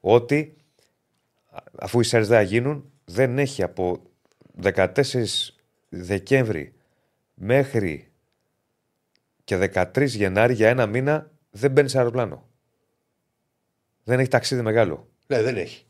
[0.00, 0.57] ότι α-
[1.78, 4.02] αφού οι σέρες δεν θα γίνουν δεν έχει από
[4.62, 4.92] 14
[5.88, 6.72] Δεκέμβρη
[7.34, 8.10] μέχρι
[9.44, 12.46] και 13 Γενάρη για ένα μήνα δεν μπαίνει σε αεροπλάνο.
[14.04, 15.08] Δεν έχει ταξίδι μεγάλο.
[15.26, 15.86] Ναι, δεν έχει.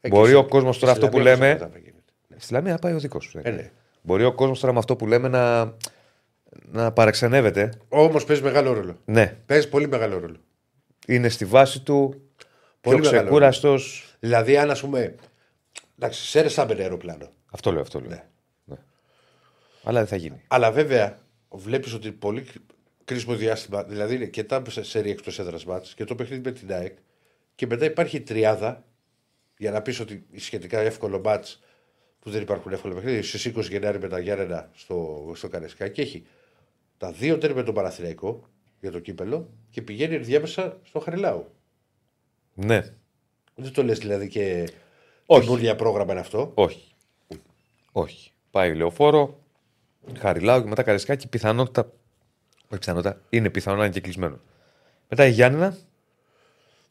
[0.00, 1.52] Εκεί Μπορεί στη- ο κόσμος τώρα στη αυτό που Λαμία λέμε.
[1.58, 2.12] πώς θα τα γίνεται.
[2.36, 3.40] Στη Λαμία να πάει ο δικός σου.
[3.42, 3.70] Ε, ναι.
[4.02, 5.74] Μπορεί ο κόσμος τώρα με αυτό που λέμε να,
[6.72, 7.72] να παραξενεύεται.
[7.88, 8.98] Όμως παίζει μεγάλο ρόλο.
[9.04, 10.36] Ναι, Παίζει πολύ μεγάλο ρόλο.
[11.06, 12.22] είναι στη βάση του.
[12.80, 14.07] Πολύ πιο μεγάλο ξεκούραστος.
[14.20, 15.14] Δηλαδή, αν ας πούμε.
[15.98, 17.32] Εντάξει, σέρε θα μπαινε αεροπλάνο.
[17.50, 18.08] Αυτό λέω, αυτό λέω.
[18.08, 18.24] Ναι.
[18.64, 18.76] Ναι.
[19.82, 20.42] Αλλά δεν θα γίνει.
[20.48, 21.18] Αλλά βέβαια
[21.50, 22.46] βλέπεις ότι πολύ
[23.04, 23.84] κρίσιμο διάστημα.
[23.84, 26.96] Δηλαδή είναι και τα σερή εκτός έδρας μάτς και το παιχνίδι με την ΑΕΚ.
[27.54, 28.84] Και μετά υπάρχει η τριάδα
[29.58, 31.62] για να πεις ότι σχετικά εύκολο μάτς
[32.20, 33.22] που δεν υπάρχουν εύκολα παιχνίδια.
[33.22, 36.26] Στι 20 Γενάρη με τα Γιάννενα στο, στο Κανεσκά και έχει
[36.96, 38.48] τα δύο τέρ με τον Παναθηναϊκό
[38.80, 41.52] για το κύπελο και πηγαίνει ενδιάμεσα στο Χαριλάου.
[42.54, 42.94] Ναι,
[43.60, 44.68] Δεν το λες δηλαδή και
[45.26, 45.40] Όχι.
[45.40, 46.92] καινούργια πρόγραμμα είναι αυτό; όχι.
[47.92, 48.32] Όχι.
[48.50, 49.38] Πάει λεωφόρο,
[50.18, 51.28] Χαριλάου και μετά Καρισκάκη.
[51.28, 51.92] Πιθανότητα.
[52.70, 54.40] Όχι πιθανότητα, είναι πιθανό να είναι και κλεισμένο.
[55.08, 55.76] Μετά η Γιάννηνα.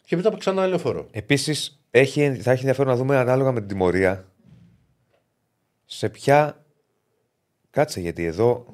[0.06, 1.08] Και μετά ξανά λεωφόρο.
[1.12, 4.32] Επίσης θα έχει ενδιαφέρον να δούμε ανάλογα με την τιμωρία
[5.86, 6.66] σε ποια.
[7.70, 8.66] Κάτσε γιατί εδώ.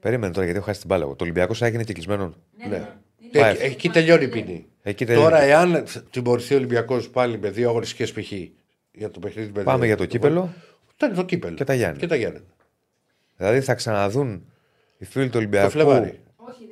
[0.00, 1.04] Περίμενε τώρα γιατί έχω χάσει την μπάλα.
[1.04, 1.14] εγώ.
[1.16, 2.34] Το Ολυμπιακός έγινε και κλεισμένο.
[2.68, 2.88] Ναι.
[3.32, 3.52] Πάει.
[3.52, 4.69] Εκεί, εκεί τελειώνει η ποινή.
[4.82, 5.28] Εκεί τελειώνει.
[5.28, 8.32] Τώρα, εάν τιμωρηθεί ο Ολυμπιακός πάλι με δύο αγωνιστικέ π.χ.
[8.92, 10.54] για το παιχνίδι με Πάμε για το κύπελο.
[10.96, 11.54] Τότε το κύπελο.
[11.54, 12.00] Και τα Γιάννενα.
[12.00, 12.44] Και τα Γιάννενα.
[13.36, 14.44] Δηλαδή θα ξαναδούν
[14.98, 15.70] οι φίλοι του Το Ολυμπιακού.
[15.70, 16.20] Φλεβάρι.
[16.36, 16.68] Όχι,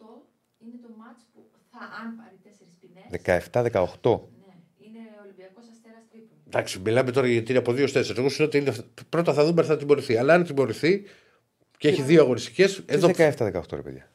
[0.00, 0.04] 17-18
[0.64, 1.40] είναι το μάτς που
[1.70, 3.04] θα, αν πάρει τέσσερις ποινές,
[4.02, 4.20] 17-18.
[4.40, 4.54] ναι,
[4.86, 6.40] είναι Ολυμπιακός Αστέρας Τρίπολη.
[6.46, 8.20] Εντάξει, μιλάμε τώρα γιατί είναι από δύο τέσσερα.
[8.20, 8.74] Εγώ σου λέω ότι είναι,
[9.08, 10.16] πρώτα θα δούμε αν θα τιμωρηθεί.
[10.16, 11.04] Αλλά αν τιμωρηθεί
[11.78, 12.82] και έχει δύο αγωνιστικές.
[12.86, 13.08] Εδώ.
[13.16, 14.08] 17-18 ρε παιδιά.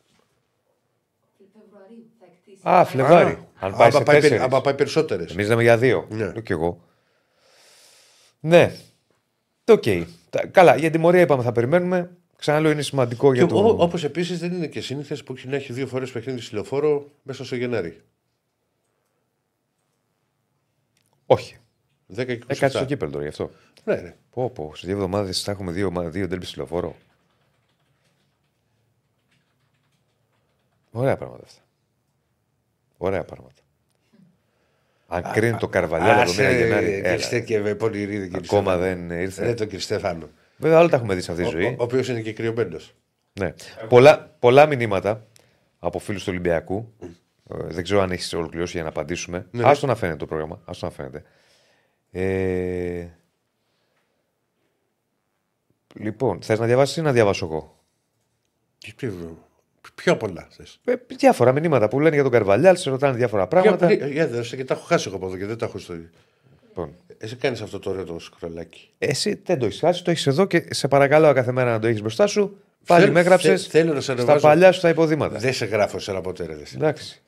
[2.70, 3.40] Φεβρουαρίου θα εκτίσει.
[3.40, 3.48] Α, Φλεβάρι.
[3.60, 4.42] Αν πάει σε άμα, πάει, περι- τέσσερις.
[4.44, 5.32] άμα πάει περισσότερες.
[5.32, 6.08] Εμείς λέμε για δύο.
[6.10, 6.24] Ναι.
[6.26, 6.82] Λέω κι εγώ.
[8.40, 8.76] Ναι.
[9.68, 9.84] Οκ.
[10.30, 12.12] Τα- Καλά, για τιμωρία είπαμε θα περιμένουμε.
[12.38, 13.76] Ξαναλέω είναι σημαντικό για το.
[13.80, 17.12] Όπως επίσης δεν είναι και σύνηθες που έχει να έχει δύο φορές παιχνίδι στη λεωφόρο
[17.24, 18.02] μέσα στο Γενάρη.
[21.26, 21.58] Όχι.
[22.16, 22.44] 10 και 27.
[22.48, 23.52] Ε, κάτσε στο κύπελο τώρα γι' αυτό.
[23.84, 24.16] Ναι, ναι.
[24.32, 24.72] Πω, πω.
[24.76, 26.96] Σε δύο εβδομάδες θα έχουμε δύο, ομα- δύο ντέρμπι στη λεωφόρο.
[30.92, 31.62] Ωραία πράγματα αυτά.
[33.02, 33.62] Ωραία πράγματα.
[35.08, 36.94] Αν κρίνει το Καρβαλιάλ το μήνα Γενάρη.
[36.94, 39.46] έλα, Κριστέ και με πονηρίδη και Ακόμα δεν ήρθε.
[39.46, 40.30] Δεν τον κύριο Στέφανο.
[40.58, 41.66] Βέβαια, όλα τα έχουμε δει σε αυτή τη Ο, ζωή.
[41.66, 42.94] ο οποίος είναι και κρυωμένος.
[43.40, 43.54] Ναι.
[43.90, 45.26] Πολλά, πολλά μηνύματα
[45.80, 46.94] από φίλους του Ολυμπιακού.
[47.50, 49.48] Ε, δεν ξέρω αν έχεις ολοκληρώσει για να απαντήσουμε.
[49.52, 49.64] Ναι.
[49.64, 50.62] Άστο να φαίνεται το πρόγραμμα.
[50.66, 51.24] Άστο να φαίνεται.
[52.12, 53.08] Ε...
[55.94, 57.84] Λοιπόν, θες να διαβάσεις ή να διαβάσω εγώ;
[60.04, 60.80] Πιο πολλά θες.
[60.86, 63.94] Ε, διάφορα μηνύματα που λένε για τον Καρβαλιάλ, σε ρωτάνε διάφορα πράγματα.
[63.94, 65.94] Για δώσε και τα έχω χάσει εγώ από εδώ και δεν τα έχω στο.
[66.68, 68.90] Λοιπόν, Εσύ κάνεις αυτό το ωραίο το σκρολάκι.
[68.98, 71.88] εσύ δεν το έχεις χάσει, το έχεις εδώ και σε παρακαλώ κάθε μέρα να το
[71.88, 72.58] έχεις μπροστά σου.
[72.86, 74.40] Πάλι Θέλω- με έγραψες θε- θέλω να σε στα ανεβάζω.
[74.48, 75.38] παλιά σου τα υποδήματα.
[75.40, 76.54] Δεν σε γράφω σε ένα ποτέ, ρε.
[76.62, 76.74] εσύ.
[76.78, 77.22] Εντάξει.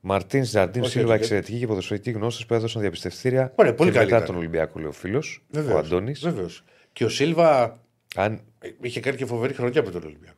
[0.00, 3.52] Μαρτίν Ζαρντίν Όχι, Σίλβα, όχι, εξαιρετική και ποδοσφαιρική γνώση που έδωσαν διαπιστευτήρια.
[3.54, 4.28] Ωραία, πολύ και καλή μετά ήταν.
[4.34, 6.20] τον Ολυμπιακό, λέει ο φίλο, ο Βεβαίως, Αντώνης.
[6.20, 6.64] βεβαίως.
[6.92, 7.78] Και ο Σίλβα
[8.14, 8.40] Αν...
[8.60, 10.37] ε, είχε κάνει και φοβερή χρονιά με τον Ολυμπιακό.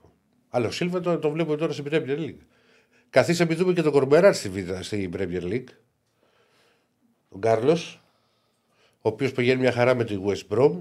[0.51, 2.36] Αλλά ο Σίλβα το, το βλέπουμε τώρα στην Premier League.
[3.10, 5.64] Καθίστε μην δούμε και τον Κορμπεράρ στη, Β- στη Premier League.
[7.31, 7.78] Τον Κάρλο,
[8.82, 10.72] ο οποίος πηγαίνει μια χαρά με τη West Brom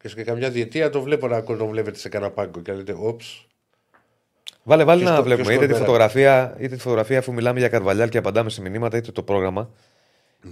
[0.00, 3.46] και σε καμιά διετία το βλέπω να τον βλέπετε σε κανένα πάγκο και λέτε, όψ.
[4.62, 7.32] Βάλε, βάλε Ποιος να το- βλέπουμε ποιος είτε τη, το φωτογραφία, είτε τη φωτογραφία αφού
[7.32, 9.70] μιλάμε για Καρβαλιάλ και απαντάμε σε μηνύματα, είτε το πρόγραμμα.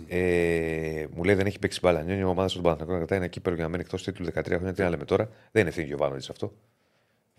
[0.08, 2.02] Ε, μου λέει δεν έχει παίξει μπάλα.
[2.02, 4.44] Νιώνει η ομάδας στον Παναθηναϊκός να κρατάει ένα κύπελο για να μένει εκτός τίτλου 13
[4.46, 4.72] χρόνια.
[4.72, 5.24] Τι να λέμε τώρα.
[5.24, 6.52] Δεν είναι ευθύνη Γιωβάνοβιτ αυτό.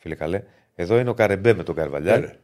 [0.01, 0.43] Φίλε καλέ.
[0.75, 2.21] Εδώ είναι ο Καρεμπέ με τον Καρβαλιάλ.
[2.21, 2.37] Ναι.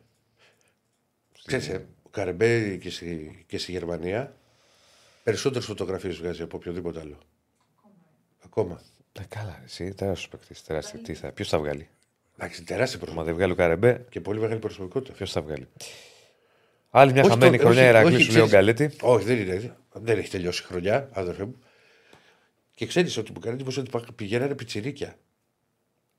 [1.46, 4.36] Ξέρεις, ε, ο Καρεμπέ και στη, και στη Γερμανία
[5.24, 7.18] περισσότερες φωτογραφίες βγάζει από οποιοδήποτε άλλο.
[8.46, 8.82] Ακόμα.
[9.20, 10.64] Ε, καλά, εσύ τεράστιος παίκτης.
[10.64, 11.00] Τεράστιο.
[11.00, 11.88] Τι θα, ποιος θα βγάλει;
[12.38, 13.24] Εντάξει, τεράστια Μα προσωπικότητα.
[13.24, 15.14] δεν βγάλει ο Καρεμπέ, Και πολύ μεγάλη προσωπικότητα.
[15.14, 15.68] ποιος θα βγάλει;
[16.90, 18.96] Άλλη μια Όχι χαμένη το- χρονιά όχι- Ηρακλή, όχι, σου λέει ο ξέρεις- Γκαλέτη.
[19.02, 19.76] Όχι, δεν είναι.
[19.94, 21.60] Δεν έχει τελειώσει η χρονιά, αδερφέ μου.
[22.76, 25.16] Και ξέρεις ότι μου κάνει εντύπωση ότι πα- πηγαίνανε πιτσιρίκια.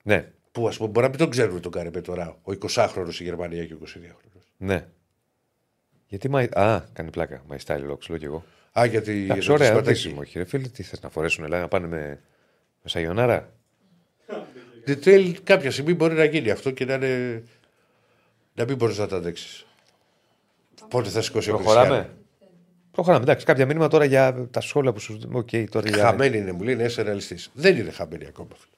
[0.03, 2.37] Ναι, Που ας πούμε μπορεί να μην τον ξέρουν τον Καρεμπέ τώρα.
[2.43, 4.41] Ο 20χρονο στη Γερμανία και ο 22χρονο.
[4.57, 4.87] ναι.
[6.07, 6.41] Γιατί μα...
[6.41, 7.43] Α, κάνει πλάκα.
[7.51, 8.45] My style locks, λέω κι εγώ.
[8.79, 9.15] Α, γιατί.
[9.15, 9.91] για Εντάξει, το ωραία, σηματάκι.
[9.93, 10.39] ντύσιμο έχει.
[10.39, 12.21] Ρε φίλε, τι θες να φορέσουν, δηλαδή να πάνε με,
[12.83, 13.53] με σαγιονάρα.
[14.87, 17.43] Detail κάποια στιγμή μπορεί να γίνει αυτό και να είναι.
[18.55, 19.67] να μην μπορείς να τα αντέξεις.
[20.89, 21.89] Πότε θα σηκώσει ο Προχωράμε.
[21.89, 22.17] Κριστιανό;
[22.91, 23.23] Προχωράμε.
[23.23, 25.19] Εντάξει, κάποια μήνυμα τώρα για τα σχόλια που σου.
[25.33, 26.05] Οκ, τώρα για.
[26.05, 27.51] Χαμένη είναι, μου λέει, είναι είσαι ρεαλιστής.
[27.55, 28.49] Δεν είναι χαμένη ακόμα.
[28.55, 28.73] φίλε.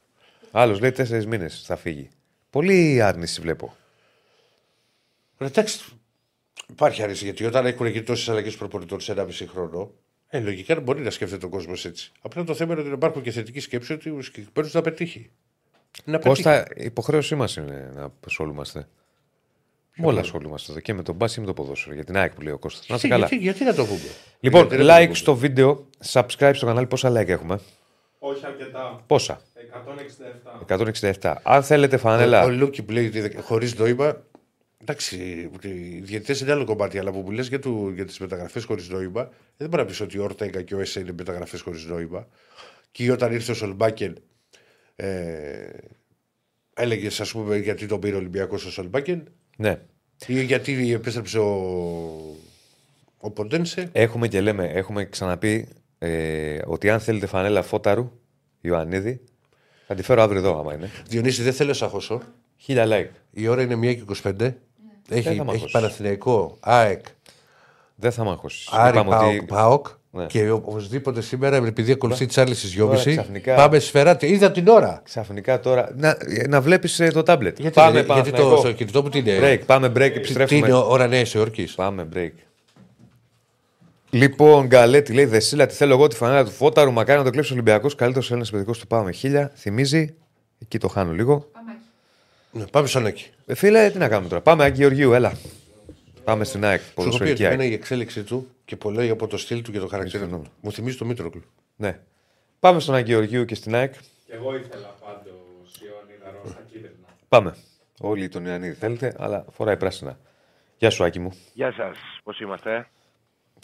[0.50, 2.08] Άλλος λέει τέσσερις μήνες θα φύγει.
[2.50, 3.76] Πολύ άρνηση βλέπω.
[5.38, 5.80] Ρε, Εντάξει,
[6.70, 9.92] υπάρχει άρεση γιατί όταν έχουν γίνει τόσες αλλαγές προπονητών σε ένα μισή χρόνο,
[10.28, 12.12] ε, λογικά μπορεί να σκέφτεται ο κόσμος έτσι.
[12.20, 15.30] Απλά το θέμα είναι ότι υπάρχουν και θετική σκέψη ότι ο συγκεκριμένο να πετύχει.
[16.04, 16.42] Να πετύχει.
[16.42, 18.88] Κώστα, υποχρέωσή μας είναι να ασχολούμαστε.
[19.96, 21.94] Με όλα ασχολούμαστε εδώ και με τον μπάσκετ και με το ποδόσφαιρο.
[21.94, 22.88] Για την ΑΕΚ που λέει ο Κώστας.
[22.88, 23.36] Να είστε Γιατί, καλά.
[23.42, 24.10] γιατί, γιατί να το πούμε;
[24.40, 26.86] Λοιπόν, Γιατί να το like πούμε; στο βίντεο, subscribe στο κανάλι.
[26.86, 27.60] Πόσα like έχουμε;
[28.18, 29.00] Όχι αρκετά.
[29.06, 29.42] Πόσα;
[30.68, 31.12] 167.
[31.20, 31.34] 167.
[31.42, 32.42] Αν θέλετε φανέλα.
[32.42, 34.22] Ο, ο Λούκι που λέει χωρίς νόημα.
[34.82, 35.16] Εντάξει,
[35.62, 38.88] οι διαιτητές είναι άλλο κομμάτι, αλλά που μου λε για, του- για τις μεταγραφές χωρίς
[38.88, 42.26] νόημα, δεν μπορεί να πεις ότι ο Ορτέγκα και ο Έσε είναι μεταγραφές χωρίς νόημα.
[42.90, 44.16] Και όταν ήρθε ο Σολμπάκεν,
[44.96, 45.68] ε,
[46.74, 49.80] έλεγες, ας πούμε, γιατί τον πήρε ο Ολυμπιακός ο Σολμπάκεν, Ναι.
[50.26, 51.50] ή γιατί επέστρεψε ο,
[53.18, 53.88] ο Ποντένσε.
[53.92, 55.68] Έχουμε και λέμε, έχουμε ξαναπεί
[55.98, 58.10] ε, ότι αν θέλετε φανέλα φώταρου,
[58.60, 59.20] Ιωαννίδη,
[59.92, 60.90] θα τη φέρω αύριο εδώ, άμα είναι.
[61.08, 62.20] Διονύση, δεν θέλω σαχωσό.
[62.56, 63.10] Χίλια like.
[63.30, 64.32] Η ώρα είναι 1 και 25.
[64.36, 64.54] Δεν
[65.08, 65.70] Έχει, θα μ' έχει ακούσεις.
[65.70, 67.00] Παναθηναϊκό, ΑΕΚ,
[67.94, 68.68] Δεν θα μ' ακούσει.
[68.72, 69.86] Άρη, ΠΑΟΚ, ΠΑΟΚ.
[70.10, 70.26] Ναι.
[70.26, 74.26] Και οπωσδήποτε σήμερα, επειδή ακολουθεί τι άλλε στι 2.30, ξαφνικά- πάμε σφαιράτε.
[74.28, 75.00] Είδα την ώρα.
[75.04, 75.92] Ξαφνικά τώρα.
[75.96, 76.16] Να,
[76.48, 77.58] να βλέπεις το τάμπλετ.
[77.60, 78.56] Γιατί, πάμε γιατί το, Παναθηναϊκό.
[78.56, 80.66] στο κινητό μου τι είναι; Break, πάμε break, Τι, τι επιστρέφουμε.
[80.66, 82.30] είναι ώρα Νέας Υόρκης; Πάμε break.
[84.10, 86.92] Λοιπόν, Γκαλέτη λέει Δεσίλα, τη θέλω εγώ τη φανέλα του Φώταρου.
[86.92, 87.94] Μακάρι να το κλέψει ο Ολυμπιακός.
[87.94, 89.52] Καλύτερος Έλληνας παιδικό του Πάμε χίλια.
[89.54, 90.14] Θυμίζει.
[90.58, 91.48] Εκεί το χάνω λίγο.
[91.52, 91.78] Πάμε.
[92.52, 93.30] Ναι, πάμε στον Άκη.
[93.46, 94.40] Ε, φίλε, τι να κάνουμε τώρα.
[94.40, 95.32] Πάμε, Άγγι Γεωργίου, έλα.
[96.24, 96.80] Πάμε στην ΑΕΚ.
[96.80, 97.54] Σου έχω πει Ποδοσφαιρική ότι ΑΕΚ.
[97.54, 100.44] είναι η εξέλιξή του και πολύ από το στυλ του και το χαρακτήρα του.
[100.60, 101.42] Μου θυμίζει το Μήτροκλου.
[101.76, 101.98] Ναι.
[102.60, 103.92] Πάμε στον Άγγι Γεωργίου και στην ΑΕΚ.
[104.26, 107.06] Και εγώ ήθελα πάντως Ιωαννίδα Ρώσα κίτρινα.
[107.28, 107.56] Πάμε.
[108.00, 110.18] Όλοι τον Ιωαννίδη θέλετε, αλλά φοράει πράσινα.
[110.78, 111.32] Γεια σου, Άκη μου.
[111.52, 112.88] Γεια σας, πώς είμαστε.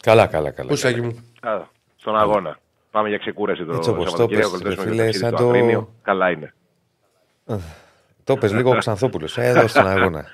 [0.01, 0.69] Καλά, καλά, καλά.
[0.69, 1.33] Πού Σάκη μου.
[1.41, 1.61] Α,
[1.95, 2.57] στον αγώνα.
[2.91, 4.51] Πάμε για ξεκούραση το Έτσι όπως το Σαββατοκύριακο.
[4.51, 5.93] πες, κλείσουμε ρε και φίλε, ταξίδι σαν στο το- Αγρίνιο.
[6.01, 6.53] Καλά είναι.
[8.23, 9.37] Το πες λίγο ο Ξανθόπουλος.
[9.37, 10.31] Εδώ στον αγώνα.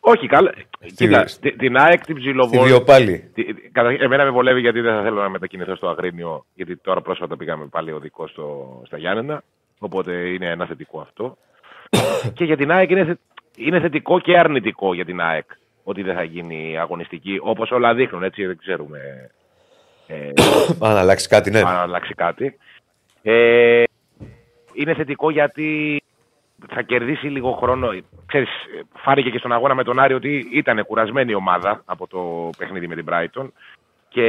[0.00, 0.52] Όχι, καλά.
[0.80, 2.62] Στη- Κοίτα, τη- την ΑΕΚ την Στη ψιλοβόλη.
[2.68, 3.30] Βιοπάλη.
[3.34, 7.00] Τι- καταρχήν, Εμένα με βολεύει γιατί δεν θα θέλω να μετακινηθώ στο Αγρίνιο, γιατί τώρα
[7.00, 9.42] πρόσφατα πήγαμε πάλι οδικό στο, στα Γιάννενα.
[9.78, 11.36] Οπότε είναι ένα θετικό αυτό.
[12.34, 13.18] και για την ΑΕΚ είναι, θε-
[13.56, 15.46] είναι θετικό και αρνητικό για την ΑΕΚ
[15.82, 19.30] ότι δεν θα γίνει αγωνιστική, όπως όλα δείχνουν, έτσι δεν ξέρουμε
[20.06, 20.32] ε,
[20.88, 21.60] Αν αλλάξει κάτι, ναι.
[21.60, 22.56] αν αλλάξει κάτι.
[23.22, 23.82] Ε,
[24.72, 26.02] είναι θετικό γιατί
[26.68, 27.88] θα κερδίσει λίγο χρόνο.
[28.26, 28.48] Ξέρεις,
[28.96, 32.88] φάνηκε και στον αγώνα με τον Άρη ότι ήταν κουρασμένη η ομάδα από το παιχνίδι
[32.88, 33.48] με την Brighton
[34.08, 34.28] και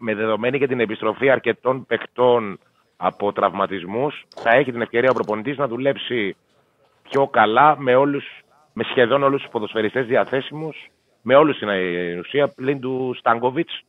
[0.00, 2.58] με δεδομένη και την επιστροφή αρκετών παιχτών
[2.96, 6.36] από τραυματισμούς θα έχει την ευκαιρία ο προπονητής να δουλέψει
[7.10, 8.24] πιο καλά με, όλους,
[8.80, 10.90] με σχεδόν όλους τους ποδοσφαιριστές διαθέσιμους
[11.22, 11.68] με όλους στην
[12.18, 13.82] ουσία πλην του Στάνκοβιτς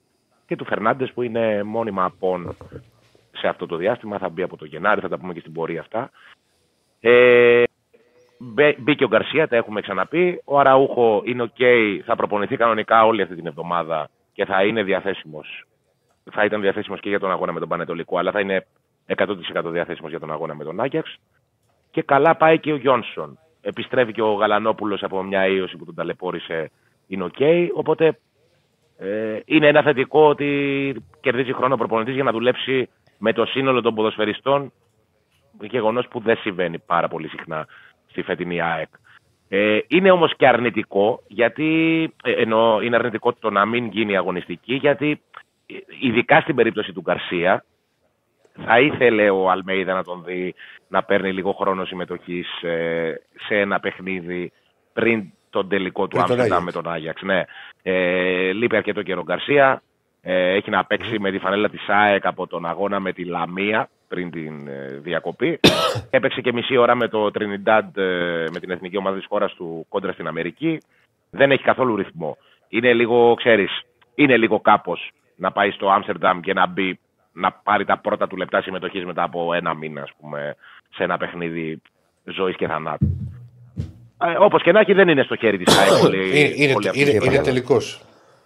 [0.48, 2.58] και του Φερνάντες που είναι μόνιμα απόν
[3.32, 4.18] σε αυτό το διάστημα.
[4.18, 6.10] Θα μπει από το Γενάρη, θα τα πούμε και στην πορεία αυτά.
[7.00, 7.64] Ε,
[8.38, 10.42] μπε- μπήκε ο Γκαρσία, τα έχουμε ξαναπεί.
[10.46, 11.60] Ο Αραούχο είναι οκ,
[12.06, 15.66] θα προπονηθεί κανονικά όλη αυτή την εβδομάδα και θα είναι διαθέσιμος.
[16.32, 18.66] Θα ήταν διαθέσιμος και για τον αγώνα με τον Πανετολικό, αλλά θα είναι
[19.06, 21.18] 100% διαθέσιμος για τον αγώνα με τον Άγιαξ.
[21.92, 23.38] Και καλά πάει και ο Γιόνσον.
[23.62, 26.72] Επιστρέφει και ο Γαλανόπουλος από μια ίωση που τον ταλαιπώρησε.
[27.08, 27.40] Είναι οκ.
[27.74, 28.20] Οπότε
[28.98, 33.82] ε, είναι ένα θετικό ότι κερδίζει χρόνο ο προπονητής για να δουλέψει με το σύνολο
[33.82, 34.72] των ποδοσφαιριστών.
[35.62, 37.68] Γεγονός που δεν συμβαίνει πάρα πολύ συχνά
[38.08, 38.90] στη φετινή ΑΕΚ.
[39.54, 44.74] Ε, είναι όμως και αρνητικό, γιατί, ε, ενώ είναι αρνητικό το να μην γίνει αγωνιστική,
[44.74, 45.22] γιατί
[45.66, 47.64] ε, ειδικά στην περίπτωση του Γκαρσία,
[48.66, 50.56] θα ήθελε ο Αλμέιδα να τον δει
[50.88, 52.48] να παίρνει λίγο χρόνο συμμετοχής
[53.48, 54.52] σε ένα παιχνίδι
[54.94, 56.76] πριν τον τελικό του Πριν τον Άμστερνταμ Άγιαξ.
[56.76, 57.22] με τον Άγιαξ.
[57.22, 57.44] Ναι.
[57.84, 59.82] Ε, λείπει αρκετό καιρό ο Γκαρσία.
[60.22, 63.90] Ε, έχει να παίξει με τη φανέλα της ΑΕΚ από τον αγώνα με τη Λαμία
[64.08, 65.60] πριν την ε, διακοπή.
[66.10, 69.86] Έπαιξε και μισή ώρα με το Trinidad, ε, με την εθνική ομάδα της χώρας του
[69.90, 70.82] κόντρα στην Αμερική.
[71.30, 72.38] Δεν έχει καθόλου ρυθμό.
[72.70, 73.82] Είναι λίγο, ξέρεις,
[74.16, 77.00] είναι λίγο κάπως να πάει στο Άμστερνταμ και να μπει,
[77.34, 80.56] να πάρει τα πρώτα του λεπτά συμμετοχής μετά από ένα μήνα, ας πούμε,
[80.96, 81.82] σε ένα παιχνίδι
[82.24, 83.06] ζωής και θανάτου.
[84.24, 86.88] Ε, όπως και να έχει δεν είναι στο χέρι της ΑΕΚ όλη- Είναι, είναι, όλη
[86.88, 87.42] αυτή είναι, η είναι επαφή.
[87.46, 88.02] τελικός.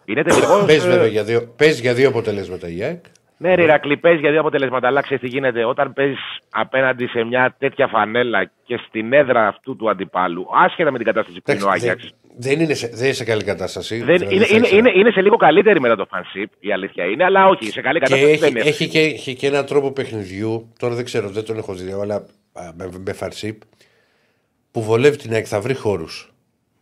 [0.05, 3.03] Είναι τελικός, Παίζει ε, βέβαια για δύο, παίζει για δύο αποτελέσματα η ΑΕΚ.
[3.37, 4.87] Ναι, ρε Ηρακλή, παίζει για δύο αποτελέσματα.
[4.87, 5.65] Αλλά ξέρεις τι γίνεται.
[5.65, 6.15] Όταν παίζει
[6.51, 11.41] απέναντι σε μια τέτοια φανέλα και στην έδρα αυτού του αντιπάλου, άσχετα με την κατάσταση
[11.41, 13.97] που είναι ο Εντάξει, Άγιαξ, δεν, δεν, είναι σε, δεν είναι σε καλή κατάσταση.
[13.97, 14.79] δεν, δηλαδή, είναι, θα είναι, ήξερα.
[14.89, 17.99] είναι, είναι σε λίγο καλύτερη μετά το φανσίπ, η αλήθεια είναι, αλλά όχι, σε καλή
[17.99, 18.59] Και κατάσταση έχει, δεν είναι.
[18.59, 20.73] έχει, και, έχει και έναν τρόπο παιχνιδιού.
[20.79, 22.15] Τώρα δεν ξέρω, δεν τον έχω δει, αλλά
[22.53, 23.61] α, με, με φαρσίπ
[24.71, 25.45] που βολεύει την ΑΕΚ.
[25.47, 26.33] Θα βρει χώρους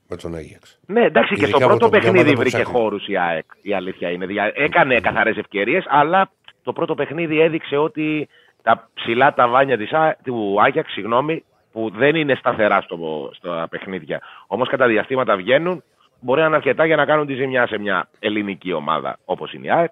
[0.10, 0.80] με τον Άγιαξ.
[0.86, 2.80] Ναι, εντάξει, και Ειδικά στο από πρώτο το- μια ομάδα παιχνίδι που βρήκε ψάχνει.
[2.80, 3.46] χώρους η ΑΕΚ.
[3.62, 4.26] Η αλήθεια είναι.
[4.26, 6.32] Δια- Έκανε καθαρές ευκαιρίες, αλλά
[6.64, 8.28] το πρώτο παιχνίδι έδειξε ότι
[8.64, 11.44] τα ψηλά ταβάνια της, Α- του Άγιαξ, συγγνώμη,
[11.74, 14.22] που δεν είναι σταθερά στο, στα παιχνίδια.
[14.48, 15.84] Όμως κατά διαστήματα βγαίνουν,
[16.20, 19.66] μπορεί να είναι αρκετά για να κάνουν τη ζημιά σε μια ελληνική ομάδα όπως είναι
[19.66, 19.92] η ΑΕΚ.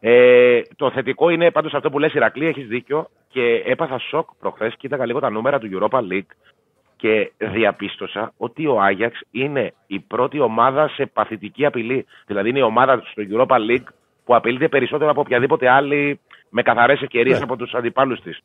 [0.00, 4.74] Ε, το θετικό είναι πάντως αυτό που λες Ηρακλή, έχεις δίκιο και έπαθα σοκ προχθές.
[4.76, 6.32] Κοίταγα λίγο τα νούμερα του Europa League
[6.96, 12.06] και διαπίστωσα ότι ο Άγιαξ είναι η πρώτη ομάδα σε παθητική απειλή.
[12.26, 13.86] Δηλαδή είναι η ομάδα στο Europa League
[14.24, 17.44] που απειλείται περισσότερο από οποιαδήποτε άλλη με καθαρές ευκαιρίες Ναι.
[17.44, 18.42] από τους αντιπάλους της.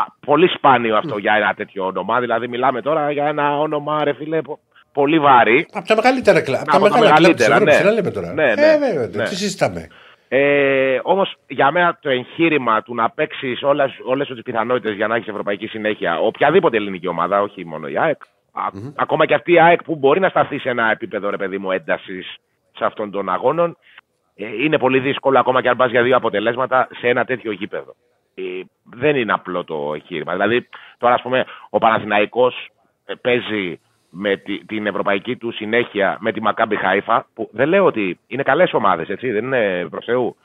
[0.00, 2.20] Α, Πολύ σπάνιο αυτό για ένα τέτοιο όνομα.
[2.20, 4.58] Δηλαδή μιλάμε τώρα για ένα όνομα, ρε φίλε, πο-
[4.92, 5.66] πολύ βαρύ.
[5.72, 6.60] Από τα μεγαλύτερα κλαμπ.
[6.60, 7.84] Από τα Από τα μεγάλα κλαμπ της μεγαλύτερα, Ευρώπης, ναι.
[7.84, 8.32] δεν λέμε τώρα.
[8.32, 9.28] Ναι, ναι, Ε, βέβαια, ναι.
[9.28, 9.88] τι συζητάμε.
[10.28, 13.62] Ε, Όμως για μένα το εγχείρημα του να παίξεις
[14.04, 18.22] όλες τις πιθανότητες για να έχεις ευρωπαϊκή συνέχεια, οποιαδήποτε ελληνική ομάδα, όχι μόνο η ΑΕΚ,
[18.52, 21.58] α- ακόμα και αυτή η ΑΕΚ που μπορεί να σταθεί σε ένα επίπεδο ρε παιδί
[21.58, 22.36] μου έντασης
[22.76, 23.76] σε αυτών των αγώνων,
[24.36, 27.94] ε, είναι πολύ δύσκολο ακόμα και αν πας για δύο αποτελέσματα σε ένα τέτοιο γήπεδο.
[28.34, 28.42] Ε,
[28.84, 30.32] δεν είναι απλό το εγχείρημα.
[30.32, 32.68] Δηλαδή, τώρα, ας πούμε, ο Παναθηναϊκός
[33.04, 33.80] ε, παίζει
[34.10, 38.42] με τη- την ευρωπαϊκή του συνέχεια με τη Μακάμπι Χάιφα, που δεν λέω ότι είναι
[38.42, 40.36] καλές ομάδες, έτσι, δεν είναι προς Θεού.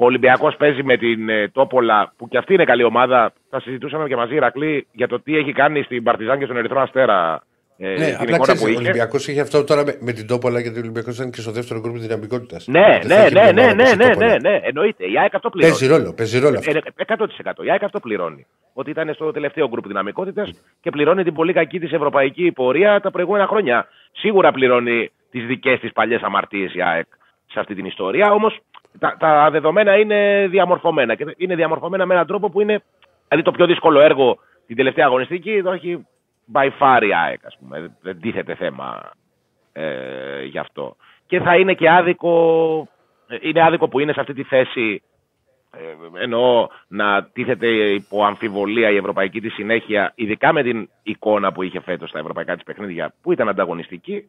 [0.00, 3.32] Ο Ολυμπιακός παίζει με την ε, Τόπολα, που και αυτή είναι καλή ομάδα.
[3.50, 6.80] Θα συζητούσαμε και μαζί, Ηρακλή, για το τι έχει κάνει στην Παρτιζάν και στον Ερυθρό
[6.80, 7.42] Αστέρα.
[7.80, 8.78] Ε, Ναι, την απλά εικόνα ξέρεις, που ο είχε.
[8.78, 11.80] Ολυμπιακός είχε αυτό τώρα με, με την Τόπολα γιατί ο Ολυμπιακός ήταν και στο δεύτερο
[11.80, 12.66] γκρουπ δυναμικότητας.
[12.66, 15.04] Ναι, ναι, ναι, ναι, ναι, ναι, ναι, ναι, εννοείται.
[15.04, 15.72] Η ΑΕΚ αυτό πληρώνει.
[15.78, 16.70] Παίζει ρόλο, παίζει ρόλο αυτό.
[16.70, 17.04] Ε, ε,
[17.58, 17.64] 100%.
[17.64, 18.46] Η ΑΕΚ αυτό πληρώνει.
[18.72, 20.50] Ότι ήταν στο τελευταίο γκρουπ δυναμικότητας
[20.80, 23.86] και πληρώνει την πολύ κακή της ευρωπαϊκή πορεία τα προηγούμενα χρόνια.
[24.12, 27.06] Σίγουρα πληρώνει τις δικές της παλιές αμαρτίες η ΑΕΚ
[27.46, 28.32] σε αυτή την ιστορία.
[28.32, 28.58] Όμως
[28.98, 31.14] τα, τα δεδομένα είναι διαμορφωμένα.
[31.14, 32.82] Και είναι διαμορφωμένα με έναν τρόπο που είναι.
[33.28, 36.06] Δηλαδή το πιο δύσκολο έργο την τελευταία αγωνιστική το έχει
[36.52, 37.80] by far η ΑΕΚ, ας πούμε.
[37.80, 39.10] Δεν- Δεν τίθεται θέμα
[39.72, 40.96] ε, γι' αυτό.
[41.26, 42.32] Και θα είναι και άδικο.
[43.28, 45.02] ε, Είναι άδικο που είναι σε αυτή τη θέση
[45.72, 51.62] ε, εννοώ να τίθεται υπό αμφιβολία η ευρωπαϊκή της συνέχεια, ειδικά με την εικόνα που
[51.62, 54.24] είχε φέτος στα ευρωπαϊκά της παιχνίδια, που ήταν ανταγωνιστική.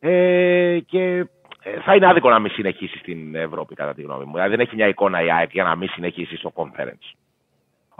[0.00, 1.26] Ε, και
[1.62, 4.32] ε, θα είναι άδικο να μην συνεχίσει στην Ευρώπη, κατά τη γνώμη μου.
[4.32, 7.12] Δηλαδή δεν έχει μια εικόνα η ΑΕΚ για να μην συνεχίσει στο conference.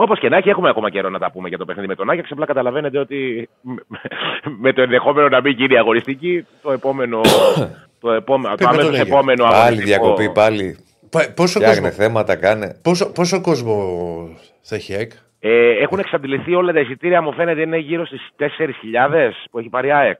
[0.00, 2.10] Όπως και να έχει, έχουμε ακόμα καιρό να τα πούμε για το παιχνίδι με τον
[2.10, 2.30] Άγιαξ.
[2.30, 3.82] Απλά καταλαβαίνετε ότι με-
[4.58, 7.20] με το ενδεχόμενο να μην γίνει αγωνιστική, το επόμενο.
[8.00, 9.08] το επόμενο, το με τον αμέσως Άγιαξ.
[9.10, 10.78] επόμενο Πάλι αγωνιστικό- διακοπή, πάλι.
[11.10, 12.80] Πα- Πόσο Φτιάχνε κόσμο, θέματα, κάνε.
[12.82, 13.74] πόσο, πόσο κόσμο
[14.60, 18.28] θα έχει η ΑΕΚ; Ε, έχουν εξαντληθεί όλα τα εισιτήρια, μου φαίνεται είναι γύρω στις
[18.36, 20.18] 4.000 που έχει πάρει η ΑΕΚ.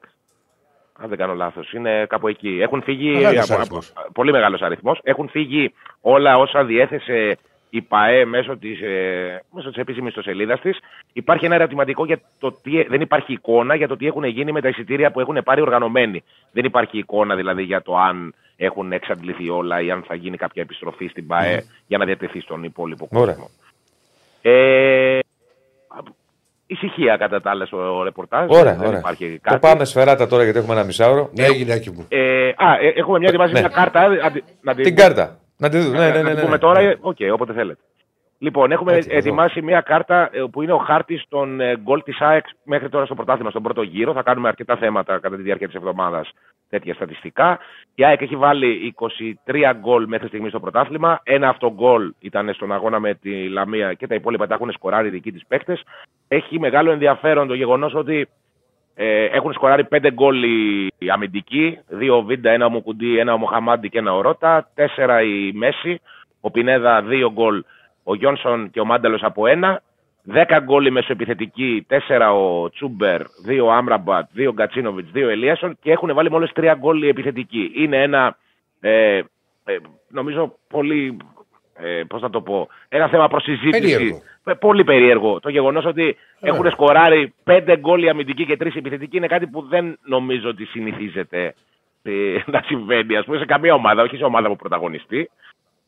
[1.00, 1.72] Αν δεν κάνω λάθος.
[1.72, 2.58] Είναι κάπου εκεί.
[2.62, 3.10] Έχουν φύγει.
[3.10, 3.92] Μεγάλος από- αριθμός.
[3.94, 5.00] από- πολύ μεγάλος αριθμός.
[5.02, 7.38] Έχουν φύγει όλα όσα διέθεσε
[7.70, 10.78] η ΠαΕ μέσω της ε, μέσω της επίσημης ιστοσελίδας της.
[11.12, 12.82] Υπάρχει ένα ερωτηματικό για το τι.
[12.82, 16.22] Δεν υπάρχει εικόνα για το τι έχουν γίνει με τα εισιτήρια που έχουν πάρει οργανωμένοι.
[16.52, 20.62] Δεν υπάρχει εικόνα δηλαδή για το αν έχουν εξαντληθεί όλα ή αν θα γίνει κάποια
[20.62, 23.20] επιστροφή στην ΠαΕ για να διατεθεί στον υπόλοιπο κόσμο.
[23.22, 23.36] Ωραία.
[24.42, 25.18] Ε,
[26.66, 28.46] ησυχία κατά τα άλλα στο ρεπορτάζ.
[28.50, 28.98] Ωραία, δεν ωραία.
[28.98, 29.58] υπάρχει Το κάτι.
[29.58, 31.30] πάμε σφαιράτα τώρα γιατί έχουμε ένα μισάωρο.
[31.34, 32.06] Ναι, έγινε άκη μου.
[32.08, 33.60] Ε, α, ε, έχουμε μια ετοιμάσει Ναι.
[33.60, 34.00] μια κάρτα.
[34.00, 35.38] α, τη- να Την κάρτα.
[35.58, 35.98] Να τη δούμε.
[35.98, 36.28] Ναι, ναι, να ναι.
[36.28, 36.58] την ναι, πούμε ναι.
[36.58, 37.80] τώρα, ε, οκ, όποτε θέλετε.
[38.40, 39.18] Λοιπόν, έχουμε Έτσι, εδώ.
[39.18, 43.04] ετοιμάσει μια κάρτα ε, που είναι ο χάρτης των ε, γκολ της ΑΕΚ μέχρι τώρα
[43.04, 44.12] στο πρωτάθλημα, στον πρώτο γύρο.
[44.12, 46.30] Θα κάνουμε αρκετά θέματα κατά τη διάρκεια της εβδομάδας,
[46.68, 47.58] τέτοια στατιστικά.
[47.94, 48.94] Η ΑΕΚ έχει βάλει
[49.44, 51.20] 23 γκολ μέχρι στιγμής στο πρωτάθλημα.
[51.22, 55.10] Ένα αυτογκόλ ήταν στον αγώνα με τη Λαμία και τα υπόλοιπα τα έχουν σκοράρει οι
[55.10, 55.82] δικοί της παίκτες.
[56.28, 58.28] Έχει μεγάλο ενδιαφέρον το γεγονός ότι
[59.00, 61.78] ε, έχουν σκοράρει πέντε γκολ οι, οι αμυντικοί.
[61.88, 64.68] Δύο ο Βίντα, ένα ο Μουκουντή, ένα ο Μοχαμάντι και ένα ο Ρότα.
[64.74, 66.00] Τέσσερα η Μέση.
[66.40, 67.64] Ο Πινέδα δύο γκολ.
[68.04, 69.82] Ο Γιόνσον και ο Μάνταλος από ένα.
[70.22, 71.84] Δέκα γκολ η μεσοεπιθετική.
[71.88, 73.22] Τέσσερα ο Τσούμπερ.
[73.44, 74.28] Δύο ο Άμραμπατ.
[74.32, 75.10] Δύο ο Γκατσίνοβιτς.
[75.10, 75.78] Δύο Ελίασον.
[75.82, 77.72] Και έχουν βάλει μόλις τρία γκολ οι επιθετικοί.
[77.74, 78.36] Είναι ένα.
[78.80, 79.16] Ε,
[79.64, 79.76] ε,
[80.08, 81.16] νομίζω πολύ.
[81.80, 82.68] Ε, Πώς να το πω.
[82.88, 83.80] Ένα θέμα προσυζήτηση.
[83.80, 84.22] Περίεργο.
[84.44, 85.40] Ε, Πολύ περίεργο.
[85.40, 89.62] Το γεγονός ότι έχουν σκοράρει πέντε γκολ οι αμυντικοί και τρεις επιθετικοί είναι κάτι που
[89.62, 91.54] δεν νομίζω ότι συνηθίζεται
[92.02, 92.12] ε,
[92.52, 95.30] να συμβαίνει ας πούμε, σε καμία ομάδα, όχι σε ομάδα που πρωταγωνιστεί.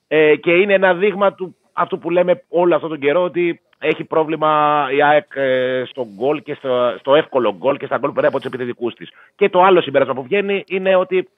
[0.08, 4.04] Ε, και είναι ένα δείγμα του αυτού που λέμε όλο αυτόν τον καιρό ότι έχει
[4.04, 8.28] πρόβλημα η ΑΕΚ ε, στο γκολ και στο, στο εύκολο γκολ και στα γκολ πέρα
[8.28, 9.10] από τους επιθετικούς της.
[9.36, 11.28] Και το άλλο συμπέρασμα που βγαίνει είναι ότι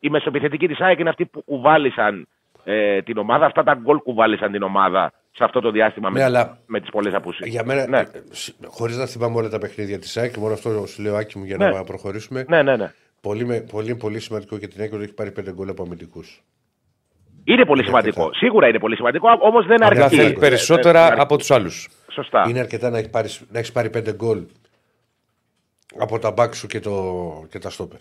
[0.00, 2.26] η μεσοεπιθετική της ΑΕΚ είναι αυτή που κουβάλισαν
[2.64, 3.46] ε, την ομάδα.
[3.46, 6.90] Αυτά τα γκολ κουβάλισαν την ομάδα σε αυτό το διάστημα Ναι, με, αλλά με τις
[6.90, 7.50] πολλές απουσίες.
[7.50, 8.02] Για μένα, Ναι.
[8.66, 11.56] χωρίς να θυμάμαι όλα τα παιχνίδια της ΑΕΚ, μόνο αυτό σου λέω άκη μου για
[11.56, 11.68] Ναι.
[11.68, 12.44] να προχωρήσουμε.
[12.48, 12.92] ναι, ναι, ναι.
[13.20, 16.42] Πολύ, με- πολύ, πολύ σημαντικό και την ΑΕΚ ότι έχει πάρει πέντε γκολ από αμυντικούς.
[17.44, 18.30] Είναι πολύ σημαντικό.
[18.34, 20.16] Σίγουρα είναι πολύ σημαντικό, όμως δεν Απλά αρκεί.
[20.16, 21.88] θέλει Ε, περισσότερα ε, από τους άλλους.
[22.12, 22.44] Σωστά.
[22.48, 24.42] Είναι αρκετά να έχει πάρει, να έχεις πάρει πέντε γκολ
[25.98, 27.98] από τα μπακ σου και, το, και τα στόπερ.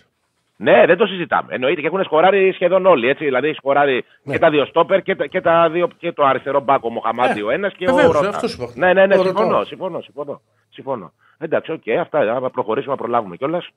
[0.63, 1.53] Ναι, δεν το συζητάμε.
[1.53, 3.07] Εννοείται και έχουν σκοράρει σχεδόν όλοι.
[3.09, 3.23] Έτσι.
[3.23, 4.33] Δηλαδή έχει σκοράρει Ναι.
[4.33, 7.41] και τα δύο στόπερ και, τα- και, τα δύο, και το αριστερό μπάκο ο Μοχαμάντι
[7.41, 8.29] ο ένας και βεβαίως, ο Ρώτα.
[8.29, 8.71] αυτό σου είπα.
[8.75, 9.65] Ναι, ναι, ναι, Το συμφωνώ, ρωτάω.
[9.65, 11.13] συμφωνώ, συμφωνώ, συμφωνώ.
[11.37, 12.23] Εντάξει, οκ, αυτά.
[12.23, 13.69] Να προχωρήσουμε, να προλάβουμε κιόλας.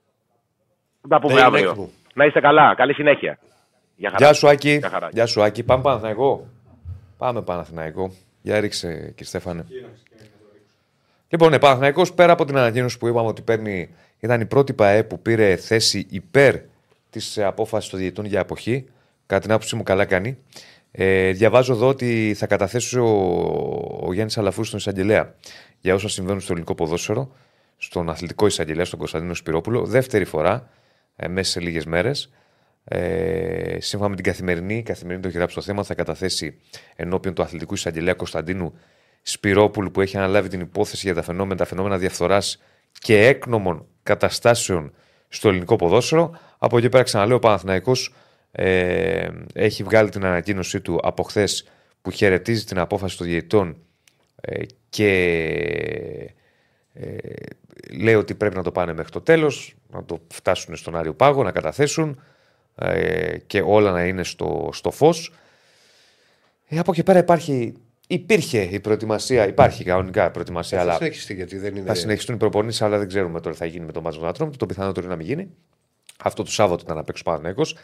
[1.01, 1.69] Θα τα πούμε Ναι, αύριο.
[1.69, 1.91] Άκη μου.
[2.15, 2.75] Να είστε καλά.
[2.75, 3.39] Καλή συνέχεια.
[3.97, 4.25] Γεια χαρά.
[4.25, 4.77] Γεια σου, Άκη.
[4.77, 5.09] Γεια χαρά.
[5.13, 5.65] Γεια σου, Άκη.
[5.65, 6.47] Πάμε Παναθηναϊκό.
[7.19, 8.11] Πάμε Παναθηναϊκό.
[8.43, 9.67] Για ρίξε, κύριε Στέφανε.
[11.29, 15.05] Λοιπόν, ναι, Παναθηναϊκός πέρα από την ανακοίνωση που είπαμε ότι παίρνει Ήταν η πρώτη ΠΑΕ
[15.05, 16.55] που πήρε θέση υπέρ
[17.15, 18.85] της απόφασης των διαιτητών για αποχή.
[19.27, 20.39] Κατά την άποψή μου, καλά κάνει.
[20.91, 23.09] Ε, διαβάζω εδώ ότι θα καταθέσει ο,
[24.03, 25.35] ο Γιάννης Αλαφούς στον εισαγγελέα
[25.81, 27.33] για όσα συμβαίνουν στο ελληνικό ποδόσφαιρο,
[27.77, 30.69] στον αθλητικό εισαγγελέα, στον Κωνσταντίνο Σπυρόπουλο, δεύτερη φορά
[31.17, 32.31] ε, μέσα σε λίγες μέρες.
[32.85, 36.61] Ε, σύμφωνα με την καθημερινή, η καθημερινή το έχει γράψει το θέμα, θα καταθέσει
[36.97, 38.75] ενώπιον του αθλητικού εισαγγελέα Κωνσταντίνου
[39.23, 42.63] Σπυρόπουλου που έχει αναλάβει την υπόθεση για τα φαινόμενα, τα φαινόμενα διαφθοράς
[42.99, 44.93] και έκνομων καταστάσεων
[45.35, 46.39] στο ελληνικό ποδόσφαιρο.
[46.59, 48.15] Από εκεί πέρα ξαναλέω, ο Παναθηναϊκός
[48.53, 51.69] ε, έχει βγάλει την ανακοίνωσή του από χθες
[52.03, 53.77] που χαιρετίζει την απόφαση των διαιτητών
[54.41, 55.11] ε, και
[56.93, 57.17] ε,
[57.99, 61.43] λέει ότι πρέπει να το πάνε μέχρι το τέλος, να το φτάσουν στον Άριο Πάγο,
[61.43, 62.21] να καταθέσουν
[62.75, 65.33] ε, και όλα να είναι στο, στο φως.
[66.69, 67.75] Ε, από εκεί πέρα υπάρχει,
[68.09, 71.87] υπήρχε η προετοιμασία, υπάρχει κανονικά η προετοιμασία, Θα αλλά συνεχιστεί γιατί δεν είναι.
[71.87, 74.51] θα συνεχιστούν οι προπονήσεις, αλλά δεν ξέρουμε τώρα τι θα γίνει με τον Μάτζο Νατρόμ.
[74.57, 75.51] Το πιθανότερο είναι να μην γίνει.
[76.23, 77.77] Αυτό το Σάββατο ήταν να παίξει ο Παναθηναϊκός.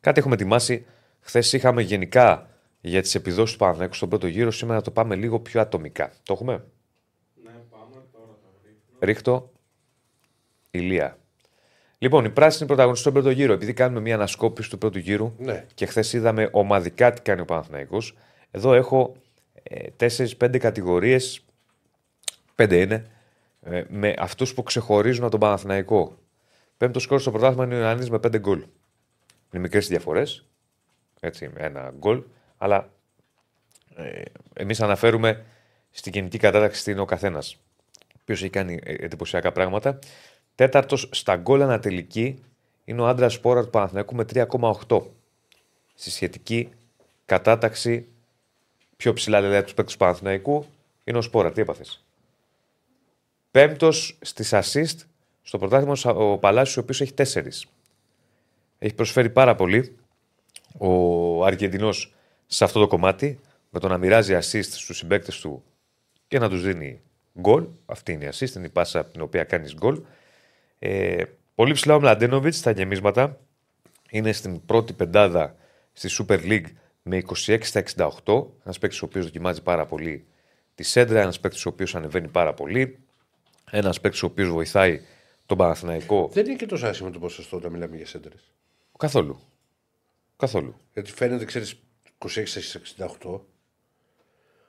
[0.00, 0.86] Κάτι έχουμε ετοιμάσει.
[1.20, 2.48] Χθες είχαμε γενικά
[2.80, 4.50] για τις επιδόσεις του Παναθηναϊκού στον πρώτο γύρο.
[4.50, 6.12] Σήμερα το πάμε λίγο πιο ατομικά.
[6.22, 6.52] Το έχουμε;
[7.44, 8.98] Ναι, πάμε τώρα το ρίχνω.
[9.00, 9.52] Ρίχτω.
[10.70, 11.18] Ηλία.
[11.98, 13.52] Λοιπόν, οι πράσινοι πρωταγωνιστές στον πρώτο γύρο.
[13.52, 15.66] Επειδή κάνουμε μια ανασκόπηση του πρώτου γύρου Ναι.
[15.74, 18.16] και χθες είδαμε ομαδικά τι κάνει ο Παναθηναϊκός.
[18.50, 19.27] Εδώ έχω ε,
[19.96, 21.44] 4-5 κατηγορίες.
[22.54, 23.06] Πέντε είναι.
[23.62, 26.18] ε, με αυτούς που ξεχωρίζουν από τον Παναθηναϊκό.
[26.76, 28.58] Πέμπτος σκόρ στο πρωτάθλημα είναι ο Ιωαννίδη με 5 γκολ.
[29.50, 30.44] Είναι μικρές διαφορές.
[31.20, 32.22] Έτσι, με ένα γκολ.
[32.58, 32.90] Αλλά
[33.96, 34.22] ε,
[34.52, 35.44] εμείς αναφέρουμε
[35.90, 37.56] στην γενική κατάταξη τι είναι ο καθένας.
[38.24, 39.98] Ποιος έχει κάνει ε, εντυπωσιακά πράγματα.
[40.54, 42.42] Τέταρτος στα γκολ ανατελική
[42.84, 45.02] είναι ο άντρας Σπόρα του Παναθηναϊκού με 3,8.
[45.94, 46.68] Στη σχετική
[47.24, 48.08] κατάταξη
[48.98, 50.66] πιο ψηλά δηλαδή τους παίκτες του Παναθηναϊκού
[51.04, 51.52] είναι ο Σπόρα.
[51.52, 52.04] Τι έπαθες;
[53.50, 54.96] Πέμπτος στις assist
[55.42, 57.66] στο πρωτάθλημα ο Παλάσιος, ο οποίος έχει τέσσερις.
[58.78, 59.96] Έχει προσφέρει πάρα πολύ
[60.78, 62.14] ο Αργεντινός
[62.46, 65.62] σε αυτό το κομμάτι με το να μοιράζει assist στους συμπαίκτες του
[66.28, 67.00] και να τους δίνει
[67.40, 67.66] γκολ.
[67.86, 70.02] Αυτή είναι η assist, είναι η πάσα από την οποία κάνεις γκολ.
[70.78, 73.38] Ε, πολύ ψηλά ο Μλαντένοβιτς στα γεμίσματα.
[74.10, 75.56] Είναι στην πρώτη πεντάδα
[75.92, 76.66] στη Super League
[77.08, 77.80] με 26 στα
[78.24, 78.46] 68.
[78.64, 80.26] Ένας παίκτης ο οποίος δοκιμάζει πάρα πολύ
[80.74, 82.98] τη σέντρα, ένας παίκτης ο οποίος ανεβαίνει πάρα πολύ.
[83.70, 85.00] Ένας παίκτης ο οποίος βοηθάει
[85.46, 88.34] τον Παναθηναϊκό Δεν είναι και τόσο άσχημο το ποσοστό όταν μιλάμε για σέντερε.
[88.98, 89.40] καθόλου.
[90.36, 90.74] Καθόλου.
[90.94, 91.80] Γιατί φαίνεται, ξέρεις,
[92.18, 92.80] 26
[93.22, 93.40] 68.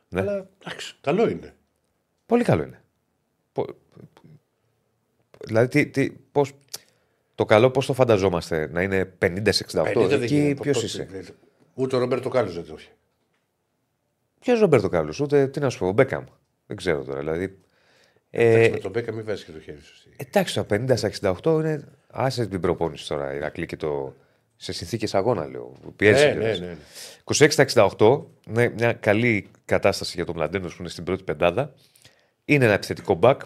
[0.10, 0.22] Ναι.
[0.22, 1.56] Αλλά εντάξει, καλό είναι.
[2.26, 2.82] Πολύ καλό είναι.
[3.52, 3.76] Πο-
[5.45, 6.52] Δηλαδή, τι, τι, πώς,
[7.36, 9.84] το καλό πώς το φανταζόμαστε, να είναι 50 σε 68.
[9.84, 10.61] 50 δεν Εκεί γίνεται.
[10.61, 11.34] ποιος Πώς- είσαι;
[11.80, 12.90] Ούτε ο Ρομπέρτο Κάλλος δεν το έχει.
[14.40, 16.24] Ποιος Ρομπέρτο Κάρλο, ούτε τι να σου πω, ο Μπέκαμ.
[16.68, 17.20] Δεν ξέρω τώρα.
[17.20, 17.58] Δηλαδή,
[18.32, 19.96] Εντάξει, ε, με τον Μπέκα μην βάζεις και το χέρι σου.
[19.96, 21.08] στη- εντάξει, τα 50 στα
[21.44, 21.88] 68 είναι.
[22.08, 24.16] Άσε την προπόνηση τώρα, Ηρακλή και το.
[24.56, 25.74] Σε συνθήκες αγώνα, λέω.
[25.96, 26.60] Πιέζει Ναι, κιόλας.
[26.60, 26.72] ναι, ναι.
[26.72, 26.78] ναι.
[27.24, 27.62] 26 στα
[27.98, 31.74] 68 είναι μια καλή κατάσταση για τον Μλαντένος που είναι στην πρώτη πεντάδα.
[32.46, 33.42] Είναι ένα επιθετικό μπακ.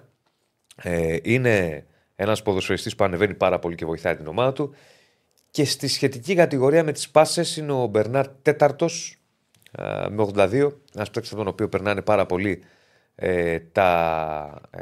[0.84, 1.86] Ε, είναι
[2.16, 4.76] ένας ποδοσφαιριστής που ανεβαίνει πάρα πολύ και βοηθάει την ομάδα του.
[5.54, 9.18] Και στη σχετική κατηγορία με τις πάσες είναι ο Μπερνάρ τέταρτος
[10.10, 10.72] με 82.
[10.96, 12.64] Ένας παίκτης από τον οποίο περνάνε πάρα πολύ,
[13.16, 14.82] ε, τα, ε,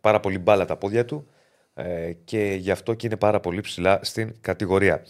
[0.00, 1.26] πάρα πολύ μπάλα τα πόδια του
[1.74, 5.04] ε, και γι' αυτό και είναι πάρα πολύ ψηλά στην κατηγορία.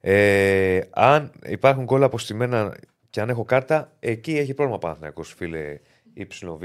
[0.00, 2.76] Ε, αν υπάρχουν γκολ αποστημένα
[3.10, 5.78] και αν έχω κάρτα, εκεί έχει πρόβλημα Παναθηναϊκός, φίλε
[6.14, 6.62] YΒ.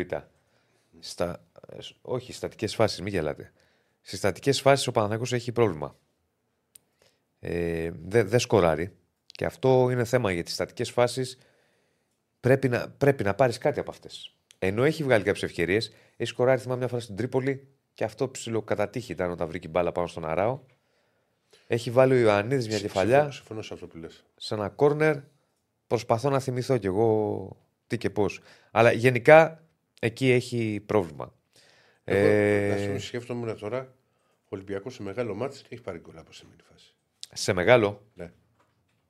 [1.00, 3.52] Στα, ε, σ- όχι, στατικές φάσεις, μην γελάτε.
[4.02, 5.96] Στις στατικές φάσεις ο Παναθηναϊκός έχει πρόβλημα.
[7.40, 8.92] Ε, δεν δεν σκοράρει.
[9.26, 11.38] Και αυτό είναι θέμα για τις στατικές φάσεις.
[12.40, 14.36] Πρέπει να, πρέπει να πάρεις κάτι από αυτές.
[14.60, 18.62] Ενώ έχει βγάλει κάποιες ευκαιρίες, έχει σκοράρει θυμάμαι μια φορά στην Τρίπολη και αυτό ψηλό
[18.62, 20.60] κατά τύχη ήταν όταν βρήκε μπάλα πάνω στον Αράο.
[21.68, 24.26] Έχει βάλει ο Ιωαννίδης μια κεφαλιά Συμφωνώ, συμφωνώ σε αυτό που λες.
[24.36, 25.16] σε ένα κόρνερ.
[25.88, 27.50] Προσπαθώ να θυμηθώ κι εγώ
[27.88, 28.40] τι και πώς.
[28.72, 29.64] Αλλά γενικά
[30.00, 31.34] εκεί έχει πρόβλημα.
[32.04, 32.84] Ε...
[32.84, 33.94] Ε, Να σκέφτομαι τώρα,
[34.44, 36.96] ο Ολυμπιακός σε μεγάλο μάτι έχει πάρει γκολ από σημαίνει φάση.
[37.34, 38.06] Σε μεγάλο.
[38.14, 38.32] Ναι.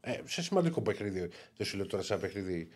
[0.02, 1.30] Ε, σε σημαντικό παιχνίδι.
[1.58, 2.70] Δεν σου λέω τώρα σαν παιχνίδι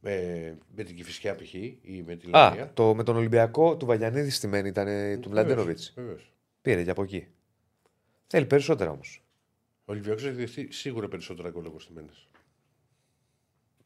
[0.00, 1.54] με, με την Κυφυσιά π.χ.
[1.54, 2.62] ή με τη Λαμία.
[2.62, 5.92] Α, το με τον Ολυμπιακό του Βαγιανίδη στη Μένη ήταν ε, του Μλαντένοβιτς.
[5.96, 6.32] Βεβαίως.
[6.62, 7.28] Πήρε και από εκεί.
[8.26, 9.22] Θέλει περισσότερα όμως.
[9.84, 12.10] Ο Ολυμπιακός έχει δεχτεί σίγουρα περισσότερα γκολ από στημένε.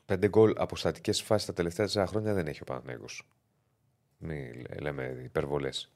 [0.05, 3.07] Πέντε γκολ από στατικέ φάσεις τα τελευταία τέσσερα χρόνια δεν έχει ο Παναγιώτο.
[4.19, 5.93] Μην λέ- λέμε υπερβολές.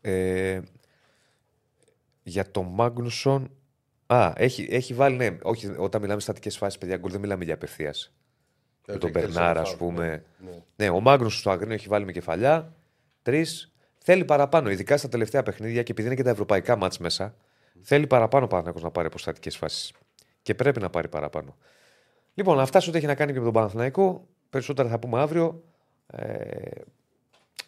[0.00, 0.60] Ε,
[2.22, 3.50] για τον Μάγνουσον.
[4.06, 7.54] Α, έχει, έχει βάλει, ναι, όχι, όταν μιλάμε στατικές φάσεις, παιδιά, γκολ δεν μιλάμε για
[7.54, 8.14] απευθείας.
[8.86, 10.24] Με τον Μπερνάρ, ας πούμε.
[10.44, 10.62] Ναι.
[10.76, 12.74] Ναι, ο Μάγνουσον στο Αγρίνιο έχει βάλει με κεφαλιά.
[13.22, 13.72] Τρεις.
[13.98, 17.34] Θέλει παραπάνω, ειδικά στα τελευταία παιχνίδια και επειδή είναι και τα ευρωπαϊκά μάτς μέσα.
[17.82, 19.92] Θέλει παραπάνω ο Παναθηναϊκός να πάρει αποστατικέ φάσεις.
[20.42, 21.56] Και πρέπει να πάρει παραπάνω.
[22.34, 24.26] Λοιπόν, αυτά σε ό,τι έχει να κάνει και με τον Παναθηναϊκό.
[24.50, 25.62] Περισσότερα θα πούμε αύριο.
[26.06, 26.80] Ε,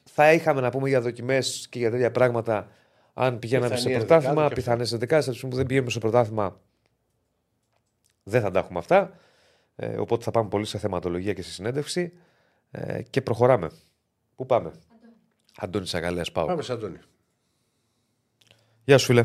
[0.05, 2.69] θα είχαμε να πούμε για δοκιμές και για τέτοια πράγματα
[3.15, 4.49] αν πηγαίναμε Πιθανή σε ενδεκάδα πρωτάθλημα.
[4.49, 5.39] και Πιθανές ενδεκάδες.
[5.39, 6.61] που δεν πηγαίνουμε σε πρωτάθλημα,
[8.23, 9.19] δεν θα τα έχουμε αυτά.
[9.77, 12.13] Ε, οπότε θα πάμε πολύ σε θεματολογία και σε συνέντευξη.
[12.71, 13.71] Ε, και προχωράμε.
[14.37, 14.73] Πού πάμε;
[15.57, 16.47] Αντώνη Σαγαλέα, πάω.
[16.47, 16.99] Πάμε σε Αντώνη.
[18.85, 19.25] Γεια σου, φίλε.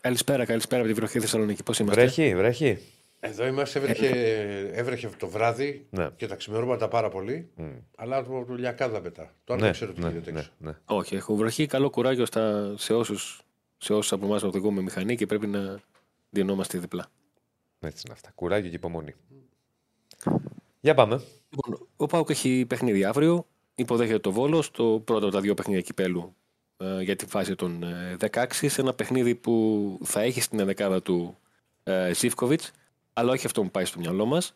[0.00, 1.62] Καλησπέρα, καλησπέρα από τη βροχή Θεσσαλονίκη.
[1.62, 2.78] Πώς είμαστε; Βρέχει, βρέχει.
[3.20, 4.08] Εδώ είμαστε, έβρεχε,
[4.72, 6.08] έβρεχε το βράδυ Ναι.
[6.16, 7.50] και τα ξημερώματα πάρα πολύ.
[7.96, 9.34] Αλλά το, το λιακάδα μετά.
[9.44, 10.50] Τώρα Ναι, δεν ξέρω τι ναι, γίνεται ναι, έξω.
[10.58, 10.72] ναι.
[10.84, 11.66] Όχι, έχω βροχή.
[11.66, 13.40] Καλό κουράγιο στα, σε όσους
[13.78, 15.80] σε όσους από εμάς οδηγούμε μηχανή και πρέπει να
[16.30, 17.06] δινόμαστε διπλά.
[17.80, 18.30] Έτσι είναι αυτά.
[18.34, 19.14] Κουράγιο και υπομονή.
[20.80, 21.20] Για πάμε.
[21.50, 23.46] Λοιπόν, ο Πάουκ έχει παιχνίδι αύριο.
[23.74, 26.34] Υποδέχεται το Βόλο στο πρώτο από τα δύο παιχνίδια κυπέλου
[26.76, 28.44] ε, για τη φάση των ε, 16.
[28.50, 31.36] Σε ένα παιχνίδι που θα έχει στην ενδεκάδα του
[31.82, 32.72] ε, Ζήφκοβιτς,
[33.18, 34.54] αλλά όχι αυτό που πάει στο μυαλό μας.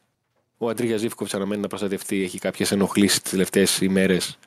[0.59, 4.39] Ο Αντρίγια Ζήφκοβιτ αναμένει να προστατευτεί, έχει κάποιες ενοχλήσεις τις τελευταίες ημέρες.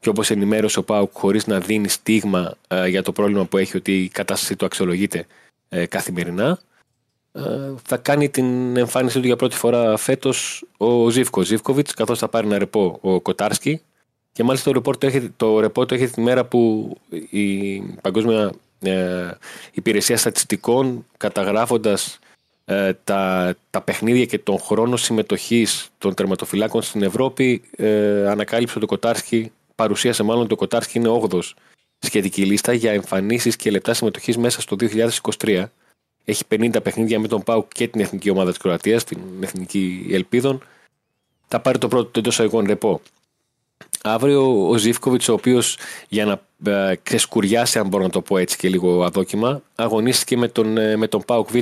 [0.00, 3.76] Και όπως ενημέρωσε ο Πάουκ, χωρίς να δίνει στίγμα ε, για το πρόβλημα που έχει,
[3.76, 5.26] ότι η κατάσταση του αξιολογείται
[5.68, 6.58] ε, καθημερινά.
[7.32, 12.28] Ε, θα κάνει την εμφάνισή του για πρώτη φορά φέτος ο Ζήφκο Ζήφκοβιτς, καθώς θα
[12.28, 13.80] πάρει ένα ρεπό ο Κοτάρσκι.
[14.32, 16.92] Και μάλιστα το ρεπό το έχει, το ρεπό το έχει τη μέρα που
[17.30, 19.30] η Παγκόσμια ε,
[19.72, 22.18] Υπηρεσία Στατιστικών καταγράφοντας
[22.64, 28.84] ε, τα, τα παιχνίδια και τον χρόνο συμμετοχής των τερματοφυλάκων στην Ευρώπη ε, ανακάλυψε ότι
[28.84, 31.40] ο Κοτάρσκι, παρουσίασε μάλλον ότι ο Κοτάρσκι είναι 8ο
[31.98, 34.76] σχετική λίστα για εμφανίσεις και λεπτά συμμετοχής μέσα στο
[35.38, 35.64] 2023.
[36.24, 40.62] Έχει 50 παιχνίδια με τον Πάουκ και την εθνική ομάδα της Κροατίας, την εθνική Ελπίδων.
[41.48, 43.00] Θα πάρει το πρώτο εντό αγωγών ρεπό.
[44.02, 45.78] Αύριο ο Ζήφκοβιτς, ο οποίος
[46.08, 46.40] για να
[46.72, 50.96] ε, ξεσκουριάσει, αν μπορώ να το πω έτσι και λίγο αδόκιμα, αγωνίστηκε με τον, ε,
[50.96, 51.56] με τον Πάουκ Β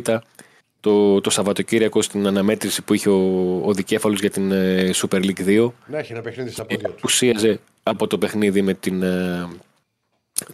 [0.83, 5.47] το, το Σαββατοκύριακο στην αναμέτρηση που είχε ο, ο δικέφαλος για την ε, Super League
[5.47, 6.95] 2 Να έχει ένα παιχνίδι στα πόδια του.
[6.97, 9.49] απουσίαζε από το παιχνίδι με την, ε,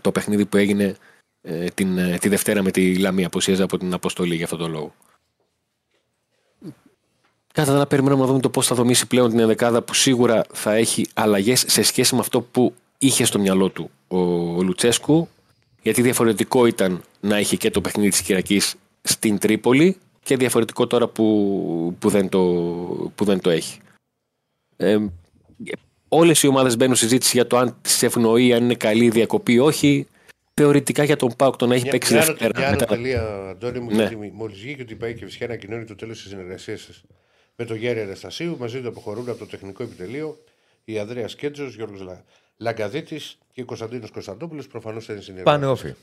[0.01, 0.97] το παιχνίδι που έγινε
[1.43, 3.27] ε, την, ε, τη Δευτέρα με τη Λαμία.
[3.27, 4.95] Απουσίαζε από την αποστολή για αυτόν τον λόγο.
[7.53, 10.75] Κάθε να περιμένουμε να δούμε το πώς θα δομήσει πλέον την ενδεκάδα που σίγουρα θα
[10.75, 14.19] έχει αλλαγές σε σχέση με αυτό που είχε στο μυαλό του ο,
[14.57, 15.29] ο Λουτσέσκου.
[15.83, 19.97] Γιατί διαφορετικό ήταν να είχε και το παιχνίδι της Κυριακής στην Τρίπολη
[20.29, 22.39] και διαφορετικό τώρα που, που, δεν, το,
[23.15, 23.81] που δεν το έχει.
[24.77, 24.97] Ε,
[26.09, 29.11] Όλες οι ομάδες μπαίνουν στη συζήτηση για το αν τις ευνοεί, αν είναι καλή η
[29.11, 30.07] διακοπή ή όχι.
[30.55, 32.53] Θεωρητικά για τον Πάουκ τον έχει Μια, παίξει μια, άλλο- Δευτέρα.
[32.59, 33.95] μια άλλο μετά- τελεία, Αντώνη μου, Ναι.
[33.97, 37.03] γιατί μόλις βγήκε ότι η ΠΑΕ και Βυσιά ανακοινώνει το τέλος της συνεργασίας της
[37.57, 38.57] με τον Γέρι Αναστασίου.
[38.59, 40.39] Μαζί του αποχωρούν από το τεχνικό επιτελείο
[40.85, 42.25] οι Ανδρέας Κέντζος, Γιώργος Λα...
[42.57, 44.67] Λαγκαδίτης και Κωνσταντίνος Κωνσταντόπουλος.
[44.67, 45.53] Προφανώς θα είναι συνεργασία.
[45.59, 45.95] Πάνε όφη.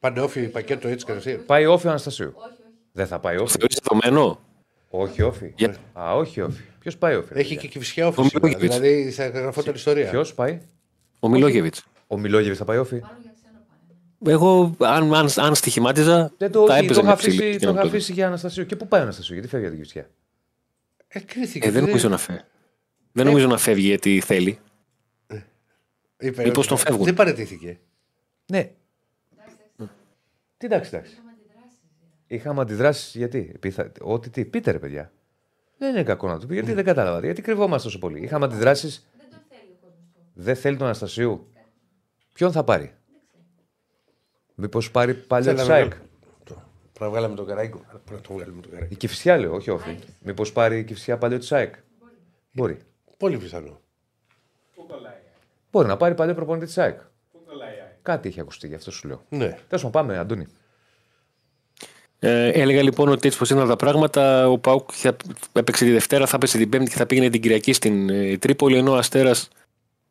[0.00, 1.42] Πάνε όφη πακέτο έτσι κατευθείαν.
[1.46, 2.34] Πάει όφη ο Αναστασίου.
[2.98, 3.56] Δεν θα πάει όφη.
[3.58, 4.40] Θεωρείς δεδομένο;
[4.90, 5.52] Όχι όφη.
[5.56, 6.62] Για- Α, όχι όφη.
[6.78, 7.32] Ποιος πάει όφη.
[7.34, 8.20] Έχει και Κυφσιά όφη.
[8.20, 8.78] Ο σήμερα, Μιλόγεβιτς.
[8.78, 10.10] Δηλαδή θα γραφόταν ιστορία.
[10.10, 10.60] Ποιος πάει;
[11.20, 11.74] Ο Μιλόγεβιτ.
[12.06, 13.02] Ο Μιλόγεβιτ θα πάει όφη;
[14.26, 17.52] Εγώ, αν, αν, αν στοιχημάτιζα, Δεν το, θα το, έπαιζε είχα με αφήσει, ψηλή.
[17.52, 18.66] το για να είχα το- αφήσει για Αναστασίου.
[18.66, 20.10] Και πού πάει ο Αναστασίου, γιατί φεύγει από την Κυφσιά.
[21.08, 21.58] Ε, κρίθηκε.
[21.58, 22.42] Ε, δεν δεν- νομίζω να φεύγει.
[23.12, 24.58] Δεν νομίζω να φεύγει γιατί θέλει.
[26.20, 27.04] Είπε Μήπως ότι τον φεύγουν.
[27.04, 27.78] Δεν παρετήθηκε.
[28.46, 28.70] Ναι.
[30.56, 31.18] Τι εντάξει, εντάξει.
[32.30, 35.12] Είχαμε αντιδράσεις γιατί; Επειδή θα- Ότι τι, πείτε ρε παιδιά.
[35.78, 36.54] Δεν είναι κακό να το πει.
[36.54, 37.20] Γιατί δεν κατάλαβα.
[37.20, 38.20] Γιατί κρυβόμαστε τόσο πολύ.
[38.22, 39.08] Είχαμε αντιδράσεις.
[40.34, 41.52] Δεν θέλει τον Αναστασίου.
[42.34, 42.92] Ποιον θα πάρει;
[44.54, 45.90] Μήπως πάρει παλιό Θέλαμε Σάικ.
[45.90, 46.00] να-
[46.44, 47.78] το- Πρέπει να βγάλαμε τον Καράικο.
[47.88, 48.92] Πρέπει να το βγάλουμε τον Καράικο.
[48.94, 49.98] Η Κυφσιά λέω, όχι όφη.
[50.22, 51.74] Μήπως πάρει η Κυφσιά παλιό Σάικ.
[52.52, 52.78] Μπορεί.
[53.16, 53.80] Πολύ πιθανό.
[55.70, 57.00] Μπορεί να πάρει παλιό προπονητής τη ΣΑΕΚ.
[57.32, 57.92] Πού κολλάει η ΑΕΚ.
[58.02, 59.22] Κάτι έχει ακουστεί, γι' αυτό σου λέω.
[59.28, 59.46] Ναι.
[59.68, 60.46] Τέλος πάντων, πάμε, Αντώνη.
[62.20, 65.16] Ε, έλεγα λοιπόν ότι έτσι πως ήταν τα πράγματα, ο Πάουκ θα
[65.52, 68.76] έπαιξε τη Δευτέρα, θα έπαιξε την Πέμπτη και θα πήγαινε την Κυριακή στην ε, Τρίπολη.
[68.76, 69.48] Ενώ ο Αστέρας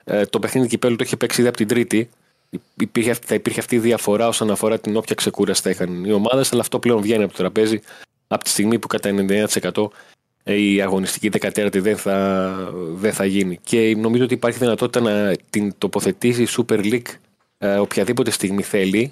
[0.03, 2.09] ε, το παιχνίδι κυπέλου το είχε παίξει ήδη από την Τρίτη.
[2.75, 6.11] Υπήρχε, αυτή- θα υπήρχε αυτή η διαφορά όσον αφορά την όποια ξεκούραση θα είχαν οι
[6.11, 7.79] ομάδες, αλλά αυτό πλέον βγαίνει από το τραπέζι
[8.27, 9.09] από τη στιγμή που κατά
[9.73, 9.88] 99%
[10.43, 12.55] η αγωνιστική 14η δεν θα,
[12.93, 13.59] δεν θα γίνει.
[13.63, 17.15] Και νομίζω ότι υπάρχει δυνατότητα να την τοποθετήσει η Super League
[17.57, 19.11] ε, οποιαδήποτε στιγμή θέλει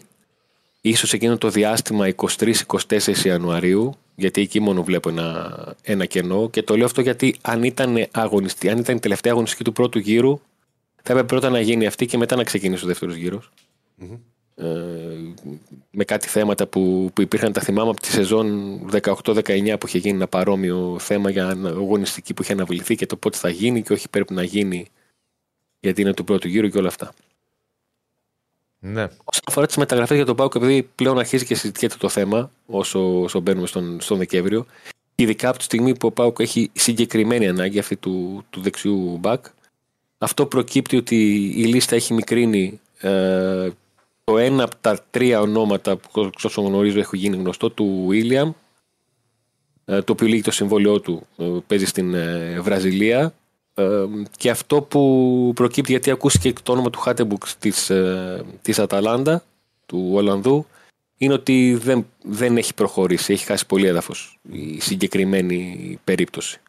[0.90, 6.76] ίσως εκείνο το διάστημα 23-24 Ιανουαρίου, γιατί εκεί μόνο βλέπω ένα, ένα κενό και το
[6.78, 10.40] λέω αυτό γιατί αν ήταν, αγωνιστή, αν ήταν η τελευταία αγωνιστική του πρώτου γύρου
[10.96, 13.52] θα έπρεπε πρώτα να γίνει αυτή και μετά να ξεκινήσει ο δεύτερος γύρος.
[14.56, 14.66] Ε,
[15.92, 20.16] με κάτι θέματα που, που υπήρχαν, τα θυμάμαι από τη σεζόν 18-19 που είχε γίνει
[20.16, 23.94] ένα παρόμοιο θέμα για ανα- αγωνιστική που είχε αναβληθεί και το πότε θα γίνει και
[23.94, 24.86] όχι πρέπει να γίνει
[25.80, 27.14] γιατί είναι του πρώτου γύρου και όλα αυτά.
[28.88, 29.04] Ναι.
[29.04, 33.22] Όσον αφορά τις μεταγραφές για τον Πάουκ, επειδή πλέον αρχίζει και συζητιέται το θέμα όσο,
[33.22, 34.66] όσο μπαίνουμε στον, στον Δεκέμβριο,
[35.16, 39.46] ειδικά από τη στιγμή που ο Πάουκ έχει συγκεκριμένη ανάγκη αυτή του, του δεξιού μπακ,
[40.18, 41.16] αυτό προκύπτει ότι
[41.56, 43.70] η λίστα έχει μικρύνει ε,
[44.24, 48.52] το ένα από τα τρία ονόματα που όσο γνωρίζω έχει γίνει γνωστό του Βίλιαμ,
[49.86, 53.34] ε, το οποίο λύγει το συμβόλαιό του, ε, παίζει στην ε, Βραζιλία.
[53.78, 54.06] Ε,
[54.38, 59.44] και αυτό που προκύπτει γιατί ακούστηκε το όνομα του Χάτεμπουκ της, ε, της Αταλάντα,
[59.86, 60.66] του Ολλανδού,
[61.18, 66.60] είναι ότι δεν, δεν έχει προχωρήσει, έχει χάσει πολύ έδαφος η συγκεκριμένη περίπτωση.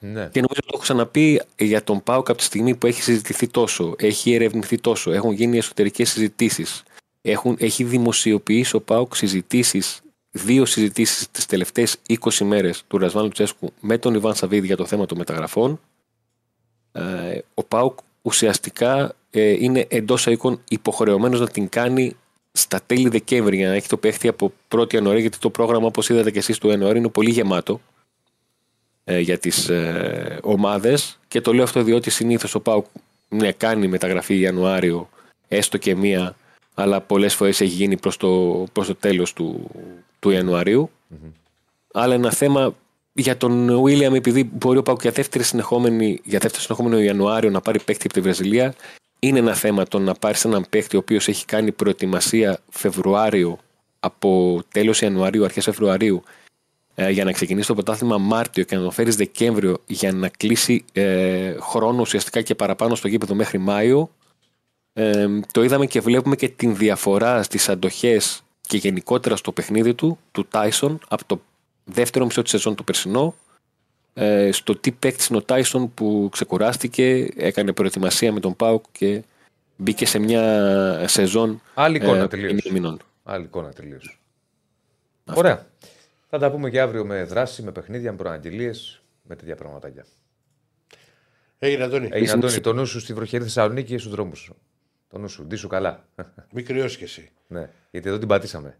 [0.00, 0.28] ναι.
[0.32, 3.94] Και νομίζω το έχω ξαναπεί για τον Πάουκ από τη στιγμή που έχει συζητηθεί τόσο,
[3.98, 6.82] έχει ερευνηθεί τόσο, έχουν γίνει εσωτερικές συζητήσεις.
[7.58, 10.00] Έχει δημοσιοποιήσει ο Πάουκ συζητήσεις,
[10.30, 14.86] δύο συζητήσεις τις τελευταίες 20 μέρες του Ρασβάν Λουτσέσκου με τον Ιβάν Σαββίδη για το
[14.86, 15.80] θέμα των μεταγραφών.
[16.92, 22.16] Ε, ο Πάουκ ουσιαστικά ε, είναι εντός οίκων υποχρεωμένος να την κάνει
[22.52, 26.08] στα τέλη Δεκέμβρη για να έχει το παίχτη από 1η Ιανουαρίου, γιατί το πρόγραμμα, όπως
[26.08, 27.80] είδατε και εσείς του Ιανουαρίου, είναι πολύ γεμάτο
[29.04, 32.86] ε, για τις ε, ομάδες και το λέω αυτό διότι συνήθως ο ΠΑΟΚ
[33.28, 35.08] ναι, κάνει μεταγραφή Ιανουάριο
[35.48, 36.36] έστω και μία
[36.74, 39.70] αλλά πολλές φορές έχει γίνει προς το, προς το τέλος του,
[40.20, 40.90] του ιανουαριου
[41.92, 42.74] αλλά ένα θέμα
[43.12, 47.60] για τον Βίλιαμ επειδή μπορεί ο ΠΑΟΚ για, δεύτερη συνεχόμενη, για δεύτερο συνεχόμενο Ιανουάριο να
[47.60, 48.74] πάρει παίκτη από τη Βραζιλία
[49.18, 53.58] είναι ένα θέμα το να πάρεις έναν παίκτη ο οποίος έχει κάνει προετοιμασία Φεβρουάριο
[54.00, 56.22] από τέλος Ιανουαρίου, αρχές Φεβρουαρίου
[56.94, 60.84] ε, για να ξεκινήσει το πρωτάθλημα Μάρτιο και να το φέρεις Δεκέμβριο για να κλείσει
[60.92, 64.10] ε, χρόνο ουσιαστικά και παραπάνω στο γήπεδο μέχρι Μάιο.
[64.92, 70.18] Ε, το είδαμε και βλέπουμε και την διαφορά στις αντοχές και γενικότερα στο παιχνίδι του,
[70.32, 71.40] του Τάισον, από το
[71.84, 73.34] δεύτερο μισό της σεζόν του περσινό,
[74.14, 79.22] ε, στο τι παίκτης είναι ο Τάισον που ξεκουράστηκε, έκανε προετοιμασία με τον Πάουκ και
[79.76, 82.50] μπήκε σε μια σεζόν Άλλη εικόνα ε, τελείως.
[82.50, 83.00] εννιά μηνών.
[83.22, 84.00] Άλλη εικόνα τελείω.
[85.24, 85.66] Ωραία.
[86.28, 88.72] Θα τα πούμε και αύριο με δράση, με παιχνίδια, με προαναγγελίε,
[89.22, 90.06] με τέτοια πραγματάκια.
[91.58, 92.08] Έγινε, Αντώνη.
[92.12, 94.56] Έγινε Αντώνη, το νου σου στη βροχερή Θεσσαλονίκη και στου δρόμους σου.
[95.10, 96.04] Το νου σου, ντύσου καλά.
[96.52, 97.30] Μην κρυώσεις κι εσύ.
[97.46, 98.78] ναι, γιατί εδώ την πατήσαμε.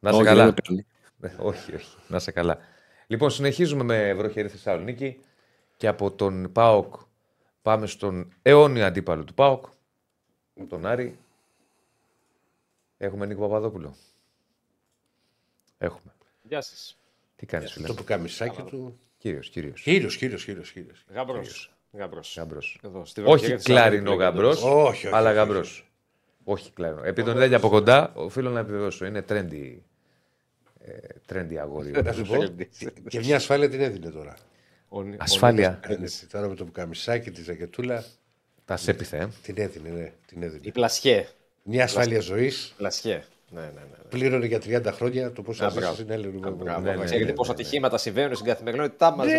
[0.00, 0.44] Να σε Όχι, καλά.
[0.44, 0.86] δεν με παίρνει.
[1.16, 1.96] Ναι, όχι, όχι.
[2.08, 2.58] Να σε καλά.
[3.06, 5.20] Λοιπόν, συνεχίζουμε με βροχερή Θεσσαλονίκη
[5.76, 6.94] και από τον ΠΑΟΚ
[7.62, 9.66] πάμε στον αιώνιο αντίπαλο του ΠΑΟΚ,
[10.68, 11.18] τον Άρη.
[12.98, 13.94] Έχουμε Νίκο Παπαδόπουλο.
[15.78, 16.12] Έχουμε.
[16.42, 16.96] Γεια σας.
[17.36, 17.86] Τι κάνεις, φίλε.
[17.86, 18.98] Το πουκαμισάκι του.
[19.18, 19.82] Κύριος, κύριος.
[19.82, 20.72] Κύριος, κύριος, κύριος.
[20.72, 21.04] κύριος.
[21.08, 21.34] Γαμπρό.
[21.34, 21.71] Γαμπρός.
[21.98, 22.38] Γαμπρός.
[22.84, 25.90] Εδώ, στη Όχι βροχή της κλάρινο Θεσσαλονίκη, γαμπρός, Όχι, όχι, αλλά όχι, γαμπρός.
[26.44, 27.00] Όχι κλάρινο.
[27.04, 29.04] Επειδή τον είδα και από κοντά, οφείλω να επιβεβαιώσω.
[29.06, 29.76] Είναι trendy,
[30.80, 30.92] ε,
[31.32, 31.90] trendy αγόρι.
[31.90, 32.44] Να σου πω.
[33.08, 34.34] Και μια ασφάλεια την έδινε τώρα.
[34.88, 35.80] Ο- ο Ασφάλεια.
[35.82, 38.04] Έδινε Τώρα με το πουκαμισάκι, τη ζακετούλα.
[38.64, 39.28] Τα σέπιθε, ε.
[39.42, 40.12] Την έδινε, ναι.
[40.26, 40.60] Την έδινε.
[40.62, 41.28] Η Πλασιέ.
[41.62, 42.74] Μια ασφάλεια ζωής.
[42.76, 43.22] Πλασιέ.
[43.50, 44.08] Ναι, ναι, ναι.
[44.08, 45.94] Πλήρωνε για 30 χρόνια το πώς θα Α, ζήσει μπράβο.
[45.94, 46.26] στην άλλη.
[46.26, 46.80] Α, μπράβο.
[46.80, 47.62] ναι, ναι, Ξέρετε ναι, πόσα ναι, ναι.
[47.62, 49.26] ατυχήματα συμβαίνουν στην καθημερινότητά μας.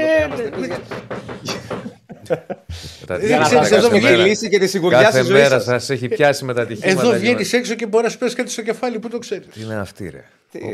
[2.28, 5.06] Τα Δεν Για να ξέρεις, σα εδώ δώσουμε βγαίνει- τη λύση και τη σιγουριά στη
[5.06, 5.64] Κάθε ζωή μέρα σας.
[5.64, 7.00] σας έχει πιάσει με τα ατυχήματα.
[7.02, 9.18] Εδώ και βγαίνει με- έξω και μπορεί να σου πέσει κάτι στο κεφάλι που το
[9.20, 9.48] ξέρεις.
[9.54, 10.24] Τι είναι αυτή, ρε;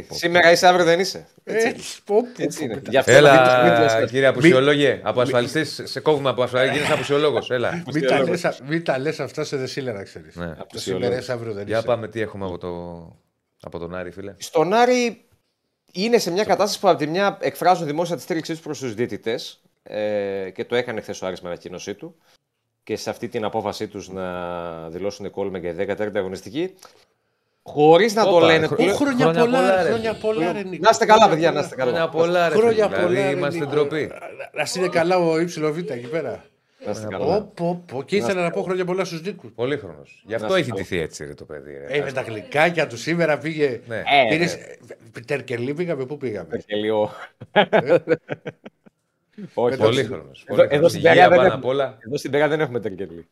[0.10, 1.74] Σήμερα είσαι, αύριο δεν είσαι; Έτσι.
[2.06, 2.78] πω, πω, Έτσι είναι.
[2.78, 2.90] πω.
[2.90, 6.94] Γι' αυτό να μην Έλα, τους- κύριε Απουσιολόγε, από ασφαλιστή, σε κόβουμε από ασφαλιστή, γίνεσαι
[6.94, 7.40] απουσιολόγο.
[7.50, 7.84] Έλα.
[7.94, 10.36] Μην τα λες- Μην τα λες αυτά σε δεσίλα να ξέρεις.
[10.36, 10.54] Ναι.
[10.72, 11.86] Το σήμερα αύριο δεν Για είσαι.
[11.86, 12.70] πάμε τι έχουμε από, το...
[13.62, 14.34] από τον Άρη, φίλε.
[14.38, 15.22] Στον Άρη
[15.92, 18.94] είναι σε μια κατάσταση που από τη μια εκφράζουν δημόσια τη στήριξή τους προς τους
[18.94, 22.16] διαιτητές ε, και το έκανε χθες ο Άρης με ανακοίνωσή του
[22.84, 26.74] και σε αυτή την απόφασή τους να δηλώσουν κόλμα για 14η αγωνιστική.
[27.64, 28.66] Χωρίς να το Όπα, λένε.
[28.68, 29.90] χρο- του λέω- Χρόνια Χρόνια πολλά, πολλά, ρε.
[29.90, 30.84] χρόνια πολλά, ρε Νίκο.
[30.84, 32.10] Να είστε καλά, παιδιά, να είστε Χρόνια καλά.
[32.10, 32.56] πολλά, ρε.
[32.56, 32.96] Χρόνια φίλε.
[32.98, 33.08] πολλά.
[33.10, 33.72] Δηλαδή ρε, είμαστε Νίκο.
[33.72, 34.12] ντροπή.
[34.54, 36.44] Να είναι καλά ο ύψιλο εκεί πέρα.
[36.86, 37.42] Να είστε Πω, καλά.
[37.44, 38.04] πω, πω.
[38.04, 39.52] Και ήθελα να πω χρόνια πολλά στους Νίκους.
[39.56, 40.24] Πολύχρονος.
[40.26, 41.72] Γι' αυτό Να έχει σε τηθεί έτσι ρε, το παιδί.
[41.88, 41.98] ρε.
[41.98, 43.80] Ε, με τα γλυκάκια του σήμερα πήγε.
[43.88, 43.98] Ναι.
[43.98, 44.58] Ε, Πήρες-
[45.26, 47.12] Τερκελή πήγαμε, πού πήγαμε; Και λίγο.
[49.54, 49.78] Όχι, όχι.
[49.84, 50.32] Πολύχρονο.
[50.46, 51.98] Εδώ, εδώ, στην Υγεία Πέγα δεν πάνω έχουμε- απ' όλα.
[52.06, 53.28] εδώ στην Πέγα δεν έχουμε τερκελή.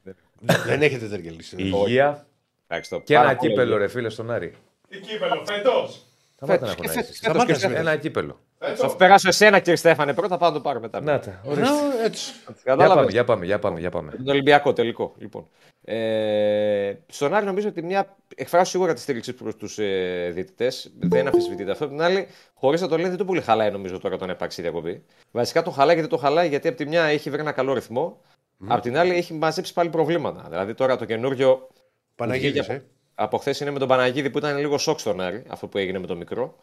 [0.65, 1.39] Δεν έχετε τερκελή.
[1.55, 2.25] Υγεία
[2.67, 3.85] Εντάξει, το και πάρα ένα πολύ κύπελο, υγεία.
[3.85, 4.53] ρε φίλε, στον Άρη.
[4.89, 6.05] Τι κύπελο, φέτος.
[6.35, 7.01] Σταμάτα να Φέτος, φωνάζεις.
[7.01, 7.77] φέτος, Σταμάτα, φέτος.
[7.77, 8.39] Ένα κύπελο.
[8.75, 11.01] Θα περάσω εσένα, κύριε Στέφανε, πρώτα πάω να το πάρω μετά.
[11.01, 11.73] Να τα, ορίστε.
[11.73, 12.33] Να, έτσι.
[12.45, 12.95] Για Κατάλαβες.
[12.95, 14.11] πάμε, για πάμε, για πάμε, για πάμε.
[14.11, 15.13] Τον Ολυμπιακό τελικό.
[15.17, 15.47] Λοιπόν.
[15.83, 20.91] Ε, στον Άρη νομίζω ότι μια εκφράσει σίγουρα τη στήριξη προς τους ε, διαιτητές.
[20.99, 21.83] Δεν αμφισβητείται αυτό.
[21.83, 24.31] Απ' την άλλη, χωρίς να το λένε, δεν το πολύ χαλάει νομίζω τώρα το να
[24.31, 25.03] υπάρξει διακοπή.
[25.31, 28.21] Βασικά το χαλάει γιατί το χαλάει γιατί από τη μια έχει βρει ένα καλό ρυθμό.
[28.67, 30.45] Απ' την άλλη έχει μαζέψει πάλι προβλήματα.
[30.49, 31.67] Δηλαδή τώρα το καινούριο.
[32.15, 32.83] Παναγίδης, βγήκε ε.
[33.15, 35.99] Από χθες είναι με τον Παναγίδη που ήταν λίγο σοκ στον Άρη, αυτό που έγινε
[35.99, 36.55] με το μικρό.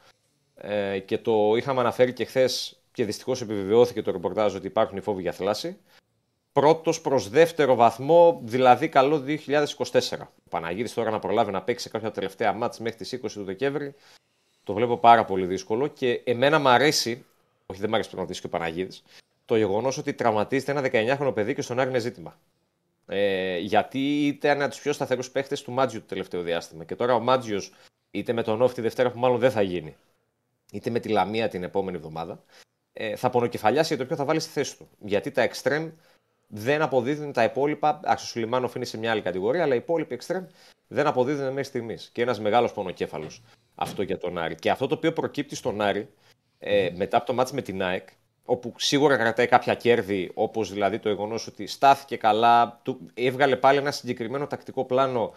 [0.55, 5.01] Ε, και το είχαμε αναφέρει και χθες και δυστυχώς επιβεβαιώθηκε το ρεπορτάζ ότι υπάρχουν οι
[5.01, 5.77] φόβοι για θλάση.
[6.53, 10.31] πρώτος προς δεύτερο βαθμό, δηλαδή καλό 2024.
[10.45, 13.45] Ο Παναγίδης τώρα να προλάβει να παίξει σε κάποια τελευταία μάτς μέχρι τις 20 του
[13.45, 13.95] Δεκέμβρη,
[14.65, 17.25] το βλέπω πάρα πολύ δύσκολο και εμένα μου αρέσει,
[17.67, 19.03] όχι δεν μου αρέσει πραγματικά και ο Παναγίδης,
[19.45, 22.39] το γεγονός ότι τραυματίζεται ένα 19χρονο παιδί και στον Άρη είναι ζήτημα.
[23.07, 26.85] Ε, γιατί ήταν ένα από τους πιο σταθερούς παίχτες του Μάτζιου το τελευταίο διάστημα.
[26.85, 27.73] Και τώρα ο Μάτζιος,
[28.11, 29.97] είτε με τον Όφη τη Δευτέρα που μάλλον δεν θα γίνει,
[30.75, 32.43] είτε με τη Λαμία την επόμενη εβδομάδα,
[32.93, 34.89] ε, θα πονοκεφαλιάσει για το ποιο θα βάλει στη θέση του.
[34.99, 35.91] Γιατί τα extreme
[36.47, 38.01] δεν αποδίδουν τα υπόλοιπα.
[38.05, 40.47] Άξιο Σουλιμάνοφ είναι σε μια άλλη κατηγορία, αλλά οι υπόλοιποι extreme
[40.87, 42.11] δεν αποδίδουν μέχρι στιγμής.
[42.13, 43.43] Και ένας μεγάλος πονοκέφαλος
[43.75, 44.55] αυτό για τον Άρη.
[44.55, 46.09] Και αυτό το οποίο προκύπτει στον Άρη
[46.59, 48.09] ε, μετά από το μάτς με την ΑΕΚ,
[48.45, 53.79] όπου σίγουρα κρατάει κάποια κέρδη, όπως δηλαδή το γεγονός ότι στάθηκε καλά, του, έβγαλε πάλι
[53.79, 55.35] ένα συγκεκριμένο τακτικό πλάνο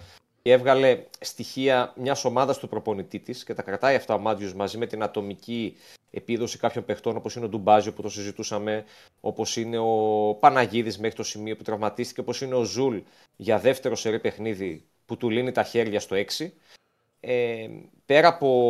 [0.48, 4.78] και έβγαλε στοιχεία μιας ομάδας του προπονητή της και τα κρατάει αυτά ο Μάτζιος μαζί
[4.78, 5.78] με την ατομική
[6.12, 8.86] επίδοση κάποιων παιχτών όπως είναι ο Ντουμπάζιο που το συζητούσαμε,
[9.22, 12.98] όπως είναι ο Παναγίδης μέχρι το σημείο που τραυματίστηκε, όπως είναι ο Ζουλ
[13.36, 16.52] για δεύτερο σερί παιχνίδι που του λύνει τα χέρια στο 6.
[17.20, 17.68] Ε,
[18.06, 18.70] πέρα, από,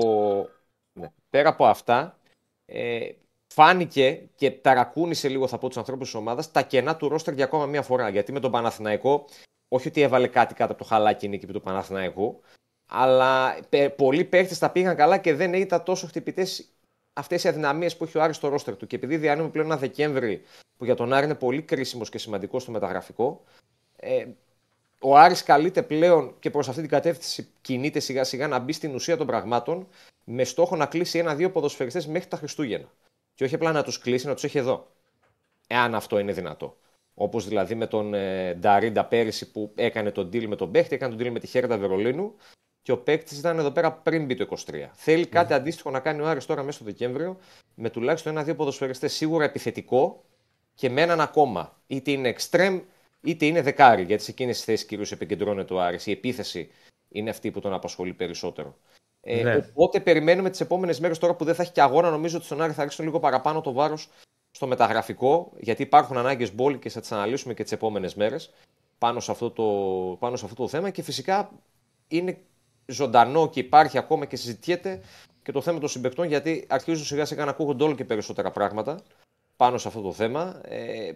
[0.94, 2.20] ναι, πέρα από αυτά,
[2.66, 3.10] ε,
[3.54, 7.46] φάνηκε και ταρακούνησε λίγο, θα πω, τους ανθρώπους της ομάδας τα κενά του ρόστερ για
[7.46, 8.10] ακόμα μία φορά.
[8.10, 9.26] Γιατί με τον Παναθηναϊκό,
[9.68, 12.42] όχι ότι έβαλε κάτι κάτω από το χαλάκι η νίκη του Παναθηναϊκού,
[12.88, 13.60] αλλά
[13.96, 16.68] πολλοί παίχτες τα πήγαν καλά και δεν ήταν τόσο χτυπητές
[17.14, 18.88] αυτές οι αδυναμίες που έχει ο Άρης στο ρόστερ του.
[18.88, 20.42] Και επειδή διανύουμε πλέον ένα Δεκέμβρη
[20.78, 23.44] που για τον Άρη είναι πολύ κρίσιμος και σημαντικό στο μεταγραφικό,
[23.96, 24.26] ε,
[25.00, 28.96] ο Άρης καλείται πλέον και προς αυτή την κατεύθυνση κινείται σιγά σιγά να μπει στην
[28.96, 29.88] ουσία των πραγμάτων
[30.24, 32.92] με στόχο να κλείσει ένα-δύο ποδοσφαιριστές μέχρι τα Χριστούγεννα.
[33.34, 34.88] Και όχι απλά να τους κλείσει, να τους έχει εδώ.
[35.68, 36.78] Εάν αυτό είναι δυνατό.
[37.20, 41.16] Όπως δηλαδή με τον ε, Νταρίντα πέρυσι που έκανε τον deal με τον παίχτη, έκανε
[41.16, 42.36] τον deal με τη Χέρντα Βερολίνου
[42.82, 44.74] και ο παίκτης ήταν εδώ πέρα πριν μπει το 23.
[44.94, 45.30] Θέλει mm.
[45.30, 47.38] κάτι αντίστοιχο να κάνει ο Άρης τώρα μέσα στο Δεκέμβριο
[47.76, 50.24] με τουλάχιστον ένα-δύο ποδοσφαιριστές σίγουρα επιθετικό
[50.74, 51.82] και με έναν ακόμα.
[51.88, 52.82] Είτε είναι extreme
[53.22, 56.06] είτε είναι δεκάρι, γιατί σε εκείνες τις θέσεις κυρίως επικεντρώνεται ο Άρης.
[56.06, 56.70] Η επίθεση
[57.10, 58.78] είναι αυτή που τον απασχολεί περισσότερο.
[59.22, 59.56] Ε, ναι.
[59.56, 62.10] Οπότε περιμένουμε τις επόμενες μέρες τώρα που δεν θα έχει και αγώνα.
[62.10, 64.10] Νομίζω ότι στον Άρη θα ρίξουν λίγο παραπάνω το βάρος
[64.58, 68.54] στο μεταγραφικό, γιατί υπάρχουν ανάγκες μπόλικε, θα τις αναλύσουμε και τις επόμενες μέρες
[68.98, 69.64] πάνω, σε αυτό το,
[70.20, 70.90] πάνω σε αυτό το θέμα.
[70.90, 71.52] Και φυσικά
[72.08, 72.42] είναι
[72.86, 75.02] ζωντανό και υπάρχει ακόμα και συζητιέται
[75.44, 79.00] και το θέμα των συμπεκτών, γιατί αρχίζουν σιγά σιγά να ακούγονται όλο και περισσότερα πράγματα
[79.56, 80.62] πάνω σε αυτό το θέμα.
[80.64, 81.16] Ε,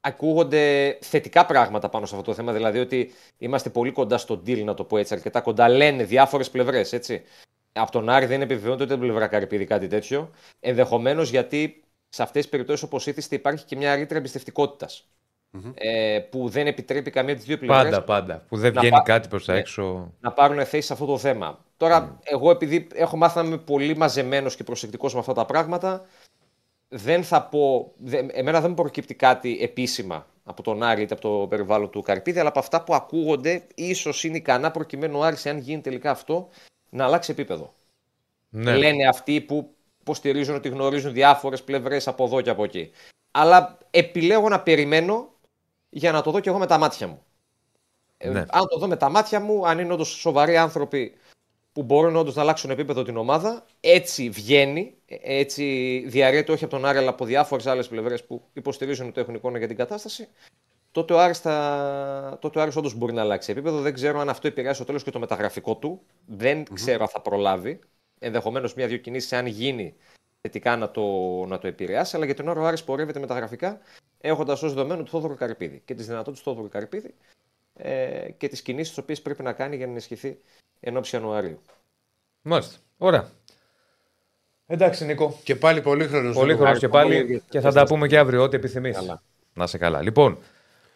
[0.00, 2.52] ακούγονται θετικά πράγματα πάνω σε αυτό το θέμα.
[2.52, 5.68] Δηλαδή ότι είμαστε πολύ κοντά στο deal, να το πω έτσι, αρκετά κοντά.
[5.68, 7.22] Λένε διάφορες πλευρές, έτσι.
[7.72, 10.30] Από τον Άρη δεν επιβεβαιώνεται ούτε την πλευρά Καρυπίδη κάτι τέτοιο.
[10.60, 15.08] Ενδεχομένως γιατί σε αυτές τις περιπτώσεις, όπως ήθιστε, υπάρχει και μια ρήτρα εμπιστευτικότητας.
[15.52, 15.72] Mm-hmm.
[15.74, 17.84] Ε, που δεν επιτρέπει καμία από τις δύο πλευρές.
[17.84, 18.44] Πάντα, πάντα.
[18.48, 20.12] Που δεν βγαίνει κάτι προς τα ναι, έξω.
[20.20, 21.64] Να πάρουν θέση σε αυτό το θέμα.
[21.76, 22.18] Τώρα, mm.
[22.24, 26.06] εγώ επειδή έχω μάθει να είμαι πολύ μαζεμένος και προσεκτικός με αυτά τα πράγματα,
[26.88, 27.92] δεν θα πω.
[28.32, 32.38] εμένα δεν μου προκύπτει κάτι επίσημα από τον Άρη είτε από το περιβάλλον του Καρπίδη,
[32.38, 36.48] αλλά από αυτά που ακούγονται, ίσως είναι ικανά προκειμένου ο Άρης, αν γίνει τελικά αυτό,
[36.88, 37.72] να αλλάξει επίπεδο.
[38.48, 38.76] Ναι.
[38.76, 39.70] Λένε αυτοί που
[40.08, 42.90] υποστηρίζουν ότι γνωρίζουν διάφορες πλευρές από εδώ και από εκεί.
[43.30, 45.28] Αλλά επιλέγω να περιμένω
[45.88, 47.22] για να το δω και εγώ με τα μάτια μου.
[48.16, 48.44] Ε, ναι.
[48.48, 51.14] αν το δω με τα μάτια μου, αν είναι όντως σοβαροί άνθρωποι
[51.72, 53.64] που μπορούν όντως να αλλάξουν επίπεδο την ομάδα.
[53.80, 55.64] Έτσι βγαίνει, έτσι
[56.06, 59.58] διαρρέεται όχι από τον Άρη αλλά από διάφορες άλλες πλευρές που υποστηρίζουν ότι έχουν εικόνα
[59.58, 60.28] για την κατάσταση.
[60.90, 62.38] Τότε ο Άρης, θα...
[62.40, 63.80] τότε ο Άρης όντως μπορεί να αλλάξει επίπεδο.
[63.80, 66.00] Δεν ξέρω αν αυτό επηρεάσει στο τέλος και το μεταγραφικό του.
[66.26, 66.74] Δεν mm-hmm.
[66.74, 67.80] ξέρω αν θα προλάβει.
[68.18, 69.94] Ενδεχομένως μία-δύο κινήσεις, αν γίνει
[70.40, 71.02] θετικά, να το,
[71.46, 72.16] να το επηρεάσει.
[72.16, 73.80] Αλλά για την ώρα ο Άρης πορεύεται μεταγραφικά
[74.20, 77.14] έχοντας ως δεδομένο του Θόδωρου Καρυπίδη και τις δυνατότητες του Θόδωρου Καρυπίδη
[77.74, 80.38] ε, και τις κινήσεις τις οποίες πρέπει να κάνει για να ενισχυθεί
[80.80, 81.60] εν ώψη Ιανουαρίου.
[82.42, 82.76] Μάλιστα.
[82.98, 83.30] Ωραία.
[84.66, 85.38] Εντάξει, Νίκο.
[85.42, 86.32] Και πάλι πολύ χρόνο.
[86.32, 87.42] Πολύ χρόνο και πάλι.
[87.48, 88.98] Και θα τα πούμε και αύριο, ό,τι επιθυμείς.
[89.54, 90.02] Να σε καλά.
[90.02, 90.38] Λοιπόν,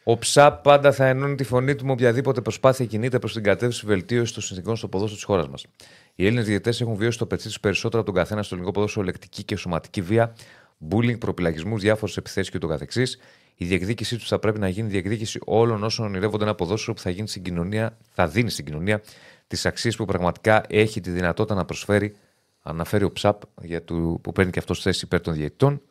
[0.04, 3.86] ο ΨΑΠ πάντα θα ενώνει τη φωνή του με οποιαδήποτε προσπάθεια κινείται προς την κατεύθυνση
[3.86, 5.66] βελτίωσης των συνθηκών στο ποδόσφαιρο της χώρας μας.
[6.14, 9.04] Οι Έλληνες διαιτέ έχουν βιώσει το πετσί τους περισσότερο από τον καθένα στο ελληνικό ποδόσφαιρο
[9.04, 10.34] λεκτική και σωματική βία,
[10.78, 12.96] μπούλινγκ, προπυλαγισμού, διάφορες επιθέσεις κ.ο.κ.
[13.56, 17.10] Η διεκδίκησή τους θα πρέπει να γίνει διεκδίκηση όλων όσων ονειρεύονται ένα ποδόσφαιρο που θα,
[17.10, 19.02] γίνει στην κοινωνία, θα δίνει στην κοινωνία
[19.46, 22.16] τις αξίες που πραγματικά έχει τη δυνατότητα να προσφέρει.
[22.62, 25.82] Αναφέρει ο ΨΑΠ για του, που παίρνει και αυτό θέση υπέρ των διαιτητών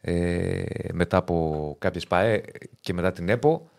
[0.00, 2.42] ε, μετά από κάποιες ΠΑΕ
[2.80, 3.70] και μετά την ΕΠΟ.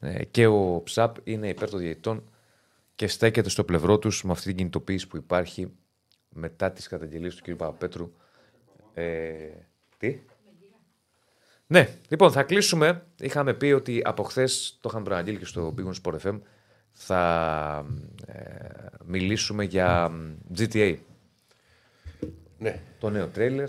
[0.00, 2.30] Ε, και ο ΨΑΠ είναι υπέρ των διαιτητών
[2.94, 5.72] και στέκεται στο πλευρό τους με αυτή την κινητοποίηση που υπάρχει
[6.28, 7.56] μετά τις καταγγελίες του κ.
[7.56, 8.12] Παπαπέτρου.
[8.94, 9.48] Ε,
[9.98, 10.20] τι;
[11.66, 13.06] Ναι, λοιπόν, θα κλείσουμε.
[13.20, 16.40] Είχαμε πει ότι από χθες το είχαμε προαναγγείλει και στο Big Sport FM
[16.92, 17.86] θα
[18.26, 20.10] ε, μιλήσουμε για
[20.56, 20.96] GTA.
[22.58, 22.82] Ναι.
[22.98, 23.68] Το νέο τρέιλερ.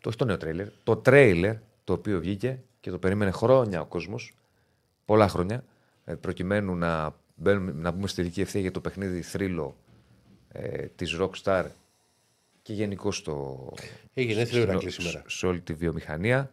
[0.00, 0.66] Το, όχι το νέο τρέιλερ.
[0.84, 1.54] Το τρέιλερ
[1.84, 4.34] το οποίο βγήκε και το περίμενε χρόνια ο κόσμος.
[5.04, 5.64] Πολλά χρόνια.
[6.04, 9.76] ε, προκειμένου να, μπαίνουμε, να μπούμε στη τελική ευθεία για το παιχνίδι θρύλο
[10.52, 11.64] ε, της Rockstar
[12.62, 13.68] και γενικώ στο.
[14.14, 15.22] Έχει γενέθλιο ο στην- Ηρακλής σήμερα.
[15.26, 16.50] Σε όλη τη βιομηχανία.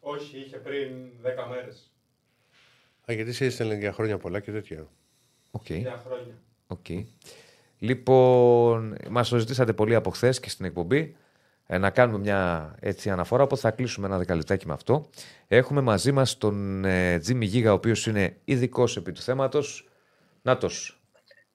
[0.00, 0.88] Όχι, είχε πριν
[1.22, 1.90] 10 μέρες.
[3.10, 4.86] Α, γιατί σε έστελνε για χρόνια πολλά και τέτοια.
[5.50, 5.68] Οκ.
[5.68, 6.34] Μια χρόνια.
[6.66, 6.86] Οκ.
[7.78, 11.16] Λοιπόν, μας το ζητήσατε πολύ από χθες και στην εκπομπή ε,
[11.76, 15.08] να κάνουμε μια έτσι αναφορά, οπότε θα κλείσουμε ένα δεκαλεπτάκι με αυτό.
[15.48, 19.88] Έχουμε μαζί μας τον ε, Τζίμι Γίγα, ο οποίος είναι ειδικός επί του θέματος.
[20.42, 21.00] Νάτος.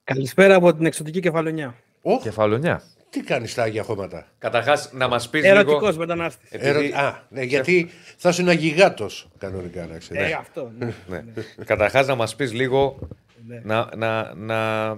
[0.03, 1.75] Καλησπέρα από την εξωτική κεφαλονιά.
[2.01, 2.81] Οχ, Κεφαλονιά.
[3.09, 5.99] τι κάνεις τα άγια χώματα; Καταρχάς, να μας πεις Ερωτικός λίγο.
[5.99, 6.51] μετανάστης.
[6.51, 9.07] Επειδή- Ερω- Α, ναι, γιατί θα σου ένα γιγάτο
[9.37, 10.31] κανονικά να ξέρεις.
[10.31, 10.71] Ε, αυτό.
[10.79, 10.93] ναι.
[11.07, 11.23] Ναι.
[11.65, 12.99] Καταρχάς, να μας πεις λίγο.
[13.47, 13.61] Ναι.
[13.63, 14.97] Να, να, να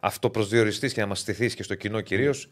[0.00, 2.48] αυτοπροσδιοριστείς και να μας στηθείς και στο κοινό κυρίως.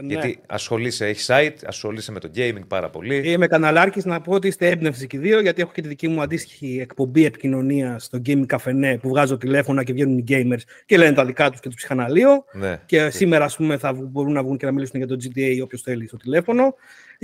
[0.00, 0.06] Ναι.
[0.12, 3.30] Γιατί ασχολείσαι, έχεις site, ασχολείσαι με το gaming πάρα πολύ.
[3.30, 6.08] Είμαι καναλάρχης να πω ότι είστε έμπνευση και οι δύο, γιατί έχω και τη δική
[6.08, 10.96] μου αντίστοιχη εκπομπή επικοινωνία στο Gaming Café που βγάζω τηλέφωνα και βγαίνουν οι gamers και
[10.96, 12.44] λένε τα δικά τους και του ψυχαναλύω.
[12.52, 12.80] Ναι.
[12.86, 15.60] Και σήμερα, ας πούμε, θα βγ- μπορούν να βγουν και να μιλήσουν για το GTA
[15.62, 16.74] όποιος θέλει στο τηλέφωνο.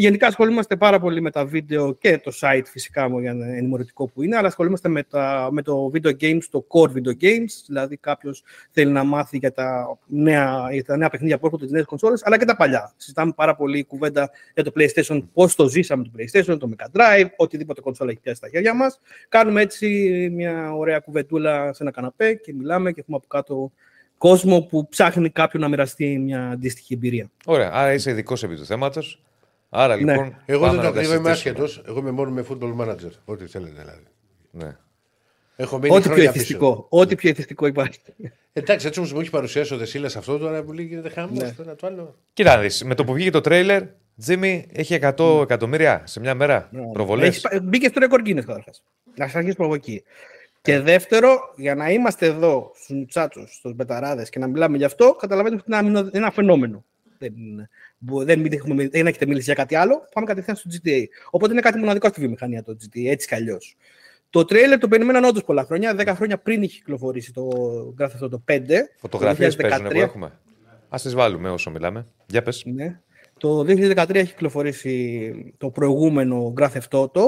[0.01, 4.09] Γενικά ασχολούμαστε πάρα πολύ με τα βίντεο και το site φυσικά μου για να ενημερωτικό
[4.09, 7.47] που είναι, αλλά ασχολούμαστε με, τα, με το video games, το core video games.
[7.66, 11.73] Δηλαδή, κάποιος θέλει να μάθει για τα νέα, για τα νέα παιχνίδια που έρχονται τι
[11.73, 12.93] νέες κονσόλες, αλλά και τα παλιά.
[12.97, 17.29] Συζητάμε πάρα πολύ κουβέντα για το PlayStation, πώς το ζήσαμε το PlayStation, το Mega Drive,
[17.37, 19.01] οτιδήποτε κονσόλα έχει πιάσει στα χέρια μας.
[19.29, 19.89] Κάνουμε έτσι
[20.33, 23.73] μια ωραία κουβεντούλα σε ένα καναπέ και μιλάμε και έχουμε από κάτω
[24.19, 27.31] κόσμο που ψάχνει κάποιον να μοιραστεί μια αντίστοιχη εμπειρία.
[27.47, 29.23] Ωραία, άρα είσαι ειδικός επί του θέματος.
[29.69, 30.12] Άρα Ναι.
[30.12, 30.36] λοιπόν.
[30.47, 31.65] Εγώ πάμε δεν να το τα εγώ είμαι συζητήσουμε.
[31.65, 31.82] άσχετος.
[31.86, 33.11] Εγώ είμαι μόνο με football manager.
[33.24, 34.03] Ό,τι θέλετε δηλαδή.
[34.51, 34.77] Ναι.
[35.57, 36.40] Έχω μείνει Ό,τι πιο χρόνια πίσω.
[36.43, 36.86] εθιστικό.
[36.89, 37.99] Ό,τι πιο εθιστικό υπάρχει.
[38.53, 41.39] Εντάξει, έτσι όμως μου έχει παρουσιάσει ο Δεσίλας αυτό τώρα που λέει γίνεται χαμός.
[41.39, 41.53] Ναι.
[41.53, 42.15] Το ένα το άλλο.
[42.32, 43.82] Κοίτα, να δεις, με το που βγήκε το τρέιλερ,
[44.19, 47.28] Τζίμι έχει 100 εκατομμύρια σε μια μέρα προβολές.
[47.28, 48.82] Έχεις πα- Μπήκες στο ρεκόρ Guinness καταρχάς.
[49.16, 50.03] Να σας αρχίσουμε από εκεί.
[50.62, 55.15] Και δεύτερο, για να είμαστε εδώ στους μουτσάτσους, στους μπεταράδες και να μιλάμε γι' αυτό,
[55.15, 56.85] καταλαβαίνετε ότι είναι ένα, ένα φαινόμενο.
[57.19, 57.66] Δεν, είναι- μπο-
[57.99, 61.03] δεν, μην έχουμε- δεν έχετε μιλήσει για κάτι άλλο, πάμε κατευθείαν στο GTA.
[61.31, 63.77] Οπότε είναι κάτι μοναδικό στη βιομηχανία το GTA, έτσι κι αλλιώς.
[64.31, 65.95] Το τρέιλερ το περιμέναν όντως πολλά χρόνια.
[65.95, 67.49] 10 χρόνια πριν είχε κυκλοφορήσει το
[67.99, 68.61] Grand Theft Auto 5.
[68.99, 69.91] Φωτογραφίες το παίζουν 2013.
[69.93, 70.27] που έχουμε.
[70.89, 72.07] Α τις βάλουμε όσο μιλάμε.
[72.27, 72.62] Για πες.
[72.66, 73.01] Ναι.
[73.39, 77.23] Το 2013 έχει κυκλοφορήσει το προηγούμενο Grand Theft Auto.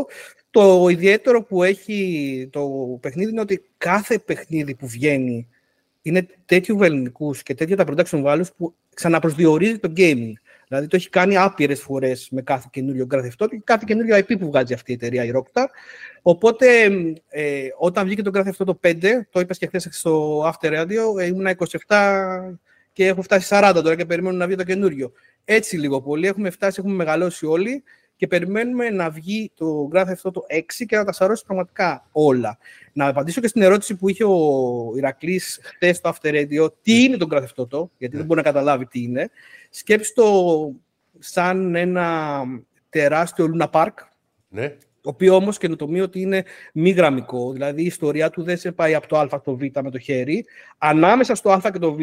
[0.50, 2.68] Το ιδιαίτερο που έχει το
[3.00, 5.48] παιχνίδι είναι ότι κάθε παιχνίδι που βγαίνει
[6.02, 10.32] είναι τέτοιου βεληνικού και τέτοια τα production values που ξαναπροσδιορίζει το gaming.
[10.70, 14.16] Δηλαδή το έχει κάνει άπειρες φορές με κάθε καινούριο Grand Theft Auto και κάθε καινούριο
[14.16, 15.66] IP που βγάζει αυτή η εταιρεία, η Rockstar.
[16.22, 16.66] Οπότε
[17.28, 21.20] ε, όταν βγήκε το Grand Theft Auto 5, το είπα και χθες στο After Radio,
[21.20, 21.46] ε, ήμουν
[21.86, 21.96] 27
[22.92, 25.12] και έχω φτάσει 40 τώρα και περιμένω να βγει το καινούριο.
[25.44, 27.82] Έτσι λίγο πολύ έχουμε φτάσει, έχουμε μεγαλώσει όλοι
[28.20, 32.58] και περιμένουμε να βγει το Grand Theft Auto 6 και να τα σαρώσει πραγματικά όλα.
[32.92, 37.16] Να απαντήσω και στην ερώτηση που είχε ο Ηρακλής χθες στο After Radio, τι είναι
[37.16, 39.30] το Grand Theft Auto, γιατί δεν μπορεί να καταλάβει τι είναι.
[39.70, 40.72] Σκέψτε το
[41.18, 42.42] σαν ένα
[42.88, 43.94] τεράστιο Luna Park,
[44.48, 44.68] Ναι.
[45.00, 48.94] το οποίο όμως καινοτομεί ότι είναι μη γραμμικό, δηλαδή η ιστορία του δεν σε πάει
[48.94, 50.44] από το α στο β με το χέρι.
[50.78, 51.98] Ανάμεσα στο α και το β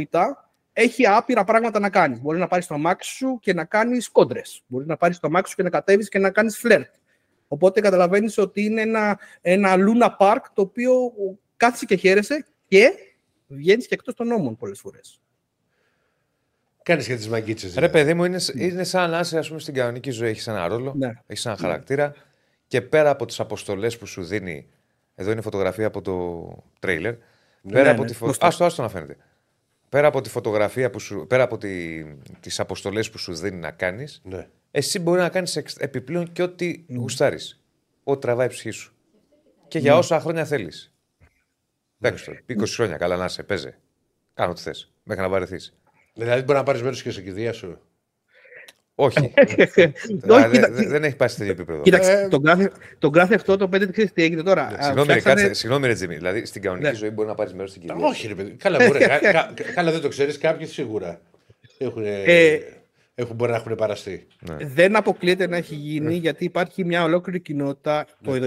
[0.79, 2.21] έχει άπειρα πράγματα να κάνεις.
[2.21, 4.61] Μπορεί να πάρεις το αμάξι σου και να κάνεις κόντρες.
[4.67, 6.93] Μπορεί να πάρεις το αμάξι σου και να κατέβεις και να κάνεις φλερτ.
[7.47, 10.91] Οπότε καταλαβαίνεις ότι είναι ένα, ένα Luna Park το οποίο
[11.57, 12.91] κάθεσαι και χαίρεσαι και
[13.47, 15.21] βγαίνεις και εκτός των νόμων πολλές φορές.
[16.83, 17.79] Κάνεις και τις μαγκίτσε.
[17.79, 20.29] Ρε παιδί μου, είναι, είναι σαν να είσαι ας πούμε, στην κανονική ζωή.
[20.29, 21.11] Έχεις ένα ρόλο, Ναι.
[21.27, 22.13] έχεις ένα χαρακτήρα
[22.67, 24.69] και πέρα από τις αποστολές που σου δίνει.
[25.15, 26.47] Εδώ είναι φωτογραφία από το
[26.79, 27.13] τρέιλερ.
[27.69, 28.25] πέρα ναι, από ναι, τη φω...
[28.25, 28.45] γνωστό.
[28.45, 29.17] Άστο, άστο να φαίνεται.
[29.89, 31.25] Πέρα από τη φωτογραφία που σου.
[31.27, 32.03] πέρα από τη...
[32.39, 34.47] τις αποστολές που σου δίνει να κάνεις, Ναι.
[34.71, 36.95] εσύ μπορεί να κάνεις επιπλέον και ό,τι Mm.
[36.97, 37.61] γουστάρεις.
[38.03, 38.93] Ό,τι τραβάει η ψυχή σου.
[39.67, 39.97] Και για Ναι.
[39.97, 40.91] όσα χρόνια θέλεις.
[41.99, 42.39] Παίξε τώρα.
[42.47, 43.77] 20 χρόνια, καλά να είσαι, παίζε.
[44.33, 44.91] Κάνω ό,τι θες.
[45.03, 45.75] Μέχρι να βαρεθείς.
[46.13, 47.79] Δηλαδή μπορεί να πάρεις μέρος και σε κηδεία σου.
[48.99, 49.19] Όχι.
[49.19, 51.81] Όχι, Δηλαδή, κοίτα- δεν- δεν έχει πάει σε τέτοιο επίπεδο.
[51.81, 52.67] Κοίταξε, Ε, τον Grand-
[52.99, 54.61] τον Grand Theft Auto 5 ξέρεις τι έγινε τώρα.
[54.65, 56.15] Α, Συγγνώμη, ρε, φτιάξανε- κάτσε, συγγνώμη, ρε Τζίμι.
[56.15, 56.93] Δηλαδή στην κανονική Ναι.
[56.95, 58.05] ζωή μπορεί να πάρεις μέρος στην κηδεία.
[58.05, 58.49] Όχι, ρε παιδί.
[58.51, 58.99] Καλά, μπορεί.
[58.99, 60.37] κα- κα- καλά, δεν το ξέρεις.
[60.37, 61.21] Κάποιοι σίγουρα
[61.77, 62.59] έχουν, Ε,
[63.15, 64.27] έχουν, μπορεί να έχουν παραστεί.
[64.61, 68.05] Δεν αποκλείεται να έχει γίνει γιατί υπάρχει μια ολόκληρη κοινότητα.
[68.23, 68.39] Το,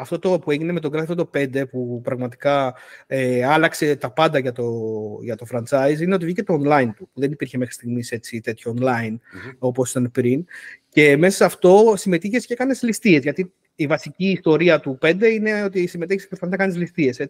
[0.00, 2.74] αυτό το που έγινε με τον Grand Theft Auto 5 που πραγματικά
[3.06, 4.72] ε, άλλαξε τα πάντα για το,
[5.22, 7.08] για το franchise είναι ότι βγήκε το online του.
[7.12, 9.16] Δεν υπήρχε μέχρι στιγμής έτσι τέτοιο online
[9.58, 10.44] όπως ήταν πριν.
[10.88, 15.62] Και μέσα σε αυτό συμμετείχες και έκανες ληστείες γιατί η βασική ιστορία του 5 είναι
[15.62, 17.20] ότι συμμετέχει και προσπαθεί να κάνει ληστείες.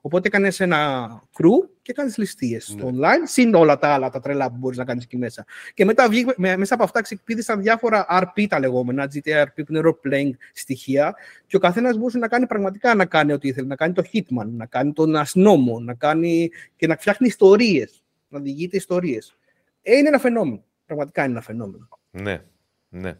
[0.00, 2.80] Οπότε έκανε ένα crew και κάνεις ληστείες Ναι.
[2.80, 5.44] στο online, συν όλα τα άλλα τα τρελά που μπορείς να κάνεις εκεί μέσα.
[5.74, 9.66] Και μετά βγήκε, με- μέσα από αυτά ξεκπίδησαν διάφορα RP τα λεγόμενα, GTA RP που
[9.68, 11.14] είναι role playing στοιχεία.
[11.46, 13.66] Και ο καθένας μπορούσε να κάνει πραγματικά να κάνει ό,τι ήθελε.
[13.66, 18.02] Να κάνει το Hitman, να κάνει τον αστυνόμο, να κάνει και να φτιάχνει ιστορίες.
[18.28, 19.36] Να διηγείται ιστορίες.
[19.82, 20.64] Ε, είναι ένα φαινόμενο.
[20.86, 21.88] Πραγματικά είναι ένα φαινόμενο.
[22.10, 22.42] Ναι,
[22.88, 23.12] ναι.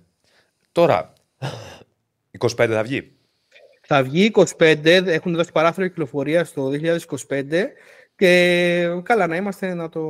[0.73, 1.13] Τώρα,
[2.39, 3.13] 25 θα βγει;
[3.87, 6.71] Θα βγει 25, έχουν δώσει παράθυρο κυκλοφορία στο
[7.29, 7.65] 2025
[8.17, 10.01] και καλά να είμαστε να το,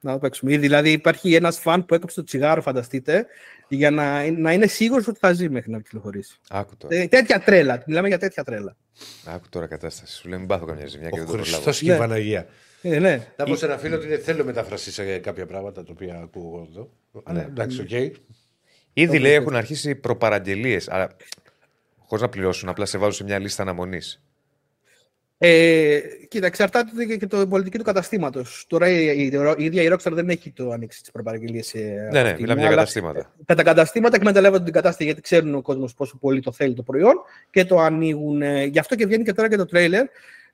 [0.00, 0.52] να το παίξουμε.
[0.52, 3.26] Ή Δηλαδή υπάρχει ένας φαν που έκοψε το τσιγάρο, φανταστείτε,
[3.68, 6.36] για να, να είναι σίγουρος ότι θα ζει μέχρι να κυκλοφορήσει.
[6.50, 6.96] Άκου τώρα.
[6.96, 8.76] Ε, τέτοια τρέλα, μιλάμε για τέτοια τρέλα.
[9.24, 10.16] Άκου τώρα κατάσταση.
[10.16, 11.52] Σου λέει μην πάθω καμιά ζημιά και Ο δεν το προλάβω.
[11.62, 12.46] Χριστός και η Παναγία.
[12.82, 13.26] Ε, ναι.
[13.36, 16.66] Να πω σε ένα φίλο ότι δεν θέλω μετάφραση σε κάποια πράγματα τα οποία ακούω
[16.70, 16.90] εδώ.
[17.24, 17.46] Αλλά Ναι.
[17.48, 18.14] εντάξει, οκ.
[18.94, 20.88] Ήδη λέει έχουν αρχίσει προπαραγγελίες.
[20.88, 21.16] Αλλά
[21.98, 24.22] χωρίς να πληρώσουν, απλά σε βάζουν σε μια λίστα αναμονής.
[25.38, 28.64] Ε, κοίτα, εξαρτάται και, και το πολιτική του καταστήματος.
[28.68, 31.74] Τώρα η, η, η ίδια η Rockstar δεν έχει το ανοίξει τις προπαραγγελίες.
[32.12, 33.34] Ναι, ναι, μιλάμε για καταστήματα.
[33.46, 37.14] Τα καταστήματα εκμεταλλεύονται την κατάσταση γιατί ξέρουν ο κόσμος πόσο πολύ το θέλει το προϊόν
[37.50, 38.42] και το ανοίγουν.
[38.42, 40.06] ε, Γι' αυτό και βγαίνει και τώρα και το τρέιλερ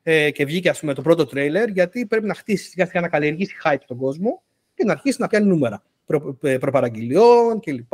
[0.02, 3.08] ε, και βγήκε ας πούμε, το πρώτο τρέιλερ, γιατί πρέπει να χτίσει σιγά σιγά να
[3.08, 4.42] καλλιεργήσει hype τον κόσμο
[4.74, 7.92] και να αρχίσει να πιάνει νούμερα προ, ε, προπαραγγελιών κλπ.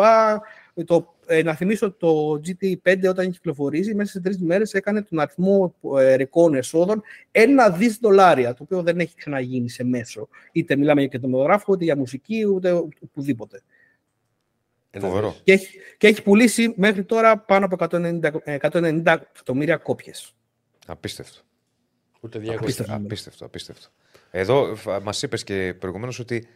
[0.84, 4.74] Το, ε, να θυμίσω ότι το GT 5 όταν είχε κυκλοφορήσει, μέσα σε τρεις μέρες
[4.74, 9.84] έκανε τον αριθμό ε, ρεκόρ εσόδων ένα δι δολάρια, το οποίο δεν έχει ξαναγίνει σε
[9.84, 10.28] μέσο.
[10.52, 13.62] Είτε μιλάμε για κινηματογράφο, είτε για μουσική, ούτε οπουδήποτε.
[15.00, 15.34] Φοβερό.
[15.42, 20.34] Και έχει, και έχει πουλήσει μέχρι τώρα πάνω από 190, ε, 190 εκατομμύρια κόπιες.
[20.86, 21.40] Απίστευτο.
[22.20, 23.88] Ούτε Απίστευτο, απίστευτο, απίστευτο.
[24.30, 26.46] Εδώ μας είπες και προηγουμένως ότι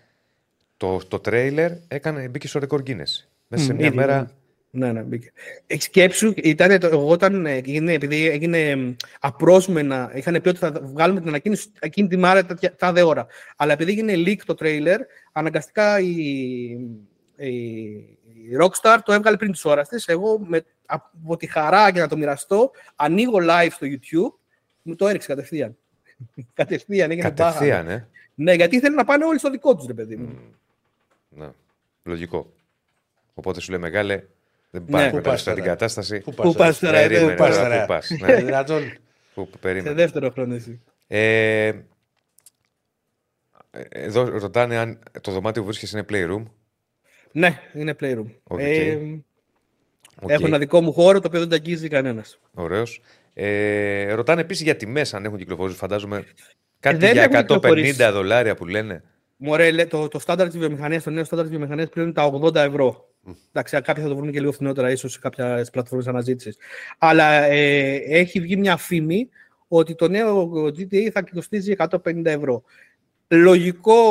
[0.80, 3.24] το, το τρέιλερ έκανε, μπήκε στο ρεκόρ Guinness.
[3.46, 4.30] Μέσα σε Μμ, μια ήδη, μέρα.
[4.70, 5.32] Ναι, ναι, μπήκε.
[5.66, 10.58] Έχει σκέψου, ήταν το, εγώ όταν ε, έγινε, επειδή έγινε μ, απρόσμενα, είχαν πει ότι
[10.58, 13.26] θα βγάλουμε την ανακοίνωση εκείνη τη μέρα, τα, τα δε ώρα.
[13.56, 15.00] Αλλά επειδή έγινε leak το τρέιλερ,
[15.32, 16.10] αναγκαστικά η,
[17.36, 17.48] η,
[18.24, 20.08] η Rockstar το έβγαλε πριν της ώρας της.
[20.08, 24.38] Εγώ με, από τη χαρά και να το μοιραστώ, ανοίγω live στο YouTube,
[24.82, 25.76] μου το έριξε κατευθείαν.
[26.54, 27.94] κατευθείαν, έγινε Κατευθείαν, μπάχα.
[27.94, 28.08] ε.
[28.34, 30.38] Ναι, γιατί ήθελαν να πάνε όλοι στο δικό τους, ρε παιδί μου.
[31.30, 31.48] Ναι.
[32.02, 32.52] Λογικό.
[33.34, 34.22] Οπότε σου λέει μεγάλε,
[34.70, 34.90] δεν Ναι.
[34.90, 36.20] πάει Πού να πας μεταφέρει την τώρα; κατάσταση.
[36.20, 38.42] Πού πας Πού πας τώρα, ε, Περίμενε πού πας τώρα, τώρα; πού πας, Ε, ναι.
[38.44, 38.92] δυνατόν.
[39.34, 39.94] Πού- Σε Περίμενε.
[39.94, 40.80] δεύτερο χρόνο εσύ.
[41.06, 41.72] Ε,
[43.88, 46.42] εδώ ρωτάνε αν το δωμάτιο που βρίσκεσαι είναι playroom.
[47.32, 48.26] Ναι, είναι playroom.
[48.42, 48.58] Οκ.
[48.60, 48.98] Ε,
[50.20, 50.30] Οκ.
[50.30, 52.38] Έχω ένα δικό μου χώρο το οποίο δεν το αγγίζει κανένας.
[52.54, 53.00] Ωραίος.
[53.34, 55.78] Ε, ρωτάνε επίσης για τιμές αν έχουν κυκλοφορήσει.
[55.78, 56.24] Φαντάζομαι
[56.80, 58.10] κάτι δεν για έχουν 150 κυκλοφορήσει.
[58.10, 59.02] δολάρια που λένε.
[59.42, 62.32] Μωρέ, λέ, το, το στάνταρ της βιομηχανίας, το νέο στάνταρ της βιομηχανίας πλέον είναι τα
[62.32, 63.08] 80 ευρώ.
[63.48, 66.56] Εντάξει, κάποιοι θα το βρουν και λίγο φθηνότερα, ίσως σε κάποιες πλατφόρμες αναζήτησης.
[66.98, 69.28] Αλλά ε, έχει βγει μια φήμη
[69.68, 72.62] ότι το νέο GTA θα κοστίζει 150 ευρώ.
[73.28, 74.04] Λογικό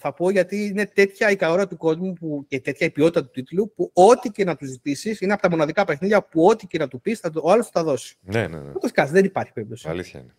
[0.00, 3.30] θα πω γιατί είναι τέτοια η καόρα του κόσμου που, και τέτοια η ποιότητα του
[3.30, 6.78] τίτλου που ό,τι και να του ζητήσεις είναι από τα μοναδικά παιχνίδια που ό,τι και
[6.78, 8.16] να του πεις, ο άλλος θα τα δώσει.
[8.20, 8.72] Ναι, ναι, ναι.
[8.72, 9.88] Το σκάσει, δεν υπάρχει περίπτωση.
[9.88, 10.34] Αλήθεια είναι.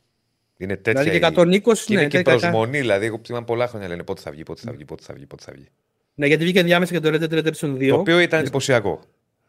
[0.58, 1.02] Είναι τέτοια.
[1.02, 1.30] Δηλαδή και η-
[1.62, 2.80] 120, και είναι ναι, και η τέτοια- προσμονή.
[2.80, 5.26] Δηλαδή, εγώ θυμάμαι πολλά χρόνια λένε πότε θα βγει, πότε θα βγει, πότε θα βγει,
[5.26, 5.68] πότε θα βγει.
[6.16, 7.88] Ναι, γιατί βγήκε διάμεσα και το Red Dead Redemption 2.
[7.90, 9.00] Το οποίο ήταν εντυπωσιακό.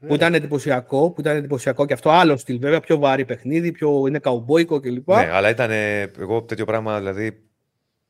[0.06, 4.04] Που ήταν εντυπωσιακό, που ήταν εντυπωσιακό και αυτό άλλο στυλ βέβαια, πιο βαρύ παιχνίδι, πιο
[4.08, 5.08] είναι καουμπόικο κλπ.
[5.08, 5.70] Ναι, αλλά ήταν.
[6.20, 7.40] Εγώ τέτοιο πράγμα δηλαδή.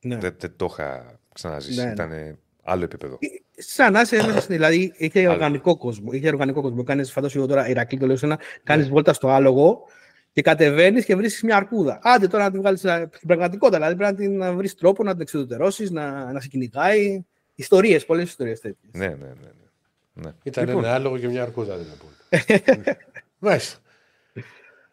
[0.01, 0.17] Ναι.
[0.17, 1.79] Δεν, δεν το είχα ξαναζήσει.
[1.79, 1.91] Ναι, ναι.
[1.91, 3.17] Ήταν άλλο επίπεδο.
[3.57, 4.55] Σαν να είσαι μέσα στην.
[4.55, 6.11] Δηλαδή είχε οργανικό κόσμο.
[6.11, 6.83] Είχε οργανικό κόσμο.
[6.83, 9.83] Κάνεις, φαντάσου εγώ τώρα, Ηρακλή το λέω σε ένα, κάνεις βόλτα στο άλογο
[10.35, 11.99] και κατεβαίνεις και βρίσκεις μια αρκούδα.
[12.01, 13.77] Άντε τώρα να την βγάλεις στην πραγματικότητα.
[13.77, 17.25] Δηλαδή πρέπει να την βρεις τρόπο να την εξουδετερώσεις, να, να σε κυνηγάει.
[17.55, 18.91] Ιστορίες, πολλές ιστορίες τέτοιες.
[18.93, 19.25] Ναι, ναι, ναι.
[19.25, 20.23] ναι.
[20.23, 20.33] ναι.
[20.43, 22.13] Ήταν Λοιπόν, ένα άλογο και μια αρκούδα, δεν πούμε.
[23.39, 23.79] Μάλιστα.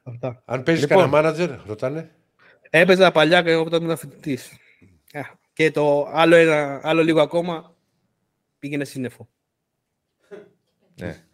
[0.03, 0.43] Αυτά.
[0.45, 0.99] Αν παίζεις Λοιπόν.
[0.99, 2.11] κανένα μάνατζερ, ρωτάνε.
[2.71, 4.39] Έπαιζα παλιά και εγώ όταν ήμουν φοιτητή.
[5.53, 7.75] Και το άλλο, ένα, άλλο λίγο ακόμα
[8.59, 9.29] πήγαινε σύννεφο.
[10.95, 11.25] Ναι.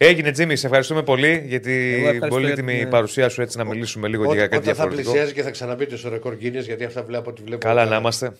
[0.00, 3.42] Έγινε Τζίμι, σε ευχαριστούμε πολύ για την ευχαριστώ πολύτιμη για την- παρουσία σου.
[3.42, 5.10] Έτσι να μιλήσουμε λίγο Ό- για κάτι Όταν θα διαφορετικό.
[5.10, 7.66] πλησιάζει και θα ξαναμπείτε στο ρεκόρ Guinness, γιατί αυτά βλέπω ότι βλέπω.
[7.66, 8.32] Καλά να είμαστε.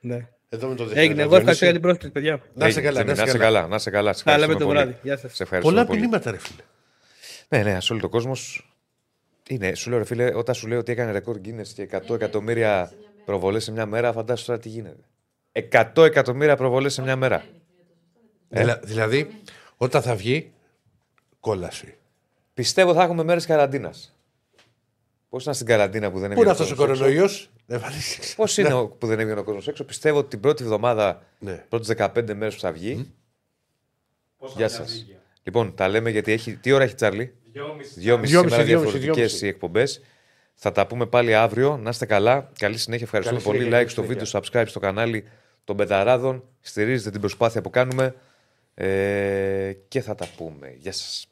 [0.00, 0.26] Ναι.
[0.48, 1.22] Εδώ με το Έγινε.
[1.22, 2.40] Εγώ ευχαριστώ για την πρόσκληση, παιδιά.
[2.54, 3.66] Να είσαι Έγινε, καλά, Τζίμι, να είσαι καλά.
[3.66, 4.12] Να είσαι καλά.
[4.12, 4.92] Σε Τα λέμε ευχαριστούμε το πολύ.
[4.92, 5.08] βράδυ.
[5.08, 5.36] Γεια σας.
[5.36, 6.00] Σε ευχαριστούμε Πολλά πολύ.
[6.00, 6.62] μηνύματα, ρε φίλε.
[7.48, 8.32] Ναι, ναι, σε όλο το κόσμο.
[9.48, 12.92] Είναι, σου λέω, ρε φίλε, όταν σου λέω ότι έκανε ρεκόρ Guinness και 100 εκατομμύρια
[13.24, 15.04] προβολές σε μια μέρα, φαντάσου τώρα τι γίνεται.
[15.70, 17.44] 100 εκατομμύρια προβολές σε μια μέρα.
[18.50, 18.60] Ε.
[18.60, 19.30] Δηλα- δηλαδή,
[19.76, 20.50] όταν θα βγει,
[21.50, 21.94] κόλαση.
[22.54, 24.16] Πιστεύω θα έχουμε μέρες καραντίνας.
[25.28, 28.34] Πώς ήταν στην καραντίνα που δεν Πού είναι έβγαινε αυτός ο κόσμος έξω; κορονοϊό.
[28.36, 31.64] Πώς είναι ο- που δεν έβγαινε ο κόσμο έξω; Πιστεύω ότι την πρώτη εβδομάδα, Ναι.
[31.68, 33.12] πρώτες 15 μέρες που θα βγει.
[34.56, 35.06] Γεια σας.
[35.42, 36.56] Λοιπόν, τα λέμε γιατί έχει.
[36.56, 38.00] Τι ώρα έχει Τσάρλι; Δυόμιση.
[38.00, 39.44] Δυόμιση Δυόμιση, σήμερα δυόμιση, διαφορετικέ δυόμιση.
[39.44, 40.00] οι εκπομπές.
[40.54, 41.76] Θα τα πούμε πάλι αύριο.
[41.76, 42.50] Να είστε καλά.
[42.58, 43.04] Καλή συνέχεια.
[43.04, 43.64] Ευχαριστούμε Καλή πολύ.
[43.64, 45.28] συνέχεια, Like καλή στο βίντεο, subscribe στο κανάλι
[45.64, 46.44] των Πενταράδων.
[46.60, 48.14] Στηρίζετε την προσπάθεια που κάνουμε.
[48.74, 50.74] Ε, και θα τα πούμε.
[50.78, 51.26] Γεια σας.